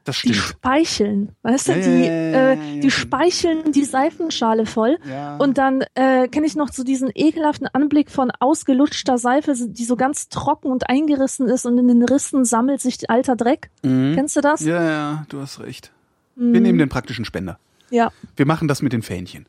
Das 0.06 0.22
Die 0.22 0.36
speicheln. 0.36 1.36
Weißt 1.42 1.68
du, 1.68 1.72
Ja, 1.72 1.78
die, 1.80 2.06
ja, 2.06 2.52
äh, 2.52 2.80
die 2.80 2.92
speicheln 2.92 3.72
die 3.72 3.84
Seifenschale 3.84 4.68
voll. 4.68 5.00
Und 5.40 5.58
dann 5.58 5.84
äh, 5.96 6.28
kenne 6.28 6.46
ich 6.46 6.56
noch 6.56 6.70
so 6.72 6.84
diesen 6.84 7.10
ekelhaften 7.14 7.68
Anblick 7.68 8.12
von 8.12 8.32
ausgelutschter 8.40 9.18
Seife, 9.18 9.56
die 9.56 9.84
so 9.84 9.96
ganz 9.96 10.30
trocken 10.30 10.72
und 10.72 10.88
eingerissen 10.90 11.48
ist 11.48 11.66
und 11.66 11.80
in 11.80 11.88
den 11.88 12.04
Rissen 12.04 12.46
sammelt 12.46 12.82
sich 12.82 13.10
alter 13.10 13.36
Dreck. 13.36 13.72
Mhm. 13.84 14.14
Kennst 14.16 14.36
du 14.38 14.42
das? 14.42 14.62
Ja, 14.62 14.84
ja, 14.84 15.26
du 15.30 15.42
hast 15.42 15.60
recht. 15.60 15.92
Wir 16.36 16.62
nehmen 16.62 16.78
den 16.78 16.90
praktischen 16.90 17.26
Spender. 17.26 17.58
Ja. 17.90 18.12
Wir 18.36 18.46
machen 18.46 18.68
das 18.68 18.82
mit 18.82 18.94
den 18.94 19.02
Fähnchen. 19.02 19.48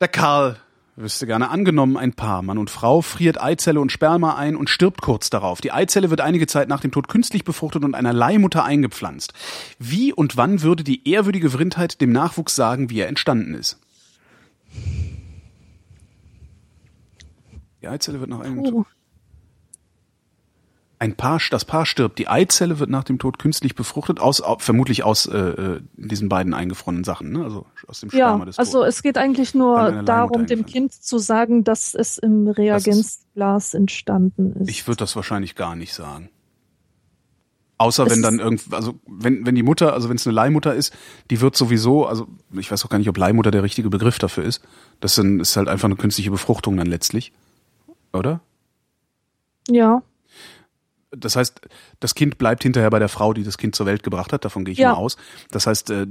Der 0.00 0.08
Karl 0.08 0.58
wüsste 0.96 1.26
gerne 1.26 1.50
angenommen, 1.50 1.96
ein 1.96 2.14
Paar, 2.14 2.42
Mann 2.42 2.58
und 2.58 2.70
Frau, 2.70 3.02
friert 3.02 3.40
Eizelle 3.40 3.80
und 3.80 3.92
Sperma 3.92 4.36
ein 4.36 4.56
und 4.56 4.70
stirbt 4.70 5.02
kurz 5.02 5.30
darauf. 5.30 5.60
Die 5.60 5.72
Eizelle 5.72 6.10
wird 6.10 6.20
einige 6.20 6.46
Zeit 6.46 6.68
nach 6.68 6.80
dem 6.80 6.90
Tod 6.90 7.08
künstlich 7.08 7.44
befruchtet 7.44 7.84
und 7.84 7.94
einer 7.94 8.12
Leihmutter 8.12 8.64
eingepflanzt. 8.64 9.34
Wie 9.78 10.12
und 10.12 10.36
wann 10.36 10.62
würde 10.62 10.84
die 10.84 11.08
ehrwürdige 11.08 11.50
Vrindheit 11.50 12.00
dem 12.00 12.12
Nachwuchs 12.12 12.56
sagen, 12.56 12.90
wie 12.90 13.00
er 13.00 13.08
entstanden 13.08 13.54
ist? 13.54 13.78
Die 17.82 17.88
Eizelle 17.88 18.20
wird 18.20 18.30
nach 18.30 18.40
einem 18.40 18.58
Oh. 18.58 18.86
Ein 20.98 21.14
Paar, 21.14 21.40
das 21.50 21.64
Paar 21.66 21.84
stirbt. 21.84 22.18
Die 22.18 22.26
Eizelle 22.26 22.78
wird 22.78 22.88
nach 22.88 23.04
dem 23.04 23.18
Tod 23.18 23.38
künstlich 23.38 23.74
befruchtet, 23.74 24.18
aus, 24.18 24.40
au- 24.40 24.58
vermutlich 24.58 25.04
aus 25.04 25.26
äh, 25.26 25.36
äh, 25.36 25.80
diesen 25.96 26.28
beiden 26.30 26.54
eingefrorenen 26.54 27.04
Sachen, 27.04 27.32
ne? 27.32 27.44
also 27.44 27.66
aus 27.86 28.00
dem 28.00 28.10
Sperma 28.10 28.38
Ja, 28.38 28.44
des 28.46 28.58
also 28.58 28.78
Toten. 28.78 28.88
es 28.88 29.02
geht 29.02 29.18
eigentlich 29.18 29.54
nur 29.54 30.02
darum, 30.04 30.46
dem. 30.46 30.64
Kind 30.64 30.92
zu 30.94 31.18
sagen, 31.18 31.64
dass 31.64 31.94
es 31.94 32.16
im 32.16 32.48
Reagenzglas 32.48 33.74
entstanden 33.74 34.54
ist. 34.62 34.70
Ich 34.70 34.86
würde 34.88 34.96
das 34.98 35.14
wahrscheinlich 35.16 35.54
gar 35.54 35.76
nicht 35.76 35.92
sagen. 35.92 36.30
Außer 37.78 38.04
Es 38.06 38.10
wenn 38.12 38.22
dann 38.22 38.38
irgend, 38.38 38.62
also 38.72 38.94
wenn, 39.06 39.44
wenn 39.44 39.54
die 39.54 39.62
Mutter, 39.62 39.92
also 39.92 40.08
wenn 40.08 40.16
es 40.16 40.26
eine 40.26 40.32
Leihmutter 40.34 40.74
ist, 40.74 40.94
die 41.30 41.42
wird 41.42 41.56
sowieso, 41.56 42.06
also 42.06 42.26
ich 42.52 42.70
weiß 42.72 42.82
auch 42.86 42.88
gar 42.88 42.96
nicht, 42.96 43.10
ob 43.10 43.18
Leihmutter 43.18 43.50
der 43.50 43.62
richtige 43.62 43.90
Begriff 43.90 44.18
dafür 44.18 44.44
ist. 44.44 44.62
Das 45.00 45.18
ist 45.18 45.56
halt 45.58 45.68
einfach 45.68 45.84
eine 45.84 45.96
künstliche 45.96 46.30
Befruchtung 46.30 46.74
dann 46.78 46.86
letztlich. 46.86 47.32
Oder? 48.14 48.40
ja, 49.68 50.02
Das 51.20 51.36
heißt, 51.36 51.60
das 52.00 52.14
Kind 52.14 52.38
bleibt 52.38 52.62
hinterher 52.62 52.90
bei 52.90 52.98
der 52.98 53.08
Frau, 53.08 53.32
die 53.32 53.42
das 53.44 53.58
Kind 53.58 53.74
zur 53.74 53.86
Welt 53.86 54.02
gebracht 54.02 54.32
hat. 54.32 54.44
Davon 54.44 54.64
gehe 54.64 54.72
ich 54.72 54.78
Ja. 54.78 54.92
mal 54.92 54.98
aus. 54.98 55.16
Das 55.50 55.66
heißt, 55.66 55.90
äh, 55.90 56.06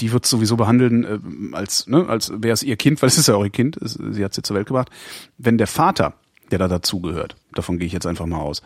die 0.00 0.12
wird 0.12 0.26
sowieso 0.26 0.56
behandeln, 0.56 1.04
äh, 1.52 1.56
als, 1.56 1.86
ne, 1.86 2.08
als 2.08 2.30
wäre 2.34 2.52
es 2.54 2.62
ihr 2.62 2.76
Kind, 2.76 3.00
weil 3.02 3.08
es 3.08 3.18
ist 3.18 3.28
ja 3.28 3.34
auch 3.34 3.44
ihr 3.44 3.50
Kind. 3.50 3.78
Sie 3.80 4.24
hat 4.24 4.34
sie 4.34 4.42
zur 4.42 4.56
Welt 4.56 4.66
gebracht. 4.66 4.90
Wenn 5.38 5.58
der 5.58 5.66
Vater, 5.66 6.14
der 6.50 6.58
da 6.58 6.68
dazugehört, 6.68 7.36
davon 7.52 7.78
gehe 7.78 7.86
ich 7.86 7.92
jetzt 7.92 8.06
einfach 8.06 8.26
mal 8.26 8.38
aus, 8.40 8.62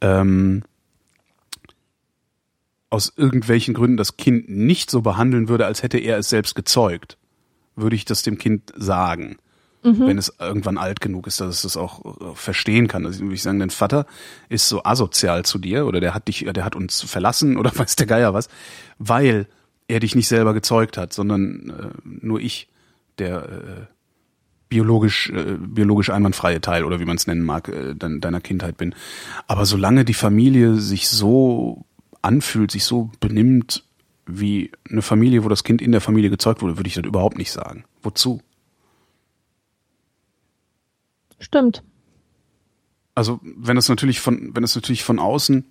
ähm, 0.00 0.62
aus 2.90 3.12
irgendwelchen 3.16 3.74
Gründen 3.74 3.96
das 3.96 4.16
Kind 4.16 4.48
nicht 4.48 4.90
so 4.90 5.02
behandeln 5.02 5.48
würde, 5.48 5.66
als 5.66 5.82
hätte 5.82 5.98
er 5.98 6.18
es 6.18 6.28
selbst 6.28 6.54
gezeugt, 6.54 7.18
würde 7.74 7.96
ich 7.96 8.04
das 8.04 8.22
dem 8.22 8.38
Kind 8.38 8.72
sagen 8.76 9.36
wenn 9.86 10.18
es 10.18 10.32
irgendwann 10.38 10.78
alt 10.78 11.00
genug 11.00 11.26
ist, 11.26 11.40
dass 11.40 11.56
es 11.56 11.62
das 11.62 11.76
auch 11.76 12.04
äh, 12.04 12.34
verstehen 12.34 12.88
kann. 12.88 13.06
Also 13.06 13.20
würde 13.20 13.34
ich 13.34 13.42
sagen, 13.42 13.58
dein 13.58 13.70
Vater 13.70 14.06
ist 14.48 14.68
so 14.68 14.84
asozial 14.84 15.44
zu 15.44 15.58
dir 15.58 15.86
oder 15.86 16.00
der 16.00 16.14
hat 16.14 16.28
dich, 16.28 16.46
der 16.48 16.64
hat 16.64 16.76
uns 16.76 17.02
verlassen 17.02 17.56
oder 17.58 17.70
weiß 17.74 17.96
der 17.96 18.06
Geier 18.06 18.34
was, 18.34 18.48
weil 18.98 19.46
er 19.88 20.00
dich 20.00 20.14
nicht 20.14 20.28
selber 20.28 20.54
gezeugt 20.54 20.96
hat, 20.96 21.12
sondern 21.12 21.70
äh, 21.70 22.08
nur 22.26 22.40
ich, 22.40 22.68
der 23.18 23.48
äh, 23.48 23.86
biologisch 24.68 25.30
äh, 25.30 25.56
biologisch 25.58 26.10
einwandfreie 26.10 26.60
Teil 26.60 26.84
oder 26.84 27.00
wie 27.00 27.04
man 27.04 27.16
es 27.16 27.26
nennen 27.26 27.44
mag 27.44 27.68
äh, 27.68 27.94
dein, 27.94 28.20
deiner 28.20 28.40
Kindheit 28.40 28.76
bin. 28.76 28.94
Aber 29.46 29.64
solange 29.64 30.04
die 30.04 30.14
Familie 30.14 30.76
sich 30.76 31.08
so 31.08 31.84
anfühlt, 32.22 32.72
sich 32.72 32.84
so 32.84 33.10
benimmt 33.20 33.84
wie 34.26 34.72
eine 34.90 35.02
Familie, 35.02 35.44
wo 35.44 35.48
das 35.48 35.62
Kind 35.62 35.80
in 35.80 35.92
der 35.92 36.00
Familie 36.00 36.30
gezeugt 36.30 36.62
wurde, 36.62 36.76
würde 36.76 36.88
ich 36.88 36.94
das 36.94 37.04
überhaupt 37.04 37.38
nicht 37.38 37.52
sagen. 37.52 37.84
Wozu? 38.02 38.40
Stimmt. 41.38 41.82
Also 43.14 43.40
wenn 43.42 43.76
es 43.76 43.88
natürlich 43.88 44.20
von, 44.20 44.54
wenn 44.54 44.64
es 44.64 44.74
natürlich 44.74 45.02
von 45.02 45.18
außen, 45.18 45.64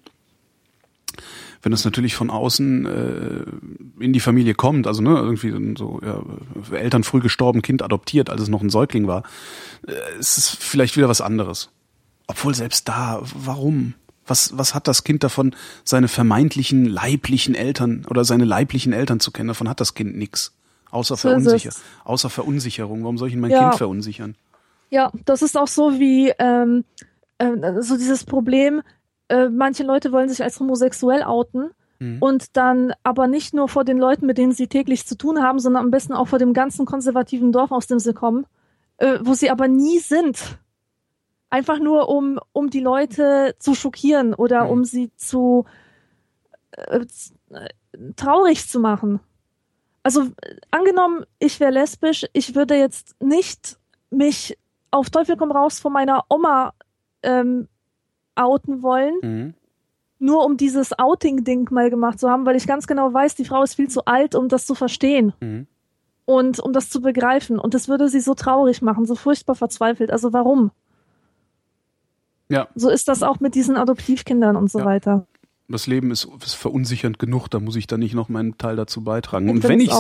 wenn 1.62 1.74
es 1.74 1.86
natürlich 1.86 2.16
von 2.16 2.30
außen 2.30 2.86
äh, 2.86 4.04
in 4.04 4.14
die 4.14 4.20
Familie 4.20 4.54
kommt, 4.54 4.88
also 4.88 5.02
ne, 5.02 5.16
irgendwie 5.16 5.76
so, 5.78 6.00
ja, 6.04 6.24
Eltern 6.76 7.04
früh 7.04 7.20
gestorben, 7.22 7.62
Kind 7.62 7.82
adoptiert, 7.82 8.30
als 8.30 8.42
es 8.42 8.50
noch 8.50 8.62
ein 8.62 8.70
Säugling 8.70 9.08
war, 9.08 9.24
äh, 9.88 10.20
ist 10.20 10.38
es 10.38 10.50
vielleicht 10.50 10.96
wieder 10.98 11.10
was 11.10 11.22
anderes. 11.22 11.70
Obwohl 12.28 12.56
selbst 12.56 12.88
da, 12.88 13.22
warum? 13.24 13.94
Was, 14.28 14.58
was 14.58 14.74
hat 14.74 14.88
das 14.88 15.04
Kind 15.04 15.24
davon, 15.24 15.56
seine 15.84 16.08
vermeintlichen 16.08 16.86
leiblichen 16.86 17.54
Eltern 17.54 18.06
oder 18.10 18.26
seine 18.26 18.46
leiblichen 18.46 18.94
Eltern 18.94 19.20
zu 19.20 19.32
kennen? 19.32 19.50
Davon 19.50 19.70
hat 19.70 19.80
das 19.80 19.94
Kind 19.94 20.16
nix. 20.16 20.54
Außer, 20.90 21.16
So 21.16 21.30
Verunsicher 21.30 21.72
außer 22.04 22.30
Verunsicherung. 22.30 23.04
Warum 23.04 23.18
soll 23.18 23.28
ich 23.28 23.34
denn 23.34 23.42
mein 23.42 23.52
Ja. 23.52 23.70
Kind 23.70 23.76
verunsichern? 23.76 24.36
Ja, 24.90 25.12
das 25.26 25.42
ist 25.42 25.58
auch 25.58 25.68
so 25.68 26.00
wie 26.00 26.32
ähm, 26.40 26.86
äh, 27.38 27.82
so 27.82 27.98
dieses 27.98 28.24
Problem, 28.24 28.82
äh, 29.28 29.50
manche 29.50 29.84
Leute 29.84 30.12
wollen 30.12 30.30
sich 30.30 30.44
als 30.44 30.60
homosexuell 30.60 31.24
outen 31.24 31.72
Mhm. 31.98 32.18
und 32.20 32.58
dann 32.58 32.94
aber 33.04 33.28
nicht 33.28 33.54
nur 33.54 33.70
vor 33.70 33.86
den 33.86 33.98
Leuten, 33.98 34.26
mit 34.26 34.38
denen 34.38 34.52
sie 34.52 34.68
täglich 34.68 35.06
zu 35.08 35.18
tun 35.18 35.42
haben, 35.42 35.60
sondern 35.60 35.86
am 35.86 35.92
besten 35.92 36.12
auch 36.14 36.28
vor 36.28 36.40
dem 36.40 36.52
ganzen 36.54 36.86
konservativen 36.86 37.54
Dorf, 37.54 37.72
aus 37.72 37.88
dem 37.88 38.00
sie 38.00 38.14
kommen, 38.14 38.46
äh, 38.98 39.20
wo 39.22 39.34
sie 39.34 39.50
aber 39.50 39.70
nie 39.70 40.00
sind. 40.00 40.58
Einfach 41.50 41.80
nur, 41.80 42.10
um, 42.10 42.38
um 42.52 42.70
die 42.70 42.82
Leute 42.82 43.56
zu 43.60 43.76
schockieren 43.76 44.34
oder 44.34 44.66
Mhm. 44.66 44.70
um 44.72 44.84
sie 44.84 45.12
zu 45.16 45.66
äh, 46.72 47.00
äh, 47.52 47.70
traurig 48.18 48.68
zu 48.68 48.82
machen. 48.82 49.22
Also 50.04 50.28
angenommen, 50.70 51.24
ich 51.40 51.62
wäre 51.62 51.72
lesbisch, 51.72 52.26
ich 52.34 52.56
würde 52.56 52.76
jetzt 52.76 53.16
nicht 53.22 53.78
mich 54.10 54.58
auf 54.96 55.10
Teufel 55.10 55.36
komm 55.38 55.52
raus 55.52 55.80
von 55.80 55.94
meiner 55.94 56.24
Oma 56.30 56.74
ähm, 57.24 57.68
outen 58.36 58.82
wollen, 58.82 59.16
Mhm. 59.22 59.54
nur 60.20 60.46
um 60.46 60.58
dieses 60.58 60.98
Outing-Ding 60.98 61.68
mal 61.72 61.90
gemacht 61.90 62.20
zu 62.20 62.30
haben, 62.30 62.46
weil 62.46 62.56
ich 62.56 62.68
ganz 62.68 62.88
genau 62.88 63.14
weiß, 63.14 63.36
die 63.36 63.46
Frau 63.46 63.62
ist 63.64 63.76
viel 63.76 63.90
zu 63.90 64.06
alt, 64.06 64.36
um 64.36 64.48
das 64.50 64.66
zu 64.66 64.76
verstehen. 64.76 65.34
Mhm. 65.40 65.68
Und 66.28 66.60
um 66.60 66.74
das 66.74 66.90
zu 66.90 67.02
begreifen. 67.02 67.60
Und 67.60 67.76
das 67.76 67.88
würde 67.88 68.10
sie 68.10 68.20
so 68.20 68.34
traurig 68.34 68.82
machen, 68.82 69.06
so 69.06 69.14
furchtbar 69.14 69.54
verzweifelt. 69.54 70.10
Also 70.10 70.34
warum? 70.34 70.72
Ja. 72.50 72.68
So 72.76 72.90
ist 72.90 73.08
das 73.08 73.24
auch 73.24 73.40
mit 73.40 73.56
diesen 73.56 73.78
Adoptivkindern 73.78 74.56
und 74.56 74.72
so 74.72 74.80
Ja. 74.80 74.86
weiter. 74.86 75.28
Das 75.68 75.88
Leben 75.88 76.12
ist, 76.12 76.28
ist 76.44 76.54
verunsichernd 76.54 77.18
genug, 77.18 77.48
da 77.48 77.60
muss 77.60 77.76
ich 77.76 77.88
dann 77.88 78.00
nicht 78.00 78.14
noch 78.14 78.30
meinen 78.30 78.58
Teil 78.58 78.76
dazu 78.76 79.04
beitragen. 79.04 79.50
Und 79.50 79.64
wenn 79.64 79.80
ich 79.80 79.92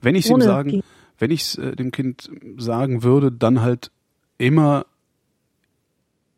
wenn 0.00 0.14
ich 0.14 0.28
ihm 0.30 0.40
sagen, 0.40 0.82
wenn 1.18 1.30
ich 1.30 1.42
es 1.42 1.58
äh, 1.58 1.76
dem 1.76 1.90
Kind 1.90 2.30
sagen 2.56 3.02
würde, 3.02 3.30
dann 3.30 3.60
halt 3.60 3.90
immer 4.42 4.86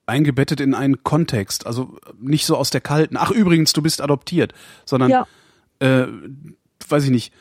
eingebettet 0.06 0.60
in 0.60 0.74
einen 0.74 1.02
Kontext, 1.02 1.66
also 1.66 1.98
nicht 2.20 2.44
so 2.44 2.56
aus 2.56 2.70
der 2.70 2.80
kalten. 2.80 3.16
Ach 3.16 3.30
übrigens, 3.30 3.72
du 3.72 3.82
bist 3.82 4.02
adoptiert, 4.02 4.52
sondern 4.84 5.10
Ja, 5.10 5.26
äh, 5.80 6.06
weiß 6.88 7.04
ich 7.04 7.10
nicht. 7.10 7.32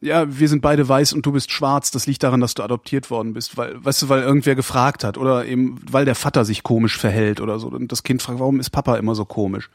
Ja, 0.00 0.38
wir 0.38 0.48
sind 0.48 0.62
beide 0.62 0.88
weiß 0.88 1.12
und 1.12 1.24
du 1.26 1.32
bist 1.32 1.52
schwarz. 1.52 1.92
Das 1.92 2.06
liegt 2.06 2.22
daran, 2.24 2.40
dass 2.40 2.54
du 2.54 2.62
adoptiert 2.62 3.10
worden 3.10 3.34
bist, 3.34 3.56
weil, 3.56 3.84
weißt 3.84 4.02
du, 4.02 4.08
weil 4.08 4.22
irgendwer 4.22 4.56
gefragt 4.56 5.04
hat 5.04 5.16
oder 5.16 5.44
eben, 5.44 5.78
weil 5.88 6.04
der 6.04 6.16
Vater 6.16 6.44
sich 6.44 6.64
komisch 6.64 6.98
verhält 6.98 7.40
oder 7.40 7.60
so. 7.60 7.68
Und 7.68 7.92
das 7.92 8.02
Kind 8.02 8.20
fragt, 8.20 8.40
warum 8.40 8.58
ist 8.58 8.70
Papa 8.70 8.96
immer 8.96 9.14
so 9.14 9.24
komisch? 9.24 9.70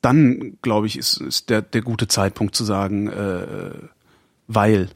Dann, 0.00 0.56
glaube 0.62 0.86
ich, 0.86 0.96
ist, 0.96 1.20
ist 1.20 1.50
der, 1.50 1.60
der 1.60 1.82
gute 1.82 2.08
Zeitpunkt 2.08 2.54
zu 2.54 2.64
sagen, 2.64 3.08
äh, 3.08 3.72
weil 4.46 4.88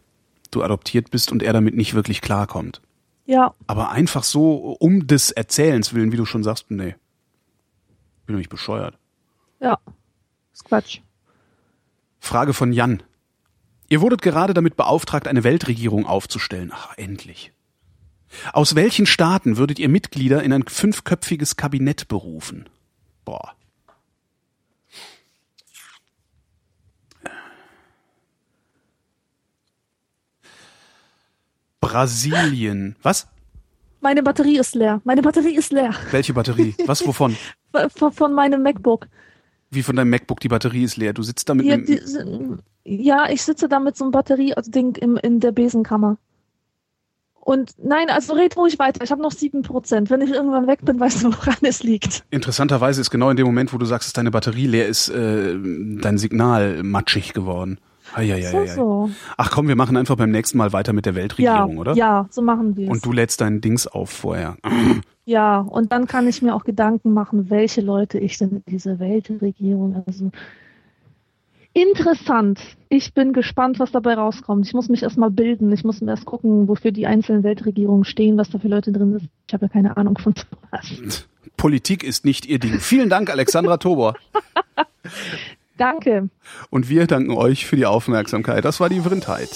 du 0.50 0.62
adoptiert 0.62 1.10
bist 1.10 1.30
und 1.30 1.42
er 1.42 1.52
damit 1.52 1.76
nicht 1.76 1.94
wirklich 1.94 2.20
klarkommt. 2.22 2.80
Ja, 3.28 3.54
Aber 3.66 3.90
einfach 3.90 4.24
so 4.24 4.76
um 4.80 5.06
des 5.06 5.30
Erzählens 5.30 5.92
willen, 5.92 6.12
wie 6.12 6.16
du 6.16 6.24
schon 6.24 6.42
sagst, 6.42 6.70
nee. 6.70 6.94
Bin 8.24 8.34
doch 8.34 8.38
nicht 8.38 8.50
bescheuert. 8.50 8.98
ja. 9.60 9.78
Ist 10.52 10.64
Quatsch. 10.64 11.00
Frage 12.18 12.52
von 12.54 12.72
Jan. 12.72 13.02
Ihr 13.88 14.00
wurdet 14.00 14.22
gerade 14.22 14.54
damit 14.54 14.76
beauftragt, 14.76 15.28
eine 15.28 15.44
Weltregierung 15.44 16.04
aufzustellen. 16.06 16.72
Ach, 16.74 16.94
endlich. 16.96 17.52
Aus 18.52 18.74
welchen 18.74 19.06
Staaten 19.06 19.56
würdet 19.56 19.78
ihr 19.78 19.88
Mitglieder 19.88 20.42
in 20.42 20.52
ein 20.52 20.64
fünfköpfiges 20.66 21.56
Kabinett 21.56 22.08
berufen? 22.08 22.68
Boah. 23.24 23.54
Brasilien. 31.88 32.96
Was? 33.02 33.26
Meine 34.00 34.22
Batterie 34.22 34.58
ist 34.58 34.74
leer. 34.74 35.00
Meine 35.04 35.22
Batterie 35.22 35.56
ist 35.56 35.72
leer. 35.72 35.94
Welche 36.10 36.34
Batterie? 36.34 36.74
Was, 36.86 37.06
wovon? 37.06 37.36
Von, 37.96 38.12
von 38.12 38.32
meinem 38.32 38.62
MacBook. 38.62 39.06
Wie 39.70 39.82
von 39.82 39.94
deinem 39.94 40.08
MacBook, 40.08 40.40
die 40.40 40.48
Batterie 40.48 40.84
ist 40.84 40.96
leer. 40.96 41.12
Du 41.12 41.22
sitzt 41.22 41.48
da 41.50 41.54
mit 41.54 41.66
Hier, 41.66 41.74
einem, 41.74 42.62
die, 42.86 43.04
ja, 43.04 43.28
ich 43.28 43.42
sitze 43.42 43.68
da 43.68 43.78
mit 43.78 43.94
so 43.94 44.04
einem 44.04 44.12
Batterieding 44.12 44.94
im, 44.94 45.18
in 45.18 45.40
der 45.40 45.52
Besenkammer. 45.52 46.16
Und 47.34 47.72
nein, 47.76 48.08
also 48.08 48.32
red 48.32 48.56
ruhig 48.56 48.78
weiter. 48.78 49.04
Ich 49.04 49.10
habe 49.10 49.20
noch 49.20 49.32
sieben 49.32 49.62
Prozent. 49.62 50.08
Wenn 50.08 50.22
ich 50.22 50.30
irgendwann 50.30 50.66
weg 50.66 50.80
bin, 50.82 50.98
weißt 50.98 51.24
du, 51.24 51.32
woran 51.32 51.56
es 51.62 51.82
liegt. 51.82 52.24
Interessanterweise 52.30 53.02
ist 53.02 53.10
genau 53.10 53.28
in 53.28 53.36
dem 53.36 53.46
Moment, 53.46 53.74
wo 53.74 53.78
du 53.78 53.84
sagst, 53.84 54.08
dass 54.08 54.12
deine 54.14 54.30
Batterie 54.30 54.66
leer 54.66 54.86
ist, 54.86 55.10
äh, 55.10 55.58
dein 56.00 56.16
Signal 56.16 56.82
matschig 56.82 57.34
geworden. 57.34 57.78
Eieieiei. 58.18 58.66
So, 58.66 58.66
so. 58.66 59.10
Ach 59.36 59.50
komm, 59.50 59.68
wir 59.68 59.76
machen 59.76 59.96
einfach 59.96 60.16
beim 60.16 60.30
nächsten 60.30 60.58
Mal 60.58 60.72
weiter 60.72 60.92
mit 60.92 61.06
der 61.06 61.12
Ja, 61.12 61.18
Weltregierung, 61.20 61.78
oder? 61.78 61.94
ja, 61.94 62.26
so 62.30 62.42
machen 62.42 62.76
wir 62.76 62.88
es. 62.88 62.90
Und 62.90 63.04
du 63.06 63.12
lädst 63.12 63.40
dein 63.40 63.60
Dings 63.60 63.86
auf 63.86 64.10
vorher. 64.10 64.56
Ja, 65.24 65.58
und 65.60 65.92
dann 65.92 66.06
kann 66.06 66.26
ich 66.26 66.40
mir 66.40 66.54
auch 66.54 66.64
Gedanken 66.64 67.12
machen, 67.12 67.50
welche 67.50 67.82
Leute 67.82 68.18
ich 68.18 68.38
denn 68.38 68.48
in 68.48 68.62
diese 68.66 68.98
Weltregierung, 68.98 70.02
also 70.06 70.30
interessant. 71.74 72.60
Ich 72.88 73.12
bin 73.12 73.34
gespannt, 73.34 73.78
was 73.78 73.92
dabei 73.92 74.14
rauskommt. 74.14 74.66
Ich 74.66 74.72
muss 74.72 74.88
mich 74.88 75.02
erstmal 75.02 75.30
bilden. 75.30 75.70
Ich 75.70 75.84
muss 75.84 76.00
mir 76.00 76.12
erst 76.12 76.24
gucken, 76.24 76.66
wofür 76.66 76.92
die 76.92 77.06
einzelnen 77.06 77.42
Weltregierungen 77.42 78.04
stehen, 78.04 78.38
was 78.38 78.48
da 78.48 78.58
für 78.58 78.68
Leute 78.68 78.90
drin 78.90 79.18
sind. 79.18 79.28
Ich 79.46 79.52
habe 79.52 79.66
ja 79.66 79.68
keine 79.68 79.98
Ahnung 79.98 80.16
von 80.16 80.32
sowas. 80.34 81.28
Politik 81.58 82.04
ist 82.04 82.24
nicht 82.24 82.46
ihr 82.46 82.58
Ding. 82.58 82.80
Vielen 82.80 83.10
Dank, 83.10 83.28
Alexandra 83.28 83.76
Tobor. 83.76 84.14
Danke. 85.78 86.28
Und 86.70 86.88
wir 86.90 87.06
danken 87.06 87.32
euch 87.32 87.66
für 87.66 87.76
die 87.76 87.86
Aufmerksamkeit. 87.86 88.64
Das 88.64 88.80
war 88.80 88.90
die 88.90 89.00
Vrindheit. 89.00 89.48